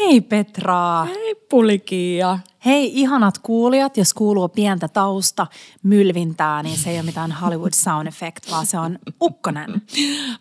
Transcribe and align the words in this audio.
Hei 0.00 0.20
Petra! 0.20 1.04
Hei 1.04 1.34
Pulikia! 1.34 2.38
Hei 2.64 3.00
ihanat 3.00 3.38
kuulijat, 3.38 3.96
jos 3.96 4.14
kuuluu 4.14 4.48
pientä 4.48 4.88
tausta 4.88 5.46
mylvintää, 5.82 6.62
niin 6.62 6.78
se 6.78 6.90
ei 6.90 6.96
ole 6.96 7.02
mitään 7.02 7.32
Hollywood 7.32 7.72
sound 7.74 8.06
effect, 8.06 8.50
vaan 8.50 8.66
se 8.66 8.78
on 8.78 8.98
ukkonen. 9.22 9.82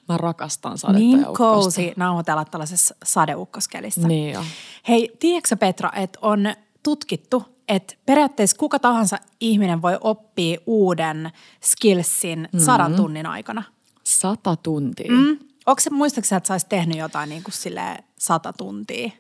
Mä 0.10 0.18
rakastan 0.18 0.78
sadetta 0.78 1.00
Niin 1.00 1.26
cozy 1.26 1.92
nauhoitella 1.96 2.46
tällaisessa 2.46 2.96
sadeukkoskelissa. 3.04 4.08
Niin 4.08 4.34
jo. 4.34 4.44
Hei, 4.88 5.12
tiedätkö 5.20 5.56
Petra, 5.56 5.92
että 5.96 6.20
on 6.22 6.54
tutkittu, 6.84 7.44
että 7.68 7.96
periaatteessa 8.06 8.58
kuka 8.58 8.80
tahansa 8.80 9.18
ihminen 9.40 9.82
voi 9.82 9.98
oppia 10.02 10.60
uuden 10.66 11.32
skillsin 11.64 12.40
Mm-hmm. 12.40 12.60
sadan 12.60 12.96
tunnin 12.96 13.26
aikana. 13.26 13.64
Sata 14.04 14.56
tuntia. 14.56 15.12
Mm. 15.12 15.40
Onko 15.66 15.80
se, 15.80 15.90
muistaakseni, 15.90 16.38
että 16.38 16.48
sä 16.48 16.54
olisit 16.54 16.70
tehnyt 16.70 16.98
jotain 16.98 17.30
niin 17.30 17.44
kuin 17.44 17.54
silleen 17.54 18.04
sata 18.20 18.54
tuntia? 18.54 19.12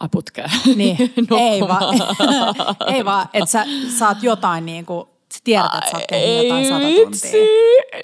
Ai 0.00 0.08
putkeen. 0.10 0.50
Niin, 0.76 0.96
ei 1.50 1.60
vaan, 1.60 1.94
ei 2.86 3.04
vaan, 3.04 3.28
että 3.32 3.50
sä 3.50 3.64
saat 3.98 4.22
jotain 4.22 4.66
niin 4.66 4.86
kuin, 4.86 5.08
tiedät, 5.44 5.70
että 5.74 5.90
sä 5.90 5.96
oot 5.96 6.06
tehnyt 6.06 6.42
jotain 6.42 6.68
sata 6.68 6.86
tuntia. 6.86 7.40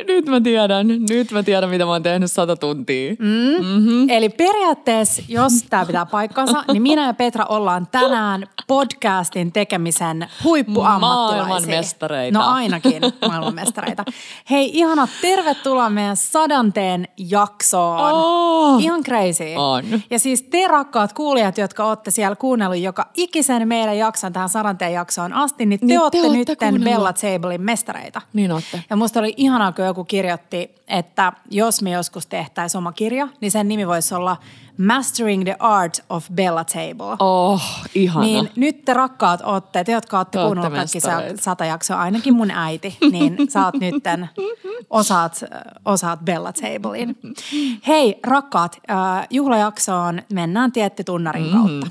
Nyt 0.07 0.27
mä 0.27 0.41
tiedän. 0.41 0.89
Nyt 1.09 1.33
mä 1.33 1.43
tiedän, 1.43 1.71
mitä 1.71 1.85
mä 1.85 1.91
oon 1.91 2.03
tehnyt 2.03 2.33
sata 2.33 2.57
tuntia. 2.57 3.15
Mm. 3.19 3.67
Mm-hmm. 3.67 4.09
Eli 4.09 4.29
periaatteessa, 4.29 5.23
jos 5.29 5.53
tämä 5.71 5.87
pitää 5.87 6.07
paikkansa, 6.07 6.65
niin 6.73 6.83
minä 6.83 7.07
ja 7.07 7.15
Petra 7.15 7.45
ollaan 7.49 7.87
tänään 7.91 8.47
podcastin 8.67 9.53
tekemisen 9.53 10.29
huippuammattilaisia. 10.45 11.47
Maailmanmestareita. 11.47 12.39
No 12.39 12.45
ainakin 12.47 13.03
maailmanmestareita. 13.29 14.05
Hei, 14.51 14.71
ihanat, 14.75 15.11
tervetuloa 15.21 15.91
meidän 15.91 16.17
sadanteen 16.17 17.09
jaksoon. 17.17 18.13
Oh. 18.13 18.83
Ihan 18.83 19.03
crazy. 19.03 19.45
On. 19.57 19.85
Ja 20.11 20.19
siis 20.19 20.43
te 20.43 20.69
rakkaat 20.69 21.13
kuulijat, 21.13 21.59
jotka 21.59 21.85
olette 21.85 22.11
siellä 22.11 22.37
kuunnellut 22.37 22.79
joka 22.79 23.07
ikisen 23.15 23.69
meidän 23.69 23.99
jakson 23.99 24.33
tähän 24.33 24.49
sadanteen 24.49 24.93
jaksoon 24.93 25.33
asti, 25.33 25.67
niin 25.67 25.81
te, 25.81 25.87
Niin 25.87 25.99
te 25.99 26.03
olette 26.03 26.19
olette 26.19 26.37
nytten. 26.39 26.83
Tablein 27.17 27.63
mestareita. 27.63 28.23
Niin 28.33 28.53
ootte. 28.53 28.85
Ja 28.91 28.97
musta 28.97 29.21
oli 29.21 29.35
ihanaa, 29.37 29.73
kun 29.73 29.85
joku 29.85 30.05
kirjoitti, 30.05 30.75
että 30.89 31.33
jos 31.51 31.83
me 31.83 31.91
joskus 31.91 32.27
tehtäisiin 32.27 32.79
oma 32.79 32.93
kirja, 32.93 33.29
niin 33.41 33.51
sen 33.51 33.69
nimi 33.69 33.87
voisi 33.87 34.15
olla 34.15 34.37
Mastering 34.79 35.45
the 35.45 35.57
Art 35.59 36.05
of 36.11 36.29
Bella 36.35 36.65
Table. 36.65 37.17
Oh, 37.19 37.63
ihana. 37.95 38.21
Niin 38.27 38.51
nyt 38.57 38.85
te 38.85 38.95
rakkaat 38.95 39.41
ootte, 39.45 39.85
te 39.85 39.93
jotka 39.93 40.17
olette 40.17 40.31
Te 40.31 40.39
ootte 40.39 40.61
kuunnellut 40.61 40.91
kaikki 40.93 41.01
sata 41.41 41.65
jaksoa, 41.65 42.01
ainakin 42.01 42.35
mun 42.35 42.51
äiti, 42.51 42.97
niin 43.11 43.37
sä 43.51 43.65
oot 43.65 43.75
nytten, 43.75 44.29
osaat, 44.91 45.45
osaat 45.85 46.21
Bella 46.25 46.53
Tablein. 46.53 47.17
Hei 47.87 48.19
rakkaat, 48.27 48.77
äh, 48.91 49.27
juhlajaksoon 49.31 50.23
mennään 50.33 50.73
tietty 50.73 51.05
tunnarin 51.05 51.47
Mm-hmm. 51.47 51.91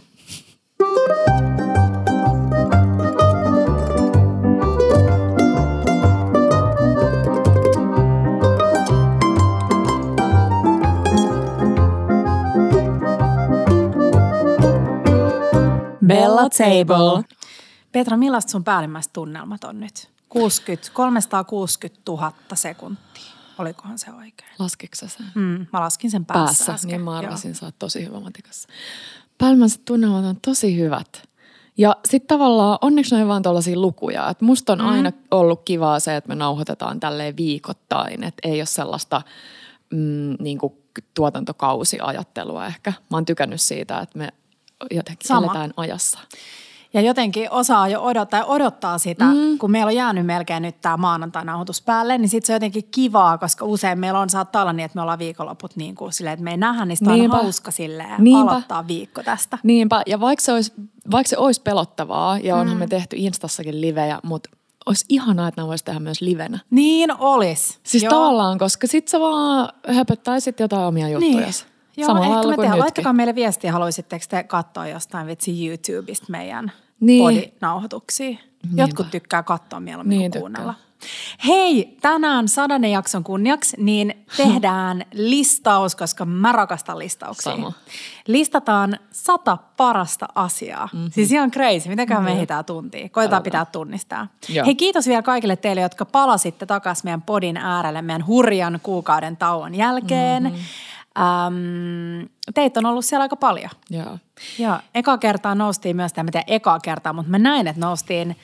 Bella 16.07 16.49
Table. 16.49 17.23
Petra, 17.91 18.17
millaista 18.17 18.51
sun 18.51 18.63
päällimmäiset 18.63 19.13
tunnelmat 19.13 19.63
on 19.63 19.79
nyt? 19.79 20.09
60, 20.29 20.89
360 20.93 22.01
000 22.07 22.33
sekuntia. 22.53 23.23
Olikohan 23.57 23.99
se 23.99 24.11
oikein? 24.11 24.49
Laskiko 24.59 24.95
sä 24.95 25.07
sen? 25.07 25.25
Mm, 25.35 25.65
mä 25.73 25.79
laskin 25.79 26.11
sen 26.11 26.25
päässä, 26.25 26.45
Päässä. 26.45 26.73
äsken. 26.73 26.87
Niin 26.87 27.01
mä 27.01 27.11
Joo. 27.11 27.17
arvasin, 27.17 27.55
sä 27.55 27.65
oot 27.65 27.75
tosi 27.79 28.05
hyvä 28.05 28.19
matikassa. 28.19 28.69
Päällimmäiset 29.37 29.85
tunnelmat 29.85 30.25
on 30.25 30.37
tosi 30.41 30.77
hyvät. 30.77 31.23
Ja 31.77 31.95
sitten 32.05 32.27
tavallaan 32.27 32.77
onneksi 32.81 33.15
ne 33.15 33.21
on 33.21 33.27
vaan 33.27 33.41
tuollaisia 33.41 33.79
lukuja. 33.79 34.29
Et 34.29 34.41
musta 34.41 34.75
Mm. 34.75 34.81
on 34.81 34.93
aina 34.93 35.11
ollut 35.31 35.61
kivaa 35.65 35.99
se, 35.99 36.15
että 36.15 36.27
me 36.27 36.35
nauhoitetaan 36.35 36.99
tälleen 36.99 37.37
viikoittain. 37.37 38.23
Että 38.23 38.49
ei 38.49 38.59
ole 38.59 38.65
sellaista 38.65 39.21
mm, 39.93 40.35
niin 40.39 40.57
kuin 40.57 40.73
tuotantokausiajattelua 41.13 42.65
ehkä. 42.65 42.93
Mä 43.11 43.17
oon 43.17 43.25
tykännyt 43.25 43.61
siitä, 43.61 43.99
että 43.99 44.17
me 44.17 44.29
jotenkin 44.91 45.27
Sama. 45.27 45.45
eletään 45.45 45.73
ajassa. 45.77 46.19
Ja 46.93 47.01
jotenkin 47.01 47.51
osaa 47.51 47.87
jo 47.87 48.01
odottaa 48.03 48.39
ja 48.39 48.45
odottaa 48.45 48.97
sitä, 48.97 49.25
mm. 49.25 49.57
kun 49.57 49.71
meillä 49.71 49.89
on 49.89 49.95
jäänyt 49.95 50.25
melkein 50.25 50.63
nyt 50.63 50.81
tämä 50.81 50.97
maanantai-nauhoitus 50.97 51.81
päälle, 51.81 52.17
niin 52.17 52.29
sitten 52.29 52.47
se 52.47 52.53
on 52.53 52.55
jotenkin 52.55 52.87
kivaa, 52.91 53.37
koska 53.37 53.65
usein 53.65 53.99
meillä 53.99 54.19
on 54.19 54.29
saattaa 54.29 54.61
olla 54.61 54.73
niin, 54.73 54.85
että 54.85 54.95
me 54.95 55.01
ollaan 55.01 55.19
viikonloput 55.19 55.75
niin 55.75 55.95
kuin 55.95 56.13
silleen, 56.13 56.33
että 56.33 56.43
me 56.43 56.51
ei 56.51 56.57
nähdä, 56.57 56.85
niin 56.85 56.97
sitä 56.97 57.11
on 57.11 57.31
hauska 57.31 57.71
silleen 57.71 58.15
Niinpä. 58.17 58.51
aloittaa 58.51 58.87
viikko 58.87 59.23
tästä. 59.23 59.57
Niinpä, 59.63 60.01
ja 60.07 60.19
vaikka 60.19 60.45
se 60.45 60.51
olisi, 60.53 60.73
vaikka 61.11 61.29
se 61.29 61.37
olisi 61.37 61.61
pelottavaa, 61.61 62.37
ja 62.37 62.55
onhan 62.55 62.77
mm. 62.77 62.79
me 62.79 62.87
tehty 62.87 63.15
Instassakin 63.19 63.81
livejä, 63.81 64.19
mutta 64.23 64.49
olisi 64.85 65.05
ihanaa, 65.09 65.47
että 65.47 65.61
nämä 65.61 65.67
voisi 65.67 65.85
tehdä 65.85 65.99
myös 65.99 66.21
livenä. 66.21 66.59
Niin 66.69 67.11
olis. 67.19 67.79
Siis 67.83 68.03
Joo. 68.03 68.09
tavallaan, 68.09 68.57
koska 68.57 68.87
sit 68.87 69.07
sä 69.07 69.19
vaan 69.19 69.69
höpöttäisit 69.95 70.59
jotain 70.59 70.87
omia 70.87 71.09
juttuja. 71.09 71.39
Niin. 71.39 71.74
Joo, 71.97 72.07
Samalla 72.07 72.35
ehkä 72.37 72.47
me 72.47 72.55
tehdään. 72.57 72.79
Laittakaa 72.79 73.13
meille 73.13 73.35
viestiä, 73.35 73.71
haluaisitteko 73.71 74.25
te 74.29 74.43
katsoa 74.43 74.87
jostain 74.87 75.27
vitsi 75.27 75.67
YouTubesta 75.67 76.25
meidän 76.29 76.71
Niin. 76.99 77.23
podinauhoituksia. 77.23 78.37
Jotkut 78.75 79.11
tykkää 79.11 79.43
katsoa 79.43 79.79
mieluummin 79.79 80.19
Niin 80.19 80.31
kuin 80.31 80.39
kuunnella. 80.41 80.73
Hei, 81.47 81.97
tänään 82.01 82.47
sadannen 82.47 82.91
jakson 82.91 83.23
kunniaksi, 83.23 83.77
niin 83.79 84.13
tehdään 84.37 85.05
listaus, 85.13 85.95
koska 85.95 86.25
mä 86.25 86.51
rakastan 86.51 86.99
listauksia. 86.99 87.51
Sama. 87.51 87.73
Listataan 88.27 88.99
sata 89.11 89.57
parasta 89.77 90.27
asiaa. 90.35 90.89
Mm-hmm. 90.93 91.11
Siis 91.11 91.31
ihan 91.31 91.51
crazy. 91.51 91.89
Mitenkään 91.89 92.23
me 92.23 92.31
ehditään 92.31 92.65
tuntia. 92.65 93.09
Koitetaan 93.09 93.43
pitää 93.43 93.65
tunnistaa. 93.65 94.27
Joo. 94.49 94.65
Hei, 94.65 94.75
kiitos 94.75 95.07
vielä 95.07 95.21
kaikille 95.21 95.55
teille, 95.55 95.81
jotka 95.81 96.05
palasitte 96.05 96.65
takaisin 96.65 97.05
meidän 97.05 97.21
podin 97.21 97.57
äärelle 97.57 98.01
meidän 98.01 98.27
hurjan 98.27 98.79
kuukauden 98.83 99.37
tauon 99.37 99.75
jälkeen. 99.75 100.43
Mm-hmm. 100.43 100.59
Ähm, 101.19 102.25
teitä 102.53 102.79
on 102.79 102.85
ollut 102.85 103.05
siellä 103.05 103.23
aika 103.23 103.35
paljon. 103.35 103.69
Joo. 103.89 104.17
Joo, 104.59 104.77
eka 104.95 105.17
kertaa 105.17 105.55
noustiin 105.55 105.95
myös, 105.95 106.13
tiedä 106.13 106.43
ekaa 106.47 106.79
kertaa, 106.79 107.13
mutta 107.13 107.31
mä 107.31 107.39
näin, 107.39 107.67
että 107.67 107.85
noustiin, 107.85 108.35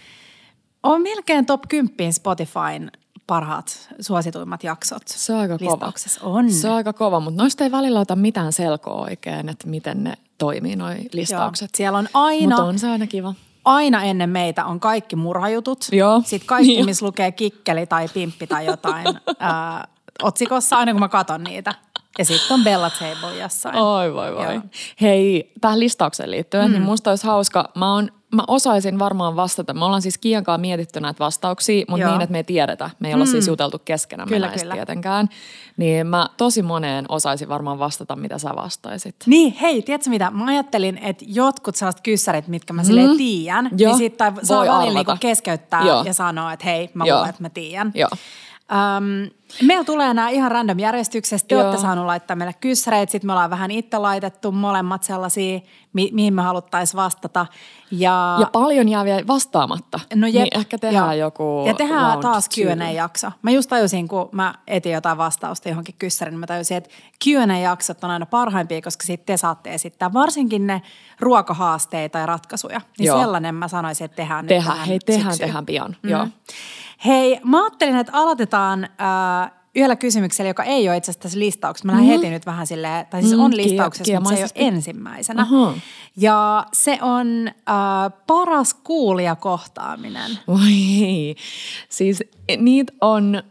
on 0.83 1.01
melkein 1.01 1.45
top 1.45 1.61
10 1.69 2.13
Spotifyn 2.13 2.91
parhaat 3.27 3.89
suosituimmat 3.99 4.63
jaksot. 4.63 5.01
Se 5.05 5.33
on 5.33 5.39
aika 5.39 5.57
kova. 5.57 5.71
listauksessa. 5.71 6.21
On. 6.23 6.51
Se 6.51 6.69
on 6.69 6.75
aika 6.75 6.93
kova, 6.93 7.19
mutta 7.19 7.41
noista 7.43 7.63
ei 7.63 7.71
välillä 7.71 7.99
ota 7.99 8.15
mitään 8.15 8.53
selkoa 8.53 8.93
oikein, 8.93 9.49
että 9.49 9.67
miten 9.67 10.03
ne 10.03 10.13
toimii, 10.37 10.75
noi 10.75 10.95
listaukset. 11.13 11.69
Joo, 11.73 11.77
siellä 11.77 11.97
on 11.97 12.07
aina, 12.13 12.55
Mutta 12.55 12.63
on 12.63 12.79
se 12.79 12.89
aina 12.89 13.07
kiva. 13.07 13.33
aina 13.65 14.03
ennen 14.03 14.29
meitä 14.29 14.65
on 14.65 14.79
kaikki 14.79 15.15
murhajutut. 15.15 15.87
Joo. 15.91 16.21
Sitten 16.25 16.47
kaikki, 16.47 16.75
Joo. 16.75 16.85
missä 16.85 17.05
lukee 17.05 17.31
kikkeli 17.31 17.85
tai 17.85 18.07
pimppi 18.13 18.47
tai 18.47 18.65
jotain 18.65 19.07
ää, 19.39 19.87
otsikossa, 20.21 20.77
aina 20.77 20.91
kun 20.91 20.99
mä 20.99 21.09
katon 21.09 21.43
niitä. 21.43 21.75
Ja 22.17 22.25
sitten 22.25 22.53
on 22.53 22.63
Bella 22.63 22.89
Table 22.89 23.37
jossain. 23.37 23.75
Oi 23.75 24.13
voi 24.13 24.35
voi. 24.35 24.53
Joo. 24.53 24.61
Hei, 25.01 25.51
tähän 25.61 25.79
listaukseen 25.79 26.31
liittyen, 26.31 26.65
mm. 26.65 26.71
niin 26.71 26.81
musta 26.81 27.09
olisi 27.09 27.27
hauska, 27.27 27.69
mä, 27.75 27.93
on, 27.93 28.11
mä 28.35 28.43
osaisin 28.47 28.99
varmaan 28.99 29.35
vastata. 29.35 29.73
Me 29.73 29.85
ollaan 29.85 30.01
siis 30.01 30.17
Kiankaan 30.17 30.61
mietitty 30.61 30.99
näitä 30.99 31.19
vastauksia, 31.19 31.85
mutta 31.89 32.01
Joo. 32.01 32.11
niin, 32.11 32.21
että 32.21 32.31
me 32.31 32.39
ei 32.39 32.43
tiedetä. 32.43 32.89
Me 32.99 33.07
ei 33.07 33.13
olla 33.13 33.25
siis 33.25 33.47
juteltu 33.47 33.79
keskenämme 33.85 34.29
Kyllä, 34.35 34.47
näistä 34.47 34.61
kyllä. 34.61 34.75
tietenkään. 34.75 35.29
Niin 35.77 36.07
mä 36.07 36.29
tosi 36.37 36.61
moneen 36.61 37.05
osaisin 37.09 37.49
varmaan 37.49 37.79
vastata, 37.79 38.15
mitä 38.15 38.37
sä 38.37 38.49
vastaisit. 38.55 39.15
Niin, 39.25 39.53
hei, 39.53 39.81
tiedätkö 39.81 40.09
mitä? 40.09 40.31
Mä 40.31 40.45
ajattelin, 40.45 40.97
että 40.97 41.25
jotkut 41.27 41.75
sellaiset 41.75 42.01
kyssärit, 42.01 42.47
mitkä 42.47 42.73
mä 42.73 42.83
silleen 42.83 43.17
tiedän, 43.17 43.65
Mm. 43.71 43.77
Joo, 43.79 43.91
niin 43.91 43.97
sitten 43.97 44.33
saa 44.43 44.65
välillä 44.65 44.99
niinku 44.99 45.17
keskeyttää 45.19 45.83
Joo. 45.85 46.03
ja 46.03 46.13
sanoa, 46.13 46.53
että 46.53 46.65
hei, 46.65 46.89
mä 46.93 47.03
luulen, 47.05 47.29
että 47.29 47.41
mä 47.41 47.49
tiedän. 47.49 47.91
Joo. 47.95 48.09
Öm, 48.71 49.29
meillä 49.67 49.83
tulee 49.83 50.13
nämä 50.13 50.29
ihan 50.29 50.51
random 50.51 50.79
järjestyksessä. 50.79 51.47
Te 51.47 51.55
Joo. 51.55 51.63
olette 51.63 51.81
saanut 51.81 52.05
laittaa 52.05 52.35
meille 52.35 52.53
kyssäreitä, 52.53 53.11
sitten 53.11 53.27
me 53.27 53.31
ollaan 53.33 53.49
vähän 53.49 53.71
itse 53.71 53.97
laitettu 53.97 54.51
molemmat 54.51 55.03
sellaisia, 55.03 55.59
mi- 55.93 56.09
mihin 56.13 56.33
me 56.33 56.41
haluttaisiin 56.41 56.97
vastata. 56.97 57.45
Ja, 57.91 58.37
Ja 58.39 58.47
paljon 58.51 58.89
jää 58.89 59.05
vielä 59.05 59.27
vastaamatta. 59.27 59.99
No 60.15 60.27
jep, 60.27 60.43
niin 60.43 60.57
ehkä 60.59 60.77
tehdään 60.77 61.17
joo. 61.19 61.25
joku 61.27 61.63
Ja 61.67 61.73
tehdään 61.73 62.19
taas. 62.19 62.49
Q&A-jakso. 62.49 63.31
Mä 63.41 63.51
just 63.51 63.69
tajusin, 63.69 64.07
kun 64.07 64.29
mä 64.31 64.53
etin 64.67 64.91
jotain 64.91 65.17
vastausta 65.17 65.69
johonkin 65.69 65.95
kyssäriin, 65.99 66.31
niin 66.31 66.39
mä 66.39 66.47
tajusin, 66.47 66.77
että 66.77 66.89
Q&A-jaksot 67.25 68.03
on 68.03 68.09
aina 68.11 68.25
parhaimpia, 68.25 68.81
koska 68.81 69.05
sitten 69.05 69.25
te 69.33 69.37
saatte 69.37 69.73
esittää 69.73 70.13
varsinkin 70.13 70.67
ne 70.67 70.81
ruokahaasteita 71.19 72.17
ja 72.19 72.25
ratkaisuja. 72.25 72.81
Niin 72.99 73.07
Joo. 73.07 73.19
sellainen 73.19 73.55
mä 73.55 73.67
sanoisin, 73.67 74.05
että 74.05 74.15
tehdään 74.15 74.45
nyt 74.45 74.49
Tehdään, 74.49 74.73
tähän 74.73 74.87
hei, 74.87 74.99
tehdään, 74.99 75.31
syksyyn. 75.31 75.47
tehdään 75.47 75.65
pian. 75.65 75.95
Mm. 76.03 76.09
Joo. 76.09 76.27
Hei, 77.05 77.39
mä 77.43 77.63
ajattelin, 77.63 77.95
että 77.95 78.11
aloitetaan 78.15 78.83
äh, 78.83 79.51
yhdellä 79.75 79.95
kysymyksellä, 79.95 80.49
joka 80.49 80.63
ei 80.63 80.89
ole 80.89 80.97
itse 80.97 81.11
asiassa 81.11 81.23
tässä 81.23 81.39
listauksessa. 81.39 81.85
Mä 81.85 81.91
lähden 81.91 82.07
Mhm. 82.07 82.15
heti 82.15 82.29
nyt 82.29 82.45
vähän 82.45 82.67
silleen, 82.67 83.05
tai 83.05 83.21
siis 83.21 83.33
Mm, 83.33 83.39
on 83.43 83.51
kie- 83.53 83.57
listauksessa, 83.57 84.13
mutta 84.19 84.29
se 84.29 84.35
ei 84.35 84.43
ole 84.43 84.67
ensimmäisenä. 84.75 85.41
Aha. 85.41 85.73
Ja 86.17 86.65
se 86.73 86.97
on 87.01 87.47
äh, 87.47 88.11
paras 88.27 88.73
kuulijakohtaaminen. 88.73 90.31
Voi, 90.47 91.35
siis 91.89 92.23
niitä 92.57 92.93
on 93.01 93.43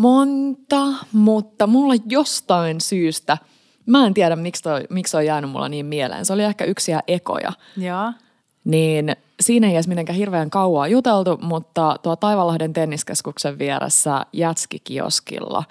monta, 0.00 0.86
mutta 1.12 1.66
mulla 1.66 1.94
jostain 2.08 2.80
syystä 2.80 3.38
mä 3.86 4.06
en 4.06 4.14
tiedä, 4.14 4.36
miksi, 4.36 4.62
toi, 4.62 4.84
miksi 4.90 5.16
on 5.16 5.26
jäänyt 5.26 5.50
mulla 5.50 5.68
niin 5.68 5.86
mieleen. 5.86 6.24
Se 6.26 6.32
oli 6.32 6.44
ehkä 6.44 6.64
yksi 6.64 6.92
ja 6.92 7.00
ekoja. 7.08 7.52
Joo. 7.76 8.12
Niin 8.64 9.16
siinä 9.40 9.66
ei 9.66 9.74
edes 9.74 9.88
mitenkään 9.88 10.16
hirveän 10.16 10.50
kauaa 10.50 10.88
juteltu, 10.88 11.38
mutta 11.42 11.96
tuo 12.02 12.16
Taivalahden 12.16 12.72
tenniskeskuksen 12.72 13.58
vieressä 13.58 14.26
Jätski-kioskilla, 14.32 15.62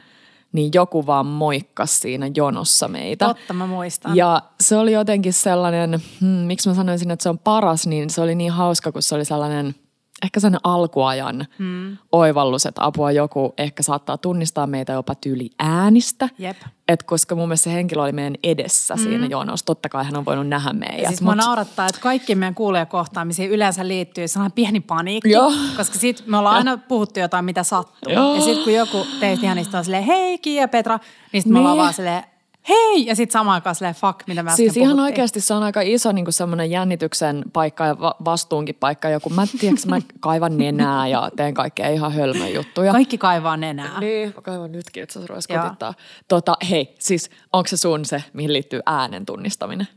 niin 0.51 0.71
joku 0.73 1.05
vaan 1.05 1.25
moikkas 1.25 1.99
siinä 1.99 2.31
jonossa 2.35 2.87
meitä. 2.87 3.27
Totta, 3.27 3.53
mä 3.53 3.67
muistan. 3.67 4.15
Ja 4.15 4.41
se 4.61 4.77
oli 4.77 4.91
jotenkin 4.91 5.33
sellainen, 5.33 6.01
hmm, 6.19 6.27
miksi 6.27 6.69
mä 6.69 6.75
sanoisin, 6.75 7.11
että 7.11 7.23
se 7.23 7.29
on 7.29 7.39
paras, 7.39 7.87
niin 7.87 8.09
se 8.09 8.21
oli 8.21 8.35
niin 8.35 8.51
hauska, 8.51 8.91
kun 8.91 9.01
se 9.01 9.15
oli 9.15 9.25
sellainen– 9.25 9.75
ehkä 10.23 10.39
sellainen 10.39 10.59
alkuajan 10.63 11.47
hmm. 11.57 11.97
oivallus, 12.11 12.65
että 12.65 12.85
apua 12.85 13.11
joku 13.11 13.53
ehkä 13.57 13.83
saattaa 13.83 14.17
tunnistaa 14.17 14.67
meitä 14.67 14.93
jopa 14.93 15.15
tyyli 15.15 15.49
äänistä. 15.59 16.29
Jep. 16.37 16.57
Et 16.87 17.03
koska 17.03 17.35
mun 17.35 17.47
mielestä 17.47 17.63
se 17.63 17.73
henkilö 17.73 18.03
oli 18.03 18.11
meidän 18.11 18.35
edessä 18.43 18.95
hmm. 18.95 19.03
siinä 19.03 19.25
jonossa. 19.25 19.65
Totta 19.65 19.89
kai 19.89 20.05
hän 20.05 20.17
on 20.17 20.25
voinut 20.25 20.47
nähdä 20.47 20.73
meidät. 20.73 21.01
Ja 21.01 21.07
siis 21.07 21.21
mut... 21.21 21.35
naurattaa, 21.35 21.87
että 21.87 22.01
kaikki 22.01 22.35
meidän 22.35 22.55
kuulijakohtaamisiin 22.55 23.49
yleensä 23.49 23.87
liittyy 23.87 24.27
sellainen 24.27 24.55
pieni 24.55 24.79
paniikki. 24.79 25.31
Joo. 25.31 25.51
Koska 25.77 25.97
sit 25.97 26.23
me 26.25 26.37
ollaan 26.37 26.55
aina 26.55 26.77
puhuttu 26.77 27.19
jotain, 27.19 27.45
mitä 27.45 27.63
sattuu. 27.63 28.13
Joo. 28.13 28.35
Ja 28.35 28.41
sitten 28.41 28.63
kun 28.63 28.73
joku 28.73 29.05
teistä 29.19 29.45
ihan 29.45 29.57
on 29.73 29.83
silleen, 29.83 30.03
hei 30.03 30.37
Kiia 30.37 30.67
Petra, 30.67 30.99
niin 31.31 31.41
sitten 31.41 31.53
me 31.53 31.59
ollaan 31.59 31.75
niin. 31.75 31.83
vaan 31.83 31.93
silleen, 31.93 32.23
hei! 32.69 33.05
Ja 33.05 33.15
sitten 33.15 33.33
samaan 33.33 33.53
aikaan 33.53 33.75
silleen, 33.75 33.95
fuck, 33.95 34.27
mitä 34.27 34.43
mä 34.43 34.55
Siis 34.55 34.77
ihan 34.77 34.99
oikeasti 34.99 35.41
se 35.41 35.53
on 35.53 35.63
aika 35.63 35.81
iso 35.81 36.11
niin 36.11 36.25
semmoinen 36.29 36.71
jännityksen 36.71 37.43
paikka 37.53 37.85
ja 37.85 37.99
va- 37.99 38.15
vastuunkin 38.25 38.75
paikka. 38.75 39.09
Joku 39.09 39.29
mä, 39.29 39.47
tiedätkö, 39.59 39.87
mä 39.87 39.99
kaivan 40.19 40.57
nenää 40.57 41.07
ja 41.07 41.29
teen 41.35 41.53
kaikkea 41.53 41.89
ihan 41.89 42.13
hölmö 42.13 42.47
juttuja. 42.47 42.91
Kaikki 42.91 43.17
kaivaa 43.17 43.57
nenää. 43.57 43.99
Niin, 43.99 44.33
mä 44.35 44.41
kaivan 44.41 44.71
nytkin, 44.71 45.03
että 45.03 45.19
se 45.19 45.27
ruves 45.27 45.47
kotittaa. 45.47 45.93
Tota, 46.27 46.57
hei, 46.69 46.95
siis 46.99 47.29
onko 47.53 47.67
se 47.67 47.77
sun 47.77 48.05
se, 48.05 48.23
mihin 48.33 48.53
liittyy 48.53 48.79
äänen 48.85 49.25
tunnistaminen? 49.25 49.87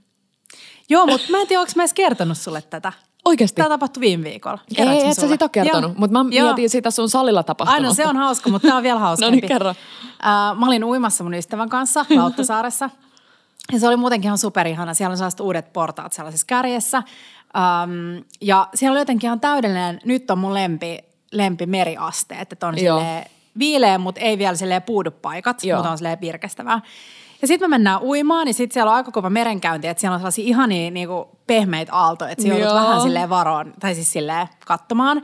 Joo, 0.88 1.06
mutta 1.06 1.26
mä 1.30 1.40
en 1.40 1.46
tiedä, 1.46 1.60
onko 1.60 1.72
mä 1.76 1.82
edes 1.82 1.94
kertonut 1.94 2.38
sulle 2.38 2.62
tätä. 2.62 2.92
Oikeasti? 3.24 3.56
Tämä 3.56 3.69
tapahtui 3.69 4.00
viime 4.00 4.24
viikolla. 4.24 4.58
Ei, 4.76 5.08
et 5.08 5.14
sä 5.14 5.28
sitä 5.28 5.44
ole 5.44 5.50
kertonut, 5.50 5.96
mutta 5.96 6.24
mä 6.24 6.30
Joo. 6.30 6.46
mietin 6.46 6.70
sitä 6.70 6.90
sun 6.90 7.08
salilla 7.08 7.42
tapahtunut. 7.42 7.84
Aina 7.84 7.94
se 7.94 8.06
on 8.06 8.16
hauska, 8.16 8.50
mutta 8.50 8.69
tämä 8.69 8.76
on 8.76 8.82
vielä 8.82 8.98
hauskempi. 8.98 9.30
no 9.36 9.40
niin, 9.40 9.48
kerro. 9.48 9.74
Uh, 10.22 10.58
mä 10.58 10.66
olin 10.66 10.84
uimassa 10.84 11.24
mun 11.24 11.34
ystävän 11.34 11.69
kanssa 11.69 12.06
Lauttasaaressa. 12.16 12.90
Ja 13.72 13.80
se 13.80 13.88
oli 13.88 13.96
muutenkin 13.96 14.28
ihan 14.28 14.38
superihana. 14.38 14.94
Siellä 14.94 15.12
on 15.12 15.16
sellaiset 15.16 15.40
uudet 15.40 15.72
portaat 15.72 16.12
sellaisessa 16.12 16.46
kärjessä. 16.46 16.98
Um, 16.98 18.24
ja 18.40 18.69
siellä 18.74 18.92
oli 18.92 19.00
jotenkin 19.00 19.28
ihan 19.28 19.40
täydellinen, 19.40 20.00
nyt 20.04 20.30
on 20.30 20.38
mun 20.38 20.54
lempi, 20.54 20.98
lempi 21.32 21.66
meriaste, 21.66 22.34
että 22.34 22.66
on 22.66 22.74
viileä, 23.58 23.98
mutta 23.98 24.20
ei 24.20 24.38
vielä 24.38 24.56
silleen 24.56 24.82
puudu 24.82 25.10
paikat, 25.10 25.64
Joo. 25.64 25.76
mutta 25.76 25.90
on 25.90 25.98
silleen 25.98 26.20
virkestävää. 26.20 26.80
Ja 27.42 27.48
sitten 27.48 27.70
me 27.70 27.74
mennään 27.74 28.02
uimaan, 28.02 28.44
niin 28.44 28.54
sitten 28.54 28.74
siellä 28.74 28.90
on 28.90 28.96
aika 28.96 29.12
kova 29.12 29.30
merenkäynti, 29.30 29.88
että 29.88 30.00
siellä 30.00 30.14
on 30.14 30.20
sellaisia 30.20 30.44
ihania 30.44 30.90
niinku 30.90 31.38
pehmeitä 31.46 31.94
aaltoja, 31.94 32.30
että 32.30 32.42
siellä 32.42 32.60
joudut 32.60 32.80
vähän 32.80 33.00
silleen 33.00 33.30
varoon, 33.30 33.72
tai 33.80 33.94
siis 33.94 34.12
silleen 34.12 34.48
katsomaan. 34.66 35.22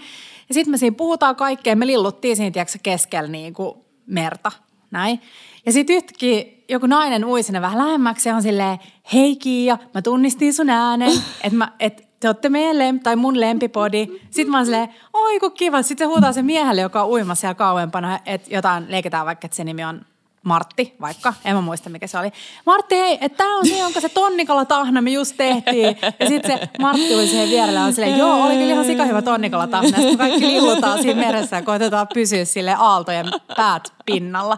Ja 0.49 0.55
sitten 0.55 0.71
me 0.71 0.79
siinä 0.79 0.97
puhutaan 0.97 1.37
kaikkea, 1.37 1.77
me 1.77 1.87
lilluttiin 1.87 2.37
siinä 2.37 2.51
tiedätkö, 2.51 2.79
keskellä 2.83 3.31
niinku 3.31 3.85
merta, 4.07 4.53
näin. 4.91 5.21
Ja 5.67 5.73
sitten 5.73 5.97
yhtäkkiä 5.97 6.45
joku 6.69 6.87
nainen 6.87 7.25
ui 7.25 7.43
sinne 7.43 7.61
vähän 7.61 7.79
lähemmäksi 7.79 8.29
ja 8.29 8.35
on 8.35 8.43
silleen, 8.43 8.79
hei 9.13 9.37
Kiia, 9.37 9.79
mä 9.95 10.03
tunnistin 10.03 10.55
sun 10.55 10.71
äänen, 10.71 11.13
että 11.45 11.69
et, 11.81 12.09
te 12.21 12.29
olette 12.29 12.49
meidän 12.49 12.79
lemp, 12.79 13.03
tai 13.03 13.17
mun 13.17 13.41
lempipodi. 13.41 14.07
Sitten 14.31 14.51
mä 14.51 14.57
oon 14.57 14.67
silleen, 14.67 14.89
oi 15.15 15.41
kun 15.41 15.53
kiva. 15.53 15.83
Sitten 15.83 16.07
se 16.07 16.09
huutaa 16.09 16.33
se 16.33 16.43
miehelle, 16.43 16.81
joka 16.81 17.03
on 17.03 17.09
uimassa 17.09 17.41
siellä 17.41 17.55
kauempana, 17.55 18.19
että 18.27 18.55
jotain 18.55 18.87
leikitään 18.89 19.27
vaikka, 19.27 19.47
että 19.47 19.57
se 19.57 19.65
nimi 19.65 19.85
on 19.85 20.01
Martti 20.49 20.95
vaikka, 21.01 21.35
en 21.45 21.55
mä 21.55 21.61
muista 21.61 21.91
mikä 21.91 22.07
se 22.07 22.19
oli. 22.19 22.33
Martti, 22.67 22.95
hei, 22.95 23.19
että 23.21 23.37
tää 23.37 23.57
on 23.57 23.67
se, 23.67 23.79
jonka 23.79 24.01
se 24.01 24.09
tonnikala 24.09 24.65
tahna 24.65 25.03
me 25.03 25.11
just 25.11 25.35
tehtiin. 25.37 25.97
Ja 26.21 26.29
sitten 26.29 26.59
se 26.59 26.69
Martti 26.79 27.15
oli 27.15 27.27
siihen 27.27 27.49
vierellä 27.49 27.85
on 27.85 27.93
silleen, 27.93 28.19
joo, 28.19 28.45
oli 28.45 28.55
kyllä 28.55 28.73
ihan 28.73 28.85
sika 28.85 29.05
hyvä 29.05 29.23
tonnikala 29.23 29.67
tahna. 29.67 29.99
Sitten 29.99 30.19
kaikki 30.19 30.47
liuutaan 30.47 31.03
siinä 31.03 31.21
meressä 31.27 31.57
ja 31.57 31.63
koitetaan 31.63 32.09
pysyä 32.15 32.45
sille 32.45 32.75
aaltojen 32.79 33.27
päät 33.57 33.93
pinnalla. 34.07 34.57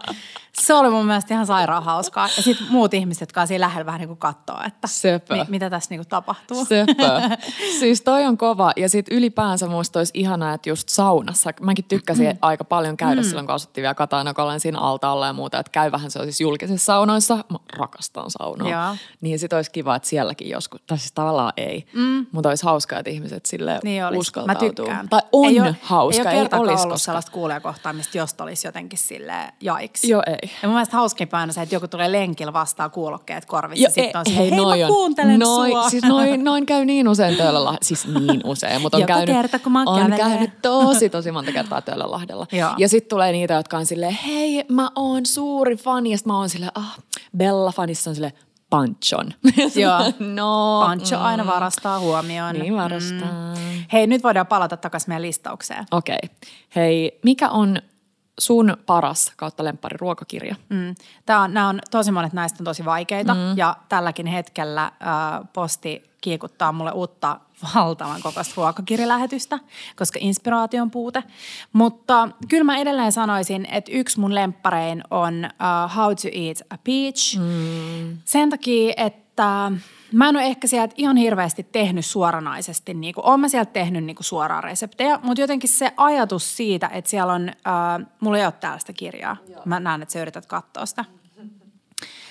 Se 0.52 0.74
oli 0.74 0.90
mun 0.90 1.06
mielestä 1.06 1.34
ihan 1.34 1.46
sairaan 1.46 1.82
hauskaa. 1.82 2.28
Ja 2.36 2.42
sitten 2.42 2.66
muut 2.70 2.94
ihmiset, 2.94 3.20
jotka 3.20 3.40
on 3.40 3.46
siinä 3.46 3.66
lähellä 3.66 3.86
vähän 3.86 3.98
niin 3.98 4.08
kuin 4.08 4.18
katsoo, 4.18 4.60
että 4.66 4.88
mi- 5.34 5.44
mitä 5.48 5.70
tässä 5.70 5.90
niin 5.90 5.98
kuin 5.98 6.08
tapahtuu. 6.08 6.64
Söpö. 6.64 7.36
Siis 7.80 8.00
toi 8.02 8.26
on 8.26 8.38
kova. 8.38 8.72
Ja 8.76 8.88
sitten 8.88 9.18
ylipäänsä 9.18 9.66
musta 9.66 10.00
olisi 10.00 10.12
ihanaa, 10.14 10.54
että 10.54 10.68
just 10.68 10.88
saunassa. 10.88 11.50
Mäkin 11.60 11.84
tykkäsin 11.84 12.26
mm. 12.26 12.38
aika 12.42 12.64
paljon 12.64 12.96
käydä 12.96 13.20
mm. 13.20 13.26
silloin, 13.26 13.46
kun 13.46 13.54
asuttiin 13.54 13.82
vielä 13.82 13.94
Katana, 13.94 14.34
kun 14.34 14.44
olen 14.44 14.60
siinä 14.60 14.78
altaalla 14.78 15.26
ja 15.26 15.32
muuta. 15.32 15.58
Että 15.58 15.72
käy 15.72 15.92
vähän 15.92 16.10
siis 16.10 16.40
julkisissa 16.40 16.84
saunoissa. 16.84 17.36
Mä 17.36 17.58
rakastan 17.76 18.30
saunaa. 18.30 18.68
Joo. 18.68 18.96
Niin 19.20 19.38
sit 19.38 19.52
olisi 19.52 19.70
kiva, 19.70 19.96
että 19.96 20.08
sielläkin 20.08 20.48
joskus, 20.48 20.82
tai 20.86 20.98
siis 20.98 21.12
tavallaan 21.12 21.52
ei. 21.56 21.86
Mm. 21.94 22.26
Mutta 22.32 22.48
olisi 22.48 22.64
hauskaa, 22.64 22.98
että 22.98 23.10
ihmiset 23.10 23.46
sille 23.46 23.80
niin 23.84 24.04
olisi. 24.04 24.18
uskaltautuu. 24.18 24.68
Mä 24.68 24.74
tykkään. 24.74 25.08
Tai 25.08 25.20
on 25.32 25.48
ei 25.48 25.60
ole, 25.60 25.76
hauska. 25.82 26.30
Ei 26.30 26.40
ole 26.40 26.48
ei 26.52 26.84
ollut 26.84 27.02
sellaista 27.02 27.32
kuulijakohtaamista, 27.32 28.18
josta 28.18 28.44
olisi 28.44 28.68
jotenkin 28.68 28.98
sille 28.98 29.52
jaiksi. 29.60 30.08
Joo, 30.08 30.22
ei. 30.26 30.39
Ja 30.42 30.68
mun 30.68 30.74
mielestä 30.74 30.96
hauskimpaa 30.96 31.42
on 31.42 31.52
se, 31.52 31.62
että 31.62 31.74
joku 31.74 31.88
tulee 31.88 32.12
lenkillä 32.12 32.52
vastaan 32.52 32.90
kuulokkeet 32.90 33.44
korvissa. 33.44 33.84
Jo, 33.84 33.90
sitten 33.90 34.18
on 34.18 34.26
se, 34.26 34.36
hei, 34.36 34.50
hei 34.50 34.58
noi 34.58 34.80
mä 34.80 34.86
kuuntelen 34.86 35.38
noi, 35.38 35.70
sua. 35.70 35.90
Siis 35.90 36.02
noin, 36.02 36.44
noin 36.44 36.66
käy 36.66 36.84
niin 36.84 37.08
usein 37.08 37.36
Töölöllä, 37.36 37.78
siis 37.82 38.06
niin 38.06 38.40
usein, 38.44 38.82
mutta 38.82 38.96
on 38.96 39.00
Joka 39.00 39.14
käynyt, 39.14 39.36
kerta, 39.36 39.58
kun 39.58 39.72
mä 39.72 39.82
on 39.86 40.12
käynyt 40.16 40.62
tosi, 40.62 41.10
tosi 41.10 41.32
monta 41.32 41.52
kertaa 41.52 41.82
Töölölahdella. 41.82 42.46
Ja 42.78 42.88
sitten 42.88 43.08
tulee 43.08 43.32
niitä, 43.32 43.54
jotka 43.54 43.78
on 43.78 43.86
silleen, 43.86 44.18
hei, 44.26 44.64
mä 44.68 44.90
oon 44.96 45.26
suuri 45.26 45.76
fani, 45.76 46.10
ja 46.10 46.18
sitten 46.18 46.32
mä 46.32 46.38
oon 46.38 46.48
silleen, 46.48 46.72
ah, 46.74 46.98
Bella-fanissa 47.36 48.10
on 48.10 48.14
silleen, 48.14 48.32
Panchon. 48.70 49.34
Joo. 49.82 50.12
no, 50.18 50.80
Pancho 50.86 51.16
mm. 51.16 51.24
aina 51.24 51.46
varastaa 51.46 52.00
huomioon. 52.00 52.54
Niin 52.54 52.76
varastaa. 52.76 53.54
Mm. 53.54 53.84
Hei, 53.92 54.06
nyt 54.06 54.22
voidaan 54.22 54.46
palata 54.46 54.76
takaisin 54.76 55.10
meidän 55.10 55.22
listaukseen. 55.22 55.84
Okei. 55.90 56.18
Okay. 56.24 56.36
Hei, 56.76 57.18
mikä 57.24 57.48
on 57.48 57.82
sun 58.40 58.76
paras 58.86 59.32
kautta 59.36 59.64
lemppari 59.64 59.96
ruokakirja? 60.00 60.56
Mm. 60.68 60.94
Tää 61.26 61.40
on, 61.40 61.54
nämä 61.54 61.68
on, 61.68 61.80
tosi 61.90 62.12
monet 62.12 62.32
näistä 62.32 62.56
on 62.60 62.64
tosi 62.64 62.84
vaikeita 62.84 63.34
mm. 63.34 63.40
ja 63.56 63.76
tälläkin 63.88 64.26
hetkellä 64.26 64.84
äh, 64.84 64.92
posti 65.52 66.10
kiikuttaa 66.20 66.72
mulle 66.72 66.92
uutta 66.92 67.40
valtavan 67.74 68.22
kokoista 68.22 68.54
ruokakirjalähetystä, 68.56 69.58
koska 69.96 70.18
inspiraation 70.22 70.90
puute. 70.90 71.22
Mutta 71.72 72.28
kyllä 72.48 72.64
mä 72.64 72.78
edelleen 72.78 73.12
sanoisin, 73.12 73.66
että 73.70 73.92
yksi 73.94 74.20
mun 74.20 74.34
lempparein 74.34 75.02
on 75.10 75.34
uh, 75.44 75.96
How 75.96 76.06
to 76.06 76.28
Eat 76.32 76.58
a 76.70 76.78
Peach. 76.84 77.38
Mm. 77.38 78.18
Sen 78.24 78.50
takia, 78.50 78.94
että 78.96 79.72
Mä 80.12 80.28
en 80.28 80.36
ole 80.36 80.44
ehkä 80.44 80.66
sieltä 80.66 80.94
ihan 80.96 81.16
hirveästi 81.16 81.62
tehnyt 81.62 82.06
suoranaisesti, 82.06 82.94
niin 82.94 83.14
kuin, 83.14 83.26
olen 83.26 83.40
mä 83.40 83.48
sieltä 83.48 83.72
tehnyt 83.72 84.04
niin 84.04 84.16
kuin 84.16 84.24
suoraan 84.24 84.64
reseptejä, 84.64 85.18
mutta 85.22 85.40
jotenkin 85.40 85.70
se 85.70 85.92
ajatus 85.96 86.56
siitä, 86.56 86.90
että 86.92 87.10
siellä 87.10 87.32
on, 87.32 87.48
äh, 87.48 88.06
mulla 88.20 88.38
ei 88.38 88.44
ole 88.44 88.52
täällä 88.52 88.78
sitä 88.78 88.92
kirjaa, 88.92 89.36
Joo. 89.48 89.62
mä 89.64 89.80
näen, 89.80 90.02
että 90.02 90.12
sä 90.12 90.22
yrität 90.22 90.46
katsoa 90.46 90.86
sitä. 90.86 91.04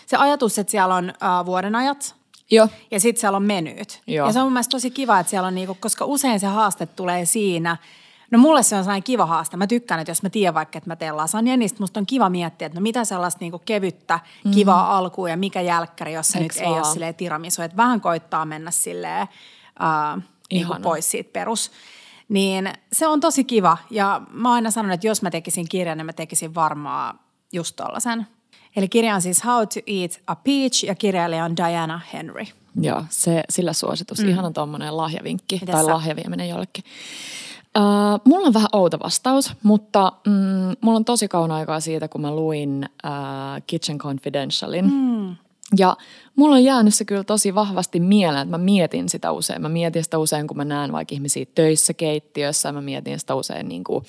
Se 0.05 0.17
ajatus, 0.17 0.59
että 0.59 0.71
siellä 0.71 0.95
on 0.95 1.09
äh, 1.09 1.45
vuodenajat, 1.45 2.15
Joo. 2.51 2.67
Ja 2.91 2.99
sitten 2.99 3.21
siellä 3.21 3.35
on 3.35 3.43
menyyt. 3.43 4.01
Joo. 4.07 4.27
Ja 4.27 4.33
se 4.33 4.39
on 4.39 4.45
mun 4.45 4.53
mielestä 4.53 4.71
tosi 4.71 4.91
kiva, 4.91 5.19
että 5.19 5.29
siellä 5.29 5.47
on 5.47 5.55
niinku, 5.55 5.77
koska 5.79 6.05
usein 6.05 6.39
se 6.39 6.47
haaste 6.47 6.85
tulee 6.85 7.25
siinä, 7.25 7.77
No 8.31 8.39
mulle 8.39 8.63
se 8.63 8.75
on 8.75 8.83
sellainen 8.83 9.03
kiva 9.03 9.25
haaste. 9.25 9.57
Mä 9.57 9.67
tykkään, 9.67 9.99
että 9.99 10.11
jos 10.11 10.23
mä 10.23 10.29
tiedän 10.29 10.53
vaikka, 10.53 10.77
että 10.77 10.89
mä 10.89 10.95
teen 10.95 11.17
lasagna, 11.17 11.57
niin 11.57 11.69
musta 11.79 11.99
on 11.99 12.05
kiva 12.05 12.29
miettiä, 12.29 12.65
että 12.65 12.79
no 12.79 12.83
mitä 12.83 13.05
sellaista 13.05 13.37
niinku 13.39 13.59
kevyttä, 13.59 14.19
mm. 14.45 14.51
kivaa 14.51 14.83
mm. 14.83 14.97
alkuun 14.97 15.29
ja 15.29 15.37
mikä 15.37 15.61
jälkkäri, 15.61 16.13
jos 16.13 16.27
se 16.27 16.39
Eks 16.39 16.55
nyt 16.55 16.65
vaan? 16.65 16.75
ei 16.75 16.81
ole 16.81 16.93
silleen 16.93 17.15
tiramisu. 17.15 17.61
Että 17.61 17.77
vähän 17.77 18.01
koittaa 18.01 18.45
mennä 18.45 18.71
silleen 18.71 19.27
uh, 19.27 20.23
niinku 20.51 20.75
pois 20.81 21.11
siitä 21.11 21.29
perus. 21.33 21.71
Niin 22.29 22.73
se 22.93 23.07
on 23.07 23.19
tosi 23.19 23.43
kiva. 23.43 23.77
Ja 23.89 24.21
mä 24.31 24.53
aina 24.53 24.71
sanon, 24.71 24.91
että 24.91 25.07
jos 25.07 25.21
mä 25.21 25.31
tekisin 25.31 25.69
kirjan, 25.69 25.97
niin 25.97 26.05
mä 26.05 26.13
tekisin 26.13 26.55
varmaan 26.55 27.19
just 27.53 27.75
tollasen. 27.75 28.27
Eli 28.75 28.87
kirja 28.87 29.15
on 29.15 29.21
siis 29.21 29.45
How 29.45 29.67
to 29.67 29.79
Eat 29.87 30.19
a 30.27 30.35
Peach 30.35 30.85
ja 30.85 30.95
kirjailija 30.95 31.45
on 31.45 31.57
Diana 31.57 32.01
Henry. 32.13 32.45
Joo, 32.81 33.03
se, 33.09 33.43
sillä 33.49 33.73
suositus. 33.73 34.19
Mm. 34.19 34.29
Ihana 34.29 34.51
tuommoinen 34.51 34.97
lahjavinkki 34.97 35.55
Mites 35.55 35.73
tai 35.75 35.85
sä? 35.85 35.93
lahjavieminen 35.93 36.49
jollekin. 36.49 36.83
Uh, 37.77 38.21
mulla 38.25 38.47
on 38.47 38.53
vähän 38.53 38.69
outo 38.73 38.99
vastaus, 39.03 39.53
mutta 39.63 40.13
mm, 40.27 40.75
mulla 40.81 40.97
on 40.97 41.05
tosi 41.05 41.27
kauna 41.27 41.55
aikaa 41.55 41.79
siitä, 41.79 42.07
kun 42.07 42.21
mä 42.21 42.35
luin 42.35 42.89
uh, 43.05 43.63
Kitchen 43.67 43.97
Confidentialin. 43.97 44.85
Mm. 44.93 45.35
Ja 45.77 45.97
mulla 46.35 46.55
on 46.55 46.63
jäänyt 46.63 46.93
se 46.93 47.05
kyllä 47.05 47.23
tosi 47.23 47.55
vahvasti 47.55 47.99
mieleen, 47.99 48.41
että 48.41 48.57
mä 48.57 48.63
mietin 48.63 49.09
sitä 49.09 49.31
usein. 49.31 49.61
Mä 49.61 49.69
mietin 49.69 50.03
sitä 50.03 50.17
usein, 50.17 50.47
kun 50.47 50.57
mä 50.57 50.65
näen 50.65 50.91
vaikka 50.91 51.15
ihmisiä 51.15 51.45
töissä 51.55 51.93
keittiössä. 51.93 52.71
Mä 52.71 52.81
mietin 52.81 53.19
sitä 53.19 53.35
usein 53.35 53.69
niin 53.69 53.83
kuin, 53.83 54.05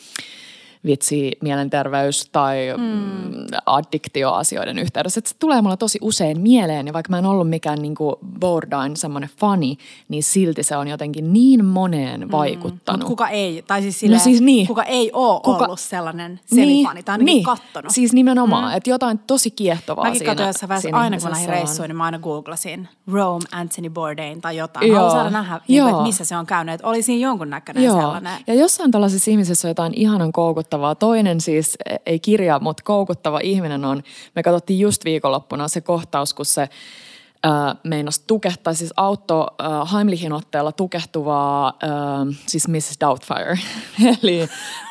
vitsi 0.84 1.32
mielenterveys- 1.44 2.28
tai 2.32 2.58
mm. 2.76 3.46
addiktioasioiden 3.66 4.78
yhteydessä. 4.78 5.18
Että 5.18 5.30
se 5.30 5.36
tulee 5.38 5.62
mulla 5.62 5.76
tosi 5.76 5.98
usein 6.02 6.40
mieleen 6.40 6.86
ja 6.86 6.92
vaikka 6.92 7.10
mä 7.10 7.18
en 7.18 7.26
ollut 7.26 7.48
mikään 7.48 7.82
niin 7.82 7.94
kuin 7.94 8.16
Bourdain 8.40 8.96
semmoinen 8.96 9.30
fani, 9.36 9.76
niin 10.08 10.22
silti 10.22 10.62
se 10.62 10.76
on 10.76 10.88
jotenkin 10.88 11.32
niin 11.32 11.64
moneen 11.64 12.20
mm. 12.20 12.30
vaikuttanut. 12.30 13.00
Mutta 13.00 13.06
kuka 13.06 13.28
ei, 13.28 13.64
tai 13.66 13.82
siis, 13.82 14.00
silleen, 14.00 14.18
no 14.18 14.24
siis 14.24 14.40
niin. 14.40 14.66
kuka 14.66 14.82
ei 14.82 15.10
ole 15.12 15.40
kuka, 15.40 15.64
ollut 15.64 15.80
sellainen 15.80 16.40
semifani 16.46 16.94
niin, 16.94 17.04
tai 17.04 17.12
ainakin 17.12 17.24
niin. 17.24 17.44
kattonut. 17.44 17.92
Siis 17.92 18.12
nimenomaan, 18.12 18.72
mm. 18.72 18.76
että 18.76 18.90
jotain 18.90 19.18
tosi 19.18 19.50
kiehtovaa 19.50 20.04
Mäkin 20.04 20.18
siinä. 20.18 20.30
Mäkin 20.30 20.46
jossain 20.46 20.68
vaiheessa, 20.68 20.96
aina 20.96 21.18
kun 21.18 21.30
näihin 21.30 21.48
reissuihin, 21.48 21.88
niin 21.88 21.96
mä 21.96 22.04
aina 22.04 22.18
googlasin 22.18 22.88
Rome 23.12 23.44
Anthony 23.52 23.90
Bourdain 23.90 24.40
tai 24.40 24.56
jotain. 24.56 24.88
Joo. 24.88 24.96
Haluan 24.96 25.12
saada 25.12 25.30
nähdä, 25.30 25.60
niin 25.68 25.82
kuin, 25.82 25.90
että 25.90 26.02
missä 26.02 26.24
se 26.24 26.36
on 26.36 26.46
käynyt. 26.46 26.74
Että 26.74 26.86
oli 26.86 27.02
siinä 27.02 27.22
jonkunnäköinen 27.26 27.84
Joo. 27.84 28.00
sellainen. 28.00 28.32
Ja 28.46 28.54
jossain 28.54 28.90
tällaisessa 28.90 29.30
ihmisessä 29.30 29.68
on 29.68 29.70
jotain 29.70 29.94
ihanan 29.96 30.32
koukuttavaa. 30.70 30.94
Toinen 30.94 31.40
siis, 31.40 31.76
e, 31.86 31.96
ei 32.06 32.18
kirja, 32.18 32.58
mutta 32.58 32.82
koukuttava 32.82 33.40
ihminen 33.42 33.84
on, 33.84 34.02
me 34.34 34.42
katsottiin 34.42 34.80
just 34.80 35.04
viikonloppuna 35.04 35.68
se 35.68 35.80
kohtaus, 35.80 36.34
kun 36.34 36.46
se 36.46 36.62
äh, 36.62 37.76
meinasi 37.84 38.22
tukehtaa, 38.26 38.74
siis 38.74 38.92
auto 38.96 39.46
äh, 39.60 39.92
Heimlichin 39.92 40.32
otteella 40.32 40.72
tukehtuvaa, 40.72 41.68
äh, 41.68 42.36
siis 42.46 42.68
Mrs. 42.68 42.96
Doubtfire. 43.00 43.58
Eli 44.22 44.48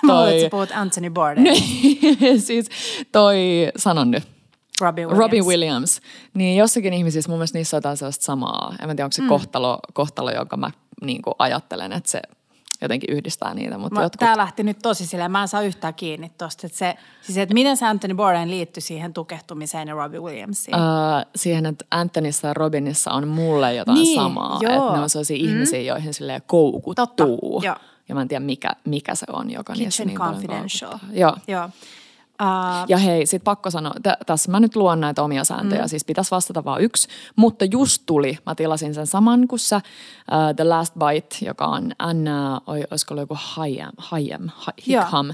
toi... 0.07 0.43
Mä 0.43 0.49
puhut 0.51 0.69
Anthony 0.73 1.09
Bourdain. 1.09 1.47
siis 2.47 2.69
toi, 3.11 3.37
sanon 3.75 4.11
nyt. 4.11 4.23
Robbie 4.81 5.05
Williams. 5.05 5.19
Robbie 5.19 5.41
Williams. 5.41 6.01
Niin 6.33 6.57
jossakin 6.57 6.93
ihmisissä 6.93 7.29
mun 7.29 7.37
mielestä 7.37 7.57
niissä 7.57 7.77
on 7.77 7.79
jotain 7.79 7.97
sellaista 7.97 8.25
samaa. 8.25 8.75
En 8.81 8.89
tiedä, 8.89 9.03
onko 9.03 9.13
se 9.13 9.21
mm. 9.21 9.27
kohtalo, 9.27 9.79
kohtalo, 9.93 10.31
jonka 10.31 10.57
mä 10.57 10.71
niin 11.01 11.21
ajattelen, 11.39 11.93
että 11.93 12.09
se 12.09 12.21
jotenkin 12.81 13.15
yhdistää 13.15 13.53
niitä. 13.53 13.77
Mutta 13.77 14.01
jotkut... 14.01 14.19
Tämä 14.19 14.37
lähti 14.37 14.63
nyt 14.63 14.79
tosi 14.81 15.05
silleen, 15.05 15.31
mä 15.31 15.41
en 15.41 15.47
saa 15.47 15.61
yhtään 15.61 15.93
kiinni 15.93 16.31
tosta. 16.37 16.67
Että 16.67 16.77
se, 16.77 16.95
siis 17.21 17.37
että 17.37 17.53
miten 17.53 17.77
se 17.77 17.85
Anthony 17.85 18.13
Bourdain 18.13 18.51
liittyi 18.51 18.81
siihen 18.81 19.13
tukehtumiseen 19.13 19.87
ja 19.87 19.93
Robbie 19.93 20.19
Williamsiin? 20.19 20.75
Öö, 20.75 20.81
siihen, 21.35 21.65
että 21.65 21.85
Anthonyssa 21.91 22.47
ja 22.47 22.53
Robinissa 22.53 23.11
on 23.11 23.27
mulle 23.27 23.75
jotain 23.75 23.95
niin, 23.95 24.15
samaa. 24.15 24.59
Joo. 24.61 24.71
Että 24.71 24.93
ne 24.93 24.99
on 24.99 25.09
sellaisia 25.09 25.37
mm. 25.37 25.49
ihmisiä, 25.49 25.81
joihin 25.81 26.13
silleen 26.13 26.41
koukuttuu. 26.47 27.07
Totta, 27.07 27.23
joo. 27.65 27.75
Ja 28.09 28.15
mä 28.15 28.21
en 28.21 28.27
tiedä, 28.27 28.45
mikä, 28.45 28.69
mikä 28.85 29.15
se 29.15 29.25
on, 29.33 29.51
joka 29.51 29.73
Kitchen 29.73 29.85
niissä 29.85 30.05
niin 30.05 30.17
Confidential. 30.17 30.97
Joo. 31.11 31.35
joo. 31.47 31.69
Ja 32.87 32.97
hei, 32.97 33.25
sit 33.25 33.43
pakko 33.43 33.71
sanoa, 33.71 33.93
t- 34.03 34.25
tässä 34.25 34.51
mä 34.51 34.59
nyt 34.59 34.75
luon 34.75 34.99
näitä 34.99 35.23
omia 35.23 35.43
sääntöjä, 35.43 35.81
mm. 35.81 35.87
siis 35.87 36.05
pitäisi 36.05 36.31
vastata 36.31 36.63
vaan 36.63 36.81
yksi. 36.81 37.07
Mutta 37.35 37.65
just 37.65 38.03
tuli, 38.05 38.37
mä 38.45 38.55
tilasin 38.55 38.93
sen 38.93 39.07
saman 39.07 39.47
kuin 39.47 39.59
sä, 39.59 39.75
uh, 39.75 40.55
The 40.55 40.63
Last 40.63 40.93
Bite, 40.93 41.45
joka 41.45 41.65
on 41.65 41.91
Anna, 41.99 42.61
oi, 42.67 42.83
olisiko 42.91 43.13
ollut 43.13 43.21
joku 43.21 43.37
Hayem, 43.37 43.91
Hayem 43.97 44.49
Hikham. 44.87 45.31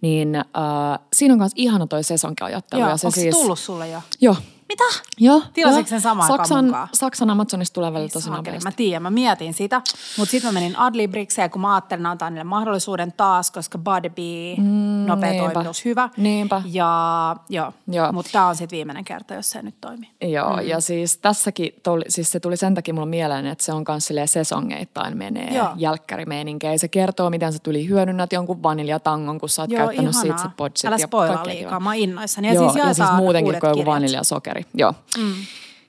Niin 0.00 0.36
uh, 0.36 1.06
siinä 1.12 1.34
on 1.34 1.38
myös 1.38 1.52
ihana 1.54 1.86
toi 1.86 2.04
sesonkiajattelu. 2.04 2.80
Joo, 2.80 2.90
ja 2.90 2.96
se 2.96 3.06
onko 3.06 3.20
siis, 3.20 3.36
tullut 3.36 3.58
sulle 3.58 3.88
jo? 3.88 4.00
Joo, 4.20 4.36
mitä? 4.68 4.84
Joo. 5.18 5.42
Tilasitko 5.52 5.88
sen 5.88 6.00
samaan 6.00 6.28
Saksan, 6.28 6.88
Saksan 6.92 7.30
Amazonista 7.30 7.74
tulee 7.74 7.92
välillä 7.92 8.08
tosi 8.08 8.30
nopeasti. 8.30 8.64
Mä 8.64 8.72
tiedän, 8.72 9.02
mä 9.02 9.10
mietin 9.10 9.54
sitä. 9.54 9.82
Mutta 10.18 10.30
sitten 10.30 10.48
mä 10.48 10.60
menin 10.60 10.78
Adlibrikseen, 10.78 11.50
kun 11.50 11.60
mä 11.60 11.74
ajattelin 11.74 12.06
antaa 12.06 12.30
niille 12.30 12.44
mahdollisuuden 12.44 13.12
taas, 13.12 13.50
koska 13.50 13.78
Body 13.78 14.10
Bee, 14.10 14.56
mm, 14.56 15.06
nopea 15.06 15.42
toimitus, 15.42 15.84
hyvä. 15.84 16.08
Niinpä. 16.16 16.62
Ja 16.72 17.36
joo, 17.48 17.72
joo. 17.88 18.12
mutta 18.12 18.32
tämä 18.32 18.46
on 18.46 18.56
sitten 18.56 18.76
viimeinen 18.76 19.04
kerta, 19.04 19.34
jos 19.34 19.50
se 19.50 19.62
nyt 19.62 19.74
toimii. 19.80 20.10
Joo, 20.22 20.56
mm. 20.56 20.68
ja 20.68 20.80
siis 20.80 21.18
tässäkin, 21.18 21.74
tuli, 21.82 22.04
siis 22.08 22.32
se 22.32 22.40
tuli 22.40 22.56
sen 22.56 22.74
takia 22.74 22.94
mulla 22.94 23.06
mieleen, 23.06 23.46
että 23.46 23.64
se 23.64 23.72
on 23.72 23.84
myös 23.88 24.06
silleen 24.06 24.28
sesongeittain 24.28 25.16
menee 25.16 25.54
joo. 25.54 25.68
jälkkärimeininkeä. 25.76 26.78
Se 26.78 26.88
kertoo, 26.88 27.30
miten 27.30 27.52
sä 27.52 27.58
tuli 27.58 27.88
hyödynnät 27.88 28.32
jonkun 28.32 28.62
vaniljatangon, 28.62 29.40
kun 29.40 29.48
sä 29.48 29.62
oot 29.62 29.70
joo, 29.70 29.78
käyttänyt 29.78 30.14
ihanaa. 30.14 30.38
siitä 30.38 30.50
podsit. 30.56 30.88
Älä 30.88 30.98
spoilaa 30.98 31.46
liikaa, 31.46 31.80
mä 31.80 31.88
oon 31.88 31.96
innoissani. 31.96 32.48
Ja 32.48 32.54
joo, 32.54 32.72
siis, 32.72 32.84
ja 32.84 32.94
siis 32.94 33.08
muutenkin 33.16 33.60
kuin 33.60 33.68
joku 33.68 33.86
vaniljasokeri. 33.86 34.57
Joo. 34.74 34.94
Mm 35.18 35.34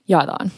jaetaan. 0.09 0.51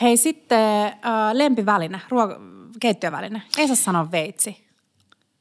Hei 0.00 0.16
sitten 0.16 0.86
äh, 0.86 0.92
lempiväline, 1.32 2.00
ruoka, 2.08 2.40
keittiöväline. 2.80 3.42
Ei 3.58 3.66
saa 3.66 3.76
sanoa 3.76 4.10
veitsi 4.10 4.66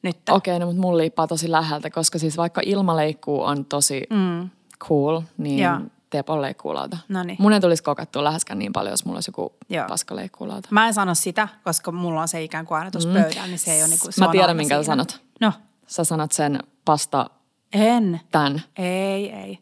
nyt. 0.03 0.17
Okei, 0.29 0.55
okay, 0.55 0.59
no 0.59 0.65
mutta 0.65 0.81
mulla 0.81 0.97
liippaa 0.97 1.27
tosi 1.27 1.51
läheltä, 1.51 1.89
koska 1.89 2.19
siis 2.19 2.37
vaikka 2.37 2.61
ilmaleikkuu 2.65 3.43
on 3.43 3.65
tosi 3.65 4.03
mm. 4.09 4.49
cool, 4.79 5.21
niin 5.37 5.59
Joo. 5.59 5.79
Teepon 6.09 6.41
leikkuulauta. 6.41 6.97
Noniin. 7.09 7.37
Mun 7.39 7.53
ei 7.53 7.59
tulisi 7.59 7.83
kokattua 7.83 8.23
läheskään 8.23 8.59
niin 8.59 8.73
paljon, 8.73 8.93
jos 8.93 9.05
mulla 9.05 9.17
olisi 9.17 9.29
joku 9.29 9.53
Joo. 9.69 9.87
paska 9.87 10.15
leikkuulauta. 10.15 10.67
Mä 10.71 10.87
en 10.87 10.93
sano 10.93 11.15
sitä, 11.15 11.47
koska 11.63 11.91
mulla 11.91 12.21
on 12.21 12.27
se 12.27 12.43
ikään 12.43 12.65
kuin 12.65 12.77
aina 12.77 12.91
tuossa 12.91 13.09
mm. 13.09 13.15
pöydällä, 13.15 13.47
niin 13.47 13.59
se 13.59 13.73
ei 13.73 13.81
ole 13.81 13.89
niinku, 13.89 14.07
Mä 14.19 14.27
tiedän, 14.27 14.57
minkä 14.57 14.77
sä 14.77 14.83
sanot. 14.83 15.21
No. 15.41 15.53
Sä 15.87 16.03
sanot 16.03 16.31
sen 16.31 16.59
pasta... 16.85 17.29
En. 17.73 18.21
Tän. 18.31 18.61
Ei, 18.77 19.31
ei. 19.31 19.59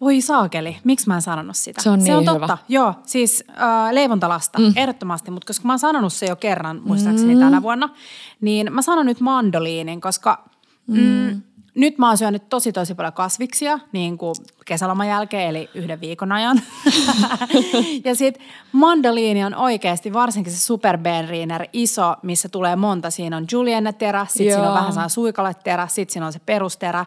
Voi 0.00 0.20
saakeli, 0.20 0.76
miksi 0.84 1.08
mä 1.08 1.14
en 1.14 1.22
sanonut 1.22 1.56
sitä? 1.56 1.82
Se 1.82 1.90
on 1.90 1.98
niin 1.98 2.06
Se 2.06 2.16
on 2.16 2.22
hyvä. 2.22 2.46
totta, 2.46 2.58
joo. 2.68 2.94
Siis 3.06 3.44
äh, 3.50 3.92
leivontalasta, 3.92 4.58
mm. 4.58 4.72
ehdottomasti, 4.76 5.30
mutta 5.30 5.46
koska 5.46 5.66
mä 5.66 5.72
oon 5.72 5.78
sanonut 5.78 6.12
se 6.12 6.26
jo 6.26 6.36
kerran, 6.36 6.80
muistaakseni 6.84 7.34
mm. 7.34 7.40
tänä 7.40 7.62
vuonna, 7.62 7.88
niin 8.40 8.72
mä 8.72 8.82
sanon 8.82 9.06
nyt 9.06 9.20
mandoliinin, 9.20 10.00
koska 10.00 10.48
mm. 10.86 11.00
Mm, 11.00 11.42
nyt 11.76 11.98
mä 11.98 12.08
oon 12.08 12.18
syönyt 12.18 12.48
tosi 12.48 12.72
tosi 12.72 12.94
paljon 12.94 13.12
kasviksia, 13.12 13.78
niin 13.92 14.18
kuin 14.18 14.34
kesäloman 14.66 15.08
jälkeen, 15.08 15.48
eli 15.48 15.70
yhden 15.74 16.00
viikon 16.00 16.32
ajan. 16.32 16.60
ja 18.04 18.14
sitten 18.14 18.46
mandoliini 18.72 19.44
on 19.44 19.54
oikeasti, 19.54 20.12
varsinkin 20.12 20.52
se 20.52 20.58
Super 20.58 20.98
Berliner 20.98 21.66
iso, 21.72 22.14
missä 22.22 22.48
tulee 22.48 22.76
monta. 22.76 23.10
Siinä 23.10 23.36
on 23.36 23.46
julienne-terä, 23.52 24.26
sitten 24.28 24.54
siinä 24.54 24.68
on 24.68 24.74
vähän 24.74 24.92
saa 24.92 25.08
suikaleterä, 25.08 25.86
sitten 25.86 26.12
siinä 26.12 26.26
on 26.26 26.32
se 26.32 26.38
perusterä. 26.38 27.04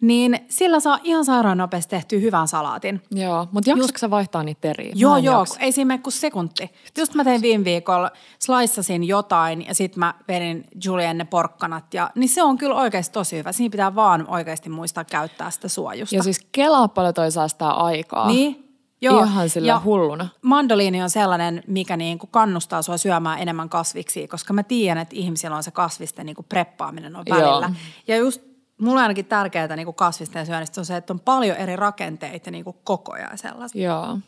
Niin 0.00 0.38
sillä 0.48 0.80
saa 0.80 0.98
ihan 1.02 1.24
sairaan 1.24 1.58
nopeasti 1.58 1.90
tehtyä 1.90 2.18
hyvän 2.18 2.48
salaatin. 2.48 3.02
Joo, 3.10 3.48
mutta 3.52 3.70
jaksatko 3.70 3.98
sä 3.98 4.10
vaihtaa 4.10 4.42
niitä 4.42 4.60
teriä? 4.60 4.92
Joo, 4.94 5.16
joo, 5.16 5.38
jaksa. 5.38 5.60
ei 5.60 5.72
siinä 5.72 5.86
mene 5.86 6.02
kuin 6.02 6.12
sekunti. 6.12 6.70
Just 6.98 7.14
mä 7.14 7.24
tein 7.24 7.42
viime 7.42 7.64
viikolla, 7.64 8.10
sliceasin 8.38 9.04
jotain 9.04 9.66
ja 9.66 9.74
sitten 9.74 9.98
mä 9.98 10.14
vedin 10.28 10.64
julienne-porkkanat. 10.84 11.94
Ja, 11.94 12.10
niin 12.14 12.28
se 12.28 12.42
on 12.42 12.58
kyllä 12.58 12.74
oikeasti 12.74 13.12
tosi 13.12 13.36
hyvä. 13.36 13.52
Siinä 13.52 13.70
pitää 13.70 13.94
vaan 13.94 14.09
oikeasti 14.28 14.68
muistaa 14.68 15.04
käyttää 15.04 15.50
sitä 15.50 15.68
suojusta. 15.68 16.16
Ja 16.16 16.22
siis 16.22 16.46
kelaa 16.52 16.88
paljon 16.88 17.14
toi 17.14 17.32
säästää 17.32 17.70
aikaa. 17.70 18.28
Niin. 18.28 18.66
Joo. 19.02 19.24
Ihan 19.24 19.48
sillä 19.48 19.68
ja 19.68 19.80
hulluna. 19.84 20.28
Mandoliini 20.42 21.02
on 21.02 21.10
sellainen, 21.10 21.62
mikä 21.66 21.96
niin 21.96 22.18
kuin 22.18 22.30
kannustaa 22.30 22.82
sua 22.82 22.96
syömään 22.96 23.38
enemmän 23.38 23.68
kasviksi, 23.68 24.28
koska 24.28 24.52
mä 24.52 24.62
tiedän, 24.62 25.02
että 25.02 25.16
ihmisillä 25.16 25.56
on 25.56 25.62
se 25.62 25.70
kasvisten 25.70 26.26
niin 26.26 26.36
kuin 26.36 26.46
preppaaminen 26.48 27.16
on 27.16 27.24
välillä. 27.30 27.66
Joo. 27.66 27.74
Ja 28.08 28.16
just 28.16 28.42
mulla 28.80 29.00
ainakin 29.00 29.24
tärkeää 29.24 29.76
niin 29.76 29.86
kuin 29.86 29.94
kasvisten 29.94 30.46
syönnistä 30.46 30.80
on 30.80 30.84
se, 30.84 30.96
että 30.96 31.12
on 31.12 31.20
paljon 31.20 31.56
eri 31.56 31.76
rakenteita 31.76 32.50
niin 32.50 32.64
kuin 32.64 32.76
kokoja 32.84 33.28
ja 33.30 33.36
sellaista. 33.36 33.78
Joo. 33.78 34.18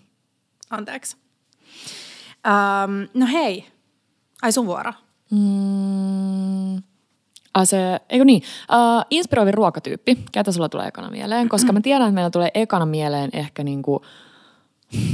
Anteeksi. 0.71 1.17
Um, 2.47 3.09
no 3.15 3.27
hei, 3.27 3.67
ai 4.43 4.53
sun 4.53 4.67
vuoro. 4.67 4.93
Mm. 5.31 6.83
Uh, 7.59 7.65
se, 7.65 8.01
eikö 8.11 8.25
niin, 8.25 8.43
uh, 8.71 9.05
inspiroivin 9.11 9.55
ruokatyyppi, 9.55 10.25
ketä 10.33 10.53
sulla 10.53 10.69
tulee 10.69 10.87
ekana 10.87 11.11
mieleen? 11.11 11.49
Koska 11.49 11.73
mä 11.73 11.81
tiedän, 11.81 12.03
että 12.09 12.15
meillä 12.15 12.31
tulee 12.31 12.51
ekana 12.55 12.87
mieleen 12.87 13.31
ehkä 13.33 13.65
niinku 13.65 14.03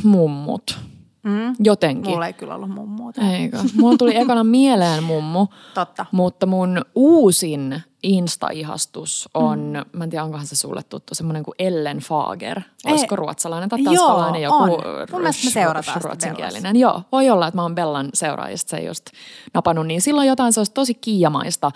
mummut. 0.04 0.78
Mm. 1.22 1.54
Jotenkin. 1.60 2.12
Mulla 2.12 2.26
ei 2.26 2.32
kyllä 2.32 2.54
ollut 2.54 2.70
mummuuta. 2.70 3.20
Eikö? 3.22 3.58
Mulla 3.75 3.96
tuli 3.96 4.16
ekana 4.22 4.44
mieleen 4.44 5.02
mummu. 5.04 5.46
Totta. 5.75 6.06
Mutta 6.12 6.46
mun 6.46 6.84
uusin 6.94 7.82
Insta-ihastus 8.02 9.28
on, 9.34 9.58
mm. 9.58 9.98
mä 9.98 10.04
en 10.04 10.10
tiedä 10.10 10.25
onkohan 10.25 10.46
se 10.46 10.56
sulle 10.56 10.82
tuttu, 10.82 11.14
semmoinen 11.14 11.42
kuin 11.42 11.54
Ellen 11.58 11.98
Fager. 11.98 12.60
Olisiko 12.87 13.14
Ei. 13.14 13.16
ruotsalainen 13.16 13.68
tai 13.68 13.82
tanskalainen 13.82 14.42
joku 14.42 14.56
on. 14.56 14.70
Mun 15.12 15.20
mielestä 15.20 15.44
me 15.44 15.50
seurataan 15.50 16.02
ruotsinkielinen. 16.02 16.76
Joo, 16.76 17.02
voi 17.12 17.30
olla, 17.30 17.46
että 17.46 17.58
mä 17.58 17.62
oon 17.62 17.75
Bellan 17.75 18.08
seuraajista 18.14 18.70
se 18.70 18.82
just 18.82 19.10
napannut. 19.54 19.87
Niin 19.87 20.00
silloin 20.00 20.28
jotain 20.28 20.52
se 20.52 20.60
olisi 20.60 20.72
tosi 20.72 20.94
kiijamaista 20.94 21.70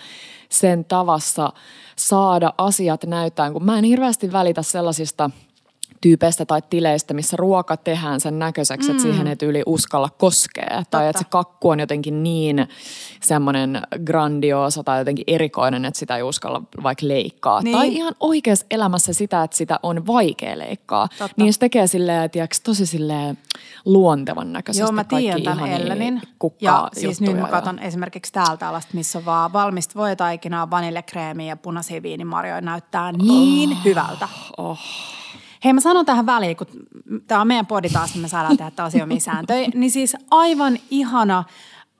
sen 0.49 0.85
tavassa 0.85 1.53
saada 1.95 2.53
asiat 2.57 3.03
näyttää, 3.03 3.51
kun 3.51 3.65
mä 3.65 3.77
en 3.77 3.83
hirveästi 3.83 4.31
välitä 4.31 4.61
sellaisista– 4.61 5.29
tyypeistä 6.03 6.45
tai 6.45 6.61
tileistä, 6.69 7.13
missä 7.13 7.37
ruoka 7.37 7.77
tehdään 7.77 8.19
sen 8.19 8.39
näköiseksi, 8.39 8.89
mm. 8.89 8.91
että 8.91 9.03
siihen 9.03 9.27
ei 9.27 9.35
tyyli 9.35 9.63
uskalla 9.65 10.09
koskea. 10.17 10.69
Totta. 10.69 10.85
Tai 10.89 11.07
että 11.07 11.19
se 11.19 11.25
kakku 11.29 11.69
on 11.69 11.79
jotenkin 11.79 12.23
niin 12.23 12.67
semmoinen 13.21 13.81
grandioosa 14.05 14.83
tai 14.83 14.99
jotenkin 14.99 15.23
erikoinen, 15.27 15.85
että 15.85 15.99
sitä 15.99 16.17
ei 16.17 16.23
uskalla 16.23 16.61
vaikka 16.83 17.07
leikkaa. 17.07 17.61
Niin. 17.61 17.77
Tai 17.77 17.93
ihan 17.93 18.15
oikeassa 18.19 18.65
elämässä 18.71 19.13
sitä, 19.13 19.43
että 19.43 19.57
sitä 19.57 19.79
on 19.83 20.07
vaikea 20.07 20.57
leikkaa. 20.57 21.07
Totta. 21.07 21.33
Niin 21.37 21.53
se 21.53 21.59
tekee 21.59 21.87
silleen, 21.87 22.29
tiiäks, 22.29 22.61
tosi 22.61 22.85
silleen 22.85 23.37
luontevan 23.85 24.53
näköisesti 24.53 24.83
Joo, 24.83 24.91
mä 24.91 25.03
tiedän 25.03 25.43
tämän 25.43 25.71
Ellenin. 25.71 26.21
Ja 26.61 26.89
siis 26.93 27.21
nyt 27.21 27.39
mä 27.39 27.47
katson 27.47 27.77
ja... 27.77 27.87
esimerkiksi 27.87 28.33
täältä 28.33 28.67
alasta, 28.67 28.91
missä 28.93 29.19
on 29.19 29.25
vaan 29.25 29.53
valmista 29.53 29.95
voitaikinaa, 29.95 30.69
vaniljekreemiä 30.69 31.47
ja 31.47 31.57
punaisia 31.57 32.03
viinimarjoja 32.03 32.61
näyttää 32.61 33.11
niin 33.11 33.71
oh. 33.71 33.85
hyvältä. 33.85 34.27
Oh. 34.57 34.79
Hei 35.63 35.73
mä 35.73 35.81
sanon 35.81 36.05
tähän 36.05 36.25
väliin, 36.25 36.57
kun 36.57 36.67
tämä 37.27 37.41
on 37.41 37.47
meidän 37.47 37.65
podi 37.65 37.89
taas, 37.89 38.13
niin 38.13 38.21
me 38.21 38.27
saadaan 38.27 38.57
tehdä 38.57 38.71
tällaisia 38.71 39.03
omia 39.03 39.19
sääntöjä. 39.19 39.67
Niin 39.73 39.91
siis 39.91 40.15
aivan 40.31 40.77
ihana 40.89 41.43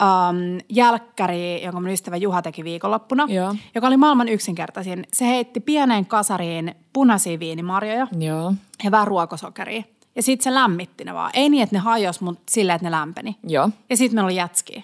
um, 0.02 0.60
jälkkäri, 0.70 1.64
jonka 1.64 1.80
mun 1.80 1.90
ystävä 1.90 2.18
Juha 2.18 2.42
teki 2.42 2.64
viikonloppuna, 2.64 3.26
Joo. 3.30 3.56
joka 3.76 3.88
oli 3.88 3.98
maailman 3.98 4.30
yksinkertaisin. 4.30 5.06
Se 5.14 5.26
heitti 5.28 5.60
pieneen 5.60 6.06
kasariin 6.06 6.76
punaisia 6.94 7.40
viinimarjoja 7.40 8.08
Joo. 8.20 8.54
ja 8.84 8.92
vähän 8.92 9.08
ruokosokeria. 9.08 9.84
Ja 10.16 10.24
sitten 10.24 10.44
se 10.44 10.54
lämmitti 10.54 11.04
ne 11.04 11.14
vaan. 11.14 11.32
Ei 11.34 11.50
niin, 11.50 11.64
että 11.64 11.76
ne 11.76 11.80
hajos, 11.80 12.22
mutta 12.22 12.44
silleen, 12.50 12.76
että 12.76 12.88
ne 12.88 12.92
lämpeni. 12.92 13.36
Joo. 13.48 13.70
Ja 13.90 13.98
sitten 13.98 14.16
meillä 14.16 14.28
oli 14.28 14.36
jätskiä. 14.36 14.84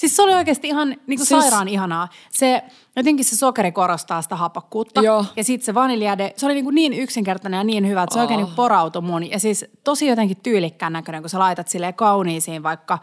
Siis 0.00 0.16
se 0.16 0.22
oli 0.22 0.34
oikeasti 0.34 0.68
ihan 0.68 0.88
niin 0.88 1.18
kuin 1.18 1.26
Siis- 1.26 1.28
sairaan 1.40 1.68
ihanaa. 1.68 2.08
Se, 2.30 2.62
jotenkin 2.96 3.24
se 3.24 3.36
sokeri 3.36 3.72
korostaa 3.72 4.22
sitä 4.22 4.36
hapakkuutta. 4.36 5.00
Joo. 5.02 5.24
Ja 5.36 5.44
sitten 5.44 5.64
se 5.66 5.74
vaniljade, 5.74 6.32
se 6.36 6.46
oli 6.46 6.54
niin, 6.54 6.64
kuin 6.64 6.74
niin 6.74 6.92
yksinkertainen 6.92 7.58
ja 7.58 7.64
niin 7.64 7.88
hyvä, 7.88 8.02
että 8.02 8.14
se 8.14 8.18
Oh. 8.18 8.22
oikein 8.22 8.40
niin 8.44 8.54
porautui 8.56 9.02
mun. 9.02 9.30
Ja 9.30 9.38
siis 9.40 9.64
tosi 9.84 10.06
jotenkin 10.06 10.36
tyylikkään 10.42 10.92
näköinen, 10.92 11.22
kun 11.22 11.30
sä 11.30 11.38
laitat 11.38 11.68
silleen 11.68 11.94
kauniisiin 11.94 12.62
vaikka 12.62 12.98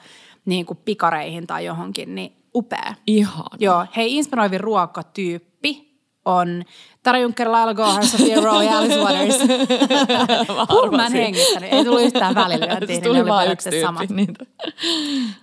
niin 0.46 0.66
kuin 0.66 0.80
pikareihin 0.86 1.48
tai 1.48 1.66
johonkin, 1.66 2.16
niin 2.16 2.34
upea. 2.56 2.94
Ihan. 3.08 3.46
Joo, 3.60 3.86
hei 3.98 4.16
inspiroivin 4.18 4.60
ruokatyyppi 4.60 5.88
on 6.26 6.64
Tara 7.04 7.20
Juncker, 7.20 7.52
Laila 7.52 7.74
Gohar, 7.74 8.06
Sofia 8.06 8.42
Rowe 8.42 8.66
ja 8.66 8.78
Alice 8.78 8.98
Waters. 9.00 9.40
En 11.06 11.12
hengittänyt, 11.14 11.74
ei 11.74 11.86
tullut 11.86 12.02
yhtään 12.02 12.36
Se 12.80 12.86
niin 12.88 13.04
tuli 13.04 13.26
vaan 13.26 13.52
yksi 13.52 13.70
tyyppi. 13.70 13.86
samat. 13.86 14.10
Niin. 14.10 14.34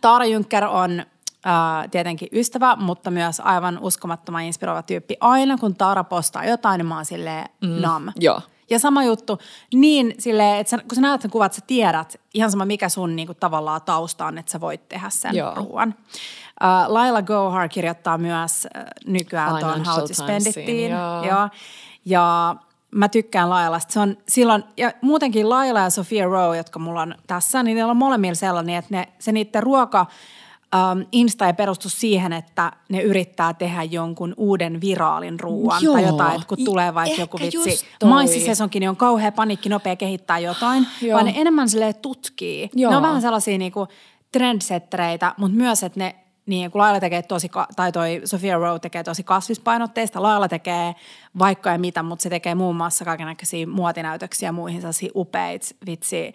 Taara 0.01 0.25
Juncker 0.25 0.65
on 0.65 1.03
tietenkin 1.91 2.29
ystävä, 2.33 2.77
mutta 2.77 3.11
myös 3.11 3.41
aivan 3.41 3.79
uskomattoman 3.79 4.43
inspiroiva 4.43 4.83
tyyppi. 4.83 5.17
Aina 5.21 5.59
kun 5.59 5.75
Taara 5.75 6.05
postaa 6.05 6.45
jotain, 6.45 6.79
niin 6.79 6.87
mä 6.87 6.97
oon 6.97 7.05
silleen 7.05 7.49
mm. 7.61 7.81
nam. 7.81 8.13
Joo. 8.17 8.41
Ja 8.71 8.79
sama 8.79 9.05
juttu, 9.05 9.39
niin 9.75 10.15
silleen, 10.19 10.61
että 10.61 10.71
sä, 10.71 10.79
kun 10.79 10.95
sä 10.95 11.01
näet 11.01 11.23
sen 11.23 11.31
kuvat, 11.31 11.53
sä 11.53 11.61
tiedät 11.67 12.21
ihan 12.35 12.51
sama 12.51 12.65
mikä 12.65 12.89
sun 12.89 13.17
niinku, 13.17 13.35
tavallaan 13.35 13.83
tausta 13.83 14.27
on, 14.27 14.39
että 14.39 14.53
sä 14.53 14.61
voit 14.61 14.89
tehdä 14.89 15.11
sen 15.11 15.37
Joo. 15.37 15.55
ruoan. 15.55 15.95
Uh, 16.63 16.93
Laila 16.93 17.23
Gohar 17.23 17.69
kirjoittaa 17.69 18.19
myös 18.19 18.67
uh, 18.77 19.13
nykyään 19.13 19.57
tuon 19.61 19.85
How 19.85 20.01
to 20.01 20.15
Spend 20.15 20.69
joo. 20.91 21.25
Joo. 21.25 21.49
Ja 22.05 22.57
mä 22.91 23.09
tykkään 23.09 23.51
Lailasta. 23.51 23.93
Se 23.93 24.01
on 24.01 24.17
silloin, 24.29 24.65
ja 24.77 24.93
muutenkin 25.01 25.49
Laila 25.49 25.81
ja 25.81 25.91
Sofia 25.91 26.25
Rowe, 26.25 26.57
jotka 26.57 26.79
mulla 26.79 27.03
on 27.03 27.15
tässä, 27.27 27.63
niin 27.63 27.77
ne 27.77 27.85
on 27.85 27.97
molemmilla 27.97 28.35
sellainen, 28.35 28.75
että 28.75 28.95
ne, 28.95 29.09
se 29.19 29.33
niiden 29.33 29.63
ruoka 29.63 30.07
um, 30.75 31.07
Insta 31.13 31.47
ei 31.47 31.53
perustu 31.53 31.89
siihen, 31.89 32.33
että 32.33 32.73
ne 32.89 33.03
yrittää 33.03 33.55
tehdä 33.55 33.83
jonkun 33.83 34.35
uuden 34.37 34.81
viraalin 34.81 35.41
ruoan 35.41 35.83
Joo. 35.83 35.95
tai 35.95 36.03
jotain, 36.03 36.35
että 36.35 36.47
kun 36.49 36.65
tulee 36.65 36.95
vaikka 36.95 37.21
joku 37.21 37.39
vitsi, 37.39 37.87
maissisesonkin, 38.05 38.81
niin 38.81 38.91
on 38.91 38.97
kauhea 38.97 39.33
panikki 39.33 39.69
nopea 39.69 39.97
kehittää 39.97 40.39
jotain, 40.39 40.87
Joo. 41.03 41.15
vaan 41.15 41.27
ne 41.27 41.33
enemmän 41.37 41.69
silleen 41.69 41.95
tutkii. 41.95 42.71
Joo. 42.75 42.91
Ne 42.91 42.97
on 42.97 43.03
vähän 43.03 43.23
sellaisia 43.23 43.59
niinku 43.59 43.89
trendsettereitä, 44.33 45.35
mutta 45.37 45.57
myös, 45.57 45.83
että 45.83 46.01
ne 46.01 46.15
niin, 46.47 46.71
kun 46.71 46.81
Laila 46.81 47.01
tekee 47.01 47.23
tosi, 47.23 47.51
tai 47.77 47.93
toi 47.93 48.21
Sofia 48.25 48.59
Rowe 48.59 48.79
tekee 48.79 49.03
tosi 49.05 49.23
kasvispainotteista, 49.23 50.23
Laila 50.23 50.49
tekee 50.49 50.95
vaikka 51.39 51.71
ja 51.71 51.79
mitä, 51.79 52.03
mutta 52.03 52.23
se 52.23 52.31
tekee 52.31 52.55
muun 52.55 52.77
muassa 52.77 53.05
kaikenlaisia 53.05 53.67
muotinäytöksiä 53.67 54.49
ja 54.49 54.53
muihin 54.53 54.81
sellaisia 54.81 55.11
upeita 55.15 55.67
vitsi, 55.87 56.35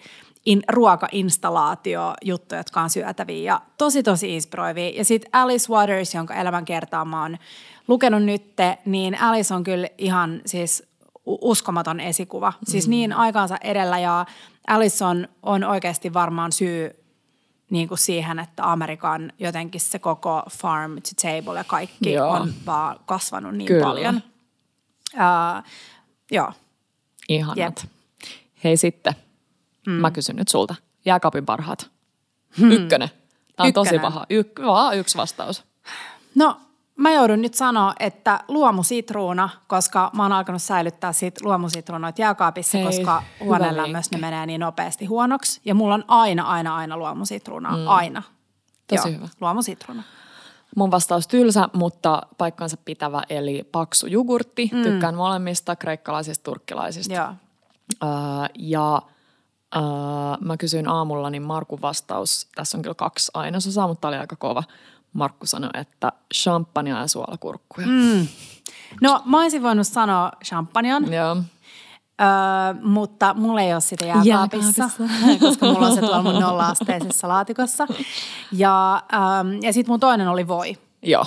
in, 0.50 0.64
ruoka-installaatio-juttuja, 0.70 2.60
jotka 2.60 2.82
on 2.82 2.90
syötäviä 2.90 3.54
ja 3.54 3.62
tosi 3.78 4.04
tosi 4.04 4.36
inspiroivia. 4.36 4.90
Ja 4.90 5.06
sitten 5.06 5.30
Alice 5.34 5.74
Waters, 5.74 6.14
jonka 6.14 6.36
elämänkertaa 6.36 7.06
mä 7.06 7.22
oon 7.22 7.38
lukenut 7.88 8.24
nytte, 8.24 8.78
niin 8.86 9.22
Alice 9.22 9.54
on 9.54 9.64
kyllä 9.64 9.88
ihan 9.98 10.42
siis 10.46 10.84
uskomaton 11.26 12.00
esikuva. 12.00 12.54
Siis 12.64 12.88
niin 12.88 13.14
aikaansa 13.14 13.58
edellä 13.64 14.00
ja 14.00 14.26
Alice 14.68 15.06
on, 15.06 15.28
on 15.44 15.64
oikeasti 15.64 16.14
varmaan 16.14 16.52
syy 16.52 16.96
niin 17.70 17.88
kuin 17.88 17.98
siihen, 17.98 18.40
että 18.40 18.72
Amerikan 18.72 19.34
jotenkin 19.40 19.82
se 19.82 20.00
koko 20.00 20.44
farm 20.52 20.96
to 20.96 21.10
table 21.22 21.58
ja 21.58 21.64
kaikki 21.64 22.14
Joo. 22.14 22.30
on 22.30 22.54
vaan 22.66 23.00
kasvanut 23.06 23.56
niin 23.56 23.68
Kyllä. 23.68 23.86
paljon. 23.86 24.22
Uh, 25.14 25.64
joo. 26.32 26.54
Ihanat. 27.30 27.58
Jep. 27.58 27.78
Hei 28.64 28.78
sitten, 28.78 29.16
mm. 29.88 29.94
mä 29.94 30.12
kysyn 30.12 30.36
nyt 30.36 30.48
sulta. 30.48 30.76
Jääkaapin 31.06 31.46
parhaat. 31.46 31.92
Hmm. 32.58 32.72
Ykkönen. 32.72 33.10
Tämä 33.56 33.68
on 33.68 33.74
tosi 33.74 33.96
Ykkönen. 33.96 34.14
paha. 34.14 34.26
Yk, 34.30 34.60
vaan 34.66 34.98
yksi 34.98 35.18
vastaus. 35.18 35.64
No, 36.36 36.58
mä 36.96 37.14
joudun 37.14 37.42
nyt 37.42 37.54
sanoa, 37.54 37.94
että 38.00 38.40
luomusitruuna, 38.48 39.50
koska 39.68 40.12
mä 40.14 40.24
oon 40.24 40.32
alkanut 40.32 40.62
säilyttää 40.62 41.14
sit 41.14 41.42
luomusitruunoita 41.42 42.22
jääkaapissa, 42.22 42.78
Hei, 42.78 42.88
koska 42.88 43.24
hyvä 43.40 43.46
huoneen 43.46 43.78
lämmössä 43.78 44.16
ne 44.16 44.22
menee 44.22 44.46
niin 44.46 44.62
nopeasti 44.62 45.06
huonoksi. 45.06 45.62
Ja 45.66 45.76
mulla 45.76 45.94
on 45.94 46.04
aina, 46.08 46.44
aina, 46.44 46.76
aina 46.76 46.98
luomusitruunaa. 46.98 47.78
Mm. 47.78 47.88
Aina. 47.88 48.24
Tosi 48.88 49.10
Joo, 49.10 49.18
hyvä. 49.18 49.28
Luomusitruuna. 49.42 50.04
Mun 50.76 50.92
vastaus 50.92 51.28
tylsä, 51.28 51.70
mutta 51.74 52.22
paikkansa 52.38 52.78
pitävä, 52.86 53.24
eli 53.30 53.70
paksu 53.72 54.08
jogurtti. 54.08 54.70
Mm. 54.74 54.84
Tykkään 54.84 55.16
molemmista, 55.16 55.76
kreikkalaisista, 55.76 56.44
turkkilaisista. 56.44 57.14
Joo. 57.14 57.34
Öö, 58.04 58.10
ja 58.60 59.02
öö, 59.76 59.82
mä 60.42 60.58
kysyin 60.58 60.88
aamulla, 60.88 61.30
niin 61.30 61.44
Markun 61.44 61.82
vastaus, 61.82 62.48
tässä 62.56 62.78
on 62.78 62.82
kyllä 62.82 62.96
kaksi 62.96 63.32
ainesosaa, 63.34 63.88
mutta 63.88 64.02
tää 64.02 64.10
oli 64.10 64.18
aika 64.18 64.36
kova. 64.36 64.64
Markku 65.14 65.46
sanoi, 65.46 65.70
että 65.74 66.12
champagnea 66.34 67.00
ja 67.00 67.08
suolakurkkuja. 67.08 67.88
Mm. 67.88 68.28
No, 69.02 69.22
mä 69.26 69.42
olisin 69.42 69.64
voinut 69.64 69.88
sanoa 69.88 70.32
champagnean, 70.46 71.14
Joo. 71.14 71.38
Öö, 72.22 72.82
mutta 72.84 73.34
mulla 73.34 73.62
ei 73.62 73.74
ole 73.74 73.82
sitä 73.82 74.06
jääkaapissa, 74.06 74.90
koska 75.42 75.66
mulla 75.66 75.88
on 75.88 75.96
se 75.96 76.00
tuolla 76.00 76.22
mun 76.22 76.40
nolla-asteisessa 76.40 77.28
laatikossa. 77.28 77.88
Ja, 78.52 79.04
ähm, 79.14 79.54
ja 79.62 79.74
sitten 79.74 79.92
mun 79.92 80.00
toinen 80.00 80.28
oli 80.28 80.48
voi. 80.48 80.78
Joo. 81.04 81.26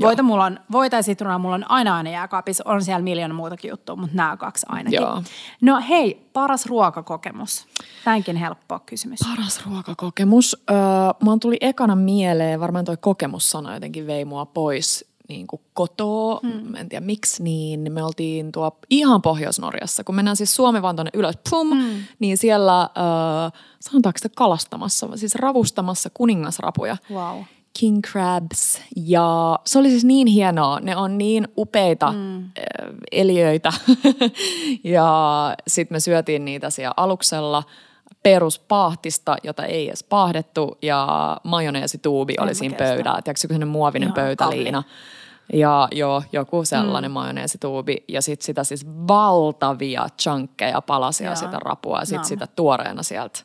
Voita 0.00 0.22
mulla 0.22 0.44
on, 0.44 0.60
voita 0.72 0.96
ja 0.96 1.02
sitruunaa 1.02 1.38
mulla 1.38 1.54
on 1.54 1.70
aina 1.70 1.96
aina 1.96 2.10
jääkaapissa. 2.10 2.64
On 2.66 2.84
siellä 2.84 3.02
miljoona 3.02 3.34
muutakin 3.34 3.68
juttua, 3.68 3.96
mutta 3.96 4.16
nämä 4.16 4.36
kaksi 4.36 4.66
ainakin. 4.68 5.00
Joo. 5.00 5.22
No 5.60 5.82
hei, 5.88 6.28
paras 6.32 6.66
ruokakokemus. 6.66 7.66
Tämänkin 8.04 8.36
helppo 8.36 8.78
kysymys. 8.86 9.20
Paras 9.28 9.66
ruokakokemus. 9.66 10.62
Öö, 10.70 10.76
mulla 11.22 11.38
tuli 11.38 11.56
ekana 11.60 11.96
mieleen, 11.96 12.60
varmaan 12.60 12.84
toi 12.84 12.96
kokemussana 12.96 13.74
jotenkin 13.74 14.06
vei 14.06 14.24
mua 14.24 14.46
pois 14.46 15.12
niin 15.28 15.46
kuin 15.46 15.62
kotoa, 15.74 16.40
hmm. 16.42 16.74
en 16.74 16.88
tiedä 16.88 17.06
miksi, 17.06 17.42
niin 17.42 17.92
me 17.92 18.04
oltiin 18.04 18.52
tuo 18.52 18.78
ihan 18.90 19.22
Pohjois-Norjassa. 19.22 20.04
Kun 20.04 20.14
mennään 20.14 20.36
siis 20.36 20.56
Suomi 20.56 20.82
vaan 20.82 20.96
tuonne 20.96 21.10
ylös, 21.14 21.38
pum, 21.50 21.70
hmm. 21.70 22.04
niin 22.18 22.38
siellä, 22.38 22.82
öö, 22.82 23.60
sanotaanko 23.80 24.18
sitä 24.18 24.28
kalastamassa, 24.36 25.08
siis 25.14 25.34
ravustamassa 25.34 26.10
kuningasrapuja. 26.14 26.96
Wow. 27.12 27.38
King 27.78 28.00
crabs. 28.10 28.80
Ja 28.96 29.58
se 29.64 29.78
oli 29.78 29.90
siis 29.90 30.04
niin 30.04 30.26
hienoa. 30.26 30.80
Ne 30.80 30.96
on 30.96 31.18
niin 31.18 31.48
upeita 31.58 32.12
mm. 32.12 32.50
eliöitä. 33.12 33.72
ja 34.84 35.06
sitten 35.68 35.94
me 35.94 36.00
syötiin 36.00 36.44
niitä 36.44 36.70
siellä 36.70 36.94
aluksella 36.96 37.62
peruspahtista, 38.22 39.36
jota 39.42 39.64
ei 39.64 39.88
edes 39.88 40.04
pahdettu. 40.04 40.78
Ja 40.82 41.06
majoneesituubi 41.44 42.34
oli 42.40 42.54
siinä 42.54 42.76
pöydällä. 42.76 43.22
Tiedätkö, 43.22 43.40
sellainen 43.40 43.68
muovinen 43.68 44.06
Joo, 44.06 44.14
pöytäliina. 44.14 44.82
Ja 45.52 45.88
joo, 45.92 46.22
joku 46.32 46.64
sellainen 46.64 47.10
mm. 47.10 47.12
majoneesituubi. 47.12 48.04
Ja 48.08 48.22
sitten 48.22 48.44
sitä 48.46 48.64
siis 48.64 48.86
valtavia 48.86 50.06
chunkkeja 50.22 50.80
palasia 50.80 51.26
Joo. 51.26 51.36
sitä 51.36 51.58
rapua 51.58 51.98
ja 51.98 52.04
sitten 52.04 52.18
Nam. 52.18 52.28
sitä 52.28 52.46
tuoreena 52.46 53.02
sieltä. 53.02 53.40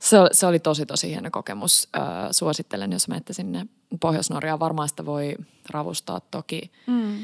Se, 0.00 0.18
oli- 0.18 0.28
se 0.32 0.46
oli 0.46 0.58
tosi 0.58 0.86
tosi 0.86 1.08
hieno 1.10 1.28
kokemus. 1.32 1.88
Öö, 1.96 2.02
suosittelen, 2.30 2.92
jos 2.92 3.08
menette 3.08 3.32
sinne 3.32 3.66
Pohjois-Norjaan. 4.00 4.60
Varmaan 4.60 4.88
sitä 4.88 5.06
voi 5.06 5.34
ravustaa 5.70 6.20
toki 6.20 6.70
mm. 6.86 7.16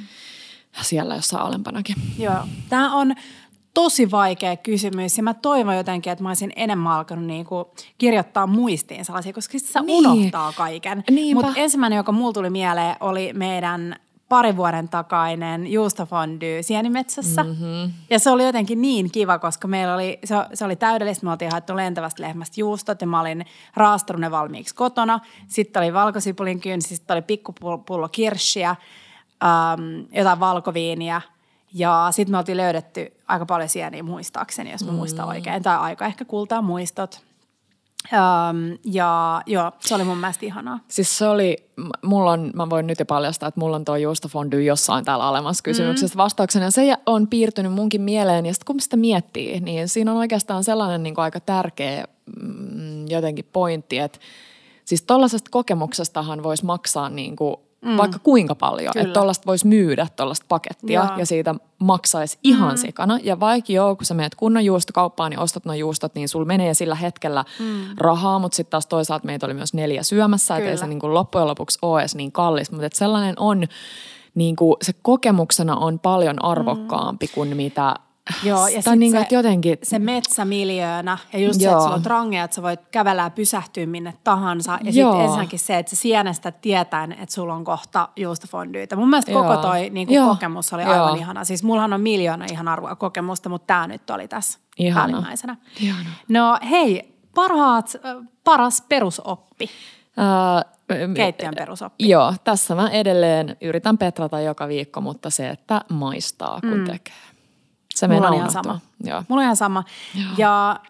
siellä 0.83 1.15
jossain 1.15 1.43
alempanakin. 1.43 1.97
Joo. 2.19 2.35
Tämä 2.69 2.95
on 2.95 3.15
tosi 3.75 4.11
vaikea 4.11 4.57
kysymys 4.57 5.17
ja 5.17 5.23
mä 5.23 5.35
toivon 5.35 5.77
jotenkin, 5.77 6.13
että 6.13 6.23
mä 6.23 6.31
olisin 6.31 6.53
enemmän 6.57 6.93
alkanut 6.93 7.25
niinku 7.25 7.71
kirjoittaa 7.99 8.47
muistiin 8.47 9.05
sellaisia, 9.05 9.33
koska 9.33 9.59
se 9.59 9.81
Niin. 9.81 10.07
unohtaa 10.07 10.53
kaiken. 10.53 11.05
Mutta 11.35 11.53
ensimmäinen, 11.57 11.97
joka 11.97 12.13
mulla 12.13 12.33
tuli 12.33 12.51
mieleen, 12.51 12.97
oli 13.01 13.33
meidän 13.33 13.97
pari 14.29 14.57
vuoden 14.57 14.89
takainen 14.89 15.67
juustofondy 15.73 16.63
sienimetsässä. 16.63 17.45
Mm-hmm. 17.45 17.93
Ja 18.11 18.19
se 18.19 18.31
oli 18.31 18.47
jotenkin 18.47 18.83
niin 18.83 19.11
kiva, 19.11 19.39
koska 19.39 19.69
meillä 19.69 19.95
oli, 19.95 20.19
se, 20.25 20.35
se 20.55 20.65
oli 20.65 20.77
täydellistä. 20.77 21.27
Me 21.27 21.31
oltiin 21.31 21.51
haettu 21.51 21.77
lentävästä 21.77 22.23
lehmästä 22.23 22.61
juustot 22.61 23.01
ja 23.01 23.07
mä 23.07 23.21
olin 23.21 23.47
raastanut 23.77 24.21
ne 24.21 24.31
valmiiksi 24.31 24.75
kotona. 24.75 25.21
Sitten 25.47 25.83
oli 25.83 25.93
valkosipulin 25.93 26.61
kynsi, 26.61 26.97
sitten 26.97 27.15
oli 27.15 27.23
pikkupullo 27.23 28.09
kirssiä, 28.09 28.71
ähm, 28.71 29.81
jotain 30.13 30.41
valkoviiniä. 30.41 31.21
Ja 31.75 32.09
sitten 32.11 32.33
me 32.33 32.39
oltiin 32.39 32.57
löydetty 32.57 33.13
aika 33.29 33.47
paljon 33.47 33.69
sieniä 33.69 34.03
muistaakseni, 34.03 34.73
jos 34.73 34.85
mä 34.85 34.93
muistan 34.93 35.29
oikein. 35.29 35.63
Tai 35.63 35.77
aika 35.77 36.07
ehkä 36.07 36.25
kultaa 36.25 36.63
muistot. 36.63 37.26
Um, 38.13 38.79
ja 38.85 39.43
joo, 39.47 39.73
se 39.81 39.95
oli 39.95 40.05
mun 40.05 40.19
mielestä 40.19 40.47
ihanaa. 40.47 40.81
Siis 40.89 41.19
se 41.19 41.29
oli, 41.29 41.57
mulla 42.03 42.33
on, 42.33 42.51
mä 42.55 42.71
voin 42.71 42.87
nyt 42.87 42.99
jo 42.99 43.05
paljastaa, 43.05 43.49
että 43.49 43.61
mulla 43.61 43.77
on 43.77 43.85
tuo 43.85 43.97
juustofondy 43.97 44.63
jossain 44.63 45.05
täällä 45.05 45.25
alemmassa 45.25 45.63
kysymyksessä 45.63 46.15
mm. 46.15 46.19
vastauksena. 46.19 46.65
Ja 46.65 46.71
se 46.71 46.97
on 47.07 47.27
piirtynyt 47.27 47.73
munkin 47.73 48.03
mieleen 48.03 48.47
ja 48.47 48.55
sitten 48.55 48.67
kun 48.67 48.81
sitä 48.81 48.97
miettii, 48.97 49.61
niin 49.61 49.89
siinä 49.89 50.13
on 50.13 50.19
oikeastaan 50.19 50.65
sellainen 50.65 51.03
niin 51.03 51.15
kuin 51.15 51.23
aika 51.23 51.41
tärkeä 51.41 52.05
mm, 52.43 53.09
jotenkin 53.09 53.49
pointti, 53.53 53.99
että 53.99 54.19
Siis 54.87 55.03
tollaisesta 55.03 55.51
kokemuksestahan 55.51 56.43
voisi 56.43 56.65
maksaa 56.65 57.09
niin 57.09 57.37
kuin 57.37 57.57
mm. 57.87 57.97
vaikka 57.97 58.19
kuinka 58.19 58.55
paljon. 58.55 58.93
Kyllä. 58.93 59.07
Että 59.07 59.21
tollasta 59.21 59.47
voisi 59.47 59.67
myydä 59.67 60.07
tollasta 60.17 60.47
pakettia 60.49 61.05
Joo. 61.05 61.19
ja 61.19 61.27
siitä 61.27 61.55
maksaisi 61.79 62.39
ihan 62.43 62.73
mm. 62.73 62.77
sikana. 62.77 63.19
Ja 63.23 63.41
vaikka 63.41 63.73
joo, 63.73 63.97
kun 63.97 64.07
sä 64.07 64.15
menet 64.15 64.35
kunnon 64.35 64.65
juustokauppaan 64.65 65.33
ja 65.33 65.41
ostat 65.41 65.65
nuo 65.65 65.75
juustot, 65.75 66.15
niin 66.15 66.29
sul 66.29 66.45
menee 66.45 66.75
sillä 66.75 66.95
hetkellä 66.95 67.45
mm. 67.61 67.81
rahaa, 67.99 68.39
mutta 68.39 68.57
sitten 68.57 68.71
taas 68.71 68.87
toisaalta 68.87 69.27
meitä 69.27 69.47
oli 69.47 69.55
myös 69.55 69.75
neljä 69.75 70.03
syömässä, 70.03 70.57
että 70.57 70.71
ei 70.71 70.79
se 70.79 70.87
niin 70.87 71.01
kuin 71.01 71.15
loppujen 71.15 71.47
lopuksi 71.47 71.79
ole 71.83 72.01
edes 72.01 72.15
niin 72.15 72.33
kallis. 72.33 72.71
Mutta 72.71 72.89
sellainen 72.93 73.35
on, 73.39 73.67
niin 74.35 74.57
kuin 74.57 74.77
se 74.83 74.93
kokemuksena 75.03 75.77
on 75.77 75.99
paljon 75.99 76.45
arvokkaampi 76.45 77.27
mm. 77.27 77.33
kuin 77.35 77.57
mitä 77.57 77.95
Joo, 78.43 78.69
ja 78.69 78.83
sitten 78.83 78.99
niin 78.99 79.13
se, 79.13 79.27
jotenkin... 79.31 79.79
se 79.83 79.99
metsämiljöönä 79.99 81.19
ja 81.33 81.39
just 81.39 81.61
Joo. 81.61 81.71
se, 81.71 81.73
että 81.73 81.83
sulla 81.83 81.95
on 81.95 82.03
trangeja, 82.03 82.45
että 82.45 82.55
sä 82.55 82.63
voit 82.63 82.81
kävellä 82.91 83.23
ja 83.23 83.31
pysähtyä 83.31 83.87
minne 83.87 84.15
tahansa. 84.25 84.79
Ja 84.83 84.93
sitten 84.93 85.21
ensinnäkin 85.21 85.59
se, 85.59 85.79
että 85.79 85.91
sä 85.91 85.97
sienestä 85.97 86.53
tietäen, 86.53 87.13
että 87.13 87.35
sulla 87.35 87.55
on 87.55 87.65
kohta 87.65 88.09
juustofondyytä. 88.17 88.97
Mun 88.97 89.11
mielestä 89.11 89.31
Joo. 89.31 89.43
koko 89.43 89.57
toi 89.57 89.91
niin 89.91 90.09
kuin 90.09 90.29
kokemus 90.29 90.73
oli 90.73 90.83
aivan 90.83 91.09
Joo. 91.09 91.15
ihana. 91.15 91.45
Siis 91.45 91.63
mullahan 91.63 91.93
on 91.93 92.01
miljoona 92.01 92.45
ihan 92.53 92.69
arvoa 92.69 92.97
kokemusta, 92.97 93.49
mutta 93.49 93.67
tämä 93.67 93.87
nyt 93.87 94.11
oli 94.11 94.29
tässä 94.29 94.59
ihana. 94.79 95.07
päällimmäisenä. 95.07 95.57
Ihana. 95.81 96.11
No 96.29 96.59
hei, 96.71 97.15
parhaat, 97.35 97.93
paras 98.45 98.81
perusoppi. 98.89 99.71
Uh, 100.17 100.77
Keittiön 101.15 101.55
perusoppi. 101.55 102.09
Joo, 102.09 102.35
tässä 102.45 102.75
mä 102.75 102.89
edelleen 102.89 103.57
yritän 103.61 103.99
petrata 103.99 104.41
joka 104.41 104.69
viikko, 104.69 105.01
mutta 105.01 105.31
se, 105.31 105.49
että 105.49 105.81
maistaa 105.93 106.61
kun 106.61 106.79
mm. 106.79 106.85
tekee. 106.85 107.15
Se 107.97 108.09
Mulla 108.09 108.29
on 108.29 108.35
ihan 108.35 108.51
sama. 108.51 108.81
Joo. 109.05 109.23
Mulla 109.29 109.41
on 109.41 109.45
ihan 109.45 109.57
sama. 109.57 109.85
Joo. 110.15 110.31
Ja 110.39 110.81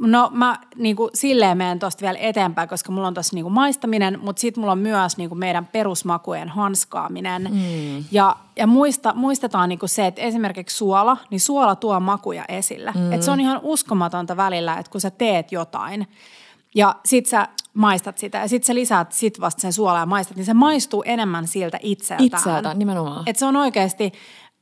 no 0.00 0.30
mä 0.32 0.58
niin 0.76 0.96
kuin, 0.96 1.10
silleen 1.14 1.58
menen 1.58 1.78
tuosta 1.78 2.02
vielä 2.02 2.18
eteenpäin, 2.18 2.68
koska 2.68 2.92
mulla 2.92 3.08
on 3.08 3.14
tuossa 3.14 3.34
niin 3.34 3.52
maistaminen, 3.52 4.20
mutta 4.22 4.40
sitten 4.40 4.60
mulla 4.60 4.72
on 4.72 4.78
myös 4.78 5.16
niin 5.16 5.28
kuin, 5.28 5.38
meidän 5.38 5.66
perusmakujen 5.66 6.48
hanskaaminen. 6.48 7.48
Mm. 7.50 8.04
Ja, 8.10 8.36
ja 8.56 8.66
muista, 8.66 9.14
muistetaan 9.14 9.68
niin 9.68 9.78
kuin 9.78 9.88
se, 9.88 10.06
että 10.06 10.22
esimerkiksi 10.22 10.76
suola, 10.76 11.16
niin 11.30 11.40
suola 11.40 11.76
tuo 11.76 12.00
makuja 12.00 12.44
esille. 12.48 12.92
Mm. 12.94 13.12
Et 13.12 13.22
se 13.22 13.30
on 13.30 13.40
ihan 13.40 13.60
uskomatonta 13.62 14.36
välillä, 14.36 14.74
että 14.74 14.92
kun 14.92 15.00
sä 15.00 15.10
teet 15.10 15.52
jotain 15.52 16.06
ja 16.74 16.96
sit 17.04 17.26
sä 17.26 17.48
maistat 17.74 18.18
sitä 18.18 18.38
ja 18.38 18.48
sit 18.48 18.64
sä 18.64 18.74
lisäät 18.74 19.12
sit 19.12 19.40
vasta 19.40 19.60
sen 19.60 19.72
suolaa 19.72 20.00
ja 20.00 20.06
maistat, 20.06 20.36
niin 20.36 20.44
se 20.46 20.54
maistuu 20.54 21.02
enemmän 21.06 21.46
siltä 21.46 21.78
itseltään. 21.82 22.26
Itseltään, 22.26 22.78
nimenomaan. 22.78 23.22
Et 23.26 23.36
se 23.36 23.46
on 23.46 23.56
oikeasti 23.56 24.12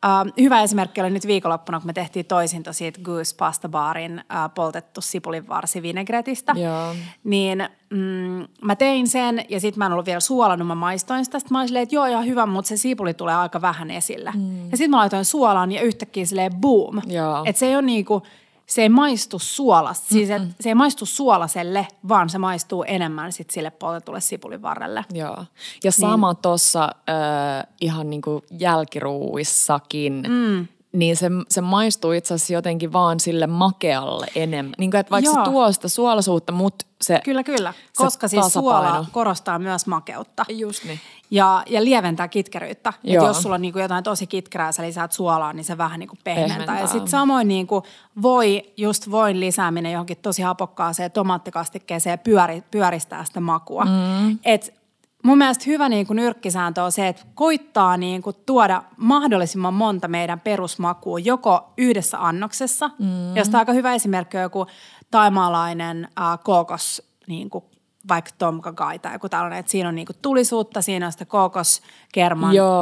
Uh, 0.04 0.32
hyvä 0.40 0.62
esimerkki 0.62 1.00
oli 1.00 1.10
nyt 1.10 1.26
viikonloppuna, 1.26 1.80
kun 1.80 1.86
me 1.86 1.92
tehtiin 1.92 2.26
toisinto 2.26 2.72
siitä 2.72 3.00
Goose 3.02 3.36
Pasta 3.36 3.68
Barin 3.68 4.24
uh, 4.30 4.54
poltettu 4.54 5.00
sipulinvarsi 5.00 5.82
vinegretistä. 5.82 6.54
Joo. 6.56 6.94
Niin 7.24 7.68
mm, 7.90 8.46
mä 8.62 8.76
tein 8.76 9.08
sen 9.08 9.44
ja 9.48 9.60
sitten 9.60 9.78
mä 9.78 9.86
en 9.86 9.92
ollut 9.92 10.06
vielä 10.06 10.20
suolannut, 10.20 10.68
mä 10.68 10.74
maistoin 10.74 11.24
sitä. 11.24 11.38
Sitten 11.38 11.54
mä 11.54 11.58
olin 11.58 11.68
silleen, 11.68 11.82
että 11.82 11.94
joo, 11.94 12.06
ihan 12.06 12.26
hyvä, 12.26 12.46
mutta 12.46 12.68
se 12.68 12.76
sipuli 12.76 13.14
tulee 13.14 13.34
aika 13.34 13.60
vähän 13.60 13.90
esille. 13.90 14.32
Mm. 14.34 14.70
Ja 14.70 14.76
sitten 14.76 14.90
mä 14.90 14.96
laitoin 14.96 15.24
suolaan 15.24 15.72
ja 15.72 15.82
yhtäkkiä 15.82 16.26
silleen 16.26 16.54
boom. 16.54 17.00
Että 17.46 17.58
se 17.58 17.66
ei 17.66 17.74
ole 17.74 17.82
niinku, 17.82 18.22
se 18.66 18.82
ei 18.82 18.88
maistu 18.88 19.38
suolasta, 19.38 20.06
siis 20.08 20.30
et, 20.30 20.42
se 20.60 20.68
ei 20.68 20.74
maistu 20.74 21.06
suolaselle, 21.06 21.86
vaan 22.08 22.30
se 22.30 22.38
maistuu 22.38 22.84
enemmän 22.88 23.32
sit 23.32 23.50
sille 23.50 23.70
poltetulle 23.70 24.20
sipulin 24.20 24.62
varrelle. 24.62 25.04
Joo. 25.12 25.44
Ja 25.84 25.92
sama 25.92 26.32
niin. 26.32 26.42
tuossa 26.42 26.84
äh, 26.84 27.66
ihan 27.80 28.10
niinku 28.10 28.42
jälkiruuissakin, 28.58 30.22
mm. 30.28 30.66
Niin 30.94 31.16
se, 31.16 31.30
se 31.48 31.60
maistuu 31.60 32.12
itse 32.12 32.34
asiassa 32.34 32.52
jotenkin 32.52 32.92
vaan 32.92 33.20
sille 33.20 33.46
makealle 33.46 34.26
enemmän. 34.34 34.74
Niin 34.78 34.90
kuin, 34.90 35.00
että 35.00 35.10
vaikka 35.10 35.30
Joo. 35.30 35.44
se 35.44 35.50
tuo 35.50 35.72
sitä 35.72 35.88
suolasuutta, 35.88 36.52
mutta 36.52 36.86
se 37.02 37.20
Kyllä, 37.24 37.42
kyllä. 37.42 37.74
Koska 37.96 38.28
siis 38.28 38.46
suola 38.52 39.06
korostaa 39.12 39.58
myös 39.58 39.86
makeutta. 39.86 40.44
Just 40.48 40.84
niin. 40.84 41.00
Ja, 41.30 41.62
ja 41.66 41.84
lieventää 41.84 42.28
kitkeryyttä. 42.28 42.92
Et 43.04 43.14
jos 43.14 43.42
sulla 43.42 43.54
on 43.54 43.62
niinku 43.62 43.78
jotain 43.78 44.04
tosi 44.04 44.26
kitkerää, 44.26 44.72
sä 44.72 44.82
lisäät 44.82 45.12
suolaa, 45.12 45.52
niin 45.52 45.64
se 45.64 45.78
vähän 45.78 46.00
niinku 46.00 46.16
pehmentää. 46.24 46.56
pehmentää. 46.56 46.80
Ja 46.80 46.86
sitten 46.86 47.08
samoin 47.08 47.48
niinku 47.48 47.82
voi, 48.22 48.72
just 48.76 49.10
voin 49.10 49.40
lisääminen 49.40 49.92
johonkin 49.92 50.16
tosi 50.16 50.42
hapokkaaseen 50.42 51.12
tomaattikastikkeeseen 51.12 52.18
pyöri, 52.18 52.62
pyöristää 52.70 53.24
sitä 53.24 53.40
makua. 53.40 53.84
Mm. 53.84 54.38
Et 54.44 54.83
mun 55.24 55.38
mielestä 55.38 55.64
hyvä 55.66 55.88
niin 55.88 56.06
kuin 56.06 56.16
nyrkkisääntö 56.16 56.82
on 56.82 56.92
se, 56.92 57.08
että 57.08 57.22
koittaa 57.34 57.96
niin 57.96 58.22
kuin 58.22 58.36
tuoda 58.46 58.82
mahdollisimman 58.96 59.74
monta 59.74 60.08
meidän 60.08 60.40
perusmakua 60.40 61.18
joko 61.18 61.72
yhdessä 61.78 62.26
annoksessa, 62.26 62.90
mm. 62.98 63.36
josta 63.36 63.58
aika 63.58 63.72
hyvä 63.72 63.94
esimerkki 63.94 64.36
on 64.36 64.42
joku 64.42 64.66
taimaalainen 65.10 66.08
äh, 66.20 66.38
kookos 66.44 67.02
niin 67.26 67.50
kuin 67.50 67.64
vaikka 68.08 68.30
Tom 68.38 68.60
Kagai 68.60 68.98
tai 68.98 69.12
joku 69.12 69.28
tällainen, 69.28 69.58
että 69.58 69.72
siinä 69.72 69.88
on 69.88 69.94
niinku 69.94 70.12
tulisuutta, 70.22 70.82
siinä 70.82 71.06
on 71.06 71.12
sitä 71.12 71.26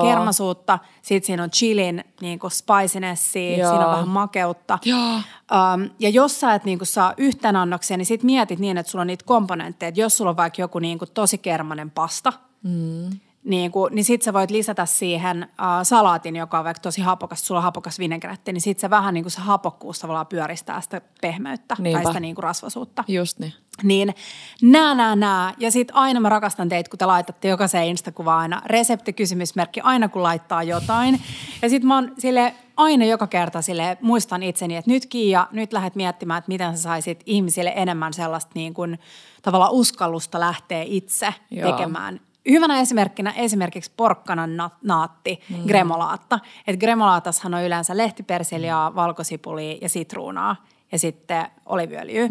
kermasuutta, 0.02 0.78
sitten 1.02 1.26
siinä 1.26 1.42
on 1.42 1.50
chilin 1.50 2.04
niinku 2.20 2.50
spiciness, 2.50 3.36
Joo. 3.36 3.70
siinä 3.70 3.86
on 3.86 3.92
vähän 3.92 4.08
makeutta. 4.08 4.78
Joo. 4.84 5.14
Um, 5.14 5.90
ja 5.98 6.08
jos 6.08 6.40
sä 6.40 6.54
et 6.54 6.64
niinku 6.64 6.84
saa 6.84 7.14
yhten 7.16 7.56
annoksia, 7.56 7.96
niin 7.96 8.06
sit 8.06 8.22
mietit 8.22 8.58
niin, 8.58 8.78
että 8.78 8.90
sulla 8.92 9.00
on 9.00 9.06
niitä 9.06 9.24
komponentteja, 9.24 9.88
että 9.88 10.00
jos 10.00 10.16
sulla 10.16 10.30
on 10.30 10.36
vaikka 10.36 10.62
joku 10.62 10.78
niinku 10.78 11.06
tosi 11.06 11.38
kermanen 11.38 11.90
pasta, 11.90 12.32
mm 12.62 13.10
niin, 13.44 13.72
kuin, 13.72 13.94
niin 13.94 14.04
sit 14.04 14.22
sä 14.22 14.32
voit 14.32 14.50
lisätä 14.50 14.86
siihen 14.86 15.42
äh, 15.42 15.48
salaatin, 15.82 16.36
joka 16.36 16.58
on 16.58 16.64
vaikka 16.64 16.80
tosi 16.80 17.00
hapokas, 17.00 17.46
sulla 17.46 17.58
on 17.58 17.64
hapokas 17.64 17.98
vinegretti, 17.98 18.52
niin 18.52 18.60
sit 18.60 18.78
se 18.78 18.90
vähän 18.90 19.14
niin 19.14 19.24
kuin 19.24 19.30
se 19.30 19.40
hapokkuus 19.40 19.98
tavallaan 19.98 20.26
pyöristää 20.26 20.80
sitä 20.80 21.00
pehmeyttä 21.20 21.76
Niinpä. 21.78 22.02
tai 22.02 22.12
sitä 22.12 22.20
niin 22.20 22.34
kuin 22.34 22.42
rasvasuutta. 22.42 23.04
Just 23.08 23.38
niin. 23.38 23.52
Niin 23.82 24.14
nää, 24.62 24.94
nää, 24.94 25.16
nää. 25.16 25.54
Ja 25.58 25.70
sit 25.70 25.88
aina 25.92 26.20
mä 26.20 26.28
rakastan 26.28 26.68
teitä, 26.68 26.90
kun 26.90 26.98
te 26.98 27.06
laitatte 27.06 27.48
jokaiseen 27.48 27.86
Instakuvaan 27.86 28.40
aina 28.40 28.62
reseptikysymysmerkki, 28.66 29.80
aina 29.80 30.08
kun 30.08 30.22
laittaa 30.22 30.62
jotain. 30.62 31.20
Ja 31.62 31.68
sit 31.68 31.84
mä 31.84 31.94
oon 31.94 32.12
sille 32.18 32.54
aina 32.76 33.04
joka 33.04 33.26
kerta 33.26 33.62
sille 33.62 33.98
muistan 34.00 34.42
itseni, 34.42 34.76
että 34.76 34.90
nyt 34.90 35.06
Kiia, 35.06 35.46
nyt 35.52 35.72
lähdet 35.72 35.94
miettimään, 35.94 36.38
että 36.38 36.48
miten 36.48 36.76
sä 36.76 36.82
saisit 36.82 37.22
ihmisille 37.26 37.72
enemmän 37.76 38.12
sellaista 38.12 38.50
niin 38.54 38.74
kuin, 38.74 38.98
tavallaan 39.42 39.72
uskallusta 39.72 40.40
lähteä 40.40 40.82
itse 40.82 41.34
Joo. 41.50 41.70
tekemään 41.70 42.20
Hyvänä 42.50 42.80
esimerkkinä 42.80 43.30
esimerkiksi 43.36 43.92
porkkanan 43.96 44.70
naatti, 44.82 45.40
mm. 45.48 45.66
gremolaatta. 45.66 46.38
Et 46.66 46.80
gremolaatassahan 46.80 47.54
on 47.54 47.62
yleensä 47.62 47.96
lehtipersiliaa, 47.96 48.90
mm. 48.90 48.96
valkosipulia 48.96 49.78
ja 49.80 49.88
sitruunaa 49.88 50.56
ja 50.92 50.98
sitten 50.98 51.46
oliviöljyä. 51.66 52.28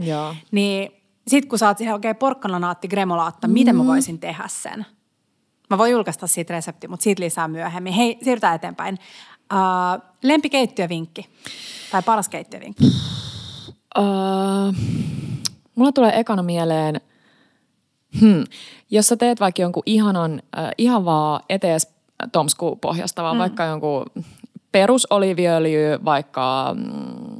Niin 0.51 1.00
sitten 1.27 1.49
kun 1.49 1.59
saat 1.59 1.77
siihen 1.77 1.93
oikein 1.93 2.15
porkkananaatti, 2.15 2.87
gremolaatta, 2.87 3.47
mm. 3.47 3.53
miten 3.53 3.75
mä 3.75 3.85
voisin 3.85 4.19
tehdä 4.19 4.43
sen? 4.47 4.85
Mä 5.69 5.77
voin 5.77 5.91
julkaista 5.91 6.27
siitä 6.27 6.53
resepti, 6.53 6.87
mutta 6.87 7.03
siitä 7.03 7.23
lisää 7.23 7.47
myöhemmin. 7.47 7.93
Hei, 7.93 8.17
siirrytään 8.23 8.55
eteenpäin. 8.55 8.97
Uh, 9.53 10.01
lempikeittiövinkki 10.23 11.29
tai 11.91 12.01
paras 12.01 12.29
keittiövinkki? 12.29 12.83
Uh, 13.97 14.75
mulla 15.75 15.91
tulee 15.91 16.19
ekana 16.19 16.43
mieleen– 16.43 17.01
Hmm. 18.19 18.43
Jos 18.89 19.07
sä 19.07 19.17
teet 19.17 19.39
vaikka 19.39 19.61
jonkun 19.61 19.83
ihanan, 19.85 20.41
äh, 20.57 20.69
ihan 20.77 21.05
vaan 21.05 21.41
etees 21.49 21.93
tomsku 22.31 22.75
pohjastavaa, 22.75 23.33
mm. 23.33 23.39
vaikka 23.39 23.63
jonkun 23.63 24.05
perusoliviöljy, 24.71 25.99
vaikka 26.05 26.75
mm, 26.77 27.30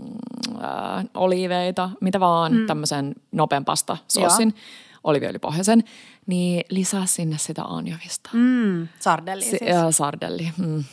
äh, 0.56 1.06
oliiveita, 1.14 1.90
mitä 2.02 2.20
vaan, 2.20 2.54
mm. 2.54 2.66
tämmöisen 2.68 3.16
nopean 3.32 3.66
pasta 3.66 3.98
soosin, 4.08 4.56
oliviöljypohjaisen, 5.04 5.84
niin 6.28 6.66
lisää 6.70 7.06
sinne 7.06 7.38
sitä 7.38 7.64
anjovista. 7.64 8.30
Mm. 8.34 8.88
Sardelli 9.00 9.44
siis. 9.44 9.62
Sardelli. 9.90 10.52
Mm. 10.58 10.84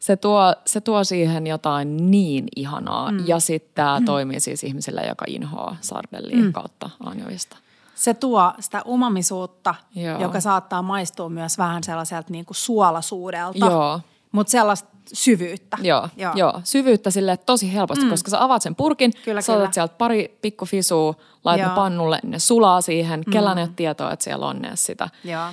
Se, 0.00 0.16
tuo, 0.16 0.54
se 0.66 0.80
tuo 0.80 1.04
siihen 1.04 1.46
jotain 1.46 2.10
niin 2.10 2.44
ihanaa 2.56 3.12
mm. 3.12 3.26
ja 3.26 3.40
sitten 3.40 3.70
tämä 3.74 4.00
mm. 4.00 4.04
toimii 4.04 4.40
siis 4.40 4.64
ihmisille, 4.64 5.06
joka 5.08 5.24
inhoaa 5.28 5.76
sardellia 5.80 6.44
mm. 6.44 6.52
kautta 6.52 6.90
anjovista 7.00 7.56
se 7.96 8.14
tuo 8.14 8.52
sitä 8.60 8.82
umamisuutta, 8.88 9.74
Joo. 9.94 10.20
joka 10.20 10.40
saattaa 10.40 10.82
maistua 10.82 11.28
myös 11.28 11.58
vähän 11.58 11.84
sellaiselta 11.84 12.30
niin 12.30 12.44
kuin 12.44 12.56
suolasuudelta, 12.56 13.66
Joo. 13.66 14.00
mutta 14.32 14.50
sellaista 14.50 14.95
syvyyttä. 15.12 15.78
Joo, 15.82 16.08
Joo. 16.16 16.32
Joo. 16.34 16.60
syvyyttä 16.64 17.10
sille 17.10 17.36
tosi 17.36 17.74
helposti, 17.74 18.04
mm. 18.04 18.10
koska 18.10 18.30
sä 18.30 18.44
avaat 18.44 18.62
sen 18.62 18.74
purkin, 18.74 19.12
kyllä, 19.24 19.40
saatat 19.40 19.62
kyllä. 19.62 19.72
sieltä 19.72 19.94
pari 19.98 20.38
pikku 20.42 20.66
fisua, 20.66 21.14
laitat 21.44 21.74
pannulle, 21.74 22.18
ne 22.22 22.38
sulaa 22.38 22.80
siihen, 22.80 23.20
mm. 23.26 23.32
kellään 23.32 23.58
ei 23.58 23.64
ole 23.64 23.72
tietoa, 23.76 24.12
että 24.12 24.24
siellä 24.24 24.46
on 24.46 24.64
edes 24.64 24.86
sitä. 24.86 25.08
Joo. 25.24 25.52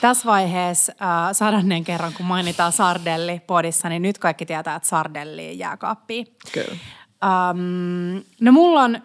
Tässä 0.00 0.24
vaiheessa 0.26 0.92
äh, 1.02 1.08
sadannen 1.32 1.84
kerran, 1.84 2.12
kun 2.12 2.26
mainitaan 2.26 2.72
sardelli 2.72 3.40
podissa, 3.46 3.88
niin 3.88 4.02
nyt 4.02 4.18
kaikki 4.18 4.46
tietää, 4.46 4.76
että 4.76 4.88
sardelli 4.88 5.58
jääkaappiin. 5.58 6.26
Kyllä. 6.52 6.76
Um, 7.24 8.22
no 8.40 8.52
mulla 8.52 8.82
on 8.82 9.02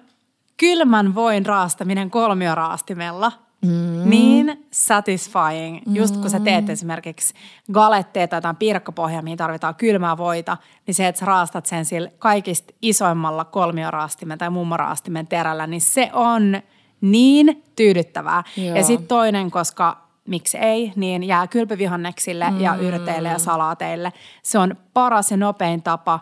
kylmän 0.58 1.16
voin 1.16 1.46
raastaminen 1.46 2.12
kolmioraastimella 2.12 3.32
mm. 3.66 4.10
niin 4.10 4.68
satisfying. 4.72 5.80
Mm. 5.86 5.96
Just 5.96 6.18
kun 6.18 6.30
sä 6.30 6.40
teet 6.40 6.70
esimerkiksi 6.70 7.34
galetteja 7.74 8.28
tai 8.28 8.38
jotain 8.38 8.56
piirakkapohjaa, 8.56 9.22
mihin 9.22 9.38
tarvitaan 9.38 9.76
kylmää 9.76 10.18
voita, 10.18 10.58
niin 10.88 10.96
se, 10.96 11.08
että 11.08 11.20
sä 11.20 11.26
raastat 11.26 11.66
sen 11.66 11.86
sillä 11.86 12.10
kaikista 12.20 12.74
isoimmalla 12.82 13.46
kolmioraastimen 13.46 14.38
tai 14.38 14.50
mummoraastimen 14.50 15.28
terällä, 15.28 15.68
niin 15.68 15.82
se 15.82 16.10
on 16.14 16.62
niin 17.02 17.64
tyydyttävää. 17.76 18.44
Joo. 18.58 18.76
Ja 18.76 18.84
sitten 18.84 19.08
toinen, 19.08 19.52
koska 19.52 20.06
miksi 20.28 20.58
ei, 20.58 20.94
niin 20.96 21.24
jää 21.24 21.48
kylpyvihanneksille 21.48 22.52
mm. 22.52 22.62
ja 22.62 22.76
yrteille 22.76 23.30
ja 23.30 23.40
salaateille. 23.40 24.14
Se 24.44 24.60
on 24.60 24.76
paras 24.94 25.32
ja 25.32 25.38
nopein 25.38 25.84
tapa 25.84 26.20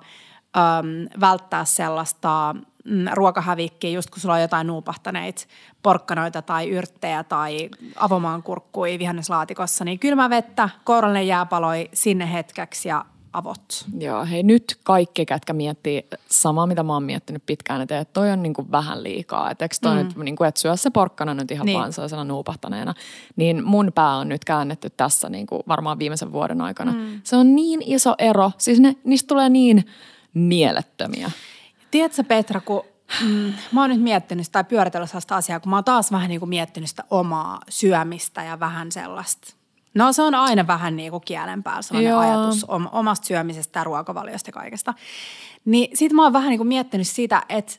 äm, 0.58 1.20
välttää 1.20 1.66
sellaista 1.66 2.56
mm, 2.84 3.06
ruokahävikkiä, 3.14 3.90
just 3.90 4.10
kun 4.10 4.20
sulla 4.20 4.36
on 4.36 4.42
jotain 4.42 4.68
nuupahtaneita 4.68 5.46
porkkanoita 5.84 6.42
tai 6.42 6.70
yrttejä 6.70 7.24
tai 7.24 7.70
avomaankurkkui 7.96 9.00
vihanneslaatikossa, 9.00 9.86
niin 9.86 10.00
kylmä 10.00 10.30
vettä, 10.30 10.70
kourallinen 10.84 11.28
jääpaloi 11.28 11.90
sinne 11.94 12.34
hetkeksi 12.34 12.90
ja 12.90 13.06
avot. 13.34 13.86
Joo, 14.00 14.26
hei 14.26 14.44
nyt 14.44 14.80
kaikki, 14.84 15.26
ketkä 15.26 15.54
miettii 15.54 16.08
samaa, 16.30 16.68
mitä 16.68 16.84
mä 16.84 16.94
oon 16.94 17.04
miettinyt 17.04 17.46
pitkään, 17.46 17.82
että 17.82 18.06
toi 18.06 18.32
on 18.32 18.44
niin 18.44 18.54
kuin 18.54 18.72
vähän 18.72 19.04
liikaa. 19.04 19.52
Että 19.52 19.66
eikö 19.66 19.76
toi 19.82 19.92
mm. 19.92 19.98
nyt, 19.98 20.18
niin 20.18 20.36
kuin, 20.36 20.48
että 20.48 20.62
syö 20.62 20.76
se 20.76 20.90
porkkana 20.90 21.34
nyt 21.34 21.52
ihan 21.52 21.66
niin. 21.66 21.80
vaan 21.80 21.94
sellaisena 21.94 22.24
nuupahtaneena. 22.24 22.94
Niin 23.36 23.64
mun 23.64 23.92
pää 23.96 24.16
on 24.16 24.30
nyt 24.30 24.46
käännetty 24.46 24.90
tässä 24.90 25.30
niin 25.30 25.48
kuin 25.48 25.64
varmaan 25.68 26.00
viimeisen 26.00 26.32
vuoden 26.32 26.62
aikana. 26.62 26.92
Mm. 26.92 27.22
Se 27.24 27.36
on 27.36 27.56
niin 27.56 27.82
iso 27.86 28.16
ero. 28.18 28.52
Siis 28.58 28.80
ne, 28.80 28.96
niistä 29.04 29.28
tulee 29.28 29.50
niin 29.50 29.86
mielettömiä. 30.34 31.32
Tiedätkö 31.94 32.24
Petra, 32.24 32.62
kun 32.62 32.84
mm, 33.22 33.54
mä 33.72 33.82
oon 33.82 33.90
nyt 33.90 34.02
miettinyt 34.02 34.48
tai 34.52 34.64
pyöritellyt 34.64 35.10
sellaista 35.10 35.36
asiaa, 35.36 35.60
kun 35.60 35.70
mä 35.70 35.76
oon 35.76 35.84
taas 35.84 36.12
vähän 36.12 36.30
niin 36.30 36.40
kuin 36.40 36.50
miettinyt 36.50 36.90
sitä 36.90 37.04
omaa 37.10 37.62
syömistä 37.70 38.44
ja 38.44 38.60
vähän 38.60 38.92
sellaista. 38.92 39.54
No 39.94 40.14
se 40.14 40.22
on 40.22 40.36
aina 40.36 40.68
vähän 40.68 40.96
niin 40.96 41.12
kuin 41.12 41.24
kielen 41.26 41.64
päällä 41.64 41.82
sellainen 41.82 42.10
Joo. 42.10 42.20
ajatus 42.20 42.66
omasta 42.92 43.28
syömisestä 43.28 43.80
ja 43.80 43.84
ruokavaliosta 43.84 44.48
ja 44.48 44.54
kaikesta. 44.54 44.94
Niin 45.66 45.98
sit 45.98 46.12
mä 46.12 46.24
oon 46.24 46.34
vähän 46.34 46.50
niin 46.50 46.60
kuin 46.60 46.68
miettinyt 46.68 47.08
sitä, 47.08 47.44
että 47.50 47.74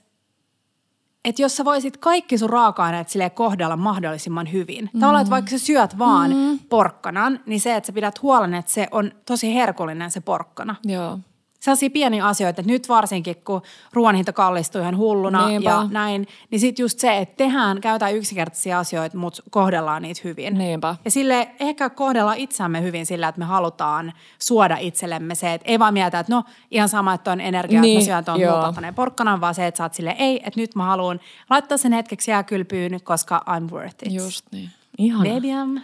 että 1.24 1.42
jos 1.42 1.56
sä 1.56 1.64
voisit 1.64 1.96
kaikki 1.96 2.38
sun 2.38 2.50
raaka-aineet 2.50 3.08
sille 3.08 3.30
kohdella 3.30 3.76
mahdollisimman 3.76 4.52
hyvin. 4.52 4.90
Mm. 4.92 5.00
Tavallaan, 5.00 5.22
että 5.22 5.30
vaikka 5.30 5.50
sä 5.50 5.58
syöt 5.58 5.98
vaan 5.98 6.30
mm. 6.30 6.58
porkkanan, 6.68 7.40
niin 7.46 7.60
se, 7.60 7.76
että 7.76 7.86
sä 7.86 7.92
pidät 7.92 8.22
huolen, 8.22 8.54
että 8.54 8.72
se 8.72 8.88
on 8.90 9.12
tosi 9.26 9.54
herkullinen 9.54 10.10
se 10.10 10.20
porkkana. 10.20 10.76
Joo 10.84 11.18
sellaisia 11.64 11.90
pieniä 11.90 12.26
asioita, 12.26 12.60
että 12.60 12.72
nyt 12.72 12.88
varsinkin 12.88 13.36
kun 13.44 13.62
ruoan 13.92 14.14
hinta 14.14 14.32
kallistuu 14.32 14.80
ihan 14.80 14.96
hulluna 14.96 15.48
Niinpä. 15.48 15.70
ja 15.70 15.86
näin, 15.90 16.26
niin 16.50 16.60
sitten 16.60 16.82
just 16.82 16.98
se, 16.98 17.18
että 17.18 17.36
tehdään, 17.36 17.80
käytetään 17.80 18.14
yksinkertaisia 18.14 18.78
asioita, 18.78 19.18
mutta 19.18 19.42
kohdellaan 19.50 20.02
niitä 20.02 20.20
hyvin. 20.24 20.58
Niinpä. 20.58 20.96
Ja 21.04 21.10
sille 21.10 21.48
ehkä 21.60 21.90
kohdellaan 21.90 22.38
itseämme 22.38 22.82
hyvin 22.82 23.06
sillä, 23.06 23.28
että 23.28 23.38
me 23.38 23.44
halutaan 23.44 24.12
suoda 24.38 24.76
itsellemme 24.76 25.34
se, 25.34 25.54
että 25.54 25.70
ei 25.70 25.78
vaan 25.78 25.94
mietitä, 25.94 26.18
että 26.18 26.32
no 26.32 26.44
ihan 26.70 26.88
sama, 26.88 27.14
että 27.14 27.32
on 27.32 27.40
energia, 27.40 27.80
niin, 27.80 27.98
että 27.98 28.12
mä 28.12 28.22
syön 28.22 28.74
tuon 28.74 28.94
porkkanan, 28.94 29.40
vaan 29.40 29.54
se, 29.54 29.66
että 29.66 29.78
sä 29.78 29.84
oot 29.84 29.94
sille 29.94 30.16
ei, 30.18 30.36
että 30.36 30.60
nyt 30.60 30.74
mä 30.74 30.84
haluan 30.84 31.20
laittaa 31.50 31.78
sen 31.78 31.92
hetkeksi 31.92 32.30
jääkylpyyn, 32.30 33.00
koska 33.04 33.44
I'm 33.48 33.72
worth 33.72 34.06
it. 34.06 34.12
Just 34.12 34.46
niin. 34.52 34.70
Ihana. 34.98 35.24
Baby 35.24 35.46
I'm 35.46 35.80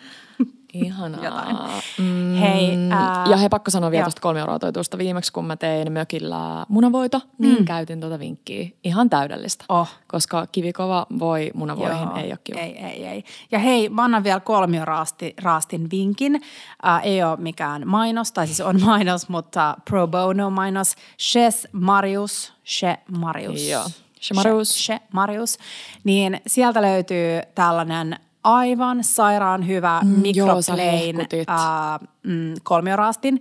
Ihanaa. 0.74 1.24
Jotain. 1.24 1.56
Mm, 1.98 2.34
Hei. 2.34 2.78
Ää... 2.90 3.24
Ja 3.30 3.36
he 3.36 3.48
pakko 3.48 3.70
sanoa 3.70 3.90
vielä 3.90 4.04
tuosta 4.04 4.20
kolmiorotoitusta. 4.20 4.98
Viimeksi 4.98 5.32
kun 5.32 5.44
mä 5.44 5.56
tein 5.56 5.92
mökillä 5.92 6.66
munavoito, 6.68 7.20
niin 7.38 7.58
mm. 7.58 7.64
käytin 7.64 8.00
tuota 8.00 8.18
vinkkiä. 8.18 8.68
Ihan 8.84 9.10
täydellistä. 9.10 9.64
Oh. 9.68 9.88
Koska 10.06 10.46
kivikova 10.52 11.06
voi 11.18 11.50
munavoihin 11.54 12.08
Joo. 12.08 12.16
ei 12.16 12.30
ole 12.30 12.38
kiva. 12.44 12.60
Ei, 12.60 12.78
ei, 12.78 13.06
ei. 13.06 13.24
Ja 13.50 13.58
hei, 13.58 13.88
mä 13.88 14.04
annan 14.04 14.24
vielä 14.24 14.40
kolmioraastin 14.40 15.90
vinkin. 15.90 16.40
Äh, 16.86 17.00
ei 17.04 17.22
ole 17.22 17.36
mikään 17.36 17.88
mainos, 17.88 18.32
tai 18.32 18.46
siis 18.46 18.60
on 18.60 18.80
mainos, 18.86 19.28
mutta 19.28 19.76
pro 19.84 20.06
bono 20.06 20.50
mainos. 20.50 20.94
Shes 21.18 21.68
Marius. 21.72 22.52
She 22.66 22.98
Marius. 23.18 23.68
Joo. 23.68 23.84
She 24.20 24.34
Marius. 24.34 24.86
She 24.86 25.00
Marius. 25.12 25.58
Niin 26.04 26.40
sieltä 26.46 26.82
löytyy 26.82 27.40
tällainen– 27.54 28.16
aivan 28.44 29.04
sairaan 29.04 29.66
hyvä 29.66 30.00
mm, 30.04 30.08
microplane 30.08 31.14
äh, 31.48 32.08
mm, 32.22 32.54
kolmioraastin. 32.62 33.40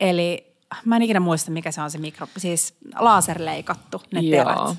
Eli 0.00 0.56
mä 0.84 0.96
en 0.96 1.02
ikinä 1.02 1.20
muista, 1.20 1.50
mikä 1.50 1.72
se 1.72 1.82
on 1.82 1.90
se 1.90 1.98
mikro, 1.98 2.26
siis 2.36 2.74
laserleikattu 2.98 4.02
ne 4.12 4.20
Joo. 4.20 4.44
terät. 4.44 4.78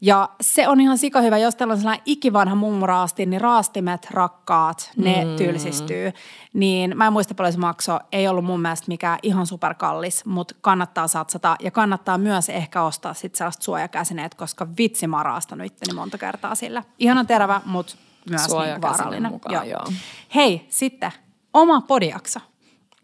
Ja 0.00 0.28
se 0.40 0.68
on 0.68 0.80
ihan 0.80 0.98
sika 0.98 1.20
hyvä, 1.20 1.38
jos 1.38 1.54
teillä 1.54 1.72
on 1.72 1.78
sellainen 1.78 2.02
ikivanha 2.06 2.54
mummuraasti, 2.54 3.26
niin 3.26 3.40
raastimet, 3.40 4.06
rakkaat, 4.10 4.90
ne 4.96 5.24
mm. 5.24 5.36
tylsistyy. 5.36 6.12
Niin 6.52 6.96
mä 6.96 7.06
en 7.06 7.12
muista 7.12 7.34
paljon 7.34 7.52
se 7.52 7.58
makso, 7.58 7.98
ei 8.12 8.28
ollut 8.28 8.44
mun 8.44 8.60
mielestä 8.60 8.84
mikään 8.88 9.18
ihan 9.22 9.46
superkallis, 9.46 10.24
mutta 10.24 10.54
kannattaa 10.60 11.08
satsata. 11.08 11.56
Ja 11.60 11.70
kannattaa 11.70 12.18
myös 12.18 12.48
ehkä 12.48 12.82
ostaa 12.82 13.14
sitten 13.14 13.38
sellaista 13.38 13.64
suojakäsineet, 13.64 14.34
koska 14.34 14.66
vitsi 14.78 15.06
mä 15.06 15.16
oon 15.16 15.24
raastanut 15.24 15.66
itteni 15.66 15.94
monta 15.94 16.18
kertaa 16.18 16.54
sillä. 16.54 16.82
Ihana 16.98 17.24
terävä, 17.24 17.60
mutta 17.64 17.96
myös 18.30 18.48
niin 18.48 18.82
vaarallinen. 18.82 19.32
Mukaan, 19.32 19.54
joo. 19.54 19.64
joo. 19.64 19.92
Hei, 20.34 20.66
sitten 20.68 21.12
oma 21.54 21.80
podiakso. 21.80 22.40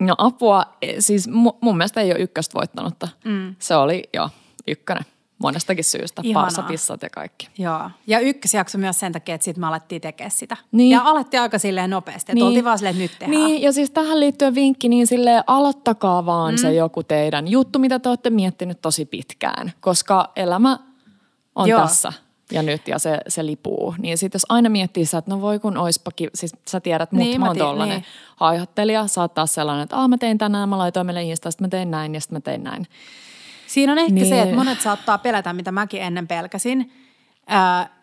No 0.00 0.14
apua, 0.18 0.64
e, 0.82 1.00
siis 1.00 1.28
mun 1.60 1.76
mielestä 1.76 2.00
ei 2.00 2.12
ole 2.12 2.20
ykköstä 2.20 2.54
voittanutta. 2.54 3.08
Mm. 3.24 3.54
Se 3.58 3.76
oli 3.76 4.02
jo 4.14 4.30
ykkönen 4.68 5.04
monestakin 5.42 5.84
syystä. 5.84 6.22
Ihanaa. 6.24 6.42
Parsapissat 6.42 7.02
ja 7.02 7.10
kaikki. 7.10 7.48
Joo. 7.58 7.90
Ja 8.06 8.20
ykkösjakso 8.20 8.78
myös 8.78 9.00
sen 9.00 9.12
takia, 9.12 9.34
että 9.34 9.44
sitten 9.44 9.60
me 9.60 9.66
alettiin 9.66 10.00
tekemään 10.00 10.30
sitä. 10.30 10.56
Niin. 10.72 10.90
Ja 10.90 11.02
alettiin 11.04 11.40
aika 11.40 11.58
silleen 11.58 11.90
nopeasti. 11.90 12.32
Että 12.32 12.34
niin. 12.34 12.44
oltiin 12.46 12.64
vaan 12.64 12.78
silleen, 12.78 12.94
että 12.94 13.02
nyt 13.02 13.18
tehdään. 13.18 13.46
Niin, 13.46 13.62
ja 13.62 13.72
siis 13.72 13.90
tähän 13.90 14.20
liittyen 14.20 14.54
vinkki, 14.54 14.88
niin 14.88 15.06
silleen 15.06 15.44
aloittakaa 15.46 16.26
vaan 16.26 16.54
mm. 16.54 16.58
se 16.58 16.72
joku 16.72 17.02
teidän 17.02 17.48
juttu, 17.48 17.78
mitä 17.78 17.98
te 17.98 18.08
olette 18.08 18.30
miettinyt 18.30 18.80
tosi 18.80 19.04
pitkään. 19.04 19.72
Koska 19.80 20.32
elämä 20.36 20.78
on 21.54 21.68
Joo. 21.68 21.80
tässä 21.80 22.12
ja 22.52 22.62
nyt 22.62 22.88
ja 22.88 22.98
se, 22.98 23.18
se 23.28 23.46
lipuu. 23.46 23.94
Niin 23.98 24.18
sitten 24.18 24.36
jos 24.38 24.46
aina 24.48 24.68
miettii 24.68 25.04
sitä, 25.04 25.18
että 25.18 25.30
no 25.30 25.40
voi 25.40 25.58
kun 25.58 25.76
oispakin, 25.76 26.30
siis 26.34 26.52
sä 26.68 26.80
tiedät, 26.80 27.12
mutta 27.12 27.24
niin, 27.24 27.40
mä 27.40 27.46
oon 27.46 27.56
tollanen 27.56 27.98
niin. 27.98 28.04
haihattelija, 28.36 29.06
sä 29.06 29.20
oot 29.20 29.34
taas 29.34 29.54
sellainen, 29.54 29.82
että 29.82 30.08
mä 30.08 30.18
tein 30.18 30.38
tänään, 30.38 30.68
mä 30.68 30.78
laitoin 30.78 31.06
meille 31.06 31.22
Insta, 31.22 31.50
sitten 31.50 31.64
mä 31.64 31.68
tein 31.68 31.90
näin 31.90 32.14
ja 32.14 32.20
sitten 32.20 32.36
mä 32.36 32.40
tein 32.40 32.64
näin. 32.64 32.86
Siinä 33.66 33.92
on 33.92 33.98
ehkä 33.98 34.12
niin. 34.12 34.26
se, 34.26 34.42
että 34.42 34.56
monet 34.56 34.80
saattaa 34.80 35.18
pelätä, 35.18 35.52
mitä 35.52 35.72
mäkin 35.72 36.02
ennen 36.02 36.28
pelkäsin 36.28 36.92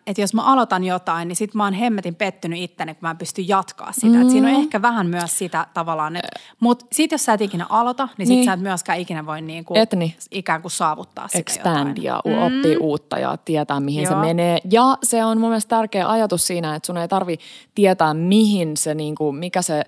että 0.06 0.20
jos 0.20 0.34
mä 0.34 0.42
aloitan 0.42 0.84
jotain, 0.84 1.28
niin 1.28 1.36
sit 1.36 1.54
mä 1.54 1.64
oon 1.64 1.72
hemmetin 1.72 2.14
pettynyt 2.14 2.58
itteni, 2.58 2.94
kun 2.94 3.08
mä 3.08 3.14
pystyn 3.14 3.48
jatkaa 3.48 3.92
sitä. 3.92 4.06
Mm. 4.06 4.22
Et 4.22 4.30
siinä 4.30 4.48
on 4.48 4.54
mm. 4.54 4.60
ehkä 4.60 4.82
vähän 4.82 5.06
myös 5.06 5.38
sitä 5.38 5.66
tavallaan, 5.74 6.16
että 6.16 6.28
mut 6.60 6.86
sit 6.92 7.12
jos 7.12 7.24
sä 7.24 7.32
et 7.32 7.40
ikinä 7.40 7.66
aloita, 7.68 8.08
niin 8.18 8.26
sit 8.26 8.36
niin. 8.36 8.44
sä 8.44 8.52
et 8.52 8.60
myöskään 8.60 8.98
ikinä 8.98 9.26
voi 9.26 9.40
niinku 9.40 9.74
Etni. 9.76 10.16
ikään 10.30 10.62
kuin 10.62 10.72
saavuttaa 10.72 11.28
sitä 11.28 11.38
Expand 11.38 11.98
jotain. 11.98 12.02
ja 12.02 12.20
mm. 12.24 12.42
oppii 12.42 12.76
uutta 12.76 13.18
ja 13.18 13.36
tietää, 13.36 13.80
mihin 13.80 14.02
Joo. 14.02 14.12
se 14.12 14.18
menee. 14.18 14.58
Ja 14.70 14.98
se 15.02 15.24
on 15.24 15.38
mun 15.38 15.50
mielestä 15.50 15.76
tärkeä 15.76 16.08
ajatus 16.08 16.46
siinä, 16.46 16.74
että 16.74 16.86
sun 16.86 16.96
ei 16.96 17.08
tarvi 17.08 17.38
tietää, 17.74 18.14
mihin 18.14 18.76
se 18.76 18.94
niinku, 18.94 19.32
mikä 19.32 19.62
se, 19.62 19.84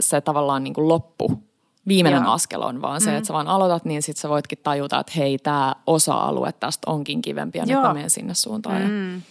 se 0.00 0.20
tavallaan 0.20 0.64
niinku 0.64 0.88
loppu 0.88 1.42
viimeinen 1.88 2.22
Joo. 2.22 2.32
askel 2.32 2.62
on, 2.62 2.82
vaan 2.82 3.00
se, 3.00 3.10
mm. 3.10 3.16
että 3.16 3.26
sä 3.26 3.34
vaan 3.34 3.48
aloitat, 3.48 3.84
niin 3.84 4.02
sitten 4.02 4.20
sä 4.20 4.28
voitkin 4.28 4.58
tajuta, 4.62 5.00
että 5.00 5.12
hei, 5.16 5.38
tämä 5.38 5.74
osa-alue 5.86 6.52
tästä 6.52 6.90
onkin 6.90 7.22
kivempi 7.22 7.58
ja 7.58 7.64
Joo. 7.64 7.80
nyt 7.80 7.88
mä 7.88 7.94
menen 7.94 8.10
sinne 8.10 8.34
suuntaan. 8.34 8.82
Mm. 8.82 9.22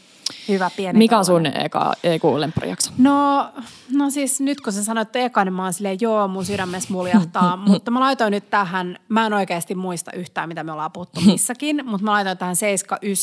Hyvä 0.47 0.71
pieni 0.77 0.97
Mikä 0.97 1.17
on 1.17 1.25
sun 1.25 1.45
eka, 1.45 1.93
eiku 2.03 2.41
lempparijakso? 2.41 2.91
No, 2.97 3.49
no 3.91 4.09
siis 4.09 4.41
nyt 4.41 4.61
kun 4.61 4.73
sä 4.73 4.83
sanoit 4.83 5.15
eka, 5.15 5.45
niin 5.45 5.53
mä 5.53 5.63
oon 5.63 5.73
silleen, 5.73 5.97
joo, 6.01 6.27
mun 6.27 6.45
sydämessä 6.45 6.93
muljahtaa. 6.93 7.57
mutta 7.67 7.91
mä 7.91 7.99
laitoin 7.99 8.31
nyt 8.31 8.49
tähän, 8.49 8.99
mä 9.09 9.25
en 9.25 9.33
oikeasti 9.33 9.75
muista 9.75 10.11
yhtään, 10.11 10.49
mitä 10.49 10.63
me 10.63 10.71
ollaan 10.71 10.91
puhuttu 10.91 11.21
missäkin, 11.31 11.81
mutta 11.85 12.05
mä 12.05 12.11
laitoin 12.11 12.37
tähän 12.37 12.55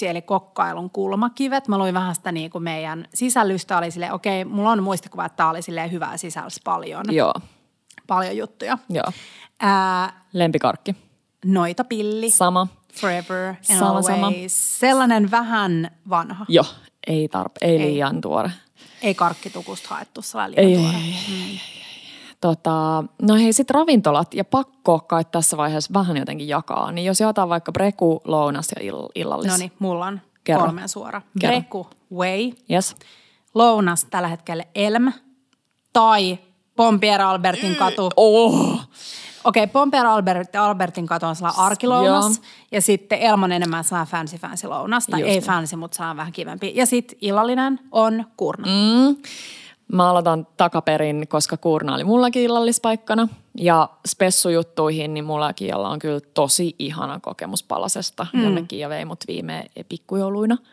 7-9, 0.02 0.06
eli 0.06 0.22
kokkailun 0.22 0.90
kulmakivet. 0.90 1.68
Mä 1.68 1.78
luin 1.78 1.94
vähän 1.94 2.14
sitä 2.14 2.32
niin 2.32 2.50
kuin 2.50 2.64
meidän 2.64 3.08
sisällystä, 3.14 3.78
oli 3.78 3.90
silleen, 3.90 4.12
okei, 4.12 4.44
mulla 4.44 4.70
on 4.70 4.82
muistikuva, 4.82 5.24
että 5.24 5.36
tää 5.36 5.50
oli 5.50 5.62
silleen 5.62 5.92
hyvää 5.92 6.16
sisällys 6.16 6.60
paljon. 6.64 7.04
Joo 7.10 7.34
paljon 8.06 8.36
juttuja. 8.36 8.78
Joo. 8.90 9.12
Ää, 9.60 10.24
Lempikarkki. 10.32 10.96
Noita 11.44 11.84
pilli. 11.84 12.30
Sama. 12.30 12.66
Forever 12.92 13.48
and 13.48 13.56
sama, 13.78 13.88
always. 13.88 14.06
Sama. 14.06 14.30
Sellainen 14.46 15.30
vähän 15.30 15.90
vanha. 16.10 16.46
Joo, 16.48 16.64
ei, 17.06 17.26
tarpe- 17.26 17.58
ei, 17.60 17.70
ei 17.70 17.78
liian 17.78 18.20
tuore. 18.20 18.50
Ei 19.02 19.14
karkkitukusta 19.14 19.88
haettu 19.88 20.22
sellainen 20.22 20.64
liian 20.64 20.80
ei, 20.80 20.90
tuore. 20.92 20.96
Ei, 20.98 21.02
ei, 21.04 21.34
ei, 21.34 21.50
ei. 21.52 21.60
Tota, 22.40 23.04
no 23.22 23.34
hei, 23.34 23.52
sitten 23.52 23.74
ravintolat 23.74 24.34
ja 24.34 24.44
pakko 24.44 24.98
kai 25.00 25.24
tässä 25.24 25.56
vaiheessa 25.56 25.90
vähän 25.94 26.16
jotenkin 26.16 26.48
jakaa. 26.48 26.92
Niin 26.92 27.04
jos 27.04 27.20
jaetaan 27.20 27.48
vaikka 27.48 27.72
breku, 27.72 28.20
lounas 28.24 28.68
ja 28.76 28.90
ill- 28.92 29.10
illallis. 29.14 29.50
No 29.52 29.56
niin, 29.56 29.72
mulla 29.78 30.06
on 30.06 30.20
Kerro. 30.44 30.64
kolmen 30.64 30.88
suora. 30.88 31.22
Kerro. 31.40 31.54
Breku, 31.56 31.86
way. 32.14 32.52
Yes. 32.70 32.96
Lounas 33.54 34.04
tällä 34.04 34.28
hetkellä 34.28 34.64
elm. 34.74 35.12
Tai 35.92 36.38
Pompier 36.76 37.22
Albertin 37.22 37.76
katu. 37.76 38.10
Oh. 38.16 38.80
Okei, 39.44 39.62
okay, 39.62 39.72
Pompier 39.72 40.06
Albert, 40.06 40.56
Albertin 40.56 41.06
katu 41.06 41.26
on 41.26 41.36
sellainen 41.36 41.60
arkilounas. 41.60 42.36
Joo. 42.36 42.44
Ja 42.72 42.80
sitten 42.80 43.18
Elmon 43.18 43.52
enemmän 43.52 43.84
saa 43.84 44.06
fancy 44.06 44.36
fancy 44.36 44.66
lounas. 44.66 45.06
Tai 45.06 45.20
Just 45.20 45.28
ei 45.28 45.34
niin. 45.34 45.44
fancy, 45.44 45.76
mutta 45.76 45.96
saa 45.96 46.16
vähän 46.16 46.32
kivempi. 46.32 46.72
Ja 46.74 46.86
sitten 46.86 47.18
illallinen 47.20 47.80
on 47.92 48.24
kurna. 48.36 48.66
Mm. 48.66 49.16
Mä 49.92 50.10
aloitan 50.10 50.46
takaperin, 50.56 51.28
koska 51.28 51.56
Kurna 51.56 51.94
oli 51.94 52.04
mullakin 52.04 52.42
illallispaikkana. 52.42 53.28
Ja 53.58 53.88
spessujuttuihin, 54.08 55.14
niin 55.14 55.24
mullakin 55.24 55.74
on 55.74 55.98
kyllä 55.98 56.20
tosi 56.34 56.76
ihana 56.78 57.20
kokemus 57.20 57.62
palasesta, 57.62 58.26
mm. 58.32 58.42
jonnekin 58.42 58.78
ja 58.78 58.88
vei 58.88 59.04
mut 59.04 59.24
viime 59.28 59.66
pikkujouluina– 59.88 60.56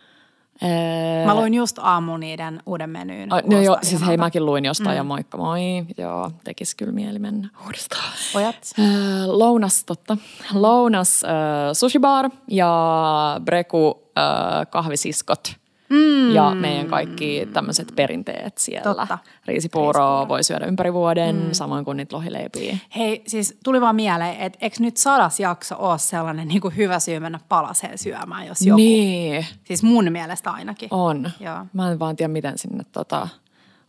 Ee, 0.61 1.25
Mä 1.25 1.35
luin 1.35 1.53
just 1.53 1.79
aamu 1.81 2.17
niiden 2.17 2.59
uuden 2.65 2.89
menyyn. 2.89 3.29
No 3.29 3.61
joo, 3.61 3.77
siis 3.81 3.91
hei 3.91 3.97
ihanalta. 3.99 4.17
mäkin 4.23 4.45
luin 4.45 4.65
jostain 4.65 4.89
mm. 4.89 4.97
ja 4.97 5.03
moikka 5.03 5.37
moi. 5.37 5.59
Joo, 5.97 6.31
tekis 6.43 6.75
kyllä 6.75 6.91
mieli 6.91 7.19
mennä 7.19 7.49
uudestaan. 7.65 8.13
Pojat? 8.33 8.55
Äh, 8.79 8.85
lounas, 9.27 9.83
totta. 9.83 10.17
Lounas 10.53 11.23
äh, 11.23 11.29
sushi 11.73 11.99
bar 11.99 12.29
ja 12.47 13.39
Breku 13.45 14.03
äh, 14.17 14.67
kahvisiskot. 14.69 15.53
Mm. 15.89 16.31
Ja 16.33 16.55
meidän 16.55 16.87
kaikki 16.87 17.47
tämmöiset 17.53 17.93
perinteet 17.95 18.57
siellä. 18.57 18.95
Totta. 18.95 19.17
Riisipuuroa 19.45 20.27
voi 20.27 20.43
syödä 20.43 20.65
ympäri 20.65 20.93
vuoden, 20.93 21.35
mm. 21.35 21.51
samoin 21.51 21.85
kuin 21.85 21.97
niitä 21.97 22.15
lohileipiä. 22.15 22.77
Hei, 22.95 23.23
siis 23.27 23.57
tuli 23.63 23.81
vaan 23.81 23.95
mieleen, 23.95 24.35
että 24.39 24.59
eikö 24.61 24.75
nyt 24.79 24.97
sadas 24.97 25.39
jakso 25.39 25.75
ole 25.79 25.97
sellainen 25.97 26.47
niin 26.47 26.61
kuin 26.61 26.75
hyvä 26.75 26.99
syy 26.99 27.19
mennä 27.19 27.39
palaseen 27.49 27.97
syömään, 27.97 28.47
jos 28.47 28.61
joku. 28.61 28.75
Niin, 28.77 29.45
Siis 29.63 29.83
mun 29.83 30.11
mielestä 30.11 30.51
ainakin. 30.51 30.89
on. 30.91 31.31
Joo. 31.39 31.65
Mä 31.73 31.91
en 31.91 31.99
vaan 31.99 32.15
tiedä, 32.15 32.33
miten 32.33 32.57
sinne, 32.57 32.83
tota, 32.91 33.27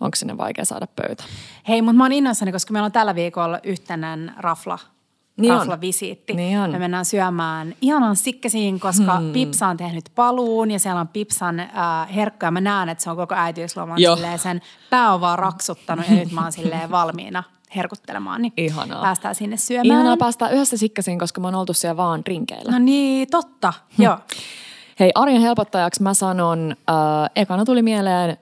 onko 0.01 0.17
sinne 0.17 0.37
vaikea 0.37 0.65
saada 0.65 0.87
pöytä. 0.87 1.25
Hei, 1.69 1.83
mutta 1.83 1.97
mä 1.97 2.05
oon 2.05 2.13
innoissani, 2.13 2.53
koska 2.53 2.73
meillä 2.73 2.87
on 2.87 2.93
tällä 2.93 3.15
viikolla 3.15 3.61
yhtenän 3.63 4.35
rafla. 4.39 4.79
Niin 5.37 5.53
on. 5.53 5.59
rafla-visiitti. 5.59 6.35
Niin 6.35 6.59
on. 6.59 6.71
Me 6.71 6.79
mennään 6.79 7.05
syömään 7.05 7.75
ihanan 7.81 8.16
sikkesiin, 8.16 8.81
koska 8.81 9.19
hmm. 9.19 9.33
Pipsa 9.33 9.66
on 9.66 9.77
tehnyt 9.77 10.05
paluun 10.14 10.71
ja 10.71 10.79
siellä 10.79 11.01
on 11.01 11.09
Pipsan 11.09 11.61
äh, 11.61 11.69
herkkuja. 12.14 12.51
Mä 12.51 12.61
näen, 12.61 12.88
että 12.88 13.05
se 13.05 13.11
on 13.11 13.16
koko 13.16 13.35
äitiysloman 13.35 13.99
sen 14.37 14.61
pää 14.90 15.14
on 15.14 15.21
vaan 15.21 15.38
raksuttanut 15.38 16.09
ja 16.09 16.14
nyt 16.14 16.33
mä 16.33 16.43
oon 16.43 16.53
silleen 16.53 16.90
valmiina 17.01 17.43
herkuttelemaan. 17.77 18.43
Niin 18.43 18.53
Ihanaa. 18.57 19.03
Päästään 19.03 19.35
sinne 19.35 19.57
syömään. 19.57 19.87
Ihanaa 19.87 20.16
päästä 20.16 20.49
yhdessä 20.49 20.77
sikkasiin, 20.77 21.19
koska 21.19 21.40
mä 21.40 21.47
oon 21.47 21.55
oltu 21.55 21.75
siellä 21.75 21.97
vaan 21.97 22.23
rinkeillä. 22.27 22.73
No 22.73 22.79
niin, 22.79 23.29
totta. 23.31 23.73
Joo. 23.99 24.19
Hei, 25.01 25.11
arjen 25.14 25.43
helpottajaksi 25.43 26.03
mä 26.03 26.14
sanon, 26.14 26.77
äh, 26.90 27.31
ekana 27.37 27.64
tuli 27.64 27.83
mieleen, 27.83 28.37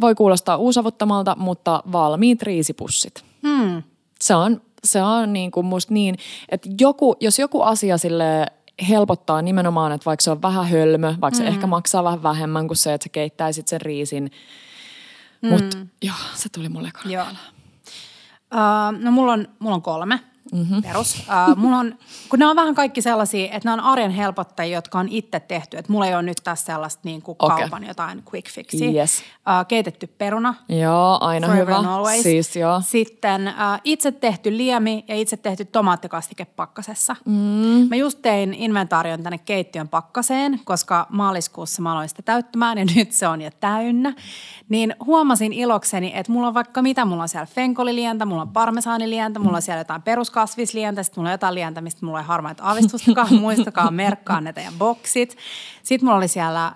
voi 0.00 0.14
kuulostaa 0.14 0.56
uusavuttamalta, 0.56 1.36
mutta 1.38 1.82
valmiit 1.92 2.42
riisipussit. 2.42 3.24
Hmm. 3.42 3.82
Se 4.20 4.34
on, 4.34 4.60
se 4.84 5.02
on 5.02 5.32
niin 5.32 5.50
kuin 5.50 5.66
musta 5.66 5.94
niin, 5.94 6.14
että 6.48 6.68
joku, 6.80 7.16
jos 7.20 7.38
joku 7.38 7.62
asia 7.62 7.98
sille 7.98 8.46
helpottaa 8.88 9.42
nimenomaan, 9.42 9.92
että 9.92 10.04
vaikka 10.04 10.22
se 10.22 10.30
on 10.30 10.42
vähän 10.42 10.68
hölmö, 10.68 11.14
vaikka 11.20 11.38
se 11.38 11.46
ehkä 11.46 11.66
maksaa 11.66 12.04
vähän 12.04 12.22
vähemmän 12.22 12.66
kuin 12.66 12.76
se, 12.76 12.94
että 12.94 13.04
sä 13.04 13.08
keittäisit 13.08 13.68
sen 13.68 13.80
riisin. 13.80 14.30
Mutta 15.40 15.76
joo, 16.02 16.14
se 16.34 16.48
tuli 16.48 16.68
mulle 16.68 16.88
ekana. 16.88 17.10
Joo. 17.10 17.26
Uh, 18.54 19.00
no 19.00 19.10
mulla 19.10 19.32
on, 19.32 19.48
mulla 19.58 19.74
on 19.74 19.82
kolme 19.82 20.20
mm-hmm. 20.52 20.82
perus. 20.82 21.16
Uh, 21.18 21.56
mulla 21.56 21.78
on, 21.78 21.98
kun 22.28 22.38
nämä 22.38 22.50
on 22.50 22.56
vähän 22.56 22.74
kaikki 22.74 23.02
sellaisia, 23.02 23.44
että 23.44 23.60
nämä 23.64 23.74
on 23.74 23.80
arjen 23.80 24.10
helpottajia, 24.10 24.78
jotka 24.78 24.98
on 24.98 25.08
itse 25.08 25.40
tehty. 25.40 25.76
Että 25.76 25.92
mulla 25.92 26.06
ei 26.06 26.14
ole 26.14 26.22
nyt 26.22 26.36
tässä 26.44 26.66
sellaista 26.66 27.00
niin 27.04 27.22
kuin 27.22 27.36
Okei. 27.38 27.58
kaupan 27.58 27.86
jotain 27.86 28.22
quick 28.32 28.50
fixia. 28.50 28.90
Yes. 28.90 29.20
Uh, 29.20 29.66
keitetty 29.68 30.06
peruna. 30.06 30.54
Joo, 30.68 31.18
aina 31.20 31.48
hyvä. 31.48 31.76
always. 31.76 32.22
Siis 32.22 32.56
joo. 32.56 32.80
Sitten 32.84 33.48
uh, 33.48 33.80
itse 33.84 34.12
tehty 34.12 34.56
liemi 34.56 35.04
ja 35.08 35.14
itse 35.14 35.36
tehty 35.36 35.64
tomaattikastike 35.64 36.44
pakkasessa. 36.44 37.16
Mm. 37.24 37.88
Mä 37.90 37.96
just 37.96 38.18
tein 38.22 38.54
inventaarion 38.54 39.22
tänne 39.22 39.38
keittiön 39.38 39.88
pakkaseen, 39.88 40.60
koska 40.64 41.06
maaliskuussa 41.10 41.82
mä 41.82 41.92
aloin 41.92 42.08
sitä 42.08 42.22
täyttämään 42.22 42.78
ja 42.78 42.84
nyt 42.96 43.12
se 43.12 43.28
on 43.28 43.42
jo 43.42 43.50
täynnä. 43.60 44.14
Niin 44.68 44.94
huomasin 45.06 45.52
ilokseni, 45.52 46.12
että 46.14 46.32
mulla 46.32 46.48
on 46.48 46.54
vaikka 46.54 46.82
mitä, 46.82 47.04
mulla 47.04 47.22
on 47.22 47.28
siellä 47.28 47.46
fenkolilientä, 47.46 48.24
mulla 48.24 48.42
on 48.42 48.48
parmesaanilientä, 48.48 49.38
mulla 49.38 49.56
on 49.56 49.62
siellä 49.62 49.80
jotain 49.80 50.02
peruskasvislientä, 50.42 51.02
sitten 51.02 51.20
mulla 51.20 51.28
on 51.28 51.34
jotain 51.34 51.54
lientä, 51.54 51.80
mistä 51.80 52.06
mulla 52.06 52.20
ei 52.20 52.26
harmaita 52.26 52.64
aavistustakaan, 52.64 53.34
muistakaa 53.40 53.90
merkkaa 53.90 54.40
ne 54.40 54.52
teidän 54.52 54.72
boksit. 54.78 55.36
Sitten 55.82 56.06
mulla 56.06 56.16
oli 56.16 56.28
siellä 56.28 56.66
äh, 56.66 56.74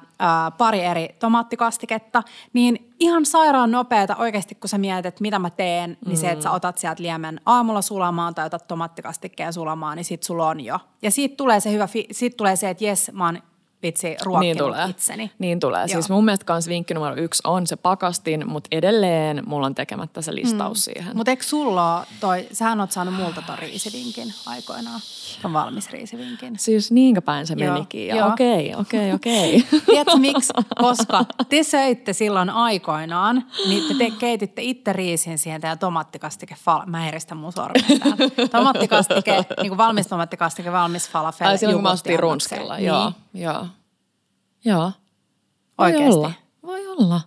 pari 0.58 0.80
eri 0.80 1.08
tomaattikastiketta, 1.18 2.22
niin 2.52 2.94
ihan 3.00 3.26
sairaan 3.26 3.70
nopeeta 3.70 4.16
oikeasti, 4.16 4.54
kun 4.54 4.68
sä 4.68 4.78
mietit, 4.78 5.06
että 5.06 5.22
mitä 5.22 5.38
mä 5.38 5.50
teen, 5.50 5.98
niin 6.06 6.16
se, 6.16 6.30
että 6.30 6.42
sä 6.42 6.50
otat 6.50 6.78
sieltä 6.78 7.02
liemen 7.02 7.40
aamulla 7.46 7.82
sulamaan 7.82 8.34
tai 8.34 8.46
otat 8.46 8.66
tomaattikastikeen 8.66 9.52
sulamaan, 9.52 9.96
niin 9.96 10.04
sit 10.04 10.22
sulla 10.22 10.48
on 10.48 10.60
jo. 10.60 10.78
Ja 11.02 11.10
siitä 11.10 11.36
tulee 11.36 11.60
se 11.60 11.72
hyvä, 11.72 11.86
fi- 11.86 12.08
siitä 12.12 12.36
tulee 12.36 12.56
se, 12.56 12.70
että 12.70 12.84
jes, 12.84 13.10
mä 13.12 13.24
oon 13.24 13.38
vitsi 13.86 14.16
ruokkinut 14.22 14.40
Niin 14.40 14.58
tulee. 14.58 14.86
itseni. 14.88 15.30
Niin 15.38 15.60
tulee. 15.60 15.80
Joo. 15.80 15.88
Siis 15.88 16.10
mun 16.10 16.24
mielestä 16.24 16.44
kans 16.44 16.68
vinkki 16.68 16.94
numero 16.94 17.16
yksi 17.16 17.42
on 17.44 17.66
se 17.66 17.76
pakastin, 17.76 18.48
mutta 18.48 18.68
edelleen 18.72 19.42
mulla 19.46 19.66
on 19.66 19.74
tekemättä 19.74 20.22
se 20.22 20.34
listaus 20.34 20.78
mm. 20.78 20.92
siihen. 20.92 21.16
Mutta 21.16 21.30
eikö 21.30 21.42
sulla 21.44 22.06
toi, 22.20 22.46
sähän 22.52 22.80
oot 22.80 22.92
saanut 22.92 23.14
multa 23.14 23.42
ton 23.46 23.58
riisivinkin 23.58 24.34
aikoinaan, 24.46 25.00
ton 25.42 25.52
valmis 25.52 25.90
riisivinkin. 25.90 26.58
Siis 26.58 26.92
niinkö 26.92 27.22
päin 27.22 27.46
se 27.46 27.54
Joo, 27.58 27.72
menikin? 27.72 28.06
Ja 28.06 28.16
joo. 28.16 28.28
okei, 28.28 28.74
okei, 28.74 29.12
okei. 29.12 29.64
Tiedätkö 29.86 30.16
miksi? 30.16 30.52
Koska 30.78 31.24
te 31.48 31.62
söitte 31.62 32.12
silloin 32.12 32.50
aikoinaan, 32.50 33.44
niin 33.68 33.88
te, 33.88 33.94
te 34.04 34.10
keititte 34.18 34.62
itse 34.62 34.92
riisin 34.92 35.38
siihen 35.38 35.60
teidän 35.60 35.78
tomaattikastike 35.78 36.56
fal... 36.64 36.82
Mä 36.86 37.08
eristän 37.08 37.38
mun 37.38 37.52
sormen 37.52 38.00
tähän. 38.00 38.18
Tomaattikastike, 38.50 39.44
niin 39.62 39.68
kuin 39.68 39.78
valmis 39.78 40.06
tomaattikastike, 40.06 40.72
valmis 40.72 41.10
falafel. 41.10 41.48
Ai 41.48 41.58
silloin 41.58 41.76
kun 41.76 41.82
mä 41.82 41.90
ostin 41.90 42.10
annokseen. 42.10 42.30
runskilla. 42.30 42.76
Niin. 42.76 42.86
Joo, 43.34 43.66
joo. 44.66 44.80
Joo. 44.80 44.92
Voi 45.78 45.86
Oikeesti? 45.86 46.14
olla. 46.14 46.32
Voi 46.62 46.86
olla. 46.86 47.20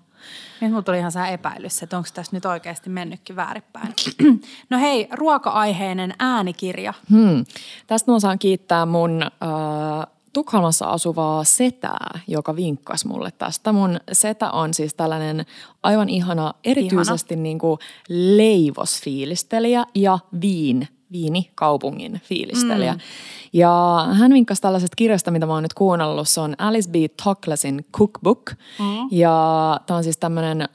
Nyt 0.61 0.71
mulla 0.71 0.83
tuli 0.83 0.97
ihan 0.97 1.11
sää 1.11 1.29
epäilys, 1.29 1.83
että 1.83 1.97
onko 1.97 2.09
tässä 2.13 2.35
nyt 2.35 2.45
oikeasti 2.45 2.89
mennytkin 2.89 3.35
väärinpäin. 3.35 3.93
no 4.69 4.79
hei, 4.79 5.07
ruoka-aiheinen 5.11 6.13
äänikirja. 6.19 6.93
Hmm. 7.09 7.45
Tästä 7.87 8.11
mä 8.11 8.19
saan 8.19 8.39
kiittää 8.39 8.85
mun 8.85 9.23
äh, 9.23 9.29
Tukholmassa 10.33 10.85
asuvaa 10.85 11.43
setää, 11.43 12.19
joka 12.27 12.55
vinkkasi 12.55 13.07
mulle 13.07 13.31
tästä. 13.31 13.71
Mun 13.71 13.99
setä 14.11 14.51
on 14.51 14.73
siis 14.73 14.93
tällainen 14.93 15.45
aivan 15.83 16.09
ihana, 16.09 16.53
erityisesti 16.63 17.35
niin 17.35 17.59
kuin 17.59 17.79
leivosfiilistelijä 18.09 19.85
ja 19.95 20.19
viin, 20.41 20.87
viini 21.11 21.51
kaupungin 21.55 22.21
fiilistelijä. 22.23 22.93
Mm. 22.93 22.99
Ja 23.53 24.07
hän 24.13 24.33
vinkkasi 24.33 24.61
tällaisesta 24.61 24.95
kirjasta, 24.95 25.31
mitä 25.31 25.45
mä 25.45 25.53
oon 25.53 25.63
nyt 25.63 25.73
kuunnellut. 25.73 26.29
Se 26.29 26.41
on 26.41 26.55
Alice 26.57 26.89
B. 26.89 26.95
Toklesin 27.23 27.85
Cookbook. 27.97 28.51
Mm. 28.79 29.07
Ja 29.11 29.79
tämä 29.85 29.97
on 29.97 30.03
siis 30.03 30.17
tämmöinen 30.17 30.61
äh, 30.61 30.67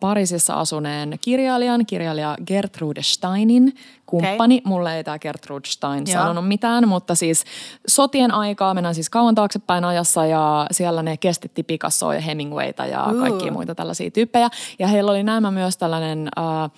Pariisissa 0.00 0.54
asuneen 0.54 1.18
kirjailijan, 1.20 1.86
kirjailija 1.86 2.36
Gertrude 2.46 3.02
Steinin 3.02 3.74
kumppani. 4.06 4.54
Okay. 4.54 4.70
Mulle 4.70 4.96
ei 4.96 5.04
tämä 5.04 5.18
Gertrude 5.18 5.68
Stein 5.68 6.04
Joo. 6.06 6.22
sanonut 6.22 6.48
mitään, 6.48 6.88
mutta 6.88 7.14
siis 7.14 7.44
sotien 7.88 8.34
aikaa 8.34 8.74
mennään 8.74 8.94
siis 8.94 9.10
kauan 9.10 9.34
taaksepäin 9.34 9.84
ajassa 9.84 10.26
ja 10.26 10.66
siellä 10.70 11.02
ne 11.02 11.16
kestitti 11.16 11.62
Picassoa 11.62 12.14
ja 12.14 12.20
Hemingwayta 12.20 12.86
ja 12.86 13.04
Ooh. 13.04 13.20
kaikkia 13.20 13.52
muita 13.52 13.74
tällaisia 13.74 14.10
tyyppejä. 14.10 14.48
Ja 14.78 14.86
heillä 14.86 15.10
oli 15.10 15.22
nämä 15.22 15.50
myös 15.50 15.76
tällainen, 15.76 16.28
äh, 16.38 16.70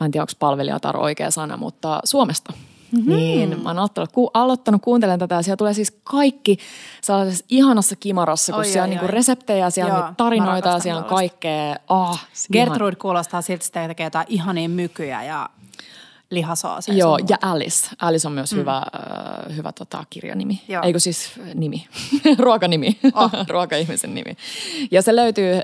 mä 0.00 0.04
en 0.04 0.10
tiedä 0.10 0.22
onko 0.22 0.32
palvelijatar 0.38 0.96
oikea 0.96 1.30
sana, 1.30 1.56
mutta 1.56 2.00
Suomesta. 2.04 2.52
Mm-hmm. 2.92 3.14
Niin, 3.16 3.62
mä 3.62 3.68
oon 3.68 3.78
aloittanut, 3.78 4.12
ku, 4.12 4.30
aloittanut 4.34 4.82
kuuntelemaan 4.82 5.18
tätä 5.18 5.34
ja 5.34 5.42
siellä 5.42 5.56
tulee 5.56 5.74
siis 5.74 5.98
kaikki 6.04 6.58
sellaisessa 7.00 7.44
ihanassa 7.48 7.96
kimarassa, 7.96 8.52
kun 8.52 8.58
Oi, 8.58 8.64
siellä 8.64 8.82
oi, 8.82 8.84
on 8.84 8.90
niinku 8.90 9.06
reseptejä, 9.06 9.70
siellä 9.70 9.90
Joo, 9.90 9.98
on 9.98 10.04
niitä 10.04 10.16
tarinoita 10.16 10.80
siellä 10.80 11.00
on 11.00 11.08
kaikkea. 11.08 11.76
Oh, 11.88 12.18
Gertrude 12.52 12.96
kuulostaa 12.96 13.42
siltä, 13.42 13.64
että 13.64 13.88
tekee 13.88 14.06
jotain 14.06 14.26
ihania 14.28 14.68
mykyjä 14.68 15.22
ja 15.22 15.50
lihasooseja. 16.30 16.98
Joo, 16.98 17.18
ja 17.28 17.36
Alice. 17.42 17.88
Alice 18.00 18.28
on 18.28 18.32
myös 18.34 18.52
mm. 18.52 18.58
hyvä, 18.58 18.76
äh, 18.76 19.56
hyvä 19.56 19.72
tota, 19.72 20.04
kirjanimi. 20.10 20.62
Joo. 20.68 20.82
Eikö 20.82 20.98
siis 20.98 21.30
äh, 21.40 21.54
nimi? 21.54 21.86
Ruokanimi. 22.38 22.98
Oh. 23.14 23.30
Ruokaihmisen 23.48 24.14
nimi. 24.14 24.36
Ja 24.90 25.02
se 25.02 25.16
löytyy, 25.16 25.54
äh, 25.54 25.62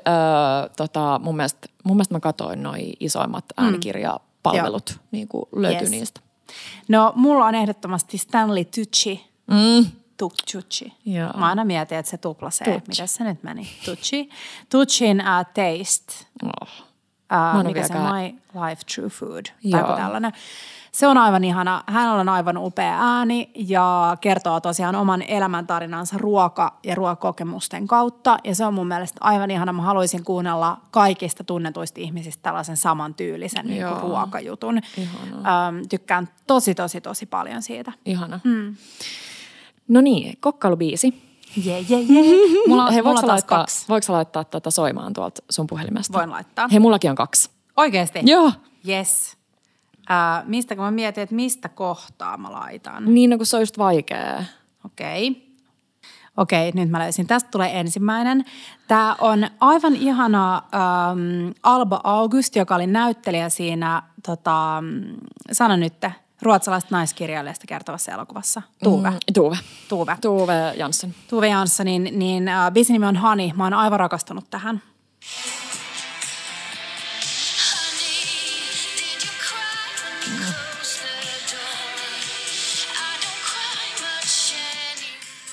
tota, 0.76 1.20
mun, 1.24 1.36
mielestä, 1.36 1.68
mun 1.84 1.96
mielestä 1.96 2.14
mä 2.14 2.20
katsoin 2.20 2.62
noi 2.62 2.92
isoimmat 3.00 3.44
äänikirjapalvelut, 3.56 5.00
niin 5.10 5.28
kuin 5.28 5.44
löytyy 5.56 5.80
Yes. 5.80 5.90
niistä. 5.90 6.20
No, 6.88 7.12
mulla 7.16 7.44
on 7.46 7.54
ehdottomasti 7.54 8.18
Stanley 8.18 8.64
Tucci. 8.64 9.24
Mm. 9.46 9.86
Tucci. 10.16 10.92
Joo. 11.06 11.30
Mä 11.36 11.48
aina 11.48 11.64
mietin, 11.64 11.98
että 11.98 12.10
se 12.10 12.18
tupla 12.18 12.50
C. 12.50 12.58
Tucci. 12.64 12.88
Miten 12.88 13.08
se 13.08 13.24
nyt 13.24 13.42
meni? 13.42 13.68
Tucci. 13.84 14.28
Tuccin 14.70 15.20
uh, 15.20 15.46
Taste. 15.46 16.26
Oh. 16.44 16.93
Uh, 17.32 17.64
mikä 17.66 17.80
ole 17.80 17.86
se 17.88 17.94
vieläkään- 17.94 18.14
My 18.54 18.68
Life 18.68 18.82
True 18.94 19.08
Food. 19.08 19.44
Joo. 19.64 19.96
tällainen. 19.96 20.32
Se 20.92 21.06
on 21.06 21.18
aivan 21.18 21.44
ihana. 21.44 21.82
Hän 21.86 22.08
on 22.10 22.28
aivan 22.28 22.56
upea 22.58 22.98
ääni 23.00 23.50
ja 23.54 24.16
kertoo 24.20 24.60
tosiaan 24.60 24.94
oman 24.96 25.22
elämäntarinansa 25.22 26.16
ruoka- 26.18 26.74
ja 26.84 26.94
ruokakokemusten 26.94 27.86
kautta. 27.86 28.38
Ja 28.44 28.54
se 28.54 28.64
on 28.66 28.74
mun 28.74 28.86
mielestä 28.88 29.18
aivan 29.20 29.50
ihana. 29.50 29.72
Mä 29.72 29.82
haluaisin 29.82 30.24
kuunnella 30.24 30.80
kaikista 30.90 31.44
tunnetuista 31.44 32.00
ihmisistä 32.00 32.42
tällaisen 32.42 32.76
samantyylisen 32.76 33.66
niin 33.66 33.86
kuin 33.88 34.00
ruokajutun. 34.00 34.80
Ähm, 34.98 35.82
tykkään 35.90 36.28
tosi, 36.46 36.74
tosi, 36.74 37.00
tosi 37.00 37.26
paljon 37.26 37.62
siitä. 37.62 37.92
Ihana. 38.04 38.40
Mm. 38.44 38.76
No 39.88 40.00
niin, 40.00 40.36
kokkailubiisi. 40.40 41.23
Jee, 41.56 41.80
jee, 41.88 42.00
jee. 42.00 42.24
Mulla, 42.68 42.90
Hei, 42.90 43.02
mulla 43.02 43.10
on 43.10 43.16
sä 43.16 43.26
taas 43.26 43.28
laittaa, 43.30 43.58
kaksi. 43.58 43.84
voiko 43.88 44.12
laittaa 44.12 44.44
tätä 44.44 44.70
soimaan 44.70 45.12
tuolta 45.12 45.42
sun 45.50 45.66
puhelimesta? 45.66 46.18
Voin 46.18 46.30
laittaa. 46.30 46.68
Hei, 46.68 46.80
mullakin 46.80 47.10
on 47.10 47.16
kaksi. 47.16 47.50
Oikeesti? 47.76 48.18
Joo. 48.22 48.52
Yes. 48.88 49.36
Äh, 50.10 50.44
mistä, 50.46 50.76
kun 50.76 50.84
mä 50.84 50.90
mietin, 50.90 51.22
että 51.22 51.34
mistä 51.34 51.68
kohtaa 51.68 52.36
mä 52.36 52.52
laitan. 52.52 53.14
Niin, 53.14 53.30
no 53.30 53.36
kun 53.36 53.46
se 53.46 53.56
on 53.56 53.62
just 53.62 53.78
vaikea. 53.78 54.44
Okei. 54.84 55.54
Okei, 56.36 56.72
nyt 56.74 56.90
mä 56.90 56.98
löysin. 56.98 57.26
Tästä 57.26 57.50
tulee 57.50 57.80
ensimmäinen. 57.80 58.44
Tämä 58.88 59.16
on 59.20 59.46
aivan 59.60 59.96
ihana 59.96 60.56
ähm, 60.56 61.50
Alba 61.62 62.00
August, 62.04 62.56
joka 62.56 62.74
oli 62.74 62.86
näyttelijä 62.86 63.48
siinä, 63.48 64.02
tota, 64.26 64.82
sano 65.52 65.76
nyt, 65.76 65.94
ruotsalaista 66.44 66.88
naiskirjailijasta 66.90 67.64
kertovassa 67.68 68.12
elokuvassa. 68.12 68.62
Tuve. 68.84 69.10
Mm, 69.10 69.16
Tuve. 69.34 69.56
Tuve. 69.88 70.16
Tuve 70.20 70.72
Jansson. 70.76 71.10
Tuve 71.30 71.48
Jansson, 71.48 71.86
niin, 71.86 72.10
niin 72.18 72.48
äh, 72.48 72.72
biisin 72.72 72.92
nimi 72.92 73.06
on 73.06 73.16
Hani. 73.16 73.52
Mä 73.56 73.64
oon 73.64 73.74
aivan 73.74 74.00
rakastunut 74.00 74.44
tähän. 74.50 74.82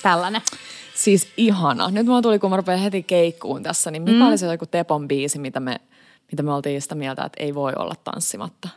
Tällainen. 0.02 0.42
Siis 0.94 1.28
ihana. 1.36 1.90
Nyt 1.90 2.06
mulla 2.06 2.22
tuli, 2.22 2.38
kun 2.38 2.50
mä 2.50 2.56
rupean 2.56 2.78
heti 2.78 3.02
keikkuun 3.02 3.62
tässä, 3.62 3.90
niin 3.90 4.02
mikä 4.02 4.16
Mm. 4.18 4.26
oli 4.26 4.38
se 4.38 4.46
joku 4.46 4.66
Tepon 4.66 5.08
biisi, 5.08 5.38
mitä 5.38 5.60
me, 5.60 5.80
mitä 6.30 6.42
me 6.42 6.52
oltiin 6.52 6.82
sitä 6.82 6.94
mieltä, 6.94 7.24
että 7.24 7.42
ei 7.42 7.54
voi 7.54 7.72
olla 7.76 7.94
tanssimatta? 8.04 8.68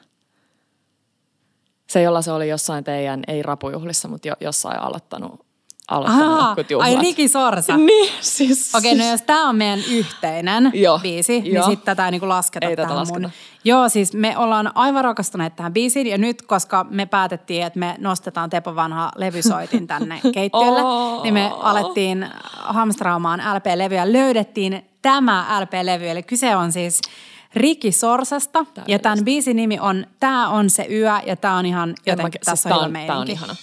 Se, 1.96 2.02
jolla 2.02 2.22
se 2.22 2.32
oli 2.32 2.50
jossain 2.50 2.84
teidän, 2.84 3.24
ei 3.28 3.44
rapujuhlissa, 3.44 4.08
mutta 4.08 4.28
jo, 4.28 4.34
jossain 4.42 4.80
aloittanut, 4.80 5.46
aloittanut 5.92 6.40
Aha, 6.40 6.56
ai 6.80 6.96
Riki 7.02 7.28
Sorsa. 7.28 7.78
Niin, 7.88 8.12
siis. 8.22 8.76
Okei, 8.76 8.96
no 8.96 9.10
jos 9.12 9.22
tämä 9.22 9.50
on 9.50 9.56
meidän 9.56 9.80
yhteinen 9.92 10.72
Joo, 10.74 11.00
biisi, 11.00 11.42
niin 11.42 11.54
joo. 11.54 11.66
sitten 11.66 11.86
tätä 11.86 12.06
ei 12.06 12.12
niinku 12.12 12.30
lasketa 12.30 12.68
Ei 12.68 12.76
tätä 12.76 12.82
tähän 12.88 12.98
lasketa. 12.98 13.20
mun. 13.20 13.32
Joo, 13.64 13.90
siis 13.90 14.14
me 14.14 14.38
ollaan 14.38 14.72
aivan 14.76 15.04
rakastuneet 15.04 15.56
tähän 15.56 15.74
biisiin 15.74 16.08
ja 16.08 16.18
nyt, 16.18 16.42
koska 16.42 16.86
me 16.90 17.06
päätettiin, 17.06 17.64
että 17.66 17.80
me 17.80 17.96
nostetaan 18.00 18.50
Tepon 18.50 18.76
vanha 18.76 19.12
levysoitin 19.16 19.88
tänne 19.94 20.22
keittiölle, 20.34 20.82
Oh. 20.84 21.24
niin 21.24 21.34
me 21.34 21.52
alettiin 21.60 22.28
hamstraamaan 22.52 23.42
LP-levyä. 23.56 24.14
Löydettiin 24.14 24.86
tämä 25.02 25.60
LP-levy, 25.62 26.10
eli 26.10 26.24
kyse 26.24 26.56
on 26.56 26.72
siis 26.72 27.02
Riki 27.56 27.92
Sorsasta 27.92 28.66
ja 28.88 29.00
tämän 29.00 29.26
biisin 29.26 29.56
nimi 29.56 29.80
on 29.80 30.08
Tää 30.20 30.48
on 30.48 30.70
se 30.70 30.88
yö 30.90 31.12
ja 31.26 31.36
tää 31.36 31.54
on 31.56 31.66
ihan 31.66 31.96
jotenkin, 32.06 32.40
mä- 32.42 32.46
tässä 32.52 32.70
siis 32.70 32.74
on 32.84 32.94
tää 32.94 33.02
hyvä 33.02 33.14
on, 33.20 33.26
tää 33.28 33.34
ihana. 33.34 33.56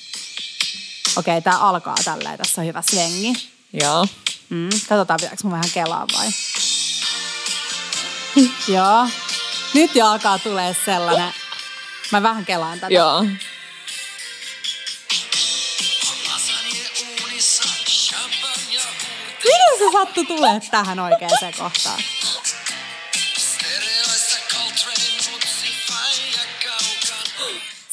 Okei, 1.17 1.43
tää 1.43 1.59
alkaa 1.59 1.95
tälleen, 2.05 2.39
tässä 2.39 2.61
on 2.61 2.67
hyvä 2.67 2.83
slengi. 2.91 3.33
Joo. 3.73 4.07
Mm, 4.51 4.69
katsotaan, 4.89 5.19
pitääkö 5.21 5.37
mun 5.43 5.53
vähän 5.53 5.71
kelaa 5.75 6.07
vai? 6.19 6.29
Joo. 8.75 9.09
Nyt 9.75 9.95
jo 9.97 10.07
alkaa 10.07 10.39
tulee 10.39 10.77
sellainen. 10.85 11.33
Mä 12.13 12.23
vähän 12.23 12.45
kelaan 12.45 12.81
tätä. 12.81 12.95
Joo. 12.95 13.25
Miten 19.45 19.79
se 19.79 19.93
sattui 19.93 20.25
tulee 20.27 20.61
tähän 20.71 20.99
oikeaan 21.01 21.53
kohtaan? 21.59 21.99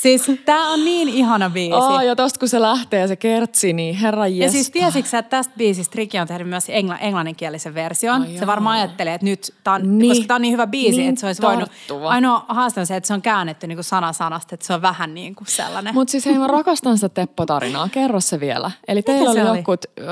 Siis 0.02 0.32
tää 0.46 0.68
on 0.68 0.86
niin 0.86 1.10
ihana 1.10 1.50
biisi. 1.50 1.74
Oh, 1.76 2.02
ja 2.02 2.16
tosta 2.16 2.40
kun 2.40 2.50
se 2.50 2.62
lähtee 2.62 3.08
se 3.08 3.16
kertsi, 3.16 3.74
niin 3.74 3.96
herra 3.96 4.28
Ja 4.28 4.36
jesta. 4.36 4.52
siis 4.52 4.70
tiesitkö 4.72 5.18
että 5.18 5.30
tästä 5.30 5.54
biisistä 5.58 5.94
Riki 5.98 6.20
on 6.20 6.28
tehnyt 6.28 6.50
myös 6.50 6.70
engla- 6.70 6.98
englanninkielisen 7.02 7.74
version? 7.74 8.22
Ai 8.22 8.38
se 8.40 8.48
varmaan 8.48 8.78
ajattelee, 8.80 9.14
että 9.14 9.26
nyt, 9.26 9.54
tää 9.64 9.74
on, 9.74 9.98
Niin. 9.98 10.12
koska 10.12 10.28
tämä 10.28 10.36
on 10.36 10.42
niin 10.42 10.52
hyvä 10.52 10.68
biisi, 10.68 10.98
Niin 10.98 11.10
että 11.10 11.20
se 11.22 11.28
olisi 11.28 11.42
voinut... 11.42 11.70
tarttuva. 11.70 12.10
Ainoa 12.10 12.46
haaste 12.48 12.80
on 12.80 12.86
se, 12.86 12.96
että 12.96 13.08
se 13.08 13.14
on 13.14 13.22
käännetty 13.22 13.68
niin 13.68 13.78
kuin 13.78 13.84
sana 13.86 14.14
sanasta, 14.14 14.56
että 14.56 14.66
se 14.68 14.74
on 14.74 14.82
vähän 14.82 15.14
niin 15.14 15.36
kuin 15.36 15.48
sellainen. 15.48 15.94
Mutta 15.94 16.12
siis 16.12 16.26
hei, 16.26 16.38
mä 16.38 16.48
rakastan 16.48 16.98
sitä 16.98 17.10
Teppo-tarinaa. 17.10 17.90
Kerro 17.92 18.20
se 18.20 18.40
vielä. 18.40 18.72
Eli 18.88 19.02
teillä 19.02 19.32
oli, 19.32 19.42
oli? 19.42 19.58
jotkut 19.58 19.86
äh, 20.00 20.06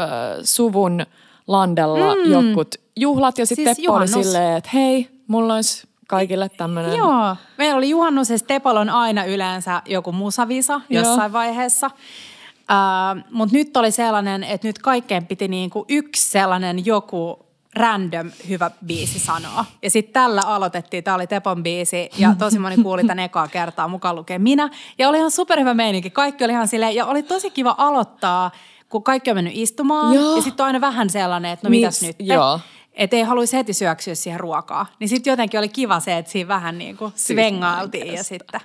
suvun 0.43 1.05
landella 1.47 2.15
mm. 2.15 2.31
jotkut 2.31 2.75
juhlat 2.95 3.38
ja 3.38 3.45
sitten 3.45 3.65
Siis 3.65 3.77
Teppo 3.77 3.93
oli 3.93 4.05
juhannus. 4.05 4.25
silleen, 4.27 4.57
että 4.57 4.69
hei, 4.73 5.09
mulla 5.27 5.55
olisi 5.55 5.88
kaikille 6.08 6.49
tämmöinen. 6.49 6.97
Joo. 6.97 7.36
Meillä 7.58 7.78
oli 7.78 7.89
juhannus 7.89 8.30
ja 8.30 8.38
Stepol 8.38 8.76
on 8.76 8.89
aina 8.89 9.26
yleensä 9.26 9.82
joku 9.86 10.12
musavisa 10.12 10.82
Joo. 10.89 11.03
jossain 11.03 11.34
vaiheessa. 11.34 11.88
Uh, 11.88 13.24
Mutta 13.32 13.55
nyt 13.58 13.78
oli 13.78 13.91
sellainen, 13.91 14.43
että 14.43 14.68
nyt 14.68 14.80
kaikkeen 14.80 15.26
piti 15.28 15.47
niinku 15.47 15.86
yksi 15.89 16.30
sellainen 16.30 16.86
joku 16.86 17.47
random 17.76 18.32
hyvä 18.49 18.72
biisi 18.86 19.20
sanoa. 19.20 19.66
Ja 19.84 19.89
sitten 19.89 20.14
tällä 20.14 20.41
aloitettiin, 20.41 21.03
tämä 21.03 21.16
oli 21.16 21.28
Tepon 21.28 21.64
biisi 21.64 22.10
ja 22.18 22.36
tosi 22.39 22.60
moni 22.60 22.78
kuuli 22.78 23.01
tämän 23.01 23.20
ekaa 23.20 23.47
kertaa, 23.47 23.88
mukaan 23.88 24.16
lukee 24.16 24.39
minä. 24.39 24.70
Ja 24.97 25.10
oli 25.10 25.18
ihan 25.18 25.32
superhyvä 25.32 25.74
meininki, 25.74 26.10
kaikki 26.10 26.43
oli 26.43 26.51
ihan 26.51 26.68
silleen, 26.68 26.95
ja 26.95 27.05
oli 27.05 27.24
tosi 27.24 27.49
kiva 27.49 27.76
aloittaa, 27.78 28.51
kun 28.89 29.03
kaikki 29.03 29.32
on 29.32 29.38
mennyt 29.38 29.53
istumaan. 29.55 30.16
Joo. 30.16 30.36
Ja 30.36 30.41
sitten 30.41 30.64
on 30.64 30.68
aina 30.68 30.82
vähän 30.82 31.10
sellainen, 31.10 31.51
että 31.51 31.68
no 31.68 31.70
mitäs 31.70 32.01
nyt? 32.01 32.16
joo. 32.20 32.60
Että 32.98 33.16
ei 33.16 33.22
haluaisi 33.22 33.58
heti 33.58 33.74
syöksyä 33.74 34.16
siihen 34.16 34.39
ruokaa. 34.39 34.86
Niin 35.00 35.10
sitten 35.10 35.32
jotenkin 35.32 35.60
oli 35.60 35.70
kiva 35.70 36.00
se, 36.00 36.18
että 36.18 36.32
siinä 36.32 36.48
vähän 36.48 36.78
niin 36.78 36.98
kuin 36.98 37.14
svengailtiin 37.16 38.06
mä 38.06 38.12
en 38.12 38.18
ja 38.18 38.24
sitten. 38.24 38.62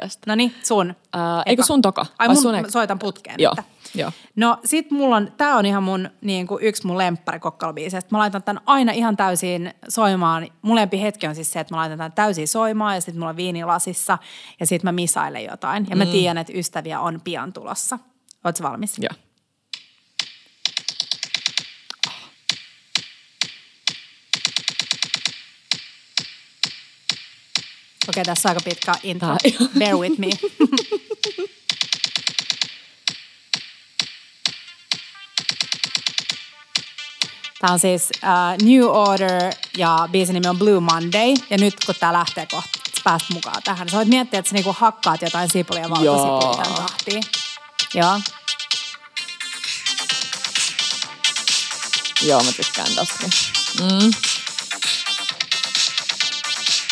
Kestä. 0.00 0.22
No 0.26 0.34
niin, 0.34 0.54
sun. 0.62 0.94
Ää, 1.12 1.42
eikö 1.46 1.62
sun 1.62 1.82
toka? 1.82 2.06
Ai 2.18 2.28
mun, 2.28 2.36
sun 2.36 2.54
eka? 2.54 2.70
soitan 2.70 2.98
putkeen 2.98 3.36
Joo, 3.38 3.54
joo. 3.94 4.10
No 4.36 4.58
sit 4.64 4.90
mulla 4.90 5.16
on, 5.16 5.32
tää 5.36 5.56
on 5.56 5.66
ihan 5.66 5.82
mun 5.82 6.10
niin 6.20 6.46
kuin 6.46 6.64
yksi 6.64 6.86
mun 6.86 6.98
lemppari 6.98 7.40
kokkalobiiseistä. 7.40 8.08
Mä 8.10 8.18
laitan 8.18 8.42
tän 8.42 8.60
aina 8.66 8.92
ihan 8.92 9.16
täysin 9.16 9.74
soimaan. 9.88 10.48
Mun 10.62 10.76
lempi 10.76 11.02
hetki 11.02 11.26
on 11.26 11.34
siis 11.34 11.52
se, 11.52 11.60
että 11.60 11.74
mä 11.74 11.80
laitan 11.80 11.98
tän 11.98 12.12
täysin 12.12 12.48
soimaan 12.48 12.94
ja 12.94 13.00
sit 13.00 13.14
mulla 13.14 13.28
on 13.28 13.36
viinilasissa 13.36 14.18
ja 14.60 14.66
sit 14.66 14.82
mä 14.82 14.92
misailen 14.92 15.44
jotain. 15.44 15.86
Ja 15.90 15.96
mä 15.96 16.06
tiedän, 16.06 16.38
että 16.38 16.52
ystäviä 16.56 17.00
on 17.00 17.20
pian 17.24 17.52
tulossa. 17.52 17.98
Ootko 18.44 18.68
valmis? 18.68 18.98
Joo. 18.98 19.31
Okei, 28.08 28.24
tässä 28.24 28.48
on 28.48 28.50
aika 28.50 28.60
pitkä 28.70 28.92
intro. 29.02 29.28
Tää- 29.28 29.68
Bear 29.78 29.96
with 29.96 30.18
me. 30.18 30.28
Tämä 37.60 37.72
on 37.72 37.78
siis 37.78 38.08
uh, 38.22 38.66
New 38.68 38.84
Order 38.84 39.52
ja 39.76 40.08
biisin 40.12 40.34
nimi 40.34 40.48
on 40.48 40.58
Blue 40.58 40.80
Monday. 40.80 41.34
Ja 41.50 41.58
nyt 41.58 41.74
kun 41.86 41.94
tämä 42.00 42.12
lähtee 42.12 42.46
kohta, 42.46 42.78
sä 42.96 43.02
pääst 43.04 43.30
mukaan 43.34 43.62
tähän. 43.62 43.88
Sä 43.88 43.96
voit 43.96 44.08
miettiä, 44.08 44.38
että 44.38 44.48
sä 44.48 44.54
niinku 44.54 44.76
hakkaat 44.78 45.22
jotain 45.22 45.50
sipulia 45.50 45.82
ja 45.82 45.90
valkosipulia 45.90 46.64
tämän 46.64 46.74
tahtiin. 46.74 47.22
Joo. 47.94 48.20
Joo, 52.22 52.42
mä 52.42 52.52
tykkään 52.52 52.88
tästäkin. 52.94 53.30
Mm. 53.80 54.10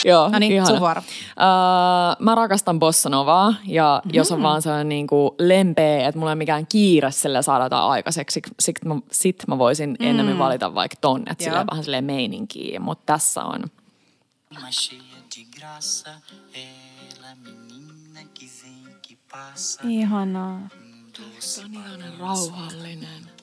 Joo, 0.04 0.28
No 0.28 0.38
niin, 0.38 0.52
ihana. 0.52 0.66
sun 0.70 0.80
vuoro. 0.80 1.02
Öö, 1.28 2.16
mä 2.18 2.34
rakastan 2.34 2.78
bossanovaa 2.78 3.54
ja 3.64 4.02
mm. 4.04 4.10
jos 4.14 4.32
on 4.32 4.42
vaan 4.42 4.62
sellainen 4.62 4.88
niin 4.88 5.06
kuin 5.06 5.30
lempeä, 5.38 6.08
että 6.08 6.18
mulla 6.18 6.30
ei 6.30 6.34
ole 6.34 6.38
mikään 6.38 6.66
kiire 6.66 7.10
sille 7.10 7.42
saada 7.42 7.64
jotain 7.64 7.84
aikaiseksi, 7.90 8.42
sit 8.60 8.84
mä, 8.84 8.94
sit 9.12 9.44
mä 9.48 9.58
voisin 9.58 9.90
mm. 10.00 10.06
ennemmin 10.06 10.38
valita 10.38 10.74
vaikka 10.74 10.96
ton, 11.00 11.20
että 11.20 11.44
Joo. 11.44 11.50
silleen 11.50 11.66
vähän 11.70 11.84
silleen 11.84 12.04
meininkiä, 12.04 12.80
mutta 12.80 13.12
tässä 13.12 13.44
on. 13.44 13.64
Uma 14.56 14.68
cheia 14.70 15.00
de 15.36 15.44
graça, 15.56 16.10
ela 16.54 17.34
menina 17.44 18.20
que 18.40 18.46
vem 18.62 18.94
que 19.08 19.16
passa. 19.32 19.80
Ihanaa. 19.84 20.60
Doce 21.18 21.62
Rauhallinen. 22.20 23.39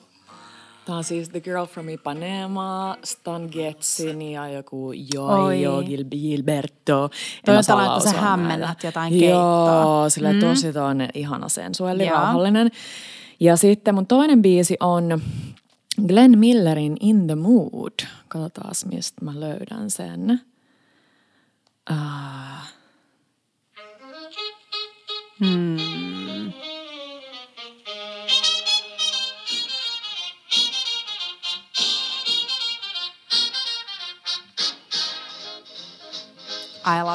Tämä 0.88 0.98
on 0.98 1.04
siis 1.04 1.28
The 1.28 1.40
Girl 1.40 1.66
from 1.66 1.88
Ipanema, 1.88 2.96
Stan 3.04 3.48
Getsin 3.52 4.22
ja 4.22 4.48
joku. 4.48 4.92
Jojo 5.14 5.80
Gil- 5.80 6.08
Gilberto. 6.10 7.10
Toi 7.44 7.56
on 7.56 7.64
tällainen, 7.66 7.92
kun 7.92 8.12
sä 8.12 8.20
hämmennät 8.20 8.84
jotain 8.84 9.18
keittoa. 9.18 9.82
Joo, 9.82 10.10
sillä 10.10 10.32
mm. 10.32 10.40
tosi 10.40 10.72
toinen 10.72 11.08
ihana 11.14 11.48
sensuelli, 11.48 12.06
Joo. 12.06 12.16
rauhallinen. 12.16 12.70
Ja 13.40 13.56
sitten 13.56 13.94
mun 13.94 14.06
toinen 14.06 14.42
biisi 14.42 14.76
on 14.80 15.22
Glenn 16.06 16.38
Millerin 16.38 16.96
In 17.00 17.26
the 17.26 17.34
Mood. 17.34 17.92
Katsotaan, 18.28 18.74
mistä 18.92 19.24
mä 19.24 19.32
löydän 19.40 19.90
sen. 19.90 20.40
Uh, 21.90 21.96
I 25.42 26.17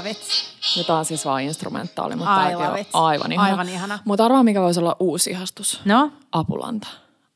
love 0.03 0.11
it. 0.11 0.87
ja 0.87 0.95
on 0.95 1.05
siis 1.05 1.25
vaan 1.25 1.41
instrumentaali, 1.41 2.15
mutta 2.15 2.49
I 2.49 2.53
love 2.53 2.67
on 2.67 2.77
it. 2.77 2.87
aivan 2.93 3.31
ihana. 3.31 3.49
Aivan 3.49 3.69
ihana. 3.69 3.99
Mutta 4.05 4.25
arvaa, 4.25 4.43
mikä 4.43 4.61
voisi 4.61 4.79
olla 4.79 4.95
uusi 4.99 5.29
ihastus. 5.29 5.81
No? 5.85 6.11
Apulanta. 6.31 6.87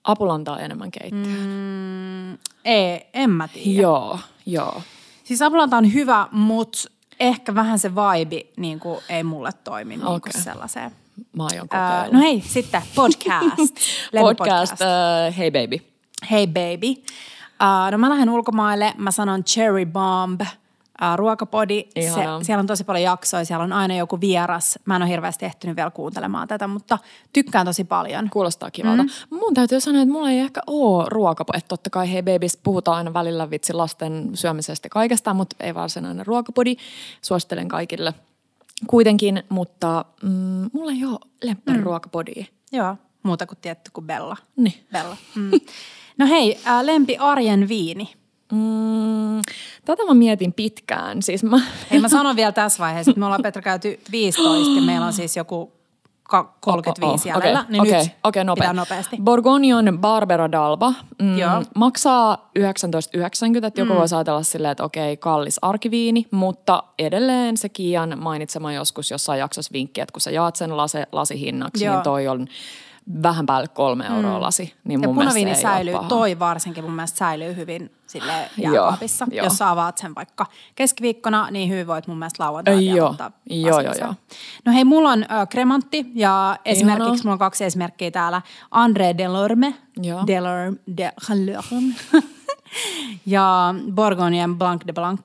Apulanta 0.03 0.53
on 0.53 0.59
enemmän 0.59 0.91
keittiö. 0.91 1.36
Mm, 1.38 2.34
ei, 2.65 3.09
en 3.13 3.30
mä 3.30 3.47
tiedä. 3.47 3.82
Joo, 3.82 4.20
joo. 4.45 4.82
Siis 5.24 5.41
Apulanta 5.41 5.78
on 5.78 5.93
hyvä, 5.93 6.28
mutta 6.32 6.78
ehkä 7.20 7.55
vähän 7.55 7.80
se 7.80 7.91
vibe 7.95 8.41
niin 8.57 8.80
kuin, 8.80 8.99
ei 9.09 9.24
mulle 9.24 9.51
toimi 9.63 9.97
niin 9.97 10.22
kuin 10.22 10.43
sellaiseen. 10.43 10.91
Mä 11.38 11.47
aion 11.51 11.70
kokeilla. 11.70 12.03
Öö, 12.03 12.11
no 12.11 12.20
hei, 12.20 12.43
sitten 12.47 12.82
podcast. 12.95 13.76
podcast, 14.22 14.74
uh, 14.74 15.38
Hey 15.38 15.51
Baby. 15.51 15.78
Hey 16.32 16.47
Baby. 16.47 16.88
Uh, 17.63 17.91
no 17.91 17.97
mä 17.97 18.09
lähden 18.09 18.30
ulkomaille, 18.30 18.93
mä 18.97 19.11
sanon 19.11 19.43
Cherry 19.43 19.86
Bomb, 19.86 20.41
ruokapodi. 21.16 21.84
Se, 21.95 22.12
siellä 22.41 22.60
on 22.60 22.68
tosi 22.68 22.84
paljon 22.84 23.04
jaksoja, 23.04 23.45
siellä 23.45 23.64
on 23.64 23.74
aina 23.74 23.95
joku 23.95 24.22
vieras. 24.22 24.80
Mä 24.86 24.95
en 24.95 25.02
ole 25.02 25.10
hirveästi 25.12 25.45
ehtinyt 25.45 25.76
vielä 25.76 25.91
kuuntelemaan 25.91 26.48
tätä, 26.48 26.68
mutta 26.68 26.98
tykkään 27.34 27.66
tosi 27.66 27.84
paljon. 27.84 28.30
Kuulostaa 28.30 28.72
kivalta. 28.72 29.04
Mm. 29.04 29.10
Mun 29.30 29.54
täytyy 29.54 29.80
sanoa, 29.80 30.02
että 30.02 30.12
mulla 30.12 30.32
ei 30.32 30.39
ehkä 30.39 30.62
ole 30.68 31.06
ruokapo. 31.10 31.54
Että 31.58 31.68
totta 31.68 31.89
kai 31.89 32.12
hei 32.12 32.24
babies 32.24 32.60
puhutaan 32.64 32.98
aina 32.98 33.14
välillä 33.14 33.50
vitsi 33.50 33.74
lasten 33.74 34.30
syömisestä 34.34 34.89
kaikesta, 34.89 35.34
mutta 35.34 35.56
ei 35.60 35.76
varsinainen 35.76 36.26
ruokapodi. 36.26 36.76
Suosittelen 37.22 37.68
kaikille 37.68 38.14
kuitenkin, 38.88 39.43
mutta 39.50 40.06
mm, 40.24 40.70
mulla 40.74 40.91
ei 40.91 41.06
ole 41.06 41.20
lemppari 41.43 41.82
ruokapodia. 41.82 42.45
Joo, 42.72 42.95
muuta 43.24 43.45
kuin 43.45 43.58
tietty 43.62 43.91
kuin 43.93 44.08
Bella. 44.08 44.38
Niin. 44.56 44.86
Bella. 44.91 45.18
Mm. 45.36 45.52
No 46.18 46.28
hei, 46.28 46.60
lempi 46.82 47.18
arjen 47.18 47.68
viini. 47.68 48.14
Mm, 48.52 49.41
tätä 49.86 50.06
mä 50.06 50.14
mietin 50.14 50.54
pitkään. 50.54 51.22
Siis 51.22 51.43
mä, 51.43 51.60
Hei 51.91 52.00
mä 52.00 52.10
sanon 52.10 52.36
vielä 52.36 52.52
tässä 52.52 52.80
vaiheessa, 52.80 53.12
että 53.12 53.20
me 53.20 53.26
ollaan 53.26 53.41
Petra 53.43 53.62
käyty 53.62 54.00
15 54.12 54.72
ja 54.76 54.82
meillä 54.82 55.06
on 55.06 55.14
siis 55.14 55.38
joku 55.38 55.72
ka- 56.24 56.54
35 56.60 57.30
Oh, 57.32 57.38
oh, 57.38 57.41
jäljellä. 57.43 57.60
Okei, 57.60 57.72
niin 57.72 57.82
okei, 57.82 58.04
nyt 58.04 58.12
okei, 58.24 58.43
nopea. 58.43 58.62
pitää 58.62 58.74
nopeasti. 58.74 59.18
Borgonion 59.24 59.98
Barbera 60.02 60.48
d'Alba 60.48 60.93
mm, 61.22 61.38
Joo. 61.38 61.64
maksaa 61.76 62.50
19,90, 62.60 63.66
että 63.66 63.82
joku 63.82 63.93
mm. 63.93 64.00
voisi 64.00 64.16
ajatella 64.16 64.43
silleen, 64.43 64.72
että 64.72 64.84
okei, 64.84 65.18
kallis 65.18 65.60
arkiviini, 65.62 66.26
mutta 66.32 66.84
edelleen 67.00 67.58
se 67.58 67.70
Kian 67.70 68.18
mainitsema 68.20 68.74
joskus 68.74 69.12
jossain 69.12 69.39
jaksossa 69.39 69.74
vinkki, 69.74 70.02
että 70.02 70.14
kun 70.14 70.22
sä 70.22 70.32
jaat 70.32 70.56
sen 70.56 70.78
lase, 70.78 71.08
lasihinnaksi, 71.12 71.86
Joo. 71.86 71.93
niin 71.93 72.04
toi 72.04 72.28
on 72.28 72.48
vähän 73.24 73.45
päälle 73.45 73.68
kolme 73.68 74.05
euroa 74.05 74.41
lasi. 74.41 74.74
Niin 74.84 75.01
Ja 75.01 75.08
mun 75.08 75.16
punaviini 75.16 75.45
mielestä 75.45 75.70
ei 75.70 75.76
säilyy, 75.76 75.95
toi 76.08 76.39
varsinkin 76.39 76.84
mun 76.84 76.93
mielestä 76.93 77.18
säilyy 77.18 77.55
hyvin 77.55 77.91
sille 78.08 78.34
jääkaapissa. 78.58 79.28
joo. 79.32 79.43
Jos 79.43 79.58
sä 79.58 79.70
avaat 79.70 79.97
sen 79.97 80.16
vaikka 80.16 80.45
keskiviikkona, 80.76 81.47
niin 81.51 81.70
hyvin 81.70 81.88
voit 81.88 82.08
mun 82.08 82.20
mielestä 82.20 82.43
lauantaina 82.43 82.82
Joo, 82.82 83.10
ottaa 83.10 83.32
joo, 83.49 83.82
joo, 83.82 83.93
joo. 83.99 84.16
No 84.66 84.72
hei, 84.72 84.84
mulla 84.84 85.10
on 85.10 85.24
äh, 85.32 85.47
kremantti 85.49 86.05
ja 86.16 86.58
esimerkiksi 86.66 87.03
Ihanaa. 87.03 87.24
mulla 87.24 87.34
on 87.34 87.39
kaksi 87.39 87.66
esimerkkiä 87.66 88.12
täällä. 88.12 88.41
André 88.76 89.18
Delorme. 89.18 89.76
Joo. 90.01 90.24
Delorme. 90.28 90.78
Delorme. 90.97 91.93
ja 93.26 93.76
Bourgognen 93.91 94.58
Blanc 94.58 94.82
de 94.88 94.93
Blanc. 94.93 95.22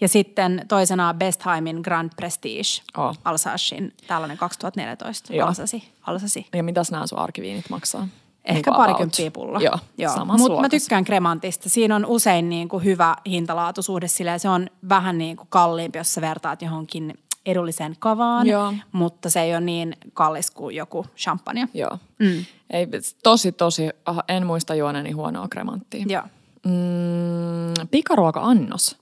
Ja 0.00 0.08
sitten 0.08 0.64
toisena 0.68 1.14
Bestheimin 1.14 1.80
Grand 1.80 2.10
Prestige 2.16 2.82
Oh. 2.98 3.18
Alsacin, 3.24 3.92
tällainen 4.06 4.36
2014 4.38 5.32
Joo. 5.34 5.48
Alsasi. 5.48 5.84
Alsasi. 6.06 6.46
Ja 6.54 6.62
mitäs 6.62 6.90
nämä 6.90 7.06
sun 7.06 7.18
arkiviinit 7.18 7.70
maksaa? 7.70 8.08
Ehkä 8.44 8.70
Niin 8.70 8.76
parikymppiä 8.76 9.30
pulla. 9.30 9.60
Joo, 9.60 9.78
Joo. 9.98 10.24
Mutta 10.24 10.60
mä 10.60 10.68
tykkään 10.68 11.04
kremantista. 11.04 11.68
Siinä 11.68 11.96
on 11.96 12.06
usein 12.06 12.48
niin 12.48 12.68
kuin 12.68 12.84
hyvä 12.84 13.16
hintalaatusuhde 13.26 14.08
silleen. 14.08 14.40
Se 14.40 14.48
on 14.48 14.70
vähän 14.88 15.18
niin 15.18 15.36
kuin 15.36 15.46
kalliimpi, 15.50 15.98
jos 15.98 16.14
sä 16.14 16.20
vertaat 16.20 16.62
johonkin 16.62 17.18
edulliseen 17.46 17.96
kavaan, 17.98 18.46
Joo. 18.46 18.74
mutta 18.92 19.30
se 19.30 19.40
ei 19.40 19.52
ole 19.52 19.60
niin 19.60 19.96
kallis 20.12 20.50
kuin 20.50 20.76
joku 20.76 21.06
champagne. 21.16 21.68
Joo. 21.74 21.98
Mm. 22.18 22.44
Ei, 22.70 22.86
tosi, 23.22 23.52
tosi, 23.52 23.82
en 24.28 24.46
muista 24.46 24.74
juoneeni 24.74 25.10
huonoa 25.10 25.48
kremanttia. 25.48 26.04
Joo. 26.08 26.22
Mm, 26.66 27.88
pikaruoka-annos. 27.90 28.96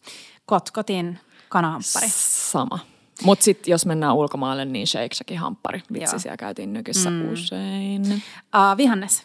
Kotkotin 0.50 1.18
kanahamppari. 1.48 2.06
Sama. 2.10 2.78
Mutta 3.22 3.44
sitten 3.44 3.70
jos 3.72 3.86
mennään 3.86 4.14
ulkomaille, 4.14 4.64
niin 4.64 4.86
Shake 4.86 5.14
Shackin 5.14 5.38
hamppari. 5.38 5.82
Vitsi, 5.92 6.14
Joo. 6.14 6.18
siellä 6.18 6.36
käytiin 6.36 6.72
nykyssä 6.72 7.10
mm. 7.10 7.32
usein. 7.32 8.02
Uh, 8.12 8.76
vihannes. 8.76 9.22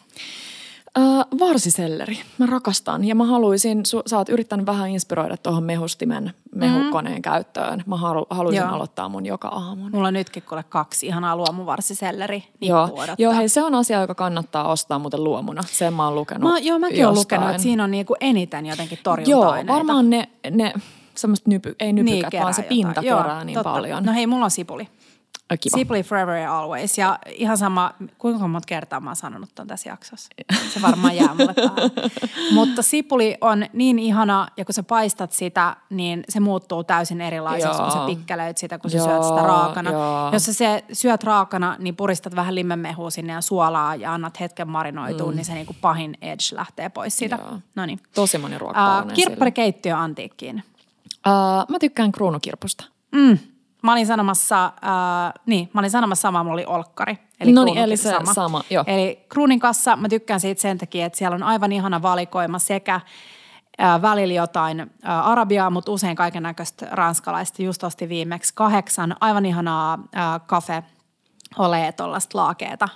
Uh, 0.98 1.38
varsiselleri. 1.38 2.18
Mä 2.38 2.46
rakastan 2.46 3.04
ja 3.04 3.14
mä 3.14 3.24
haluaisin, 3.24 3.86
su, 3.86 4.02
sä 4.06 4.18
oot 4.18 4.28
yrittänyt 4.28 4.66
vähän 4.66 4.90
inspiroida 4.90 5.36
tuohon 5.36 5.64
mehustimen, 5.64 6.34
mehukoneen 6.54 7.16
mm. 7.16 7.22
käyttöön. 7.22 7.82
Mä 7.86 7.96
halu, 7.96 8.26
haluaisin 8.30 8.62
Joo. 8.62 8.74
aloittaa 8.74 9.08
mun 9.08 9.26
joka 9.26 9.48
aamun. 9.48 9.90
Mulla 9.92 10.08
on 10.08 10.14
nytkin 10.14 10.42
kuule 10.42 10.62
kaksi 10.62 11.06
ihanaa 11.06 11.36
luomuvarsiselleri. 11.36 12.44
Joo. 12.60 12.84
odottaa. 12.84 13.14
Joo, 13.18 13.32
hei 13.32 13.48
se 13.48 13.62
on 13.62 13.74
asia, 13.74 14.00
joka 14.00 14.14
kannattaa 14.14 14.72
ostaa 14.72 14.98
muuten 14.98 15.24
luomuna. 15.24 15.62
Sen 15.66 15.94
mä 15.94 16.04
oon 16.04 16.14
lukenut 16.14 16.52
Mä, 16.52 16.58
joo, 16.58 16.78
mäkin 16.78 16.98
jostain. 16.98 17.18
lukenut, 17.20 17.50
että 17.50 17.62
siinä 17.62 17.84
on 17.84 17.90
niinku 17.90 18.16
eniten 18.20 18.66
jotenkin 18.66 18.98
Joo, 18.98 19.02
torjunta-aineita. 19.14 19.72
varmaan 19.72 20.10
ne, 20.10 20.28
ne 20.50 20.72
semmoista 21.16 21.50
nypy, 21.50 21.76
ei 21.80 21.92
nypykät, 21.92 22.30
kerää 22.30 22.42
vaan 22.42 22.54
se 22.54 22.62
jotain. 22.62 22.68
pinta 22.68 23.02
Joo, 23.02 23.22
kerää 23.22 23.44
niin 23.44 23.54
totta. 23.54 23.70
paljon. 23.72 24.04
No 24.04 24.12
hei, 24.12 24.26
mulla 24.26 24.44
on 24.44 24.50
sipuli. 24.50 24.88
Kiva. 25.60 25.76
Sipuli 25.76 26.02
forever 26.02 26.34
and 26.34 26.48
always. 26.48 26.98
Ja 26.98 27.18
ihan 27.34 27.58
sama, 27.58 27.92
kuinka 28.18 28.48
monta 28.48 28.66
kertaa 28.66 29.00
mä 29.00 29.10
oon 29.10 29.16
sanonut 29.16 29.50
ton 29.54 29.66
tässä 29.66 29.88
jaksossa. 29.90 30.30
Se 30.74 30.82
varmaan 30.82 31.16
jää 31.16 31.34
mulle 31.34 31.54
päälle. 31.54 31.90
Mutta 32.52 32.82
sipuli 32.82 33.36
on 33.40 33.66
niin 33.72 33.98
ihana, 33.98 34.48
ja 34.56 34.64
kun 34.64 34.72
sä 34.74 34.82
paistat 34.82 35.32
sitä, 35.32 35.76
niin 35.90 36.24
se 36.28 36.40
muuttuu 36.40 36.84
täysin 36.84 37.20
erilaiseksi, 37.20 37.82
kun 37.82 37.90
sä 37.90 37.98
Joo. 37.98 38.06
pikkelöit 38.06 38.58
sitä, 38.58 38.78
kun 38.78 38.90
sä 38.90 38.96
Joo, 38.96 39.06
syöt 39.06 39.24
sitä 39.24 39.42
raakana. 39.42 39.90
joo. 39.90 40.30
Jos 40.32 40.44
sä 40.44 40.52
se 40.52 40.84
syöt 40.92 41.24
raakana, 41.24 41.76
niin 41.78 41.96
puristat 41.96 42.36
vähän 42.36 42.54
limmenmehua 42.54 43.10
sinne 43.10 43.32
ja 43.32 43.40
suolaa 43.40 43.94
ja 43.94 44.14
annat 44.14 44.40
hetken 44.40 44.68
marinoitua, 44.68 45.30
mm. 45.30 45.36
niin 45.36 45.44
se 45.44 45.54
niinku 45.54 45.76
pahin 45.80 46.16
edge 46.22 46.44
lähtee 46.52 46.88
pois 46.88 47.18
siitä. 47.18 47.38
Joo. 47.42 47.58
No 47.74 47.86
niin. 47.86 48.00
Tosi 48.14 48.38
moni 48.38 48.58
ruoka 48.58 48.74
paranee 48.74 49.14
kirpparikeittiö 49.14 49.96
antiikkiin. 49.96 50.62
Uh, 51.26 51.66
mä 51.68 51.78
tykkään 51.78 52.12
kruunukirpusta. 52.12 52.84
Mm. 53.12 53.38
Mä 53.82 53.92
olin 53.92 54.06
sanomassa, 54.06 54.64
äh, 54.64 55.32
niin, 55.46 55.70
mä 55.72 55.80
olin 55.80 55.90
sanomassa 55.90 56.22
samaa, 56.22 56.44
mulla 56.44 56.54
oli 56.54 56.64
olkkari. 56.64 57.18
Eli 57.40 57.52
No 57.52 57.64
niin, 57.64 57.78
eli 57.78 57.96
se 57.96 58.14
sama, 58.34 58.62
joo. 58.70 58.84
Eli 58.86 59.26
kruunin 59.28 59.60
kanssa 59.60 59.96
mä 59.96 60.08
tykkään 60.08 60.40
siitä 60.40 60.60
sen 60.60 60.78
takia, 60.78 61.06
että 61.06 61.18
siellä 61.18 61.34
on 61.34 61.42
aivan 61.42 61.72
ihana 61.72 62.02
valikoima 62.02 62.58
sekä 62.58 62.94
äh, 63.80 64.02
välillä 64.02 64.34
jotain 64.34 64.80
äh, 64.80 64.88
arabiaa, 65.28 65.70
mutta 65.70 65.92
usein 65.92 66.16
kaiken 66.16 66.42
näköistä 66.42 66.88
ranskalaista. 66.90 67.62
Just 67.62 67.84
ostin 67.84 68.08
viimeksi 68.08 68.54
kahdeksan 68.54 69.16
aivan 69.20 69.46
ihanaa 69.46 69.98
äh, 70.16 70.40
kafe 70.46 70.82
olee 71.58 71.92
tuollaista 71.92 72.38
laakeeta, 72.38 72.88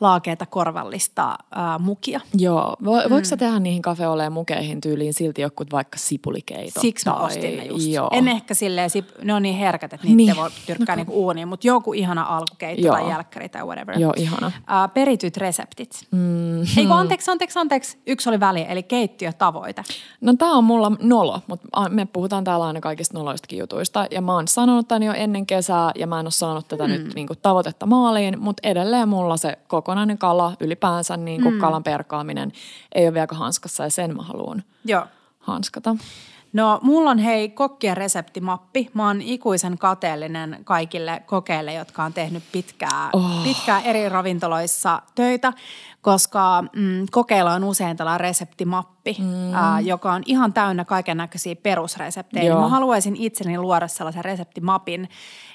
laakeeta 0.00 0.46
korvallista 0.46 1.30
äh, 1.30 1.78
mukia. 1.78 2.20
Joo. 2.34 2.76
Vo, 2.84 2.92
voiko 2.92 3.16
mm. 3.16 3.24
sä 3.24 3.36
tehdä 3.36 3.58
niihin 3.58 3.82
kafeoleen 3.82 4.32
mukeihin 4.32 4.80
tyyliin 4.80 5.14
silti 5.14 5.42
jokut 5.42 5.72
vaikka 5.72 5.98
sipulikeitot? 5.98 6.80
Siksi 6.82 7.08
mä 7.08 7.14
tai- 7.14 7.24
ostin 7.24 7.56
ne 7.56 7.64
just. 7.64 7.88
Joo. 7.88 8.08
En 8.12 8.28
ehkä 8.28 8.54
silleen, 8.54 8.90
ne 9.22 9.34
on 9.34 9.42
niin 9.42 9.56
herkät, 9.56 9.92
että 9.92 10.06
niitä 10.06 10.16
Niin. 10.16 10.36
voi 10.36 10.50
tyrkkää 10.66 10.96
no, 10.96 11.00
niinku 11.00 11.24
uuniin, 11.24 11.48
mutta 11.48 11.66
joku 11.66 11.92
ihana 11.92 12.22
alkukeitto 12.22 12.86
Joo. 12.86 12.96
tai 12.96 13.08
jälkkäri 13.10 13.48
tai 13.48 13.64
whatever. 13.64 13.98
Joo, 13.98 14.12
ihana. 14.16 14.46
Uh, 14.46 14.92
perityt 14.94 15.36
reseptit. 15.36 16.06
Mm. 16.10 16.60
Ei 16.60 16.86
kun 16.86 16.92
anteeksi, 16.92 17.30
anteeksi, 17.30 17.58
anteeksi. 17.58 17.98
Yksi 18.06 18.28
oli 18.28 18.40
väli, 18.40 18.66
eli 18.68 18.82
keittiötavoite. 18.82 19.82
No 20.20 20.34
tää 20.38 20.50
on 20.50 20.64
mulla 20.64 20.92
nolo, 21.02 21.40
mutta 21.46 21.88
me 21.88 22.06
puhutaan 22.06 22.44
täällä 22.44 22.66
aina 22.66 22.80
kaikista 22.80 23.18
noloistakin 23.18 23.58
jutuista. 23.58 24.06
Ja 24.10 24.20
mä 24.22 24.34
oon 24.34 24.48
sanonut 24.48 24.88
tän 24.88 25.02
jo 25.02 25.12
ennen 25.12 25.46
kesää 25.46 25.92
ja 25.94 26.06
mä 26.06 26.20
en 26.20 26.26
ole 26.26 26.30
saanut 26.30 26.68
tätä 26.68 26.84
mm. 26.84 26.90
nyt 26.90 27.14
niinku 27.14 27.34
tavoitetta 27.34 27.86
maaliin. 27.86 28.40
Mutta 28.40 28.68
edelleen 28.68 29.08
mulla 29.08 29.36
se 29.36 29.58
kokonainen 29.88 30.18
kala, 30.18 30.56
ylipäänsä 30.60 31.16
niinku 31.16 31.50
mm. 31.50 31.58
kalan 31.58 31.82
perkaaminen 31.82 32.52
ei 32.94 33.06
ole 33.06 33.14
vielä 33.14 33.26
hanskassa 33.32 33.84
ja 33.84 33.90
sen 33.90 34.16
mä 34.16 34.22
haluan 34.22 34.62
Joo. 34.84 35.06
hanskata. 35.38 35.96
No, 36.52 36.78
mulla 36.82 37.10
on 37.10 37.18
hei 37.18 37.48
kokkien 37.48 37.96
reseptimappi. 37.96 38.90
Mä 38.94 39.06
oon 39.06 39.22
ikuisen 39.22 39.78
kateellinen 39.78 40.58
kaikille 40.64 41.22
kokeille, 41.26 41.72
jotka 41.72 42.04
on 42.04 42.12
tehnyt 42.12 42.42
pitkää, 42.52 43.10
oh. 43.12 43.42
pitkää 43.44 43.80
eri 43.80 44.08
ravintoloissa 44.08 45.02
töitä, 45.14 45.52
koska 46.00 46.64
mm, 46.76 47.06
kokeilla 47.10 47.52
on 47.52 47.64
usein 47.64 47.96
tällainen 47.96 48.20
reseptimappi, 48.20 49.16
mm. 49.18 49.54
ää, 49.54 49.80
joka 49.80 50.12
on 50.12 50.22
ihan 50.26 50.52
täynnä 50.52 50.84
kaiken 50.84 51.16
näköisiä 51.16 51.56
perusreseptejä. 51.56 52.44
Joo. 52.44 52.60
Mä 52.60 52.68
haluaisin 52.68 53.16
itselleni 53.16 53.58
luoda 53.58 53.88
sellaisen 53.88 54.24
reseptimapin, 54.24 55.08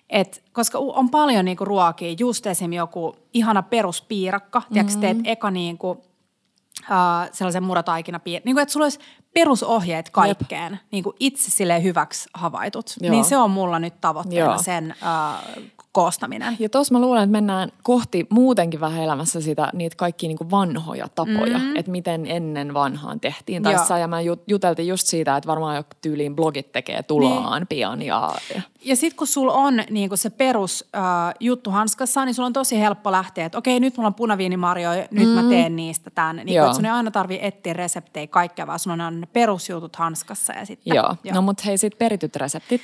et, 0.09 0.43
koska 0.51 0.77
on 0.77 1.09
paljon 1.09 1.45
niinku 1.45 1.65
ruokia, 1.65 2.15
just 2.19 2.47
esim. 2.47 2.73
joku 2.73 3.15
ihana 3.33 3.63
peruspiirakka, 3.63 4.59
mm. 4.59 4.73
tiedätkö, 4.73 4.99
teet 4.99 5.17
eka 5.23 5.51
niinku, 5.51 5.89
uh, 5.89 7.29
sellaisen 7.31 7.63
murataikina 7.63 8.19
niin 8.25 8.41
kuin, 8.43 8.59
että 8.59 8.73
sulla 8.73 8.85
olisi 8.85 8.99
perusohjeet 9.33 10.09
kaikkeen, 10.09 10.79
niin 10.91 11.03
kuin 11.03 11.15
itse 11.19 11.51
sille 11.51 11.83
hyväksi 11.83 12.29
havaitut. 12.33 12.93
Joo. 13.01 13.11
Niin 13.11 13.25
se 13.25 13.37
on 13.37 13.51
mulla 13.51 13.79
nyt 13.79 14.01
tavoitteena 14.01 14.45
Joo. 14.51 14.63
sen 14.63 14.95
uh, 15.01 15.63
koostaminen. 15.93 16.55
Ja 16.59 16.69
tuossa 16.69 16.93
mä 16.93 17.01
luulen, 17.01 17.23
että 17.23 17.31
mennään 17.31 17.71
kohti 17.83 18.27
muutenkin 18.29 18.79
vähän 18.79 19.03
elämässä 19.03 19.41
sitä, 19.41 19.69
niitä 19.73 19.95
kaikki 19.95 20.27
niinku 20.27 20.51
vanhoja 20.51 21.07
tapoja, 21.15 21.57
mm. 21.59 21.75
että 21.75 21.91
miten 21.91 22.25
eenen 22.25 22.73
vanhaan 22.73 23.19
tehtiin. 23.19 23.63
Tai 23.63 23.73
Joo. 23.73 23.85
sä 23.85 23.97
ja 23.97 24.07
mä 24.07 24.21
jut- 24.21 24.43
juteltiin 24.47 24.87
just 24.87 25.07
siitä, 25.07 25.37
että 25.37 25.47
varmaan 25.47 25.75
joku 25.75 25.89
tyyliin 26.01 26.35
blogit 26.35 26.71
tekee 26.71 27.03
tuloaan 27.03 27.61
niin. 27.61 27.67
pian. 27.67 28.01
Ja, 28.01 28.31
ja 28.55 28.61
Ja 28.85 28.95
sitten 28.95 29.17
kun 29.17 29.27
sulla 29.27 29.53
on 29.53 29.83
niin 29.89 30.09
kun 30.09 30.17
se 30.17 30.29
perus 30.29 30.85
uh, 30.95 31.33
juttu 31.39 31.71
hanskassa, 31.71 32.25
niin 32.25 32.33
sulla 32.33 32.47
on 32.47 32.53
tosi 32.53 32.79
helppo 32.79 33.11
lähteä, 33.11 33.45
että 33.45 33.57
okei, 33.57 33.79
nyt 33.79 33.97
mulla 33.97 34.07
on 34.07 34.13
punaviinimarjoja, 34.13 35.07
nyt 35.11 35.27
mm. 35.27 35.33
mä 35.33 35.49
teen 35.49 35.75
niistä 35.75 36.09
tämän. 36.09 36.35
Niin 36.35 36.55
Joo. 36.55 36.63
kun, 36.63 36.69
että 36.69 36.75
sun 36.75 36.85
ei 36.85 36.91
aina 36.91 37.11
tarvi 37.11 37.39
etsiä 37.41 37.73
reseptejä 37.73 38.27
kaikkea, 38.27 38.67
vaan 38.67 38.79
sulla 38.79 39.05
on 39.05 39.21
ne 39.21 39.27
perusjutut 39.27 39.95
hanskassa. 39.95 40.53
Ja 40.53 40.65
sitten, 40.65 40.95
joo. 40.95 41.15
No 41.33 41.41
mut 41.41 41.65
hei 41.65 41.77
sit 41.77 41.97
perityt 41.97 42.35
reseptit. 42.35 42.83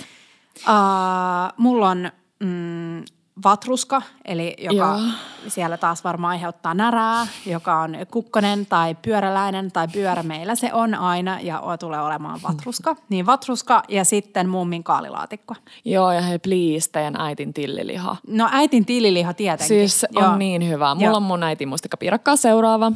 Uh, 0.57 1.53
mulla 1.57 1.89
on 1.89 2.11
mm, 2.39 3.03
vatruska, 3.43 4.01
eli 4.25 4.55
joka 4.59 4.75
Joo. 4.75 4.99
siellä 5.47 5.77
taas 5.77 6.03
varmaan 6.03 6.31
aiheuttaa 6.31 6.73
närää, 6.73 7.27
joka 7.45 7.81
on 7.81 7.97
kukkonen 8.11 8.65
tai 8.65 8.95
pyöräläinen 8.95 9.71
tai 9.71 9.87
pyörä. 9.87 10.23
Meillä 10.23 10.55
se 10.55 10.73
on 10.73 10.95
aina 10.95 11.39
ja 11.41 11.63
tulee 11.79 12.01
olemaan 12.01 12.39
vatruska. 12.43 12.95
Niin 13.09 13.25
vatruska 13.25 13.83
ja 13.87 14.05
sitten 14.05 14.49
mummin 14.49 14.83
kaalilaatikko. 14.83 15.55
Joo, 15.85 16.11
ja 16.11 16.21
hei 16.21 16.39
please, 16.39 16.91
teidän 16.91 17.15
äitin 17.21 17.53
tilliliha. 17.53 18.15
No 18.27 18.49
äitin 18.51 18.85
tililiha 18.85 19.33
tietenkin. 19.33 19.67
Siis 19.67 20.05
on 20.15 20.23
Joo. 20.23 20.35
niin 20.37 20.69
hyvä. 20.69 20.95
Mulla 20.95 21.07
Joo. 21.07 21.15
on 21.15 21.23
mun 21.23 21.43
äiti 21.43 21.65
mustikkapiirakkaa 21.65 22.35
seuraava. 22.35 22.91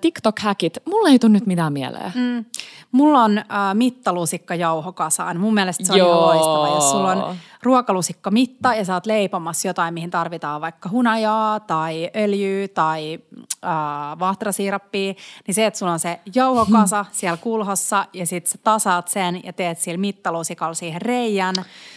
TikTok-häkit. 0.00 0.78
Mulla 0.84 1.08
ei 1.08 1.18
tule 1.18 1.32
nyt 1.32 1.46
mitään 1.46 1.72
mieleen. 1.72 2.12
Mm. 2.14 2.44
Mulla 2.92 3.24
on 3.24 3.38
äh, 3.38 3.44
mittalusikka 3.74 4.54
jauhokasaan. 4.54 5.40
Mun 5.40 5.54
mielestä 5.54 5.84
se 5.84 5.92
on 5.92 5.96
ihan 5.96 6.08
Joo. 6.08 6.26
loistava, 6.26 6.74
jos 6.74 6.90
sulla 6.90 7.12
on 7.12 7.36
ruokalusikka 7.62 8.30
mitta 8.30 8.74
ja 8.74 8.84
sä 8.84 8.94
oot 8.94 9.06
leipomassa 9.06 9.68
jotain, 9.68 9.94
mihin 9.94 10.10
tarvitaan 10.10 10.60
vaikka 10.60 10.88
hunajaa 10.88 11.60
tai 11.60 12.10
öljyä 12.16 12.68
tai 12.68 13.18
äh, 13.64 14.18
vahtrasiirappia, 14.18 15.14
niin 15.46 15.54
se, 15.54 15.66
että 15.66 15.78
sulla 15.78 15.92
on 15.92 15.98
se 15.98 16.20
jauhokasa 16.34 17.02
Hmm. 17.02 17.12
siellä 17.18 17.36
kulhossa 17.36 18.06
ja 18.12 18.26
sit 18.26 18.46
sä 18.46 18.58
tasaat 18.64 19.08
sen 19.08 19.40
ja 19.44 19.52
teet 19.52 19.78
sillä 19.78 19.98
mittalusikalla 19.98 20.74
siihen 20.74 21.02
reijän 21.02 21.54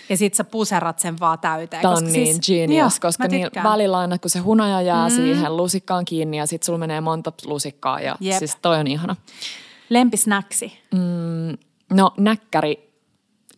ja 0.09 0.17
sit 0.17 0.33
sä 0.33 0.43
puserrat 0.43 0.99
sen 0.99 1.19
vaan 1.19 1.39
täyteen. 1.39 1.81
Tämä 1.81 1.93
on 1.93 1.95
koska 1.95 2.11
niin 2.11 2.33
siis, 2.33 2.47
genius, 2.47 2.79
joo, 2.79 2.89
koska 3.01 3.27
niin 3.27 3.47
välillä 3.63 3.97
aina, 3.97 4.17
kun 4.17 4.29
se 4.29 4.39
hunaja 4.39 4.81
jää 4.81 5.09
mm. 5.09 5.15
siihen 5.15 5.57
lusikkaan 5.57 6.05
kiinni 6.05 6.37
ja 6.37 6.45
sitten 6.45 6.65
sulla 6.65 6.79
menee 6.79 7.01
monta 7.01 7.31
lusikkaa 7.45 7.60
ja 8.01 8.15
Jep. 8.19 8.39
siis 8.39 8.57
toi 8.61 8.79
on 8.79 8.87
ihana. 8.87 9.15
Lempisnäksi. 9.89 10.79
No 11.93 12.13
näkkäri, 12.17 12.93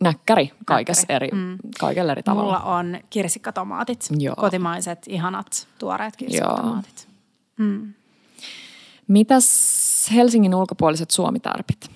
näkkäri 0.00 0.52
kaikessa 0.66 1.06
eri, 1.08 1.28
mm. 1.32 1.58
kaikella 1.80 2.12
eri 2.12 2.22
tavalla. 2.22 2.44
Mulla 2.44 2.60
on 2.60 2.98
kirsikkatomaatit, 3.10 4.08
Joo. 4.18 4.34
kotimaiset, 4.36 4.98
ihanat, 5.08 5.68
tuoreet 5.78 6.16
kirsikkatomaatit. 6.16 7.08
Mitäs 9.08 10.08
Helsingin 10.14 10.54
ulkopuoliset 10.54 11.10
suomitärpit? 11.10 11.90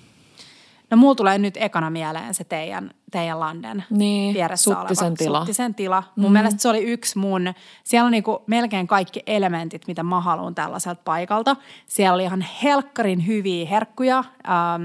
No 0.91 0.97
mulla 0.97 1.15
tulee 1.15 1.37
nyt 1.37 1.57
ekana 1.57 1.89
mieleen 1.89 2.33
se 2.33 2.43
teidän, 2.43 2.91
teidän 3.11 3.39
landen 3.39 3.83
Niin, 3.89 4.33
vieressä 4.33 4.63
Suttisen 4.63 5.05
oleva 5.05 5.15
tila. 5.15 5.39
Suttisen 5.39 5.75
tila. 5.75 6.03
Mun 6.15 6.31
mm. 6.31 6.33
mielestä 6.33 6.61
se 6.61 6.69
oli 6.69 6.83
yksi 6.83 7.17
mun, 7.17 7.53
siellä 7.83 8.05
on 8.05 8.11
niinku 8.11 8.43
melkein 8.47 8.87
kaikki 8.87 9.23
elementit, 9.27 9.87
mitä 9.87 10.03
mä 10.03 10.21
haluan 10.21 10.55
tällaiselta 10.55 11.01
paikalta. 11.05 11.55
Siellä 11.85 12.15
oli 12.15 12.23
ihan 12.23 12.45
helkkarin 12.63 13.27
hyviä 13.27 13.67
herkkuja, 13.67 14.17
ähm, 14.17 14.81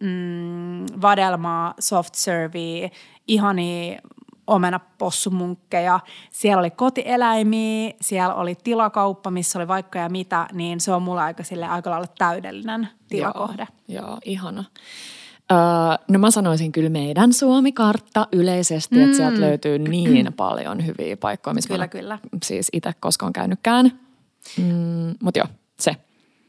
mm, 0.00 1.00
vadelmaa, 1.02 1.74
soft 1.80 2.14
servea, 2.14 2.88
ihania 3.26 4.00
omenapossumunkkeja. 4.48 6.00
Siellä 6.30 6.60
oli 6.60 6.70
kotieläimiä, 6.70 7.92
siellä 8.00 8.34
oli 8.34 8.54
tilakauppa, 8.64 9.30
missä 9.30 9.58
oli 9.58 9.68
vaikka 9.68 9.98
ja 9.98 10.08
mitä, 10.08 10.46
niin 10.52 10.80
se 10.80 10.92
on 10.92 11.02
mulle 11.02 11.22
aika, 11.22 11.42
sille, 11.42 11.66
aika 11.66 11.90
lailla 11.90 12.06
täydellinen 12.18 12.88
tilakohde. 13.08 13.66
Joo, 13.88 14.06
joo 14.06 14.18
ihana. 14.24 14.64
Öö, 15.52 15.58
no 16.08 16.18
mä 16.18 16.30
sanoisin 16.30 16.72
kyllä 16.72 16.88
meidän 16.88 17.32
Suomi-kartta 17.32 18.28
yleisesti, 18.32 18.96
mm. 18.96 19.04
että 19.04 19.16
sieltä 19.16 19.40
löytyy 19.40 19.78
niin 19.78 20.32
paljon 20.36 20.86
hyviä 20.86 21.16
paikkoja, 21.16 21.54
missä 21.54 21.68
Kyllä, 21.68 21.84
mä 21.84 21.88
kyllä. 21.88 22.18
siis 22.44 22.68
itse 22.72 22.92
koskaan 23.00 23.32
käynytkään. 23.32 24.00
Mm, 24.58 25.14
Mutta 25.22 25.38
joo, 25.38 25.46
se. 25.80 25.96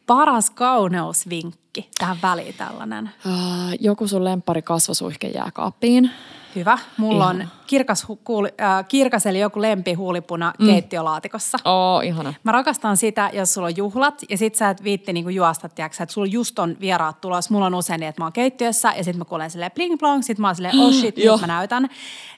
Paras 0.08 0.50
kauneusvinkki 0.50 1.90
tähän 2.00 2.18
väliin 2.24 2.54
tällainen. 2.58 3.10
Öö, 3.26 3.34
joku 3.80 4.08
sun 4.08 4.24
lempari 4.24 4.62
kasvosuihke 4.62 5.28
jääkaappiin. 5.28 6.12
Hyvä. 6.56 6.78
Mulla 6.98 7.28
on 7.28 7.36
Ihana. 7.36 7.50
kirkas, 7.68 8.04
hu- 8.10 8.20
kuuli, 8.24 8.50
äh, 8.62 8.86
kirkas 8.88 9.26
eli 9.26 9.40
joku 9.40 9.62
lempihuulipuna 9.62 10.54
mm. 10.60 10.66
keittiölaatikossa. 10.66 11.58
Oo, 11.66 12.02
ihana. 12.02 12.34
Mä 12.44 12.52
rakastan 12.52 12.98
sitä, 12.98 13.30
jos 13.34 13.54
sulla 13.54 13.68
on 13.68 13.78
juhlat 13.78 14.22
ja 14.30 14.38
sit 14.38 14.56
sä 14.56 14.70
et 14.70 14.84
viitti 14.84 15.14
niinku 15.14 15.30
juosta, 15.30 15.70
tiiäksä, 15.70 16.04
että 16.04 16.14
sulla 16.14 16.28
just 16.28 16.60
on 16.60 16.78
vieraat 16.80 17.22
tulos. 17.22 17.50
Mulla 17.50 17.66
on 17.66 17.76
usein 17.76 18.00
niin, 18.00 18.10
että 18.10 18.22
mä 18.22 18.26
oon 18.26 18.34
keittiössä 18.34 18.94
ja 18.98 19.04
sit 19.04 19.16
mä 19.18 19.26
kuulen 19.26 19.52
silleen 19.52 19.72
bling 19.72 19.98
blong, 20.00 20.24
sit 20.24 20.38
mä 20.40 20.48
oon 20.48 20.56
silleen 20.56 20.80
oh 20.80 20.94
shit, 20.94 21.18
Joo. 21.18 21.36
nyt 21.36 21.42
mä 21.42 21.48
näytän. 21.48 21.90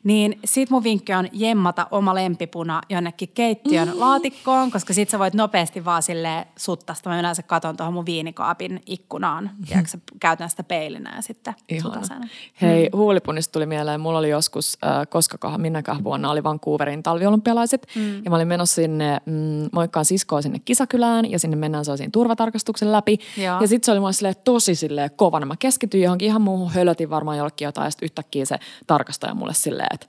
Niin 0.04 0.40
sit 0.46 0.70
mun 0.70 0.84
vinkki 0.84 1.14
on 1.14 1.28
jemmata 1.32 1.88
oma 1.92 2.16
lempipuna 2.16 2.82
jonnekin 2.90 3.30
keittiön 3.34 3.88
Mm. 3.88 4.00
laatikkoon, 4.00 4.72
koska 4.72 4.94
sit 4.94 5.10
sä 5.10 5.20
voit 5.20 5.34
nopeasti 5.34 5.86
vaan 5.86 6.04
silleen 6.04 6.46
suttasta. 6.58 7.10
Mä 7.10 7.20
yleensä 7.20 7.44
katon 7.44 7.78
tuohon 7.78 7.94
mun 7.94 8.06
viinikaapin 8.06 8.82
ikkunaan, 8.86 9.52
tiiäksä, 9.68 9.98
käytän 10.20 10.50
sitä 10.50 10.64
peilinä 10.64 11.16
ja 11.16 11.22
sitten. 11.22 11.54
Hei, 12.62 12.90
mm. 12.94 12.98
huulipunista 12.98 13.52
tuli 13.52 13.66
mieleen. 13.66 14.01
Mulla 14.02 14.20
oli 14.20 14.30
joskus, 14.30 14.78
äh, 14.86 15.08
koskakohan, 15.10 15.62
minäkään 15.62 16.04
vuonna 16.04 16.32
oli 16.32 16.44
Vancouverin 16.44 17.04
talviolympialaiset. 17.04 17.88
Mm. 17.96 18.24
Ja 18.24 18.30
mä 18.30 18.36
olin 18.36 18.48
menossa 18.48 18.76
sinne, 18.76 19.22
mm, 19.26 19.70
moikkaan 19.72 20.06
siskoa 20.06 20.42
sinne 20.42 20.60
kisakylään 20.60 21.32
ja 21.32 21.40
sinne 21.40 21.56
mennään 21.56 21.86
sellaisiin 21.86 22.12
turvatarkastuksen 22.12 22.92
läpi. 22.92 23.18
Joo. 23.38 23.62
Ja 23.62 23.68
sitten 23.68 23.86
se 23.86 23.92
oli 23.92 24.00
mulle 24.00 24.14
silleen 24.14 24.36
tosi 24.44 24.76
silleen 24.76 25.12
kovana. 25.16 25.46
Mä 25.46 25.56
keskityin 25.60 26.04
johonkin 26.04 26.26
ihan 26.26 26.42
muuhun, 26.42 26.72
hölötin 26.72 27.10
varmaan 27.10 27.38
jollekin 27.38 27.66
jotain. 27.66 27.86
Ja 27.86 27.92
sitten 27.92 28.06
yhtäkkiä 28.06 28.46
se 28.46 28.60
tarkastaja 28.88 29.36
mulle 29.36 29.54
silleen, 29.54 29.90
että 29.94 30.08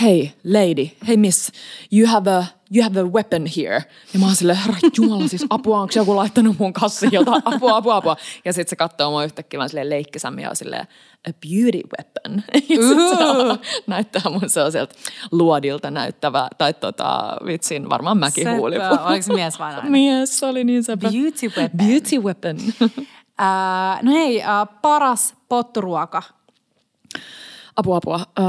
hei 0.00 0.32
lady, 0.44 0.90
hei 1.08 1.16
miss, 1.16 1.50
you 1.92 2.06
have 2.08 2.30
a, 2.30 2.44
you 2.76 2.82
have 2.84 3.00
a 3.00 3.04
weapon 3.04 3.46
here. 3.56 3.84
Ja 4.14 4.18
mä 4.20 4.26
oon 4.26 4.36
silleen, 4.36 4.58
herra 4.58 4.76
jumala, 4.98 5.28
siis 5.28 5.46
apua, 5.50 5.80
onko 5.80 5.92
joku 5.96 6.16
laittanut 6.16 6.58
mun 6.58 6.72
kassiin 6.72 7.12
jotain, 7.12 7.42
apua, 7.44 7.76
apua, 7.76 7.96
apua. 7.96 8.16
Ja 8.44 8.52
sitten 8.52 8.70
se 8.70 8.76
katsoo 8.76 9.10
mua 9.10 9.24
yhtäkkiä 9.24 9.58
vaan 9.58 9.68
silleen 9.68 9.90
leikkisämmin 9.90 10.42
ja 10.42 10.50
on 10.50 10.56
silleen, 10.56 10.86
a 11.28 11.32
beauty 11.48 11.80
weapon. 11.98 12.42
Ja 12.68 12.76
sit 12.82 13.18
se 13.18 13.24
Uhu. 13.24 13.58
näyttää 13.86 14.22
mun 14.30 14.50
sellaiselta 14.50 14.94
luodilta 15.32 15.90
näyttävä, 15.90 16.48
tai 16.58 16.74
tota, 16.74 17.36
vitsin, 17.46 17.88
varmaan 17.90 18.18
mäkin 18.18 18.44
Sepä, 18.44 18.56
huulipuu. 18.56 18.98
oliko 19.04 19.22
se 19.22 19.32
mies 19.32 19.58
vai 19.58 19.72
nainen? 19.72 19.92
Mies, 19.92 20.38
se 20.38 20.46
oli 20.46 20.64
niin 20.64 20.84
sepä. 20.84 21.08
Beauty 21.10 21.48
weapon. 21.60 21.78
Beauty 21.78 22.18
weapon. 22.18 22.56
Ää, 23.38 23.98
no 24.02 24.12
hei, 24.12 24.42
ää, 24.42 24.66
paras 24.66 25.34
potturuoka. 25.48 26.22
Apua, 27.76 27.96
apua. 27.96 28.20
Öö, 28.38 28.44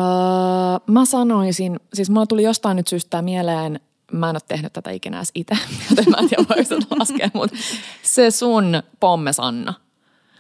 mä 0.88 1.06
sanoisin, 1.06 1.80
siis 1.94 2.10
mulla 2.10 2.26
tuli 2.26 2.44
jostain 2.44 2.76
nyt 2.78 2.88
syystä 2.88 3.22
mieleen, 3.22 3.80
mä 4.12 4.30
en 4.30 4.36
ole 4.36 4.42
tehnyt 4.48 4.74
tätä 4.74 4.92
ikinä 4.92 5.18
edes 5.18 5.32
itse, 5.36 5.56
joten 5.90 6.06
mä 6.10 6.18
en 6.18 6.30
tiedä 6.30 6.44
voiko 6.50 6.96
laskea, 7.00 7.30
mutta 7.34 7.58
se 8.04 8.32
sun 8.32 8.84
pommesanna. 9.00 9.74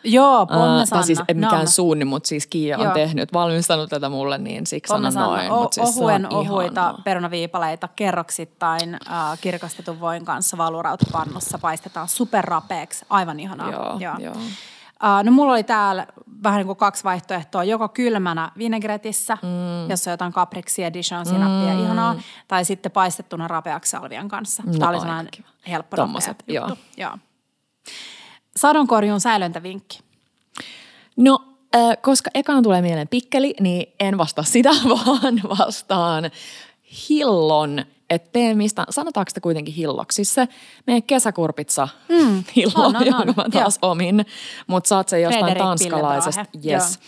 Joo, 0.03 0.39
Öö, 0.39 0.45
pommesanna. 0.45 0.85
tai 0.99 1.03
siis 1.03 1.19
ei 1.27 1.35
mikään 1.35 1.55
Nam. 1.57 1.67
suunni, 1.67 2.05
mutta 2.05 2.27
siis 2.27 2.47
Kiia 2.47 2.77
on 2.77 2.83
Joo. 2.83 2.93
tehnyt, 2.93 3.33
valmistanut 3.33 3.89
tätä 3.89 4.09
mulle, 4.09 4.37
niin 4.37 4.67
siksi 4.67 4.91
sanon 4.91 5.13
noin. 5.13 5.51
O- 5.51 5.67
siis 5.71 5.97
ohuen 5.97 6.33
ohuita 6.33 6.81
ihanaa. 6.81 7.01
perunaviipaleita 7.03 7.87
kerroksittain 7.95 8.93
äh, 8.93 9.39
kirkastetun 9.41 9.99
voin 9.99 10.25
kanssa 10.25 10.57
valurautapannussa 10.57 11.57
paistetaan 11.59 12.07
superrapeeksi. 12.07 13.05
Aivan 13.09 13.39
ihanaa. 13.39 13.71
Joo, 13.71 14.19
joo. 14.19 14.33
Uh, 15.03 15.23
no 15.23 15.31
mulla 15.31 15.51
oli 15.51 15.63
täällä 15.63 16.07
vähän 16.43 16.57
niin 16.57 16.67
kuin 16.67 16.77
kaksi 16.77 17.03
vaihtoehtoa. 17.03 17.63
Joko 17.63 17.89
kylmänä 17.89 18.51
vinegretissä, 18.57 19.37
mm. 19.41 19.89
jossa 19.89 20.11
on 20.11 20.13
jotain 20.13 20.33
kapriksia, 20.33 20.93
dijon, 20.93 21.25
sinappia, 21.25 21.73
mm. 21.73 21.83
ihanaa. 21.83 22.15
Tai 22.47 22.65
sitten 22.65 22.91
paistettuna 22.91 23.47
rapeaksi 23.47 23.89
salvian 23.89 24.27
kanssa. 24.27 24.63
No, 24.65 24.73
Tämä 24.73 24.89
oli 24.89 24.99
sellainen 24.99 25.31
kiva. 25.31 25.47
helppo 25.67 25.95
Tommoset, 25.95 26.37
nopea 26.39 26.61
juttu. 26.61 26.79
joo. 26.97 27.09
joo. 27.09 27.17
Sadonkorjuun 28.55 29.19
säilöntävinkki. 29.19 29.99
No, 31.17 31.39
äh, 31.75 31.97
koska 32.01 32.29
ekana 32.33 32.61
tulee 32.61 32.81
mieleen 32.81 33.07
pikkeli, 33.07 33.53
niin 33.59 33.93
en 33.99 34.17
vastaa 34.17 34.43
sitä, 34.43 34.69
vaan 34.89 35.41
vastaan 35.59 36.31
hillon. 37.09 37.85
Että 38.09 38.29
tee 38.31 38.55
mistä, 38.55 38.85
sanotaanko 38.89 39.29
sitä 39.29 39.41
kuitenkin 39.41 39.73
hilloksi? 39.73 40.15
Siis 40.15 40.33
se 40.33 40.47
meidän 40.87 41.03
kesäkurpitsa 41.03 41.87
mm, 42.09 42.43
hillo, 42.55 42.73
on, 42.75 42.95
on, 42.95 43.01
on, 43.01 43.05
jonka 43.05 43.33
mä 43.37 43.49
taas 43.51 43.79
omin. 43.81 44.25
Mutta 44.67 44.87
saat 44.87 45.09
sen 45.09 45.21
jostain 45.21 45.43
Frederik 45.43 45.63
tanskalaisesta. 45.63 46.45
Yes. 46.65 46.99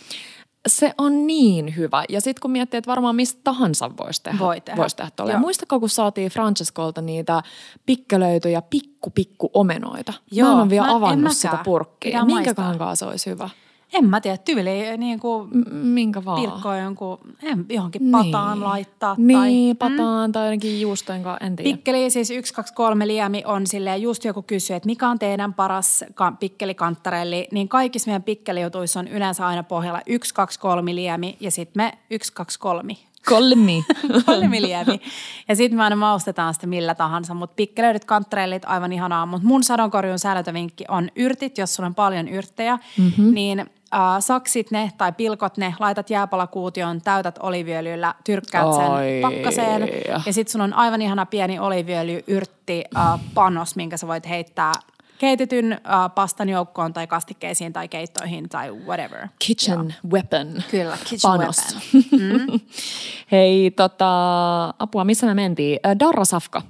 Se 0.68 0.94
on 0.98 1.28
niin 1.28 1.76
hyvä. 1.76 2.04
Ja 2.10 2.22
sitten 2.22 2.42
kun 2.42 2.52
miettii, 2.52 2.78
että 2.78 2.90
varmaan 2.90 3.16
mistä 3.16 3.42
tahansa 3.44 3.92
voisi 3.98 4.24
tehdä. 4.24 4.40
Voi 4.40 4.62
tehdä. 4.62 4.82
Vois 4.82 4.96
tehdä 4.96 5.12
tolle. 5.16 5.32
Joo. 5.32 5.40
Muistako, 5.40 5.80
kun 5.80 5.90
saatiin 5.90 6.32
Francescolta 6.32 7.02
niitä 7.02 7.44
pikkelöityjä 7.86 8.62
pikku 8.62 9.10
pikku 9.10 9.50
omenoita? 9.54 10.14
Joo, 10.32 10.48
mä 10.48 10.54
en 10.54 10.60
ole 10.60 10.70
vielä 10.70 10.88
mä 10.88 10.96
avannut 10.96 11.34
sitä 11.34 11.60
purkkia. 11.64 12.26
Minkäköhän 12.26 12.70
maistaa. 12.70 12.88
kanssa 12.88 13.06
se 13.06 13.10
olisi 13.12 13.30
hyvä? 13.30 13.50
En 13.94 14.06
mä 14.06 14.22
tiedä, 14.22 14.38
tyyli 14.38 14.98
niin 14.98 15.20
kuin 15.20 15.50
minkä 15.72 16.26
vaan. 16.26 16.42
pilkkoa 16.42 16.78
jonkun, 16.78 17.18
en, 17.44 17.66
johonkin 17.70 18.02
pataan 18.12 18.64
laittaa. 18.64 19.16
Niin, 19.18 19.78
tai, 19.78 19.90
pataan 19.90 20.32
tai 20.32 20.46
jotenkin 20.46 20.82
juustojen 20.82 21.24
kanssa, 21.24 21.46
en 21.46 21.56
tiedä. 21.56 21.72
Pikkeli, 21.72 22.10
siis 22.10 22.32
1, 22.32 22.54
2, 22.54 22.74
3 22.74 23.08
liemi 23.08 23.44
on 23.46 23.68
silleen, 23.68 24.02
just 24.02 24.26
joku 24.26 24.42
kysyy, 24.42 24.76
että 24.76 24.88
mikä 24.88 25.10
on 25.10 25.20
teidän 25.20 25.54
paras 25.54 26.04
ka- 26.14 26.34
pikkelikanttarelli, 26.40 27.48
niin 27.52 27.70
kaikissa 27.70 28.08
meidän 28.08 28.24
pikkelijutuissa 28.24 29.00
on 29.00 29.08
yleensä 29.08 29.48
aina 29.48 29.64
pohjalla 29.64 30.02
1, 30.06 30.34
2, 30.34 30.60
3 30.60 30.96
liemi 30.96 31.38
ja 31.40 31.52
sitten 31.52 31.84
me 31.84 31.98
1, 32.10 32.34
2, 32.34 32.60
3 32.60 32.96
Kolmi. 33.26 33.84
Kolmilievi. 34.26 35.02
Ja 35.48 35.56
sitten 35.56 35.78
me 35.78 35.84
aina 35.84 35.96
maustetaan 35.96 36.54
sitä 36.54 36.68
millä 36.68 36.96
tahansa, 36.96 37.34
mutta 37.34 37.54
pikkelöidyt 37.56 38.06
kantreellit 38.06 38.66
aivan 38.66 38.94
ihanaa. 38.94 39.26
Mutta 39.26 39.48
mun 39.48 39.64
sadonkorjun 39.64 40.20
säilötövinkki 40.20 40.86
on 40.88 41.10
yrtit, 41.16 41.58
jos 41.58 41.76
sulla 41.76 41.88
on 41.88 41.96
paljon 41.96 42.28
yrttejä, 42.28 42.80
mm-hmm. 42.98 43.34
niin 43.34 43.70
äh, 43.94 44.00
saksit 44.20 44.72
ne 44.72 44.92
tai 44.98 45.12
pilkot 45.12 45.58
ne, 45.58 45.76
laitat 45.80 46.10
jääpalakuutioon, 46.10 47.02
täytät 47.02 47.38
oliviöljyllä, 47.38 48.16
tyrkkäät 48.24 48.74
sen 48.74 48.92
Oi. 48.92 49.20
pakkaseen. 49.22 49.90
Ja 50.26 50.34
sitten 50.34 50.52
sulla 50.52 50.64
on 50.64 50.74
aivan 50.74 51.02
ihana 51.02 51.26
pieni 51.26 51.60
oliviöljy, 51.60 52.24
yrtti, 52.28 52.84
äh, 52.98 53.20
panos, 53.34 53.76
minkä 53.76 53.98
sä 53.98 54.08
voit 54.08 54.30
heittää 54.30 54.72
keitetyn 55.20 55.74
äh, 55.74 55.80
pastan 56.16 56.50
joukkoon 56.50 56.94
tai 56.94 57.08
kastikkeisiin 57.08 57.74
tai 57.74 57.88
keittoihin 57.88 58.50
tai 58.50 58.72
whatever. 58.72 59.28
Kitchen 59.40 59.96
weapon. 60.12 60.64
Kyllä, 60.72 60.98
kitchen 60.98 61.32
Panos. 61.32 61.58
weapon. 61.94 62.60
Hei, 63.32 63.72
tota, 63.72 64.74
apua, 64.80 65.04
missä 65.04 65.26
me 65.26 65.34
mentiin? 65.34 65.80
Äh, 65.86 65.96
Darra 66.00 66.26
Safka. 66.26 66.62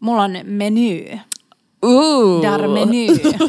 Mulla 0.00 0.22
on 0.22 0.32
menu. 0.44 1.20
Uh. 1.84 2.42
Dar 2.42 2.68
menu. 2.68 2.92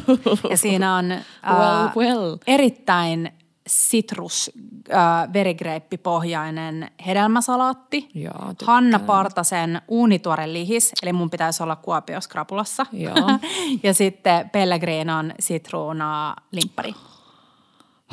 Ja 0.49 0.57
siinä 0.57 0.95
on 0.95 1.11
äh, 1.11 1.23
Well, 1.57 1.87
well. 1.95 2.37
erittäin 2.47 3.31
sitrus 3.67 4.51
äh, 4.93 5.33
verigrapepipohjainen 5.33 6.91
hedelmäsalaatti. 7.05 8.01
Tykkään. 8.01 8.55
Hanna 8.63 8.99
Partasen 8.99 9.81
uunituore 9.87 10.53
lihis, 10.53 10.93
eli 11.03 11.13
mun 11.13 11.29
pitäisi 11.29 11.63
olla 11.63 11.75
Kuopios 11.75 12.27
krapulassa. 12.27 12.85
Joo. 12.91 13.15
ja 13.83 13.93
sitten 13.93 14.49
Pellegrinon 14.49 15.33
sitruuna 15.39 16.35
limppari. 16.51 16.93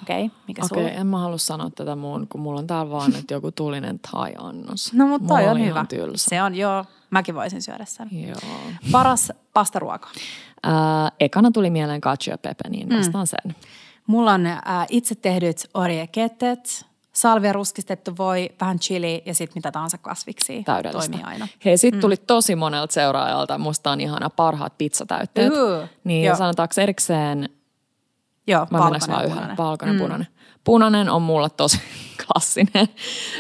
Okei, 0.02 0.24
okay, 0.24 0.38
mikä 0.48 0.62
sulla? 0.68 0.88
en 0.88 1.06
mä 1.06 1.18
halua 1.18 1.38
sanoa 1.38 1.70
tätä 1.74 1.96
muun, 1.96 2.26
kun 2.28 2.40
mulla 2.40 2.60
on 2.60 2.66
täällä 2.66 2.90
vaan 2.90 3.10
nyt 3.10 3.30
joku 3.30 3.52
tulinen 3.52 4.00
thai-annos. 4.10 4.92
No 4.92 5.06
mutta 5.06 5.28
toi 5.28 5.38
Mulla 5.38 5.50
on 5.50 5.58
ihan 5.58 5.68
hyvä. 5.68 5.86
Tylsä. 5.88 6.30
Se 6.30 6.42
on, 6.42 6.54
joo, 6.54 6.84
mäkin 7.10 7.34
voisin 7.34 7.62
syödä 7.62 7.84
sen. 7.84 8.08
Joo. 8.10 8.60
Paras 8.92 9.32
pastaruoka. 9.52 10.08
Ää, 10.62 11.12
ekana 11.20 11.50
tuli 11.50 11.70
mieleen 11.70 12.00
cacio 12.00 12.38
pepe, 12.38 12.68
niin 12.68 12.88
vastaan 12.98 13.26
sen. 13.26 13.54
Mulla 14.06 14.32
on 14.32 14.46
äh, 14.46 14.60
itse 14.88 15.14
tehdyt 15.14 15.68
orieketet, 15.74 16.86
salvia 17.12 17.52
ruskistettu 17.52 18.16
voi, 18.18 18.50
vähän 18.60 18.78
chili 18.78 19.22
ja 19.26 19.34
sitten 19.34 19.54
mitä 19.54 19.72
tahansa 19.72 19.98
kasviksi. 19.98 20.62
Täydellistä. 20.62 21.10
Toimii 21.10 21.32
aina. 21.32 21.48
Hei, 21.64 21.78
sit 21.78 22.00
tuli 22.00 22.16
tosi 22.16 22.56
monelta 22.56 22.92
seuraajalta, 22.92 23.58
musta 23.58 23.90
on 23.90 24.00
ihana 24.00 24.30
parhaat 24.30 24.78
pizzatäytteet. 24.78 25.52
Uu, 25.52 25.88
niin 26.04 26.24
joo. 26.24 26.36
sanotaanko 26.36 26.80
erikseen, 26.80 27.48
Joo, 28.46 28.66
valkoinen, 28.72 29.00
punainen. 29.30 29.56
Valkoinen, 29.56 29.96
mm. 29.96 30.02
punainen. 30.02 30.26
Punainen 30.70 31.10
on 31.10 31.22
mulle 31.22 31.50
tosi 31.50 31.80
klassinen. 32.26 32.88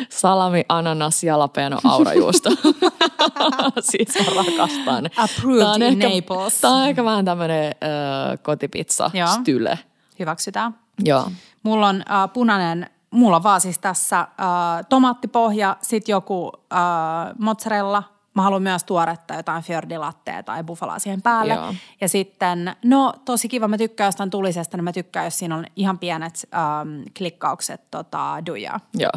Salami, 0.08 0.64
ananas, 0.68 1.24
jalapeno, 1.24 1.78
aurajuusto. 1.84 2.50
siis 3.90 4.08
mä 4.18 4.42
rakastan. 4.42 5.10
Approved 5.16 5.60
Tää 5.60 5.70
on 5.70 5.82
in 5.82 6.02
ehkä, 6.02 6.16
Naples. 6.16 6.60
Tää 6.60 6.70
on 6.70 6.88
ehkä 6.88 7.04
vähän 7.04 7.24
tämmönen 7.24 7.66
äh, 7.66 8.38
kotipizza 8.42 9.10
Joo. 9.14 9.28
style. 9.28 9.78
Hyväksytään. 10.18 10.74
Joo. 11.04 11.30
Mulla 11.62 11.88
on 11.88 11.96
äh, 12.10 12.32
punainen, 12.32 12.90
mulla 13.10 13.36
on 13.36 13.42
vaan 13.42 13.60
siis 13.60 13.78
tässä 13.78 14.20
äh, 14.20 14.26
tomaattipohja, 14.88 15.76
sitten 15.82 16.12
joku 16.12 16.52
äh, 16.72 16.78
mozzarella. 17.38 18.02
Mä 18.34 18.42
haluan 18.42 18.62
myös 18.62 18.84
tuoretta 18.84 19.34
jotain 19.34 19.62
fiordilattea 19.62 20.42
tai 20.42 20.64
buffalaa 20.64 20.98
siihen 20.98 21.22
päälle. 21.22 21.54
Joo. 21.54 21.74
Ja 22.00 22.08
sitten, 22.08 22.76
no 22.84 23.12
tosi 23.24 23.48
kiva, 23.48 23.68
mä 23.68 23.78
tykkään 23.78 24.08
jostain 24.08 24.30
tulisesta, 24.30 24.76
niin 24.76 24.84
mä 24.84 24.92
tykkään, 24.92 25.24
jos 25.24 25.38
siinä 25.38 25.56
on 25.56 25.64
ihan 25.76 25.98
pienet 25.98 26.48
ähm, 26.54 27.02
klikkaukset 27.18 27.90
tota, 27.90 28.42
dujaa. 28.46 28.80
Joo. 28.94 29.10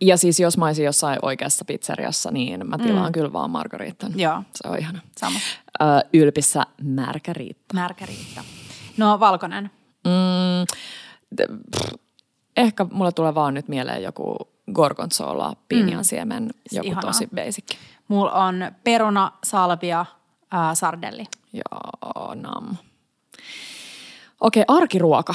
Ja 0.00 0.16
siis 0.16 0.40
jos 0.40 0.58
mä 0.58 0.66
olisin 0.66 0.84
jossain 0.84 1.18
oikeassa 1.22 1.64
pizzeriassa, 1.64 2.30
niin 2.30 2.66
mä 2.66 2.78
tilaan 2.78 3.08
mm. 3.08 3.12
kyllä 3.12 3.32
vaan 3.32 3.50
margaritan. 3.50 4.12
Joo. 4.16 4.42
Se 4.54 4.68
on 4.68 4.78
ihana. 4.78 5.00
Sama. 5.16 5.38
Ö, 5.82 5.84
ylpissä 6.12 6.62
märkäriitta. 6.82 7.74
Märkäriitta. 7.74 8.44
No 8.96 9.20
valkoinen. 9.20 9.70
Mm, 10.04 10.66
pff, 11.76 11.94
ehkä 12.56 12.86
mulle 12.92 13.12
tulee 13.12 13.34
vaan 13.34 13.54
nyt 13.54 13.68
mieleen 13.68 14.02
joku 14.02 14.36
gorgonzola, 14.72 15.56
pinjan 15.68 16.04
siemen, 16.04 16.50
joku 16.72 16.86
ihanaa. 16.86 17.02
tosi 17.02 17.28
basic. 17.34 17.64
Mulla 18.12 18.32
on 18.32 18.72
peruna, 18.84 19.32
salvia, 19.44 20.00
äh, 20.54 20.74
sardelli. 20.74 21.24
Joo, 21.52 22.34
nam. 22.34 22.76
Okei, 24.40 24.64
arkiruoka. 24.68 25.34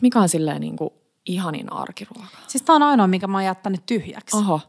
Mikä 0.00 0.20
on 0.20 0.28
silleen 0.28 0.60
niin 0.60 0.76
kuin 0.76 0.90
ihanin 1.26 1.72
arkiruoka? 1.72 2.26
Siis 2.46 2.62
tää 2.62 2.76
on 2.76 2.82
ainoa, 2.82 3.06
minkä 3.06 3.26
mä 3.26 3.38
oon 3.38 3.44
jättänyt 3.44 3.86
tyhjäksi. 3.86 4.36
Oho. 4.36 4.60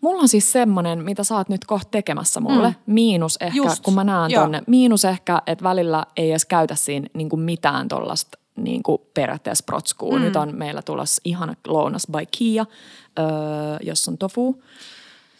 Mulla 0.00 0.22
on 0.22 0.28
siis 0.28 0.52
semmonen, 0.52 1.04
mitä 1.04 1.24
sä 1.24 1.36
oot 1.36 1.48
nyt 1.48 1.64
kohta 1.64 1.90
tekemässä 1.90 2.40
mulle. 2.40 2.68
Mm. 2.68 2.94
Miinus 2.94 3.36
ehkä, 3.40 3.56
Just. 3.56 3.82
Kun 3.82 3.94
mä 3.94 4.04
näen 4.04 4.30
Joo. 4.30 4.42
tonne. 4.42 4.62
Miinus 4.66 5.04
ehkä, 5.04 5.42
että 5.46 5.64
välillä 5.64 6.04
ei 6.16 6.30
edes 6.30 6.44
käytä 6.44 6.74
siinä 6.74 7.08
niin 7.14 7.28
kuin 7.28 7.40
mitään 7.40 7.88
tollasta 7.88 8.38
niin 8.56 8.82
kuin 8.82 9.02
periaatteessa 9.14 9.64
protskuu. 9.66 10.12
Mm. 10.12 10.22
Nyt 10.22 10.36
on 10.36 10.54
meillä 10.56 10.82
tulossa 10.82 11.22
ihana 11.24 11.54
lounas 11.66 12.06
by 12.12 12.26
Kia, 12.30 12.66
öö, 13.18 13.26
jos 13.82 14.08
on 14.08 14.18
tofu. 14.18 14.62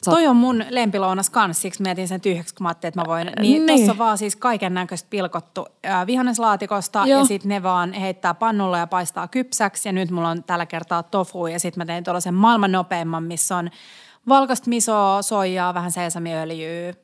Sä 0.05 0.11
oot- 0.11 0.15
Toi 0.15 0.27
on 0.27 0.37
mun 0.37 0.65
lempilounas 0.71 1.31
kanssa, 1.31 1.61
siksi 1.61 1.83
mietin 1.83 2.09
sen 2.09 2.21
tyhjäksi, 2.21 2.55
kun 2.55 2.65
mä 2.65 2.69
ajattelin, 2.69 2.91
että 2.91 3.01
mä 3.01 3.07
voin. 3.07 3.31
Niin, 3.41 3.67
Niin. 3.67 3.79
tossa 3.79 3.93
on 3.93 3.99
vaan 3.99 4.19
siis 4.19 4.37
kaiken 4.37 4.75
näköistä 4.75 5.07
pilkottu 5.11 5.67
äh, 5.87 6.07
vihanneslaatikosta 6.07 7.07
Joo. 7.07 7.19
ja 7.19 7.25
sitten 7.25 7.49
ne 7.49 7.63
vaan 7.63 7.93
heittää 7.93 8.35
pannulla 8.35 8.79
ja 8.79 8.87
paistaa 8.87 9.29
kypsäksi. 9.29 9.89
Ja 9.89 9.93
nyt 9.93 10.11
mulla 10.11 10.29
on 10.29 10.45
tällä 10.45 10.67
kertaa 10.67 11.03
tofu 11.03 11.47
ja 11.47 11.61
sitten 11.61 11.81
mä 11.81 11.87
tein 11.87 12.05
tuollaisen 12.05 12.35
maailman 12.35 12.73
nopeimman, 12.73 13.23
missä 13.25 13.57
on 13.57 13.71
valkoista 14.29 14.69
misoa, 14.69 15.23
soijaa, 15.23 15.75
vähän 15.75 15.93
sesamiöljyä, 15.93 16.95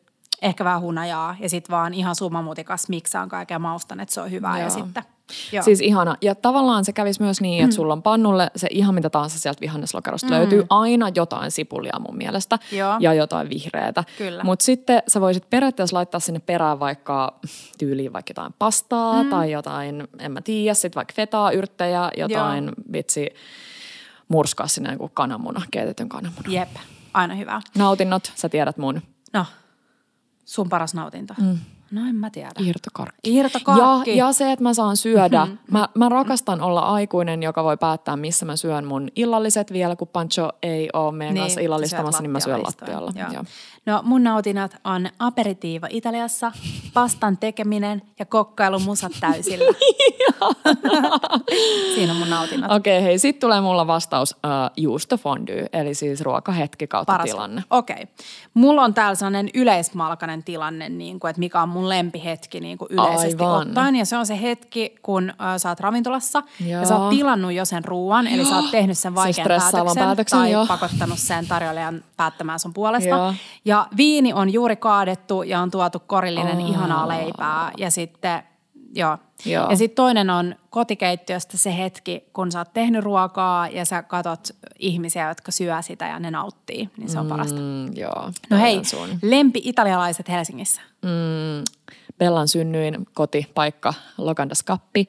ehkä 0.42 0.64
vähän 0.64 0.80
hunajaa 0.80 1.36
ja 1.40 1.48
sitten 1.48 1.72
vaan 1.76 1.94
ihan 1.94 2.14
summamutikas 2.14 2.88
miksaan 2.88 3.28
kaikkea 3.28 3.58
maustan, 3.58 4.00
että 4.00 4.14
se 4.14 4.20
on 4.20 4.30
hyvää 4.30 4.58
ja 4.58 4.64
Joo. 4.64 4.70
sitten. 4.70 5.02
Joo. 5.52 5.62
Siis 5.62 5.80
ihana. 5.80 6.16
Ja 6.22 6.34
tavallaan 6.34 6.84
se 6.84 6.92
kävisi 6.92 7.22
myös 7.22 7.40
niin, 7.40 7.64
että 7.64 7.76
sulla 7.76 7.92
on 7.92 8.02
pannulle 8.02 8.50
se 8.56 8.68
ihan 8.70 8.94
mitä 8.94 9.10
tahansa 9.10 9.38
sieltä 9.38 9.60
vihanneslokerosta 9.60 10.26
mm. 10.26 10.32
löytyy. 10.32 10.64
Aina 10.70 11.10
jotain 11.14 11.50
sipulia 11.50 11.98
mun 12.06 12.16
mielestä 12.16 12.58
Joo. 12.72 12.96
ja 13.00 13.14
jotain 13.14 13.50
vihreätä. 13.50 14.04
Mutta 14.42 14.64
sitten 14.64 15.02
sä 15.08 15.20
voisit 15.20 15.50
periaatteessa 15.50 15.96
laittaa 15.96 16.20
sinne 16.20 16.40
perään 16.40 16.80
vaikka 16.80 17.38
tyyliin 17.78 18.12
vaikka 18.12 18.30
jotain 18.30 18.54
pastaa 18.58 19.22
mm. 19.22 19.30
tai 19.30 19.50
jotain, 19.52 20.08
en 20.18 20.32
mä 20.32 20.40
tiedä, 20.40 20.74
sitten 20.74 20.96
vaikka 20.96 21.14
fetaa, 21.16 21.52
yrttejä, 21.52 22.10
jotain 22.16 22.64
Joo. 22.64 22.74
vitsi 22.92 23.26
murskaa 24.28 24.66
sinne 24.66 24.92
joku 24.92 25.10
kananmuna, 25.14 25.62
keitetyn 25.70 26.08
kananmuna. 26.08 26.48
Jep, 26.48 26.68
aina 27.14 27.34
hyvä. 27.34 27.60
Nautinnot, 27.78 28.32
sä 28.34 28.48
tiedät 28.48 28.76
mun. 28.76 29.02
No, 29.32 29.46
sun 30.44 30.68
paras 30.68 30.94
nautinto. 30.94 31.34
Mm. 31.40 31.58
No 31.90 32.00
en 32.08 32.16
mä 32.16 32.30
tiedä. 32.30 32.50
Irtokarkki. 32.58 33.36
Irtokarkki. 33.36 34.16
Ja, 34.16 34.26
ja 34.26 34.32
se, 34.32 34.52
että 34.52 34.62
mä 34.62 34.74
saan 34.74 34.96
syödä. 34.96 35.44
Mm-hmm. 35.44 35.58
Mä, 35.70 35.88
mä 35.94 36.08
rakastan 36.08 36.60
olla 36.60 36.80
aikuinen, 36.80 37.42
joka 37.42 37.64
voi 37.64 37.76
päättää, 37.76 38.16
missä 38.16 38.46
mä 38.46 38.56
syön 38.56 38.84
mun 38.84 39.08
illalliset 39.16 39.72
vielä, 39.72 39.96
kun 39.96 40.08
Pancho 40.08 40.50
ei 40.62 40.88
ole 40.92 41.12
meidän 41.12 41.34
niin, 41.34 41.42
kanssa 41.42 41.60
illallistamassa, 41.60 42.22
niin 42.22 42.30
mä 42.30 42.40
syön 42.40 42.62
lattialla 42.62 43.10
istuen. 43.10 43.32
Joo. 43.32 43.44
No 43.86 44.00
mun 44.04 44.24
nautinnat 44.24 44.76
on 44.84 45.08
aperitiivo 45.18 45.86
Italiassa, 45.90 46.52
pastan 46.94 47.38
tekeminen 47.38 48.02
ja 48.18 48.26
kokkailu 48.26 48.78
musat 48.78 49.12
täysillä. 49.20 49.72
Siinä 51.94 52.12
on 52.12 52.18
mun 52.18 52.30
nautinnat. 52.30 52.72
Okei, 52.72 52.98
okay, 52.98 53.04
hei, 53.04 53.18
sitten 53.18 53.40
tulee 53.40 53.60
mulla 53.60 53.86
vastaus 53.86 54.32
uh, 54.32 54.38
juustofondue, 54.76 55.66
eli 55.72 55.94
siis 55.94 56.20
ruokahetki 56.20 56.86
kautta 56.86 57.12
Paras. 57.12 57.30
tilanne. 57.30 57.64
Okei. 57.70 57.94
Okay. 57.94 58.06
Mulla 58.54 58.82
on 58.82 58.94
täällä 58.94 59.14
sellainen 59.14 59.50
yleismalkainen 59.54 60.44
tilanne, 60.44 60.88
niin 60.88 61.20
kuin, 61.20 61.30
että 61.30 61.40
mikä 61.40 61.62
on 61.62 61.68
mun 61.68 61.79
lempihetki 61.88 62.60
niin 62.60 62.78
kuin 62.78 62.88
yleisesti 62.90 63.44
Aivan. 63.44 63.68
ottaen. 63.68 63.96
Ja 63.96 64.06
se 64.06 64.16
on 64.16 64.26
se 64.26 64.40
hetki, 64.42 64.94
kun 65.02 65.30
äh, 65.30 65.36
sä 65.56 65.68
oot 65.68 65.80
ravintolassa 65.80 66.42
Joo. 66.60 66.80
ja 66.80 66.86
sä 66.86 66.96
oot 66.96 67.10
tilannut 67.10 67.52
jo 67.52 67.64
sen 67.64 67.84
ruuan, 67.84 68.26
eli 68.26 68.44
sä 68.44 68.56
oot 68.56 68.70
tehnyt 68.70 68.98
sen 68.98 69.14
vaikean 69.14 69.44
stressaavan 69.44 69.74
päätöksen, 69.74 70.04
päätöksen, 70.04 70.38
tai 70.38 70.50
joo. 70.50 70.66
pakottanut 70.66 71.18
sen 71.18 71.46
tarjoilijan 71.46 72.04
päättämään 72.16 72.58
sun 72.58 72.74
puolesta. 72.74 73.08
Joo. 73.08 73.34
Ja 73.64 73.86
viini 73.96 74.32
on 74.32 74.52
juuri 74.52 74.76
kaadettu 74.76 75.42
ja 75.42 75.60
on 75.60 75.70
tuotu 75.70 76.02
korillinen 76.06 76.58
oh. 76.58 76.70
ihanaa 76.70 77.08
leipää. 77.08 77.72
Ja 77.78 77.90
sitten, 77.90 78.42
joo. 78.94 79.18
Joo. 79.46 79.70
Ja 79.70 79.76
sitten 79.76 79.96
toinen 79.96 80.30
on 80.30 80.54
kotikeittiöstä 80.70 81.58
se 81.58 81.76
hetki, 81.76 82.24
kun 82.32 82.52
sä 82.52 82.58
oot 82.58 82.72
tehnyt 82.72 83.04
ruokaa 83.04 83.68
ja 83.68 83.84
sä 83.84 84.02
katot 84.02 84.48
ihmisiä, 84.78 85.28
jotka 85.28 85.52
syö 85.52 85.82
sitä 85.82 86.06
ja 86.06 86.18
ne 86.18 86.30
nauttii. 86.30 86.90
Niin 86.96 87.08
se 87.08 87.18
on 87.18 87.26
parasta. 87.26 87.60
Mm, 87.60 87.96
joo. 87.96 88.32
No 88.50 88.58
hei, 88.58 88.84
Sun. 88.84 89.08
lempi 89.22 89.60
italialaiset 89.64 90.28
Helsingissä. 90.28 90.80
Mm, 91.02 91.64
Bellan 92.18 92.48
synnyin 92.48 93.06
kotipaikka, 93.14 93.94
Lokandas 94.18 94.62
Kappi 94.62 95.08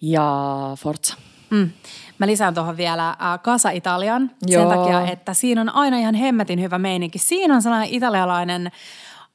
ja 0.00 0.32
Forza. 0.78 1.14
Mm. 1.50 1.70
Mä 2.18 2.26
lisään 2.26 2.54
tuohon 2.54 2.76
vielä 2.76 3.08
äh, 3.08 3.16
Casa 3.42 3.70
Italian 3.70 4.30
Joo. 4.46 4.70
sen 4.70 4.78
takia, 4.78 5.06
että 5.12 5.34
siinä 5.34 5.60
on 5.60 5.74
aina 5.74 5.98
ihan 5.98 6.14
hemmetin 6.14 6.60
hyvä 6.60 6.78
meininki. 6.78 7.18
Siinä 7.18 7.54
on 7.54 7.62
sellainen 7.62 7.88
italialainen, 7.88 8.70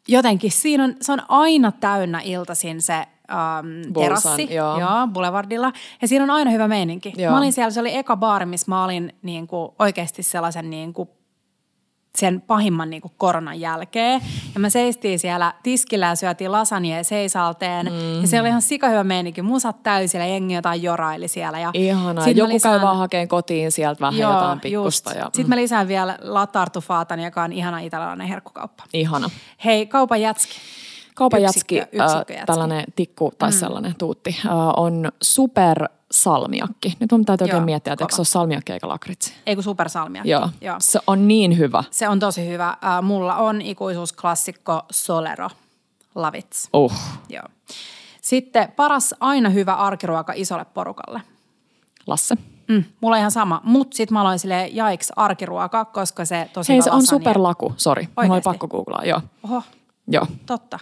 jotenkin 0.08 0.52
siinä 0.52 0.84
on, 0.84 0.96
se 1.02 1.12
on 1.12 1.22
aina 1.28 1.72
täynnä 1.72 2.22
iltaisin 2.24 2.82
se 2.82 3.08
Bulsan, 3.94 4.04
terassi, 4.04 4.56
joo. 4.56 4.80
joo, 4.80 5.08
Boulevardilla. 5.08 5.74
Ja 6.02 6.08
siinä 6.08 6.24
on 6.24 6.30
aina 6.30 6.52
hyvä 6.52 6.68
meininki. 6.68 7.14
Joo. 7.18 7.32
Mä 7.32 7.38
olin 7.38 7.54
siellä, 7.54 7.72
se 7.72 7.80
oli 7.80 7.96
eka 7.96 8.18
baari, 8.18 8.46
missä 8.46 8.66
mä 8.70 8.84
olin 8.84 9.14
niin 9.22 9.48
kuin, 9.48 9.72
oikeasti 9.80 10.24
sellaisen 10.24 10.70
niin 10.70 10.94
kuin, 10.94 11.10
sen 12.18 12.42
pahimman 12.42 12.90
niin 12.90 13.02
kuin 13.02 13.12
koronan 13.18 13.60
jälkeen. 13.60 14.22
Ja 14.54 14.60
mä 14.60 14.70
seistiin 14.70 15.20
siellä 15.20 15.54
tiskillä 15.64 16.06
ja 16.06 16.16
syötiin 16.16 16.52
lasagne 16.52 17.04
seisalteen. 17.04 17.86
Mm. 17.86 18.22
Ja 18.22 18.28
se 18.28 18.40
oli 18.40 18.48
ihan 18.50 18.62
sikahyvä 18.62 19.04
meininki. 19.04 19.42
Musat 19.42 19.84
täysillä, 19.84 20.26
jengi 20.26 20.54
jotain 20.54 20.84
joraili 20.84 21.28
siellä. 21.28 21.60
Ja 21.60 21.72
Ihanaa. 21.74 22.30
Joku 22.30 22.54
lisään- 22.54 22.74
käy 22.80 22.82
vaan 22.86 22.98
hakeen 22.98 23.28
kotiin 23.28 23.72
sieltä 23.72 24.00
vähän 24.02 24.18
Joo, 24.20 24.34
jotain 24.34 24.60
pikkusta. 24.60 25.10
just. 25.10 25.20
Ja, 25.20 25.26
mm, 25.26 25.32
Sitten 25.34 25.50
mä 25.50 25.56
lisään 25.56 25.88
vielä 25.88 26.18
Latartufaatan, 26.22 27.20
joka 27.20 27.44
on 27.44 27.54
ihana 27.54 27.80
italialainen 27.80 28.28
herkkukauppa. 28.28 28.84
Ihana. 28.94 29.30
Hei, 29.66 29.86
kaupan 29.86 30.22
jätski. 30.22 30.54
Kaupan 31.16 31.42
Yksikkö- 31.44 31.76
jätski, 31.76 32.34
äh, 32.38 32.46
tällainen 32.46 32.84
tikku 32.96 33.32
tai 33.38 33.50
mm. 33.50 33.54
sellainen 33.54 33.96
tuutti, 33.98 34.36
äh, 34.46 34.52
on 34.78 35.12
super 35.22 35.90
salmiakki. 36.12 36.94
Nyt 37.00 37.12
mun 37.12 37.26
täytyy 37.26 37.46
oikein 37.46 37.64
miettiä, 37.64 37.94
että 37.94 38.04
eikö 38.06 38.16
se 38.16 38.20
ole 38.22 38.26
salmiakki 38.26 38.74
eikä 38.74 38.88
lakritsi. 38.88 39.34
Ei 39.46 39.56
kun 39.56 39.64
supersalmia. 39.64 40.22
Joo. 40.26 40.50
Joo. 40.62 40.76
Se 40.80 41.00
on 41.08 41.28
niin 41.28 41.58
hyvä. 41.58 41.84
Se 41.92 42.10
on 42.10 42.20
tosi 42.20 42.48
hyvä. 42.50 42.68
Äh, 42.70 43.02
mulla 43.02 43.36
on 43.36 43.62
ikuisuusklassikko 43.62 44.82
Solero. 44.92 45.50
Lavits. 46.16 46.70
Uh. 46.74 46.94
Joo. 47.30 47.44
Sitten 48.22 48.72
paras 48.76 49.16
aina 49.20 49.50
hyvä 49.50 49.74
arkiruoka 49.74 50.34
isolle 50.36 50.66
porukalle. 50.66 51.22
Lasse. 52.08 52.36
Mm, 52.68 52.84
mulla 53.02 53.16
on 53.16 53.20
ihan 53.20 53.32
sama, 53.32 53.62
mutta 53.64 53.98
sitten 53.98 54.14
mä 54.14 54.22
aloin 54.22 54.40
silleen 54.40 54.76
jaiks 54.76 55.12
arkiruoka, 55.16 55.86
koska 55.86 56.26
se 56.26 56.50
tosi 56.54 56.74
Hei, 56.74 56.82
se 56.82 56.92
on 56.92 57.06
superlaku. 57.06 57.74
Sori, 57.78 58.10
mulla 58.22 58.34
oli 58.34 58.42
pakko 58.42 58.68
googlaa. 58.68 59.06
Joo. 59.06 59.22
Oho, 59.44 59.64
Joo. 60.08 60.28
totta. 60.46 60.80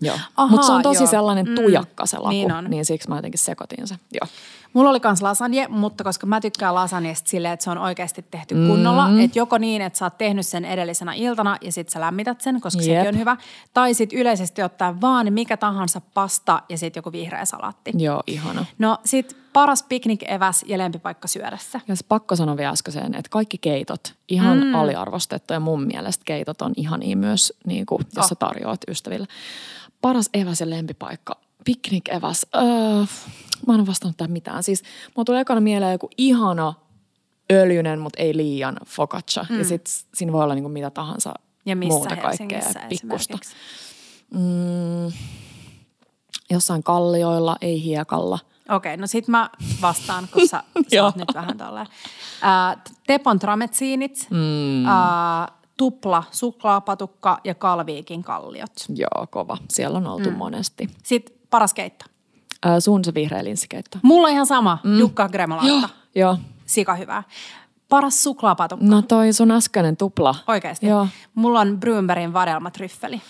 Joo. 0.00 0.16
Mutta 0.48 0.66
se 0.66 0.72
on 0.72 0.82
tosi 0.82 1.02
joo. 1.02 1.10
sellainen 1.10 1.46
Mm, 1.48 1.54
tujakka 1.54 2.06
se 2.06 2.16
laku, 2.18 2.28
niin 2.28 2.52
on. 2.52 2.64
niin 2.64 2.84
siksi 2.84 3.08
mä 3.08 3.16
jotenkin 3.16 3.38
sekoitin 3.38 3.86
se. 3.88 3.94
Joo. 4.12 4.28
Mulla 4.76 4.90
oli 4.90 5.00
kans 5.00 5.22
lasagne, 5.22 5.66
mutta 5.68 6.04
koska 6.04 6.26
mä 6.26 6.40
tykkään 6.40 6.74
lasagnesta 6.74 7.30
silleen, 7.30 7.54
että 7.54 7.64
se 7.64 7.70
on 7.70 7.78
oikeasti 7.78 8.24
tehty 8.30 8.54
kunnolla, 8.54 9.08
mm. 9.08 9.20
että 9.20 9.38
joko 9.38 9.58
niin, 9.58 9.82
että 9.82 9.98
sä 9.98 10.04
oot 10.04 10.18
tehnyt 10.18 10.46
sen 10.46 10.64
edellisenä 10.64 11.12
iltana 11.14 11.56
ja 11.60 11.72
sit 11.72 11.88
sä 11.88 12.00
lämmität 12.00 12.40
sen, 12.40 12.60
koska 12.60 12.82
Jep. 12.82 12.96
sekin 12.98 13.08
on 13.08 13.18
hyvä, 13.18 13.36
tai 13.74 13.94
sit 13.94 14.12
yleisesti 14.12 14.62
ottaen 14.62 15.00
vaan 15.00 15.32
mikä 15.32 15.56
tahansa 15.56 16.00
pasta 16.14 16.62
ja 16.68 16.78
sit 16.78 16.96
joku 16.96 17.12
vihreä 17.12 17.44
salaatti. 17.44 17.92
Joo, 17.98 18.22
ihana. 18.26 18.64
No 18.78 18.98
sit 19.04 19.36
paras 19.52 19.82
piknik-eväs 19.82 20.64
ja 20.66 20.78
lempipaikka. 20.78 21.28
Ja 21.88 21.96
se 21.96 22.04
pakko 22.08 22.36
sanoa 22.36 22.56
vielä 22.56 22.70
äskeiseen, 22.70 23.14
että 23.14 23.30
kaikki 23.30 23.58
keitot, 23.58 24.14
ihan 24.28 24.64
mm. 24.64 24.74
aliarvostettu 24.74 25.52
ja 25.52 25.60
mun 25.60 25.86
mielestä 25.86 26.22
keitot 26.24 26.62
on 26.62 26.72
ihania 26.76 27.16
myös, 27.16 27.52
niin 27.66 27.86
kuin, 27.86 28.02
jos 28.16 28.24
Oh. 28.24 28.28
sä 28.28 28.34
tarjoat 28.34 28.80
ystäville. 28.88 29.26
Paras 30.00 30.30
eväs 30.34 30.60
ja 30.60 30.70
lempipaikka, 30.70 31.36
piknik-eväs. 31.66 32.46
Öö, 32.56 32.62
mä 33.66 33.74
en 33.74 33.80
ole 33.80 33.86
vastannut 33.86 34.16
tähän 34.16 34.30
mitään. 34.32 34.62
Siis 34.62 34.82
mulla 35.16 35.24
tulee 35.24 35.40
ekana 35.40 35.60
mieleen 35.60 35.92
joku 35.92 36.10
ihana 36.18 36.74
öljyinen, 37.52 37.98
mutta 37.98 38.22
ei 38.22 38.36
liian 38.36 38.76
focaccia. 38.86 39.46
Mm. 39.50 39.58
Ja 39.58 39.64
sit 39.64 39.90
siinä 40.14 40.32
voi 40.32 40.42
olla 40.42 40.54
niin 40.54 40.62
kuin 40.64 40.72
mitä 40.72 40.90
tahansa 40.90 41.34
Ja 41.66 41.76
missä 41.76 41.94
muuta 41.98 42.16
kaikkea 42.16 42.60
pikkusta. 42.88 43.38
Mm, 44.34 45.12
jossain 46.50 46.82
kallioilla, 46.82 47.56
ei 47.60 47.82
hiekalla. 47.84 48.38
Okei, 48.68 48.96
no 48.96 49.06
sit 49.06 49.28
mä 49.28 49.50
vastaan, 49.82 50.28
kun 50.32 50.48
sä, 50.48 50.62
sä 50.94 51.04
oot 51.04 51.16
nyt 51.16 51.28
vähän 51.34 51.58
tolleen. 51.58 51.86
Ää, 52.42 52.82
Tepon 53.06 53.38
trametsiinit, 53.38 54.26
Mm. 54.30 54.86
ää, 54.86 55.48
tupla 55.76 56.22
suklaapatukka 56.30 57.38
ja 57.44 57.54
kalviikin 57.54 58.22
kalliot. 58.22 58.72
Joo, 58.94 59.26
kova. 59.30 59.58
Siellä 59.70 59.98
on 59.98 60.06
oltu 60.06 60.30
mm. 60.30 60.36
monesti. 60.36 60.88
Sitten 61.02 61.35
paras 61.56 61.74
keitto. 61.74 62.04
Äh, 62.66 62.76
sun 62.78 63.04
se 63.04 63.14
vihreä 63.14 63.44
linssikeitto. 63.44 63.98
Mulla 64.02 64.26
on 64.26 64.32
ihan 64.32 64.46
sama, 64.46 64.78
mm. 64.84 64.98
Jukka 64.98 65.28
Gremolauta. 65.28 65.88
Joo. 66.14 66.38
Sika 66.66 66.94
hyvää. 66.94 67.22
Paras 67.88 68.22
suklaapatukka. 68.22 68.86
No 68.86 69.02
toi 69.02 69.32
sun 69.32 69.50
äskeinen 69.50 69.96
tupla. 69.96 70.34
Oikeasti. 70.48 70.86
Joo. 70.86 71.08
Mulla 71.34 71.60
on 71.60 71.80
Brunbergin 71.80 72.32
vadelmatryffeli. 72.32 73.20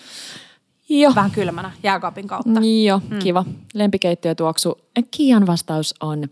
Joo. 0.89 1.15
Vähän 1.15 1.31
kylmänä 1.31 1.71
jääkaapin 1.83 2.27
kautta. 2.27 2.49
Joo, 2.85 3.01
mm. 3.09 3.19
kiva. 3.19 3.45
Lempikeittiötuoksu. 3.73 4.77
Kiian 5.11 5.47
vastaus 5.47 5.95
on 5.99 6.23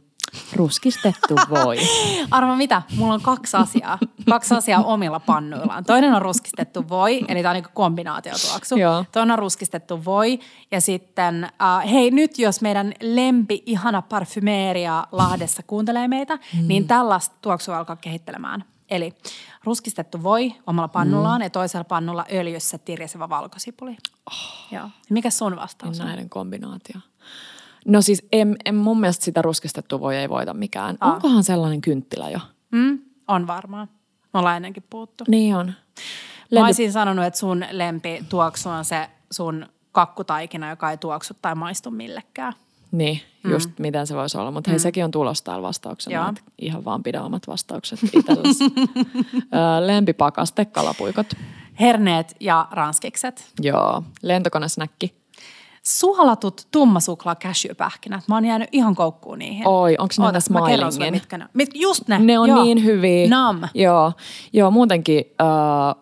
ruskistettu 0.56 1.36
voi. 1.50 1.78
Arva 2.32 2.56
mitä? 2.56 2.82
Mulla 2.96 3.14
on 3.14 3.22
kaksi 3.22 3.58
asiaa. 3.58 4.00
Kaksi 4.30 4.54
asiaa 4.54 4.84
omilla 4.84 5.20
pannuillaan. 5.20 5.84
Toinen 5.84 6.14
on 6.14 6.22
ruskistettu 6.22 6.90
voi, 6.90 7.26
eli 7.28 7.42
tämä 7.42 7.52
on 7.52 7.62
niin 7.62 7.74
kombinaatiotuoksu. 7.74 8.78
Joo. 8.78 9.06
Toinen 9.12 9.32
on 9.32 9.40
ruskistettu 9.40 10.06
voi. 10.06 10.40
Ja 10.72 10.82
sitten, 10.82 11.44
äh, 11.44 11.92
hei 11.92 12.12
nyt 12.12 12.40
jos 12.40 12.62
meidän 12.62 12.94
lempi 13.02 13.64
ihana 13.66 14.02
parfymeeria 14.02 15.08
Lahdessa 15.12 15.64
kuuntelee 15.68 16.08
meitä, 16.08 16.36
mm. 16.36 16.68
niin 16.68 16.88
tällaista 16.88 17.36
tuoksua 17.42 17.78
alkaa 17.78 17.96
kehittelemään. 17.96 18.64
Eli 18.90 19.14
ruskistettu 19.64 20.24
voi 20.24 20.56
omalla 20.68 20.88
pannullaan 20.88 21.42
mm. 21.42 21.44
ja 21.44 21.50
toisella 21.50 21.84
pannulla 21.84 22.26
öljyssä 22.34 22.78
tirjäsevä 22.78 23.30
valkosipuli. 23.30 23.98
Oh. 24.32 24.68
Joo. 24.72 24.90
Mikä 25.10 25.30
sun 25.30 25.56
vastaus 25.56 26.00
on? 26.00 26.08
Näiden 26.08 26.30
kombinaatio. 26.30 27.00
No 27.86 28.02
siis 28.02 28.28
en, 28.32 28.56
en 28.66 28.76
mun 28.76 29.00
mielestä 29.00 29.26
sitä 29.26 29.42
ruskistettua 29.42 30.00
voi 30.00 30.16
ei 30.16 30.30
voita 30.30 30.54
mikään. 30.54 30.98
Aa. 31.02 31.14
Onkohan 31.14 31.44
sellainen 31.44 31.82
kynttilä 31.82 32.30
jo? 32.30 32.40
Mm, 32.72 33.00
on 33.28 33.48
varmaan. 33.48 33.90
Me 34.34 34.40
ollaan 34.40 34.56
ennenkin 34.56 34.84
puhuttu. 34.90 35.24
Niin 35.28 35.56
on. 35.56 35.66
Mä 35.66 35.74
Lempi... 36.50 36.66
olisin 36.66 36.92
sanonut, 36.92 37.26
että 37.26 37.40
sun 37.40 37.66
lempi 37.72 38.26
tuoksu 38.30 38.70
on 38.70 38.86
se 38.86 39.10
sun 39.32 39.66
kakkutaikina, 39.92 40.70
joka 40.70 40.92
ei 40.92 40.98
tuoksu 40.98 41.34
tai 41.42 41.56
maistu 41.56 41.92
millekään. 41.92 42.54
Niin, 42.92 43.22
just 43.50 43.70
mm. 43.70 43.76
miten 43.82 44.08
se 44.08 44.16
voisi 44.16 44.38
olla. 44.38 44.52
Mutta 44.52 44.72
hei, 44.72 44.80
sekin 44.80 45.06
on 45.06 45.12
tulos 45.12 45.42
täällä 45.42 45.62
vastauksena. 45.62 46.34
Ihan 46.60 46.86
vaan 46.86 47.04
pidä 47.04 47.24
omat 47.24 47.48
vastaukset 47.48 48.00
itsellesi. 48.14 48.64
Lempipakaste, 49.88 50.66
kalapuikot. 50.66 51.34
Herneet 51.80 52.36
ja 52.40 52.68
ranskikset. 52.72 53.52
Joo. 53.62 54.04
Lentokonesnäkki. 54.22 55.25
Suolatut 55.88 56.68
tummasuklaa 56.72 57.36
cashewpähkinät. 57.36 58.24
Mä 58.28 58.36
oon 58.36 58.46
jäänyt 58.46 58.70
ihan 58.72 58.96
koukkuun 58.96 59.40
niihin. 59.40 59.68
Oi, 59.68 59.96
onko 60.00 60.14
ne 60.26 60.32
tässä 60.32 60.54
mä 60.54 60.62
kerron 60.68 60.92
sulle, 60.94 61.12
mitkä 61.12 61.38
ne 61.38 61.44
on. 61.44 61.50
Mit, 61.54 61.70
just 61.74 62.08
ne. 62.08 62.20
Ne 62.20 62.40
on 62.40 62.50
Joo. 62.50 62.64
niin 62.64 62.84
hyviä. 62.84 63.30
Nam. 63.30 63.62
Joo, 63.74 64.14
Joo 64.54 64.72
muutenkin 64.72 65.26
äh, 65.42 65.48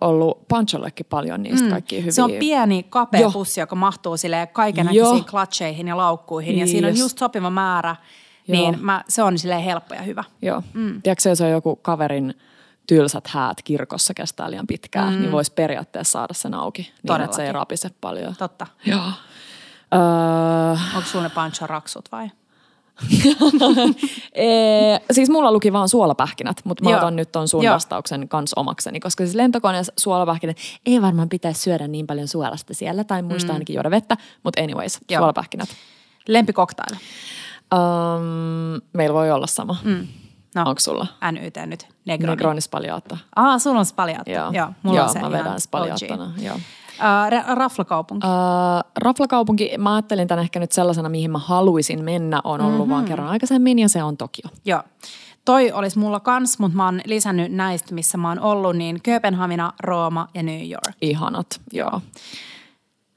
ollut 0.02 0.48
Panchollekin 0.48 1.06
paljon 1.10 1.44
niistä 1.44 1.66
mm. 1.66 1.72
kaikkia 1.72 2.00
hyviä. 2.00 2.12
Se 2.12 2.24
on 2.24 2.32
pieni, 2.40 2.84
kapea 2.90 3.22
Joo. 3.22 3.32
pussi, 3.32 3.60
joka 3.60 3.76
mahtuu 3.76 4.18
sille 4.18 4.48
kaiken 4.54 4.86
näköisiin 4.86 5.26
klatscheihin 5.26 5.88
ja 5.88 5.98
laukkuihin. 5.98 6.60
Ja 6.60 6.68
siinä 6.68 6.88
on 6.88 6.94
Yes. 6.94 7.00
just 7.00 7.18
sopiva 7.18 7.50
määrä. 7.50 7.96
Joo. 8.48 8.58
Niin 8.58 8.80
mä, 8.86 9.04
se 9.10 9.24
on 9.24 9.38
silleen 9.38 9.62
helppo 9.64 9.94
ja 9.96 10.02
hyvä. 10.02 10.24
Joo. 10.42 10.64
Mm. 10.74 11.02
Tiedätkö, 11.02 11.36
se 11.36 11.44
on 11.46 11.52
joku 11.52 11.76
kaverin 11.76 12.34
tylsät 12.88 13.28
häät 13.28 13.62
kirkossa 13.64 14.14
kestää 14.14 14.52
liian 14.52 14.68
pitkään, 14.68 15.14
mm. 15.14 15.20
niin 15.20 15.32
voisi 15.32 15.52
periaatteessa 15.54 16.12
saada 16.12 16.34
sen 16.34 16.54
auki 16.54 16.82
niin, 16.82 16.92
että 16.92 17.08
se 17.08 17.14
ei 17.14 17.28
Todellakin. 17.28 17.54
rapise 17.56 17.90
paljon. 18.02 18.36
Totta. 18.40 18.68
Joo. 18.86 19.00
Öö, 19.94 20.78
Onko 20.96 21.08
sulle 21.10 21.30
pancho 21.30 21.68
raksut 21.68 22.12
vai? 22.12 22.30
Ee, 24.36 25.00
siis 25.12 25.30
mulla 25.30 25.52
luki 25.52 25.74
vaan 25.74 25.90
suolapähkinät, 25.90 26.62
mutta 26.64 26.84
mä 26.84 26.90
Joo. 26.90 26.98
otan 26.98 27.16
nyt 27.16 27.32
ton 27.32 27.48
sun 27.48 27.64
Joo. 27.64 27.74
vastauksen 27.74 28.30
kans 28.30 28.54
omakseni, 28.54 29.00
koska 29.00 29.24
siis 29.24 29.36
lentokoneessa 29.36 29.94
suolapähkinät 29.98 30.58
ei 30.86 31.02
varmaan 31.02 31.30
pitäisi 31.30 31.62
syödä 31.62 31.88
niin 31.88 32.08
paljon 32.08 32.28
suolasta 32.28 32.74
siellä, 32.74 33.04
tai 33.04 33.22
muista 33.22 33.48
mm. 33.52 33.54
ainakin 33.54 33.74
juoda 33.74 33.92
vettä, 33.92 34.18
mutta 34.44 34.62
anyways, 34.62 35.00
Joo. 35.10 35.20
suolapähkinät. 35.20 35.70
Lempikoktaili. 36.28 36.98
Um, 37.74 38.82
meillä 38.94 39.14
voi 39.14 39.32
olla 39.32 39.48
sama. 39.48 39.78
Mm. 39.84 40.08
No, 40.56 40.62
Onko 40.66 40.80
sulla? 40.80 41.08
NYT 41.32 41.56
nyt. 41.66 41.88
Negroni. 42.06 42.32
Negroni 42.32 42.62
spaljaata. 42.62 43.18
Ah, 43.36 43.62
sulla 43.62 43.80
on 43.80 43.86
spaljaatto. 43.86 44.32
Joo, 44.32 44.52
Joo, 44.52 44.68
mulla 44.84 44.98
Joo 44.98 45.08
on 45.08 45.14
se 45.14 45.20
mä 45.20 45.32
vedän 45.32 45.54
OG. 45.54 45.60
spaljaattona. 45.60 46.32
Joo. 46.38 46.56
Uh, 47.00 47.56
raflakaupunki. 47.56 48.28
Uh, 48.28 48.92
Raflakaupunki, 48.98 49.72
mä 49.78 49.96
ajattelin 49.96 50.28
tämän 50.28 50.44
ehkä 50.44 50.60
nyt 50.60 50.72
sellaisena, 50.72 51.10
mihin 51.10 51.32
mä 51.32 51.38
haluaisin 51.40 52.04
mennä, 52.04 52.42
on 52.44 52.62
ollut 52.62 52.78
mm-hmm. 52.78 52.92
vaan 52.92 53.06
kerran 53.06 53.28
aikaisemmin 53.28 53.80
ja 53.80 53.90
se 53.90 54.04
on 54.04 54.18
Tokio. 54.18 54.50
Joo. 54.66 54.84
Toi 55.46 55.72
olisi 55.72 56.00
mulla 56.00 56.20
kans, 56.20 56.60
mutta 56.60 56.78
mä 56.78 56.86
oon 56.86 57.02
lisännyt 57.06 57.52
näistä, 57.52 57.94
missä 57.94 58.18
mä 58.18 58.30
oon 58.30 58.40
ollut, 58.40 58.76
niin 58.76 59.02
Kööpenhamina, 59.04 59.74
Rooma 59.80 60.28
ja 60.34 60.44
New 60.44 60.70
York. 60.70 60.98
Ihanat, 61.02 61.62
joo. 61.72 62.02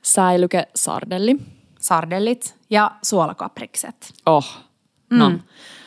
Säilyke 0.02 0.68
sardelli. 0.74 1.36
Sardellit 1.80 2.56
ja 2.70 2.90
suolakaprikset. 3.02 4.14
Oh, 4.26 4.46
no. 5.10 5.30
Mm. 5.30 5.40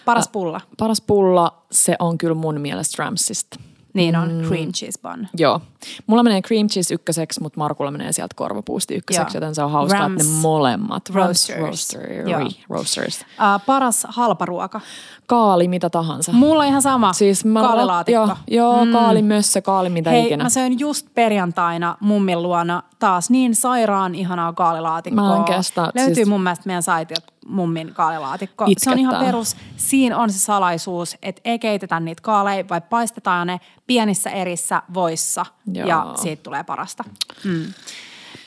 Paras 0.05 0.27
pulla. 0.27 0.61
Paras 0.77 1.01
pulla, 1.01 1.63
se 1.71 1.95
on 1.99 2.17
kyllä 2.17 2.35
mun 2.35 2.61
mielestä 2.61 3.03
Ramsista. 3.03 3.59
Niin 3.99 4.15
on 4.15 4.31
mm. 4.31 4.47
cream 4.47 4.71
cheese 4.71 5.01
bun. 5.01 5.27
Joo. 5.37 5.61
Mulla 6.07 6.23
menee 6.23 6.41
cream 6.41 6.67
cheese 6.67 6.93
ykköseksi, 6.93 7.41
mutta 7.41 7.59
Markulla 7.59 7.91
menee 7.91 8.11
sieltä 8.11 8.35
korvapuusti 8.35 8.95
ykköseksi, 8.95 9.37
Joo. 9.37 9.41
joten 9.41 9.55
se 9.55 9.63
on 9.63 9.71
hauskaa, 9.71 9.99
että 9.99 10.09
ne 10.09 10.23
Rams 10.23 10.41
molemmat. 10.41 11.09
Rams 11.09 11.49
Roasters. 11.59 11.97
Joo. 12.27 12.49
roasters. 12.69 13.19
Uh, 13.21 13.65
paras 13.65 14.07
halparuoka. 14.09 14.81
Kaali, 15.27 15.67
mitä 15.67 15.89
tahansa. 15.89 16.31
Mulla 16.31 16.61
on 16.63 16.67
ihan 16.67 16.81
sama 16.81 17.13
Siis 17.13 17.45
mä, 17.45 17.61
kaalilaatikko. 17.61 18.21
Joo, 18.21 18.35
joo 18.47 18.85
mm. 18.85 18.91
kaali, 18.91 19.21
mössö, 19.21 19.61
kaali, 19.61 19.89
mitä 19.89 20.09
Hei, 20.09 20.25
ikinä. 20.25 20.43
mä 20.43 20.49
söin 20.49 20.79
just 20.79 21.07
perjantaina 21.15 21.97
mummin 21.99 22.41
luona 22.41 22.83
taas 22.99 23.29
niin 23.29 23.55
sairaan 23.55 24.15
ihanaa 24.15 24.53
kaalilaatikkoa. 24.53 25.29
Mä 25.29 25.37
en 25.37 25.43
kestä, 25.43 25.91
Löytyy 25.95 26.15
siis- 26.15 26.27
mun 26.27 26.43
mielestä 26.43 26.63
meidän 26.65 26.83
saitiot 26.83 27.23
mummin 27.49 27.93
kaalilaatikko. 27.93 28.65
Se 28.77 28.91
on 28.91 28.99
ihan 28.99 29.13
Itkettää. 29.13 29.31
perus. 29.31 29.55
Siinä 29.77 30.17
on 30.17 30.31
se 30.31 30.39
salaisuus, 30.39 31.17
että 31.21 31.41
ei 31.45 31.59
keitetä 31.59 31.99
niitä 31.99 32.21
kaaleja, 32.21 32.69
vai 32.69 32.81
paistetaan 32.81 33.47
ne 33.47 33.59
pienissä 33.87 34.29
erissä 34.29 34.83
voissa 34.93 35.45
Joo. 35.73 35.87
ja 35.87 36.13
siitä 36.21 36.43
tulee 36.43 36.63
parasta. 36.63 37.03
Mm. 37.43 37.73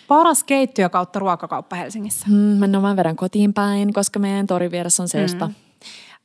Paras 0.09 0.45
keittiö 0.45 0.89
kautta 0.89 1.19
ruokakauppa 1.19 1.77
Helsingissä. 1.77 2.27
Mm, 2.29 2.35
mä, 2.35 2.67
no, 2.67 2.81
mä 2.81 2.97
vedän 2.97 3.17
kotiin 3.17 3.55
päin, 3.55 3.93
koska 3.93 4.19
meidän 4.19 4.47
torin 4.47 4.71
vieressä 4.71 5.03
on 5.03 5.09
seesta. 5.09 5.47
Mm. 5.47 5.55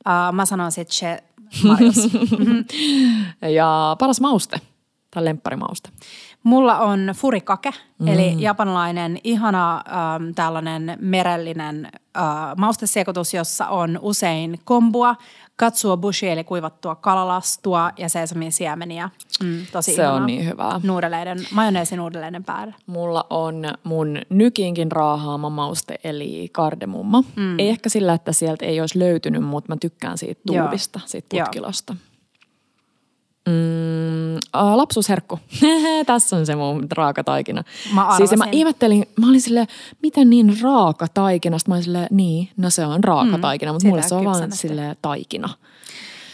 Uh, 0.06 0.32
mä 0.32 0.46
sanon 0.46 0.72
sit 0.72 0.90
se 0.90 1.22
Marius. 1.64 1.96
Ja 3.54 3.96
paras 3.98 4.20
mauste, 4.20 4.60
tai 5.10 5.24
lempparimauste. 5.24 5.90
Mulla 6.42 6.78
on 6.78 7.12
furikake, 7.16 7.70
mm. 7.98 8.08
eli 8.08 8.34
japanilainen 8.38 9.18
ihana 9.24 9.76
ähm, 9.76 10.30
tällainen 10.34 10.98
merellinen 11.00 11.88
äh, 12.16 12.22
maustesekoitus, 12.56 13.34
jossa 13.34 13.68
on 13.68 13.98
usein 14.02 14.60
kombua, 14.64 15.16
katsuobushi 15.56 16.28
eli 16.28 16.44
kuivattua 16.44 16.94
kalalastua 16.94 17.90
ja 17.96 18.08
sesamin 18.08 18.52
siemeniä. 18.52 19.10
Mm, 19.42 19.66
tosi 19.72 19.94
Se 19.94 20.08
on 20.08 20.26
niin 20.26 20.44
hyvää. 20.44 20.80
Nuudeleiden, 20.82 21.38
majoneesinuudeleiden 21.52 22.44
päällä. 22.44 22.74
Mulla 22.86 23.26
on 23.30 23.64
mun 23.84 24.18
nykiinkin 24.28 24.92
raahaama 24.92 25.50
mauste, 25.50 26.00
eli 26.04 26.48
kardemumma. 26.52 27.24
Mm. 27.36 27.58
Ei 27.58 27.68
ehkä 27.68 27.88
sillä, 27.88 28.14
että 28.14 28.32
sieltä 28.32 28.66
ei 28.66 28.80
olisi 28.80 28.98
löytynyt, 28.98 29.44
mutta 29.44 29.72
mä 29.72 29.76
tykkään 29.80 30.18
siitä 30.18 30.40
Joo. 30.50 30.64
tuubista, 30.64 31.00
siitä 31.06 31.36
Joo. 31.36 31.46
Mm, 33.48 34.34
äh, 34.36 34.76
lapsuusherkku. 34.76 35.40
Tässä 36.06 36.36
on 36.36 36.46
se 36.46 36.56
mun 36.56 36.86
raaka 36.92 37.24
taikina. 37.24 37.64
Mä 37.94 38.06
siis 38.16 38.30
ja 38.30 38.36
mä 38.36 38.44
arvasin. 38.44 38.58
ihmettelin, 38.58 39.06
mä 39.20 39.28
olin 39.28 39.40
silleen, 39.40 39.66
miten 40.02 40.30
niin 40.30 40.56
raaka 40.62 41.06
taikina? 41.14 41.58
Sitten 41.58 41.70
mä 41.72 41.74
olin 41.74 41.84
silleen, 41.84 42.06
niin, 42.10 42.48
no 42.56 42.70
se 42.70 42.86
on 42.86 43.04
raaka 43.04 43.36
Mm, 43.36 43.40
taikina, 43.40 43.72
mutta 43.72 43.88
mulle 43.88 44.02
se 44.02 44.14
on 44.14 44.24
vaan 44.24 44.52
silleen 44.52 44.96
taikina. 45.02 45.48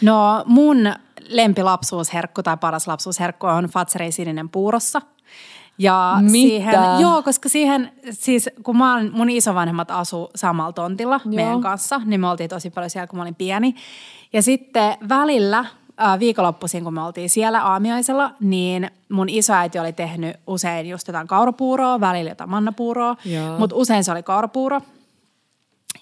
No 0.01 0.43
mun 0.45 0.93
lempilapsuusherkku 1.29 2.43
tai 2.43 2.57
paras 2.57 2.87
lapsuusherkku 2.87 3.47
on 3.47 3.65
Fatserin 3.65 4.13
sininen 4.13 4.49
puurossa. 4.49 5.01
Ja 5.77 6.17
Mitä? 6.21 6.31
siihen, 6.31 6.75
joo, 6.99 7.23
koska 7.23 7.49
siihen, 7.49 7.91
siis 8.11 8.49
kun 8.63 8.77
mä 8.77 8.95
olin, 8.95 9.11
mun 9.13 9.29
isovanhemmat 9.29 9.91
asu 9.91 10.29
samalla 10.35 10.73
tontilla 10.73 11.19
joo. 11.25 11.35
meidän 11.35 11.61
kanssa, 11.61 12.01
niin 12.05 12.19
me 12.21 12.29
oltiin 12.29 12.49
tosi 12.49 12.69
paljon 12.69 12.89
siellä, 12.89 13.07
kun 13.07 13.17
mä 13.19 13.23
olin 13.23 13.35
pieni. 13.35 13.75
Ja 14.33 14.41
sitten 14.41 14.97
välillä 15.09 15.65
viikonloppuisin, 16.19 16.83
kun 16.83 16.93
me 16.93 17.01
oltiin 17.01 17.29
siellä 17.29 17.63
aamiaisella, 17.63 18.31
niin 18.39 18.91
mun 19.11 19.29
isoäiti 19.29 19.79
oli 19.79 19.93
tehnyt 19.93 20.37
usein 20.47 20.89
just 20.89 21.07
jotain 21.07 21.27
kaurapuuroa, 21.27 21.99
välillä 21.99 22.31
jotain 22.31 22.49
mannapuuroa, 22.49 23.15
mutta 23.59 23.75
usein 23.75 24.03
se 24.03 24.11
oli 24.11 24.23
kaurapuuro. 24.23 24.81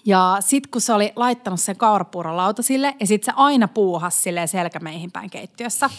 Ja 0.06 0.36
sit 0.40 0.66
kun 0.66 0.80
se 0.80 0.92
oli 0.92 1.12
laittanut 1.16 1.60
sen 1.60 1.76
kaurapuuron 1.76 2.36
lautasille 2.36 2.94
ja 3.00 3.06
sit 3.06 3.24
se 3.24 3.32
aina 3.36 3.68
puuhasi 3.68 4.20
silleen 4.22 4.48
selkämeihin 4.48 5.12
päin 5.12 5.30
keittiössä, 5.30 5.90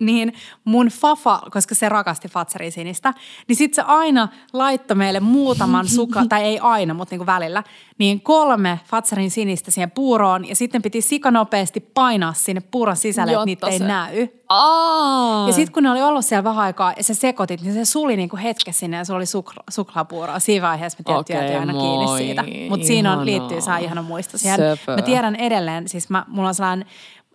niin 0.00 0.32
mun 0.64 0.86
fafa, 0.86 1.40
koska 1.50 1.74
se 1.74 1.88
rakasti 1.88 2.28
Fatserin 2.28 2.72
sinistä, 2.72 3.14
niin 3.48 3.56
sit 3.56 3.74
se 3.74 3.82
aina 3.82 4.28
laittoi 4.52 4.96
meille 4.96 5.20
muutaman 5.20 5.88
suka, 5.98 6.24
tai 6.28 6.42
ei 6.42 6.58
aina, 6.58 6.94
mutta 6.94 7.12
niin 7.12 7.18
kuin 7.18 7.26
välillä, 7.26 7.62
niin 7.98 8.20
kolme 8.20 8.80
Fatserin 8.84 9.30
sinistä 9.30 9.70
siihen 9.70 9.90
puuroon 9.90 10.48
ja 10.48 10.56
sitten 10.56 10.82
piti 10.82 11.00
sikanopeasti 11.00 11.80
painaa 11.80 12.32
sinne 12.32 12.62
puuron 12.70 12.96
sisälle, 12.96 13.32
että 13.32 13.44
niitä 13.44 13.66
ei 13.66 13.78
se- 13.78 13.86
näy. 13.86 14.28
Aa! 14.48 15.46
Ja 15.46 15.52
sitten 15.52 15.72
kun 15.72 15.82
ne 15.82 15.90
oli 15.90 16.02
ollut 16.02 16.24
siellä 16.24 16.44
vähän 16.44 16.64
aikaa 16.64 16.92
ja 16.96 17.04
sä 17.04 17.14
sekoitit, 17.14 17.60
niin 17.62 17.74
se 17.74 17.84
suli 17.84 18.16
niinku 18.16 18.36
hetkessä 18.36 18.80
sinne 18.80 18.96
ja 18.96 19.04
se 19.04 19.12
oli 19.12 19.26
sukla, 19.26 19.62
suklaapuuroa. 19.70 20.38
Siinä 20.38 20.66
vaiheessa 20.68 20.98
me 21.08 21.14
Okei, 21.16 21.36
jäätiin 21.36 21.60
aina 21.60 21.72
kiinni 21.72 22.04
moi. 22.04 22.18
siitä. 22.18 22.44
Mutta 22.68 22.86
siinä 22.86 23.12
on, 23.12 23.26
liittyy 23.26 23.60
saa 23.60 23.78
ihana 23.78 24.02
muisto 24.02 24.38
siihen. 24.38 24.56
Söpö. 24.78 24.96
Mä 24.96 25.02
tiedän 25.02 25.36
edelleen, 25.36 25.88
siis 25.88 26.10
mä, 26.10 26.24
mulla 26.28 26.48
on 26.48 26.54
sellainen 26.54 26.86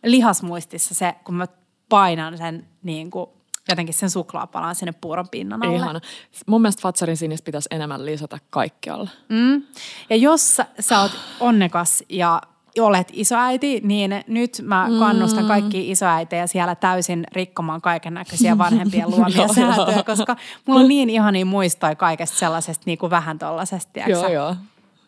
lihasmuistissa 0.04 0.96
se, 0.96 1.16
kun 1.24 1.36
mä 1.36 1.48
painan 1.94 2.38
sen 2.38 2.68
niin 2.84 3.12
kuin, 3.12 3.30
jotenkin 3.70 3.94
sen 3.94 4.10
suklaapalan 4.10 4.76
sinne 4.76 4.92
puuron 5.02 5.30
pinnan 5.32 5.66
alle. 5.66 5.76
Ihana. 5.76 6.02
Mun 6.46 6.62
mielestä 6.62 6.82
Fatsarin 6.82 7.18
sinistä 7.18 7.46
pitäisi 7.46 7.70
enemmän 7.72 8.06
lisätä 8.06 8.40
kaikkialle. 8.50 9.10
Mm. 9.30 9.64
Ja 10.10 10.16
jos 10.16 10.56
sä, 10.56 10.66
sä 10.80 11.02
oot 11.02 11.12
onnekas 11.40 12.04
ja 12.10 12.42
olet 12.80 13.08
isoäiti, 13.14 13.82
niin 13.84 14.24
nyt 14.28 14.62
mä 14.64 14.88
kannustan 15.00 15.46
kaikkia 15.46 15.92
isoäitejä 15.92 16.48
siellä 16.48 16.76
täysin 16.76 17.28
rikkomaan 17.32 17.82
kaiken 17.82 18.14
näköisiä 18.14 18.58
vanhempien 18.58 19.10
luomia 19.12 19.38
Joo, 19.38 19.54
sääntöjä, 19.54 19.96
joo. 19.96 20.04
koska 20.04 20.36
mulla 20.66 20.80
on 20.80 20.88
niin 20.88 21.10
ihania 21.10 21.46
muistoja 21.46 21.96
kaikesta 21.96 22.38
sellaisesta 22.38 22.84
niin 22.86 22.98
kuin 22.98 23.10
vähän 23.10 23.40
tollasesta, 23.40 23.94
tiedätkö 23.94 24.30
Joo, 24.30 24.56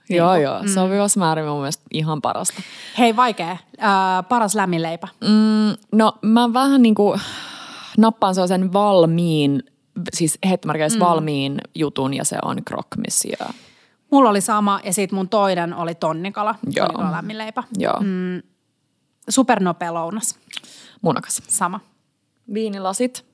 sä? 0.08 0.14
joo. 0.16 0.36
Joo, 0.36 0.62
joo. 0.62 0.68
Sopivassa 0.74 1.20
määrin 1.20 1.45
mun 1.45 1.60
mielestä 1.60 1.84
ihan 1.93 2.22
parasta. 2.22 2.62
Hei, 2.97 3.16
vaikea. 3.16 3.51
Äh, 3.51 3.60
paras 4.30 4.56
lämminleipä. 4.56 5.08
Mm, 5.22 5.97
no 5.97 6.18
mä 6.22 6.53
vähän 6.53 6.82
niin 6.82 6.95
kuin 6.95 7.22
nappaan 7.97 8.36
sellaisen 8.36 8.74
valmiin, 8.74 9.64
siis 10.14 10.39
heittomerkeissä 10.49 10.99
mm. 10.99 11.06
valmiin 11.06 11.62
jutun 11.76 12.14
ja 12.14 12.24
se 12.24 12.38
on 12.43 12.58
krokmis 12.66 13.28
ja 13.39 13.47
Mulla 14.12 14.30
oli 14.30 14.41
sama 14.41 14.80
ja 14.84 14.93
sitten 14.93 15.18
mun 15.18 15.30
toinen 15.30 15.74
oli 15.74 15.95
tonnikala. 15.95 16.56
Joo. 16.76 16.88
Tonnikala 16.88 17.12
lämminleipä. 17.12 17.64
joo, 17.78 17.99
mm. 17.99 18.41
Supernopea 19.30 19.93
lounas. 19.93 20.39
munakas. 21.01 21.41
Sama. 21.47 21.80
Viinilasit. 22.53 23.26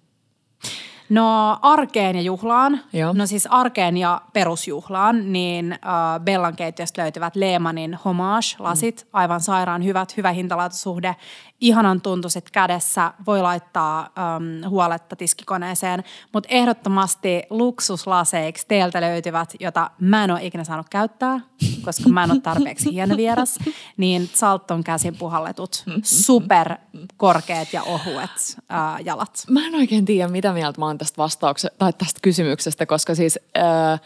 No 1.11 1.57
arkeen 1.61 2.15
ja 2.15 2.21
juhlaan, 2.21 2.79
Joo. 2.93 3.13
no 3.13 3.25
siis 3.25 3.47
arkeen 3.47 3.97
ja 3.97 4.21
perusjuhlaan, 4.33 5.33
niin 5.33 5.71
äh, 5.71 5.79
Bellan 6.23 6.55
keittiöstä 6.55 7.01
löytyvät 7.01 7.35
Lehmanin 7.35 7.97
homage-lasit, 8.05 9.07
aivan 9.13 9.41
sairaan 9.41 9.83
hyvät, 9.83 10.17
hyvä 10.17 10.31
hintalaatusuhde, 10.31 11.15
ihanan 11.61 12.01
tuntuiset 12.01 12.51
kädessä, 12.51 13.13
voi 13.25 13.41
laittaa 13.41 13.99
ähm, 13.99 14.69
huoletta 14.69 15.15
tiskikoneeseen, 15.15 16.03
mutta 16.33 16.49
ehdottomasti 16.51 17.43
luksuslaseiksi 17.49 18.65
teiltä 18.67 19.01
löytyvät, 19.01 19.53
jota 19.59 19.91
mä 19.99 20.23
en 20.23 20.31
ole 20.31 20.45
ikinä 20.45 20.63
saanut 20.63 20.89
käyttää, 20.89 21.39
koska 21.85 22.09
mä 22.09 22.23
en 22.23 22.31
ole 22.31 22.39
tarpeeksi 22.39 22.91
hieno 22.91 23.17
vieras, 23.17 23.59
niin 23.97 24.29
Salton 24.33 24.83
käsin 24.83 25.17
puhalletut, 25.17 25.83
super 26.03 26.75
korkeat 27.17 27.73
ja 27.73 27.83
ohuet 27.83 28.57
äh, 28.71 29.05
jalat. 29.05 29.45
Mä 29.49 29.67
en 29.67 29.75
oikein 29.75 30.05
tiedä, 30.05 30.27
mitä 30.27 30.53
mieltä 30.53 30.79
mä 30.79 30.85
oon 30.85 30.97
tästä 30.97 31.17
vastauksesta 31.17 31.77
tai 31.77 31.93
tästä 31.93 32.19
kysymyksestä, 32.21 32.85
koska 32.85 33.15
siis 33.15 33.39
äh, 33.57 34.01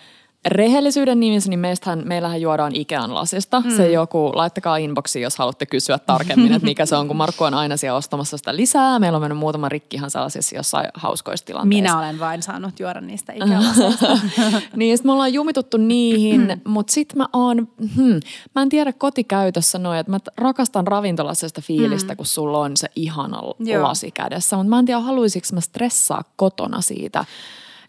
rehellisyyden 0.45 1.19
nimissä, 1.19 1.49
niin 1.49 1.59
meistähän, 1.59 2.03
meillähän 2.05 2.41
juodaan 2.41 2.75
Ikean 2.75 3.13
lasista. 3.13 3.59
Mm. 3.61 3.75
Se 3.75 3.91
joku, 3.91 4.31
laittakaa 4.35 4.77
inboxiin, 4.77 5.23
jos 5.23 5.37
haluatte 5.37 5.65
kysyä 5.65 5.99
tarkemmin, 5.99 6.53
että 6.53 6.65
mikä 6.65 6.85
se 6.85 6.95
on, 6.95 7.07
kun 7.07 7.15
Markku 7.15 7.43
on 7.43 7.53
aina 7.53 7.77
siellä 7.77 7.97
ostamassa 7.97 8.37
sitä 8.37 8.55
lisää. 8.55 8.99
Meillä 8.99 9.15
on 9.15 9.21
mennyt 9.21 9.37
muutama 9.37 9.69
rikki 9.69 9.97
ihan 9.97 10.11
sellaisissa 10.11 10.55
jossain 10.55 10.89
hauskoissa 10.93 11.45
tilanteissa. 11.45 11.83
Minä 11.83 11.97
olen 11.97 12.19
vain 12.19 12.43
saanut 12.43 12.79
juoda 12.79 13.01
niistä 13.01 13.33
ikälaseista. 13.33 14.17
niin, 14.75 14.97
sit 14.97 15.05
me 15.05 15.11
ollaan 15.11 15.33
jumituttu 15.33 15.77
niihin, 15.77 16.61
mutta 16.67 16.93
sit 16.93 17.15
mä 17.15 17.27
oon, 17.33 17.67
hmm, 17.95 18.19
mä 18.55 18.61
en 18.61 18.69
tiedä 18.69 18.93
kotikäytössä 18.93 19.79
noin, 19.79 19.99
että 19.99 20.11
mä 20.11 20.19
rakastan 20.37 20.87
ravintolasesta 20.87 21.61
fiilistä, 21.61 22.13
mm. 22.13 22.17
kun 22.17 22.25
sulla 22.25 22.59
on 22.59 22.77
se 22.77 22.87
ihana 22.95 23.41
Joo. 23.59 23.83
lasi 23.83 24.11
kädessä, 24.11 24.55
mutta 24.55 24.69
mä 24.69 24.79
en 24.79 24.85
tiedä, 24.85 24.99
haluaisinko 24.99 25.47
mä 25.53 25.61
stressaa 25.61 26.23
kotona 26.35 26.81
siitä 26.81 27.25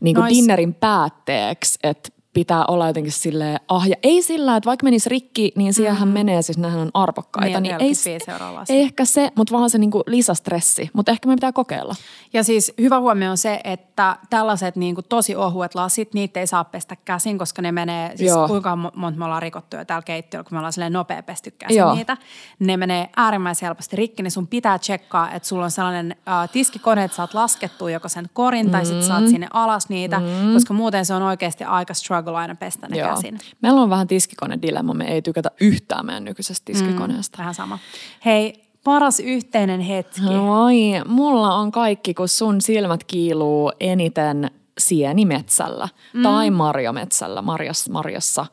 niin 0.00 0.14
kuin 0.14 0.22
Nois- 0.22 0.36
dinnerin 0.36 0.74
päätteeksi, 0.74 1.78
että 1.82 2.08
pitää 2.36 2.64
olla 2.68 2.86
jotenkin 2.86 3.12
silleen, 3.12 3.60
ah, 3.68 3.88
ja 3.88 3.96
ei 4.02 4.22
sillä, 4.22 4.56
että 4.56 4.66
vaikka 4.66 4.84
menisi 4.84 5.08
rikki, 5.08 5.52
niin 5.56 5.74
siihenhän 5.74 6.08
menee, 6.08 6.42
siis 6.42 6.58
nehän 6.58 6.80
on 6.80 6.90
arvokkaita. 6.94 7.60
Niin, 7.60 7.62
Niin, 7.62 7.72
ei, 7.72 7.78
45 7.78 8.30
euroa 8.30 8.54
lasi. 8.54 8.72
ei 8.72 8.80
ehkä 8.82 9.04
se, 9.04 9.30
mutta 9.36 9.54
vaan 9.58 9.70
se 9.70 9.78
niinku 9.78 10.02
lisästressi, 10.06 10.90
mutta 10.92 11.12
ehkä 11.12 11.28
me 11.28 11.34
pitää 11.34 11.52
kokeilla. 11.52 11.94
Ja 12.32 12.44
siis 12.44 12.72
hyvä 12.80 13.00
huomio 13.00 13.30
on 13.30 13.38
se, 13.38 13.60
että 13.64 14.16
tällaiset 14.30 14.76
niin 14.76 14.94
kuin 14.94 15.04
tosi 15.08 15.36
ohuet 15.36 15.74
lasit, 15.74 16.14
niitä 16.14 16.40
ei 16.40 16.46
saa 16.46 16.64
pestä 16.64 16.96
käsin, 17.04 17.38
koska 17.38 17.62
ne 17.62 17.72
menee, 17.72 18.16
siis 18.16 18.30
Joo. 18.30 18.48
kuinka 18.48 18.74
mo- 18.86 18.90
monta 18.94 19.18
me 19.18 19.24
ollaan 19.24 19.42
rikottu 19.42 19.76
jo 19.76 19.84
täällä 19.84 20.02
keittiöllä, 20.04 20.44
kun 20.44 20.54
me 20.56 20.58
ollaan 20.58 20.72
silleen 20.72 20.92
nopea 20.92 21.22
pesty 21.22 21.50
käsin 21.50 21.76
Joo. 21.76 21.94
niitä. 21.94 22.16
Ne 22.58 22.76
menee 22.76 23.10
äärimmäisen 23.16 23.66
helposti 23.66 23.96
rikki, 23.96 24.22
niin 24.22 24.30
sun 24.30 24.46
pitää 24.46 24.78
tsekkaa, 24.78 25.30
että 25.30 25.48
sulla 25.48 25.64
on 25.64 25.70
sellainen 25.70 26.16
äh, 26.28 26.50
tiskikone, 26.50 27.04
että 27.04 27.16
saat 27.16 27.34
laskettua 27.34 27.90
joko 27.90 28.08
sen 28.08 28.30
korin 28.32 28.70
tai 28.70 28.84
sitten 28.84 29.04
Mm. 29.04 29.08
saat 29.08 29.28
sinne 29.28 29.46
alas 29.52 29.88
niitä, 29.88 30.20
koska 30.54 30.74
muuten 30.74 31.04
se 31.06 31.14
on 31.14 31.22
oikeasti 31.22 31.64
aika 31.64 31.94
struggle 31.94 32.25
aina 32.34 32.54
pestä 32.54 32.88
ne 32.88 32.98
Joo. 32.98 33.14
käsin. 33.14 33.38
Meillä 33.62 33.80
on 33.80 33.90
vähän 33.90 34.06
tiskikone-dilemma, 34.06 34.94
me 34.94 35.04
ei 35.04 35.22
tykätä 35.22 35.50
yhtään 35.60 36.06
meidän 36.06 36.24
nykyisestä 36.24 36.64
tiskikoneesta. 36.64 37.38
Vähän 37.38 37.54
sama. 37.54 37.78
Hei, 38.24 38.66
Paras 38.86 39.20
yhteinen 39.20 39.80
hetki. 39.80 40.20
Oi, 40.48 41.04
mulla 41.06 41.54
on 41.54 41.72
kaikki, 41.72 42.14
kun 42.14 42.28
sun 42.28 42.60
silmät 42.60 43.04
kiiluu 43.04 43.72
eniten 43.80 44.50
sienimetsällä 44.78 45.88
mm. 46.12 46.22
tai 46.22 46.50
marjametsällä, 46.50 47.42
marjas, 47.42 47.88
marjassa, 47.88 48.46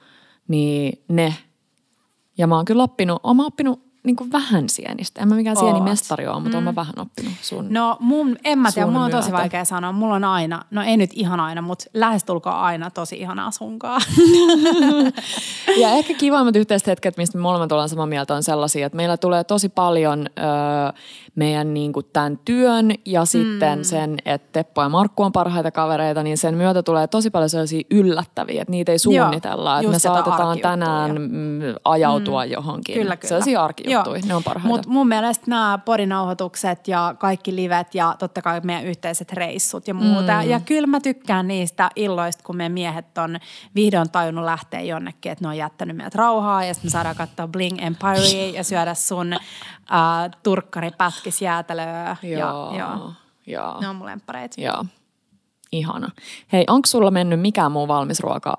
niin 0.47 1.03
ne. 1.07 1.35
Ja 2.37 2.47
mä 2.47 2.55
oon 2.55 2.65
kyllä 2.65 2.83
oppinut, 2.83 3.19
oon 3.23 3.35
mä 3.35 3.45
oppinut 3.45 3.92
niin 4.03 4.15
kuin 4.15 4.31
vähän 4.31 4.69
sienistä. 4.69 5.21
En 5.21 5.27
mä 5.27 5.35
mikään 5.35 5.57
Oot. 5.57 5.65
sienimestari 5.65 6.27
ole, 6.27 6.39
mutta 6.39 6.57
mm. 6.57 6.63
mä 6.63 6.75
vähän 6.75 6.93
oppinut 6.97 7.33
sun. 7.41 7.65
No 7.69 7.97
mun, 7.99 8.37
en 8.43 8.59
mä 8.59 8.71
tiedä, 8.71 8.87
mulla 8.87 9.05
on 9.05 9.11
tosi 9.11 9.29
myötä. 9.29 9.41
vaikea 9.41 9.65
sanoa. 9.65 9.91
Mulla 9.91 10.15
on 10.15 10.23
aina, 10.23 10.61
no 10.71 10.81
ei 10.81 10.97
nyt 10.97 11.09
ihan 11.13 11.39
aina, 11.39 11.61
mutta 11.61 11.85
lähestulkoon 11.93 12.55
aina 12.55 12.91
tosi 12.91 13.15
ihanaa 13.15 13.51
sunkaan. 13.51 14.01
Ja 15.77 15.89
ehkä 15.89 16.13
kivammat 16.13 16.55
yhteiset 16.55 16.87
hetket, 16.87 17.17
mistä 17.17 17.37
me 17.37 17.41
molemmat 17.41 17.71
ollaan 17.71 17.89
samaa 17.89 18.05
mieltä, 18.05 18.35
on 18.35 18.43
sellaisia, 18.43 18.85
että 18.85 18.95
meillä 18.95 19.17
tulee 19.17 19.43
tosi 19.43 19.69
paljon 19.69 20.27
ö, 20.39 20.93
meidän 21.35 21.73
niin 21.73 21.93
kuin 21.93 22.05
tämän 22.13 22.39
työn 22.45 22.91
ja 23.05 23.25
sitten 23.25 23.79
Mm. 23.79 23.83
sen, 23.83 24.17
että 24.25 24.47
Teppo 24.51 24.81
ja 24.81 24.89
Markku 24.89 25.23
on 25.23 25.31
parhaita 25.31 25.71
kavereita, 25.71 26.23
niin 26.23 26.37
sen 26.37 26.55
myötä 26.55 26.83
tulee 26.83 27.07
tosi 27.07 27.29
paljon 27.29 27.49
sellaisia 27.49 27.81
yllättäviä, 27.91 28.61
että 28.61 28.71
niitä 28.71 28.91
ei 28.91 28.99
suunnitella. 28.99 29.79
että 29.79 29.91
me 29.91 29.99
saatetaan 29.99 30.59
tänään 30.59 31.11
mm, 31.21 31.59
ajautua 31.85 32.45
johonkin. 32.45 32.95
Kyllä, 32.95 33.17
kyllä. 33.17 33.27
Sellaisia 33.29 33.61
arkijuttuja, 33.99 34.27
ne 34.27 34.35
on 34.35 34.43
parhaita. 34.43 34.67
Mutta 34.67 34.89
mun 34.89 35.07
mielestä 35.07 35.45
nämä 35.47 35.79
podinauhoitukset 35.85 36.87
ja 36.87 37.15
kaikki 37.19 37.55
livet 37.55 37.95
ja 37.95 38.15
totta 38.19 38.41
kai 38.41 38.61
meidän 38.63 38.85
yhteiset 38.85 39.33
reissut 39.33 39.87
ja 39.87 39.93
muuta. 39.93 40.41
Mm. 40.41 40.49
Ja 40.49 40.59
kyllä 40.59 40.87
mä 40.87 40.99
tykkään 40.99 41.47
niistä 41.47 41.89
illoista, 41.95 42.43
kun 42.43 42.57
meidän 42.57 42.71
miehet 42.71 43.17
on 43.17 43.37
vihdoin 43.75 44.09
tajunnut 44.09 44.45
lähteä 44.45 44.81
jonnekin, 44.81 45.31
että 45.31 45.45
ne 45.45 45.47
on 45.49 45.57
jättänyt 45.57 45.97
meidät 45.97 46.15
rauhaa 46.15 46.65
ja 46.65 46.73
sitten 46.73 46.87
me 46.87 46.91
saadaan 46.91 47.15
katsoa 47.15 47.47
Bling 47.47 47.81
Empire 47.81 48.47
ja 48.53 48.63
syödä 48.63 48.93
sun 48.93 49.33
äh, 49.33 49.39
turkkaripätkis 50.43 51.41
jäätelöä. 51.41 52.15
Joo, 52.23 52.75
Ja, 52.75 52.77
joo. 52.77 53.11
joo. 53.47 53.81
Ne 53.81 53.89
on 53.89 53.95
mun 53.95 54.05
lemppareita. 54.05 54.61
Joo. 54.61 54.85
Ihana. 55.71 56.09
Hei, 56.51 56.63
onko 56.67 56.85
sulla 56.85 57.11
mennyt 57.11 57.39
mikään 57.39 57.71
muu 57.71 57.87
valmis 57.87 58.19
ruoka 58.19 58.57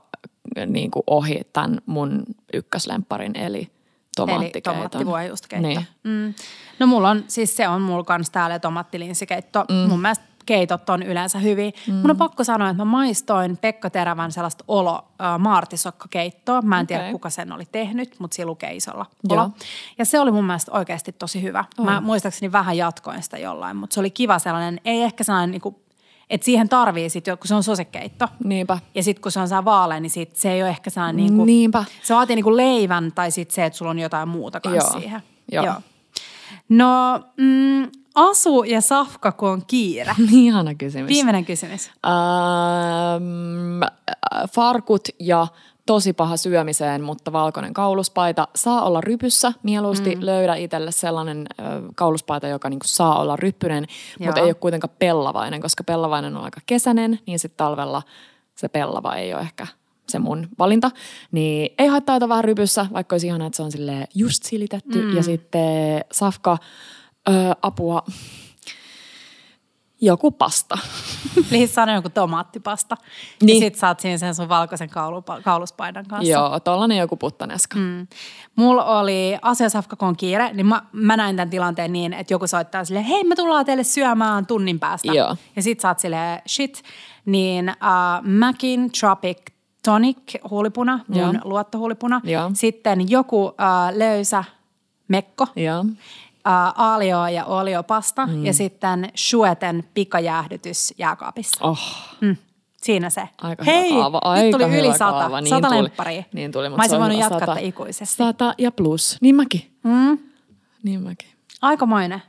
niin 0.66 0.90
kuin 0.90 1.02
ohi 1.06 1.40
tämän 1.52 1.78
mun 1.86 2.22
ykköslemparin, 2.52 3.36
eli 3.36 3.70
tomaattikeito? 4.16 4.70
Eli 4.70 4.76
tomaattivuojuustokeitto. 4.76 5.68
Niin. 5.68 5.86
Mm. 6.02 6.34
No 6.78 6.86
mulla 6.86 7.10
on, 7.10 7.24
siis 7.28 7.56
se 7.56 7.68
on 7.68 7.82
mulla 7.82 8.04
kans 8.04 8.30
täällä 8.30 8.58
tomattilinsikeitto. 8.58 9.64
Mm. 9.68 9.90
Mun 9.90 10.00
mielestä 10.00 10.24
keitot 10.46 10.90
on 10.90 11.02
yleensä 11.02 11.38
hyviä. 11.38 11.70
Mm. 11.86 11.94
Mun 11.94 12.10
on 12.10 12.16
pakko 12.16 12.44
sanoa, 12.44 12.70
että 12.70 12.80
mä 12.80 12.90
maistoin 12.90 13.56
Pekka 13.56 13.90
Terävän 13.90 14.32
sellaista 14.32 14.64
olo 14.68 14.94
äh, 14.94 15.38
maartisokkakeittoa. 15.38 16.62
Mä 16.62 16.80
en 16.80 16.86
tiedä, 16.86 17.02
Okei. 17.02 17.12
kuka 17.12 17.30
sen 17.30 17.52
oli 17.52 17.64
tehnyt, 17.72 18.16
mutta 18.18 18.34
siinä 18.34 18.46
lukee 18.46 18.74
isolla 18.74 19.06
Joo. 19.28 19.40
olo. 19.42 19.50
Ja 19.98 20.04
se 20.04 20.20
oli 20.20 20.30
mun 20.30 20.44
mielestä 20.44 20.72
oikeasti 20.72 21.12
tosi 21.12 21.42
hyvä. 21.42 21.64
On. 21.78 21.84
Mä 21.84 22.00
muistaakseni 22.00 22.52
vähän 22.52 22.76
jatkoin 22.76 23.22
sitä 23.22 23.38
jollain, 23.38 23.76
mutta 23.76 23.94
se 23.94 24.00
oli 24.00 24.10
kiva 24.10 24.38
sellainen, 24.38 24.80
ei 24.84 25.02
ehkä 25.02 25.24
sellainen 25.24 25.50
niinku, 25.50 25.83
että 26.30 26.44
siihen 26.44 26.68
tarvii 26.68 27.08
sit, 27.10 27.24
kun 27.24 27.36
se 27.44 27.54
on 27.54 27.62
sosekeitto. 27.62 28.28
Niinpä. 28.44 28.78
Ja 28.94 29.02
sitten 29.02 29.22
kun 29.22 29.32
se 29.32 29.40
on 29.40 29.48
saa 29.48 29.64
vaalea, 29.64 30.00
niin 30.00 30.10
sit 30.10 30.36
se 30.36 30.52
ei 30.52 30.62
ole 30.62 30.70
ehkä 30.70 30.90
sellainen 30.90 31.16
niinku, 31.16 31.44
Niinpä. 31.44 31.84
se 32.02 32.14
vaatii 32.14 32.36
niinku 32.36 32.56
leivän 32.56 33.12
tai 33.14 33.30
sitten 33.30 33.54
se, 33.54 33.64
että 33.64 33.76
sulla 33.76 33.90
on 33.90 33.98
jotain 33.98 34.28
muuta 34.28 34.60
kanssa 34.60 34.90
Joo. 34.92 35.00
siihen. 35.00 35.22
Joo. 35.52 35.74
No, 36.68 37.20
mm, 37.36 37.90
asu 38.14 38.62
ja 38.62 38.80
safka, 38.80 39.32
kun 39.32 39.48
on 39.48 39.62
kiire. 39.66 40.14
Ihana 40.32 40.74
kysymys. 40.74 41.08
Viimeinen 41.08 41.44
kysymys. 41.44 41.90
Ähm, 42.06 43.82
äh, 43.82 44.50
farkut 44.54 45.08
ja 45.20 45.46
tosi 45.86 46.12
paha 46.12 46.36
syömiseen, 46.36 47.02
mutta 47.02 47.32
valkoinen 47.32 47.74
kauluspaita 47.74 48.48
saa 48.56 48.84
olla 48.84 49.00
rypyssä. 49.00 49.52
Mieluusti 49.62 50.14
mm. 50.14 50.26
löydä 50.26 50.54
itselle 50.54 50.92
sellainen 50.92 51.46
äh, 51.60 51.66
kauluspaita, 51.94 52.48
joka 52.48 52.70
niinku 52.70 52.86
saa 52.88 53.20
olla 53.20 53.36
ryppyinen, 53.36 53.86
mutta 54.18 54.40
ei 54.40 54.46
ole 54.46 54.54
kuitenkaan 54.54 54.94
pellavainen, 54.98 55.60
koska 55.60 55.84
pellavainen 55.84 56.36
on 56.36 56.44
aika 56.44 56.60
kesäinen, 56.66 57.18
niin 57.26 57.38
sitten 57.38 57.56
talvella 57.56 58.02
se 58.54 58.68
pellava 58.68 59.14
ei 59.14 59.34
ole 59.34 59.42
ehkä 59.42 59.66
se 60.08 60.18
mun 60.18 60.48
valinta. 60.58 60.90
Niin 61.32 61.74
ei 61.78 61.86
haittaa 61.86 62.16
jotain 62.16 62.28
vähän 62.28 62.44
rypyssä, 62.44 62.86
vaikka 62.92 63.14
olisi 63.14 63.26
ihanaa, 63.26 63.46
että 63.46 63.56
se 63.56 63.62
on 63.62 63.70
just 64.14 64.42
silitetty. 64.42 65.02
Mm. 65.02 65.16
Ja 65.16 65.22
sitten 65.22 66.04
safka, 66.12 66.58
ö, 67.28 67.32
apua, 67.62 68.02
joku 70.04 70.30
pasta. 70.30 70.78
Eli 71.52 71.66
sano 71.74 71.94
joku 71.94 72.08
tomaattipasta. 72.08 72.96
Niin. 73.42 73.62
Ja 73.62 73.66
sit 73.66 73.78
saat 73.78 74.00
siinä 74.00 74.18
sen 74.18 74.34
sun 74.34 74.48
valkoisen 74.48 74.90
kaulupa- 74.90 75.42
kauluspaidan 75.42 76.06
kanssa. 76.06 76.32
Joo, 76.32 76.60
tollanen 76.60 76.98
joku 76.98 77.16
puttaneska. 77.16 77.78
Mm. 77.78 78.06
Mulla 78.56 78.84
oli 79.00 79.38
asiasafka, 79.42 79.96
kun 79.96 80.08
on 80.08 80.16
kiire, 80.16 80.52
niin 80.52 80.66
mä, 80.66 80.82
mä 80.92 81.16
näin 81.16 81.36
tämän 81.36 81.50
tilanteen 81.50 81.92
niin, 81.92 82.12
että 82.12 82.34
joku 82.34 82.46
soittaa 82.46 82.84
silleen, 82.84 83.04
hei 83.04 83.24
me 83.24 83.34
tullaan 83.36 83.64
teille 83.64 83.84
syömään 83.84 84.46
tunnin 84.46 84.80
päästä. 84.80 85.12
Joo. 85.12 85.36
Ja 85.56 85.62
sit 85.62 85.80
sä 85.80 85.88
oot 85.88 85.98
silleen, 85.98 86.42
shit. 86.48 86.82
Niin 87.26 87.68
uh, 87.68 88.28
Macin 88.38 88.92
Tropic 89.00 89.38
Tonic 89.84 90.34
huulipuna, 90.50 91.00
mun 91.08 91.18
Joo. 91.18 91.32
luottohuulipuna. 91.44 92.20
Joo. 92.24 92.50
Sitten 92.54 93.10
joku 93.10 93.44
uh, 93.44 93.52
löysä 93.94 94.44
mekko. 95.08 95.46
Joo. 95.56 95.84
Uh, 96.48 96.80
aalio 96.82 97.26
ja 97.26 97.44
oliopasta 97.44 98.26
mm. 98.26 98.46
ja 98.46 98.52
sitten 98.54 99.10
Schueten 99.16 99.84
pikajäähdytys 99.94 100.94
jääkaapissa. 100.98 101.64
Oh, 101.64 101.78
Mm. 102.20 102.36
Siinä 102.82 103.10
se. 103.10 103.28
aika 103.42 103.64
Hei, 103.64 103.90
hyvä 103.92 104.00
kaava. 104.02 104.20
Aika 104.24 104.42
nyt 104.42 104.50
tuli 104.50 104.64
hyvä 104.64 104.76
yli 104.76 104.92
sata. 104.92 105.10
kaava. 105.12 105.40
Niin 105.40 105.48
sata 105.48 105.68
tuli. 105.68 105.82
lempparia. 105.82 106.22
Niin 106.32 106.52
tuli, 106.52 106.68
mutta 106.68 106.76
Mä 106.76 106.82
olisin 106.82 107.00
voinut 107.00 107.18
jatkaa 107.18 107.54
Sata- 107.54 107.60
ikuisesti. 107.66 108.14
Sata 108.16 108.54
ja 108.58 108.72
plus. 108.72 109.18
Niin 109.20 109.34
mäkin. 109.34 109.78
Mm. 109.82 110.18
Niin 110.82 111.00
mäkin. 111.02 111.28
Aikamoinen. 111.62 112.22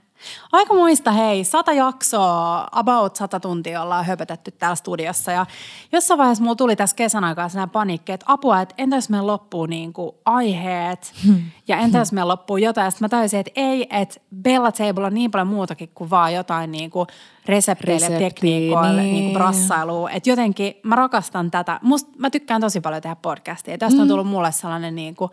Aikamoista, 0.51 1.11
hei, 1.11 1.43
sata 1.43 1.73
jaksoa, 1.73 2.67
about 2.71 3.15
sata 3.15 3.39
tuntia 3.39 3.81
ollaan 3.81 4.05
höpötetty 4.05 4.51
täällä 4.51 4.75
studiossa 4.75 5.31
ja 5.31 5.45
jossain 5.91 6.17
vaiheessa 6.17 6.43
mulla 6.43 6.55
tuli 6.55 6.75
tässä 6.75 6.95
kesän 6.95 7.23
aikaa 7.23 7.49
sellainen 7.49 7.69
paniikki, 7.69 8.11
että 8.11 8.25
apua, 8.29 8.61
että 8.61 8.75
entä 8.77 8.95
jos 8.95 9.09
meillä 9.09 9.27
loppuu 9.27 9.65
niin 9.65 9.93
kuin 9.93 10.15
aiheet 10.25 11.13
ja 11.67 11.77
entä 11.77 11.97
jos 11.97 12.11
meillä 12.11 12.31
loppuu 12.31 12.57
jotain. 12.57 12.91
Sitten 12.91 13.05
mä 13.05 13.09
tajusin, 13.09 13.39
että 13.39 13.51
ei, 13.55 13.87
että 13.89 14.21
Bella 14.41 14.71
Table 14.71 15.05
on 15.05 15.13
niin 15.13 15.31
paljon 15.31 15.47
muutakin 15.47 15.89
kuin 15.95 16.09
vaan 16.09 16.33
jotain 16.33 16.71
niin 16.71 16.89
kuin 16.89 17.07
resepteille, 17.45 17.93
Reseptiä, 17.93 18.29
tekniikoille, 18.29 19.01
niin. 19.01 19.13
niin. 19.13 19.23
kuin 19.23 19.33
brassailua. 19.33 20.09
Että 20.09 20.29
jotenkin 20.29 20.73
mä 20.83 20.95
rakastan 20.95 21.51
tätä. 21.51 21.79
Musta, 21.81 22.11
mä 22.17 22.29
tykkään 22.29 22.61
tosi 22.61 22.81
paljon 22.81 23.01
tehdä 23.01 23.15
podcastia. 23.15 23.77
Tästä 23.77 24.01
on 24.01 24.07
tullut 24.07 24.27
mulle 24.27 24.51
sellainen 24.51 24.95
niin 24.95 25.15
kuin, 25.15 25.31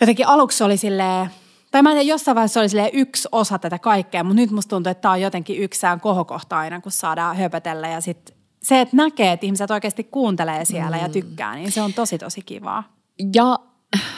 jotenkin 0.00 0.28
aluksi 0.28 0.64
oli 0.64 0.76
silleen, 0.76 1.30
tai 1.72 1.82
mä 1.82 1.90
en 1.90 1.94
tiedä, 1.96 2.08
jossain 2.08 2.34
vaiheessa 2.34 2.68
se 2.68 2.80
oli 2.80 2.90
yksi 2.92 3.28
osa 3.32 3.58
tätä 3.58 3.78
kaikkea, 3.78 4.24
mutta 4.24 4.40
nyt 4.40 4.50
musta 4.50 4.70
tuntuu, 4.70 4.90
että 4.90 5.02
tämä 5.02 5.12
on 5.12 5.20
jotenkin 5.20 5.58
yksään 5.58 6.00
kohokohta 6.00 6.58
aina, 6.58 6.80
kun 6.80 6.92
saadaan 6.92 7.36
höpötellä 7.36 7.88
ja 7.88 8.00
sitten 8.00 8.36
se, 8.62 8.80
että 8.80 8.96
näkee, 8.96 9.32
että 9.32 9.46
ihmiset 9.46 9.70
oikeasti 9.70 10.04
kuuntelee 10.04 10.64
siellä 10.64 10.96
mm. 10.96 11.02
ja 11.02 11.08
tykkää, 11.08 11.54
niin 11.54 11.72
se 11.72 11.82
on 11.82 11.92
tosi 11.92 12.18
tosi 12.18 12.42
kivaa. 12.42 12.84
Ja 13.34 13.58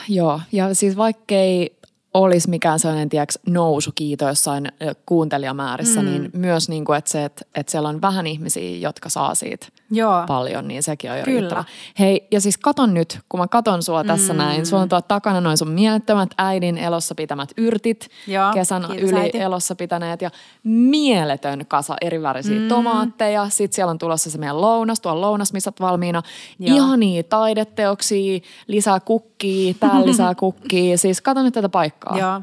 joo, 0.08 0.40
ja 0.52 0.74
siis 0.74 0.96
vaikkei 0.96 1.78
olisi 2.14 2.50
mikään 2.50 2.78
sellainen 2.78 3.08
tiedätkö, 3.08 3.38
nousukiito 3.46 4.28
jossain 4.28 4.72
kuuntelijamäärissä, 5.06 6.02
mm. 6.02 6.06
niin 6.06 6.30
myös 6.32 6.68
niin 6.68 6.84
kuin, 6.84 6.98
että 6.98 7.10
se, 7.10 7.24
että, 7.24 7.44
että 7.54 7.70
siellä 7.70 7.88
on 7.88 8.00
vähän 8.00 8.26
ihmisiä, 8.26 8.78
jotka 8.78 9.08
saa 9.08 9.34
siitä 9.34 9.66
Joo. 9.90 10.24
paljon, 10.26 10.68
niin 10.68 10.82
sekin 10.82 11.10
on 11.10 11.18
jo 11.18 11.24
Kyllä. 11.24 11.40
riittävä. 11.40 11.64
Hei, 11.98 12.28
ja 12.30 12.40
siis 12.40 12.58
katon 12.58 12.94
nyt, 12.94 13.18
kun 13.28 13.40
mä 13.40 13.48
katon 13.48 13.82
sua 13.82 14.04
tässä 14.04 14.32
Mm. 14.32 14.36
näin, 14.38 14.66
sulla 14.66 14.82
on 14.82 14.88
tuolla 14.88 15.02
takana 15.08 15.40
noin 15.40 15.58
sun 15.58 15.70
mielettömät 15.70 16.30
äidin 16.38 16.78
elossa 16.78 17.14
pitämät 17.14 17.48
yrtit, 17.56 18.08
Joo, 18.26 18.52
kesän 18.52 18.84
kiitos 18.90 19.10
yli 19.10 19.20
äiti. 19.20 19.38
elossa 19.38 19.74
pitäneet 19.74 20.22
ja 20.22 20.30
mieletön 20.64 21.66
kasa 21.68 21.96
eri 22.00 22.22
värisiä 22.22 22.60
mm. 22.60 22.68
tomaatteja. 22.68 23.48
Sitten 23.48 23.74
siellä 23.76 23.90
on 23.90 23.98
tulossa 23.98 24.30
se 24.30 24.38
meidän 24.38 24.60
lounas, 24.60 25.00
tuolla 25.00 25.20
lounasmissat 25.20 25.80
valmiina. 25.80 26.22
Joo. 26.58 26.76
Ihania 26.76 27.22
taideteoksia, 27.22 28.40
lisää 28.66 29.00
kukkia, 29.00 29.74
täällä 29.80 30.06
lisää 30.10 30.34
kukkia. 30.34 30.98
Siis 30.98 31.20
kato 31.20 31.42
nyt 31.42 31.54
tätä 31.54 31.68
paikkaa. 31.68 32.18
Joo. 32.18 32.40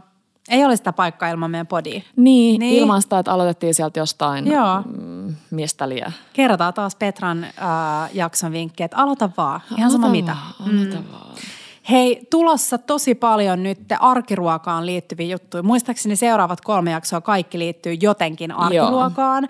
Ei 0.49 0.65
ole 0.65 0.75
sitä 0.75 0.93
paikkaa 0.93 1.29
ilman 1.29 1.51
meidän 1.51 1.67
podia. 1.67 2.01
Niin, 2.15 2.59
Niin. 2.59 2.75
ilman 2.79 3.01
sitä, 3.01 3.19
että 3.19 3.31
aloitettiin 3.31 3.73
sieltä 3.73 3.99
jostain, 3.99 4.47
Joo. 4.51 4.81
mm, 4.99 5.35
mistä 5.51 5.89
liian. 5.89 6.11
Kerrotaan 6.33 6.73
taas 6.73 6.95
Petran 6.95 7.43
äh, 7.43 7.51
jakson 8.13 8.51
vinkki, 8.51 8.83
että 8.83 8.97
aloita 8.97 9.29
vaan. 9.37 9.61
Ihan 9.77 9.91
sama 9.91 10.07
Aloita 10.07 10.21
mitä. 10.21 10.37
vaan, 10.59 10.75
aloita 10.75 10.97
vaan. 11.11 11.35
Hei, 11.89 12.27
tulossa 12.29 12.77
tosi 12.77 13.15
paljon 13.15 13.63
nyt 13.63 13.79
arkiruokaan 13.99 14.85
liittyviä 14.85 15.27
juttuja. 15.27 15.63
Muistaakseni 15.63 16.15
seuraavat 16.15 16.61
kolme 16.61 16.91
jaksoa 16.91 17.21
kaikki 17.21 17.59
liittyy 17.59 17.93
jotenkin 18.01 18.51
arkiruokaan. 18.51 19.47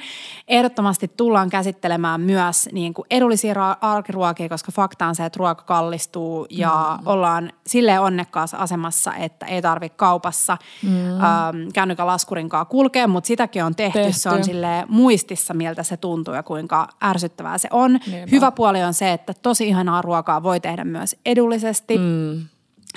Ehdottomasti 0.48 1.12
tullaan 1.18 1.50
käsittelemään 1.50 2.22
myös 2.22 2.70
niin 2.72 2.94
kuin 2.94 3.06
edullisia 3.10 3.54
ra- 3.54 3.78
arkiruokia, 3.82 4.50
koska 4.50 4.72
fakta 4.72 5.08
on 5.08 5.16
se, 5.16 5.26
että 5.26 5.38
ruoka 5.38 5.64
kallistuu 5.64 6.48
ja 6.50 6.98
mm. 7.02 7.08
ollaan 7.08 7.54
silleen 7.68 8.02
onnekkaassa 8.02 8.58
asemassa, 8.58 9.16
että 9.16 9.46
ei 9.46 9.62
tarvitse 9.62 9.96
kaupassa 9.98 10.58
mm. 10.84 11.10
ähm, 11.12 11.68
kännykän 11.74 12.08
laskurinkaan 12.08 12.68
kulkea, 12.68 13.08
mutta 13.08 13.28
sitäkin 13.28 13.64
on 13.64 13.76
tehty. 13.76 14.00
Tehty. 14.00 14.20
Se 14.20 14.30
on 14.30 14.44
silleen 14.44 14.86
muistissa, 14.90 15.54
miltä 15.54 15.84
se 15.84 15.98
tuntuu 15.98 16.34
ja 16.34 16.44
kuinka 16.44 16.88
ärsyttävää 17.04 17.58
se 17.58 17.68
on. 17.72 18.00
Niinpä. 18.08 18.28
Hyvä 18.32 18.52
puoli 18.52 18.84
on 18.84 18.94
se, 18.94 19.14
että 19.14 19.34
tosi 19.42 19.68
ihanaa 19.68 20.02
ruokaa 20.02 20.44
voi 20.44 20.60
tehdä 20.60 20.84
myös 20.84 21.16
edullisesti. 21.26 21.98
Mm. 21.98 22.21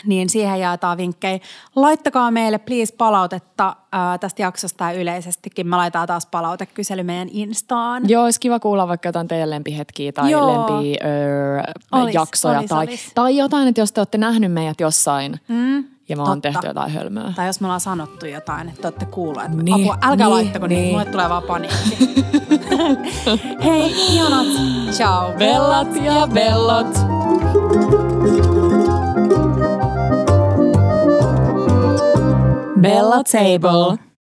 Niin 0.07 0.29
siihen 0.29 0.61
jaetaan 0.61 0.99
vinkkejä. 0.99 1.39
Laittakaa 1.77 2.31
meille 2.31 2.59
please 2.59 2.95
palautetta 2.99 3.77
ää, 3.93 4.19
tästä 4.19 4.43
jaksosta 4.43 4.85
ja 4.93 5.01
yleisestikin. 5.01 5.67
Me 5.67 5.77
laitetaan 5.77 6.07
taas 6.09 6.27
palautekysely 6.27 7.03
meidän 7.03 7.29
Instaan. 7.33 8.09
Joo, 8.09 8.25
olisi 8.25 8.41
kiva 8.41 8.61
kuulla 8.61 8.89
vaikka 8.89 9.09
jotain 9.09 9.29
teidän 9.29 9.51
lempihetkiä 9.51 10.13
tai 10.13 10.31
Joo. 10.31 10.53
lempi 10.53 10.97
öö, 11.05 11.63
Olis, 11.93 12.15
jaksoja 12.15 12.59
olis, 12.59 12.69
tai, 12.69 12.87
olis. 12.87 13.13
tai 13.15 13.37
jotain, 13.37 13.69
että 13.69 13.81
jos 13.81 13.93
te 13.93 14.01
olette 14.01 14.19
nähnyt 14.19 14.53
meidät 14.53 14.81
jossain 14.81 15.41
Mm, 15.49 15.85
ja 16.09 16.17
me 16.17 16.23
on 16.23 16.29
totta. 16.29 16.41
tehty 16.41 16.67
jotain 16.67 16.91
hölmöä. 16.93 17.33
Tai 17.37 17.47
jos 17.47 17.61
me 17.61 17.67
ollaan 17.67 17.81
sanottu 17.81 18.27
jotain, 18.27 18.69
että 18.69 18.81
te 18.81 18.87
olette 18.87 19.07
kuulleet. 19.07 19.49
Niin, 19.53 19.65
Niin, 19.65 19.75
Apua, 19.93 19.99
älkää 20.03 20.27
niin, 20.27 20.35
laittako 20.35 20.67
niin, 20.67 20.81
niin. 20.81 20.91
mulle 20.93 21.05
tulee 21.05 21.29
vaan 21.29 21.43
paniikki. 21.43 22.25
Hei, 23.65 23.91
ihanat. 24.15 24.47
Ciao. 24.91 25.33
Bellat 25.39 25.97
ja 26.05 26.29
bellot. 26.35 26.97
Bella 32.77 33.23
Table. 33.25 33.99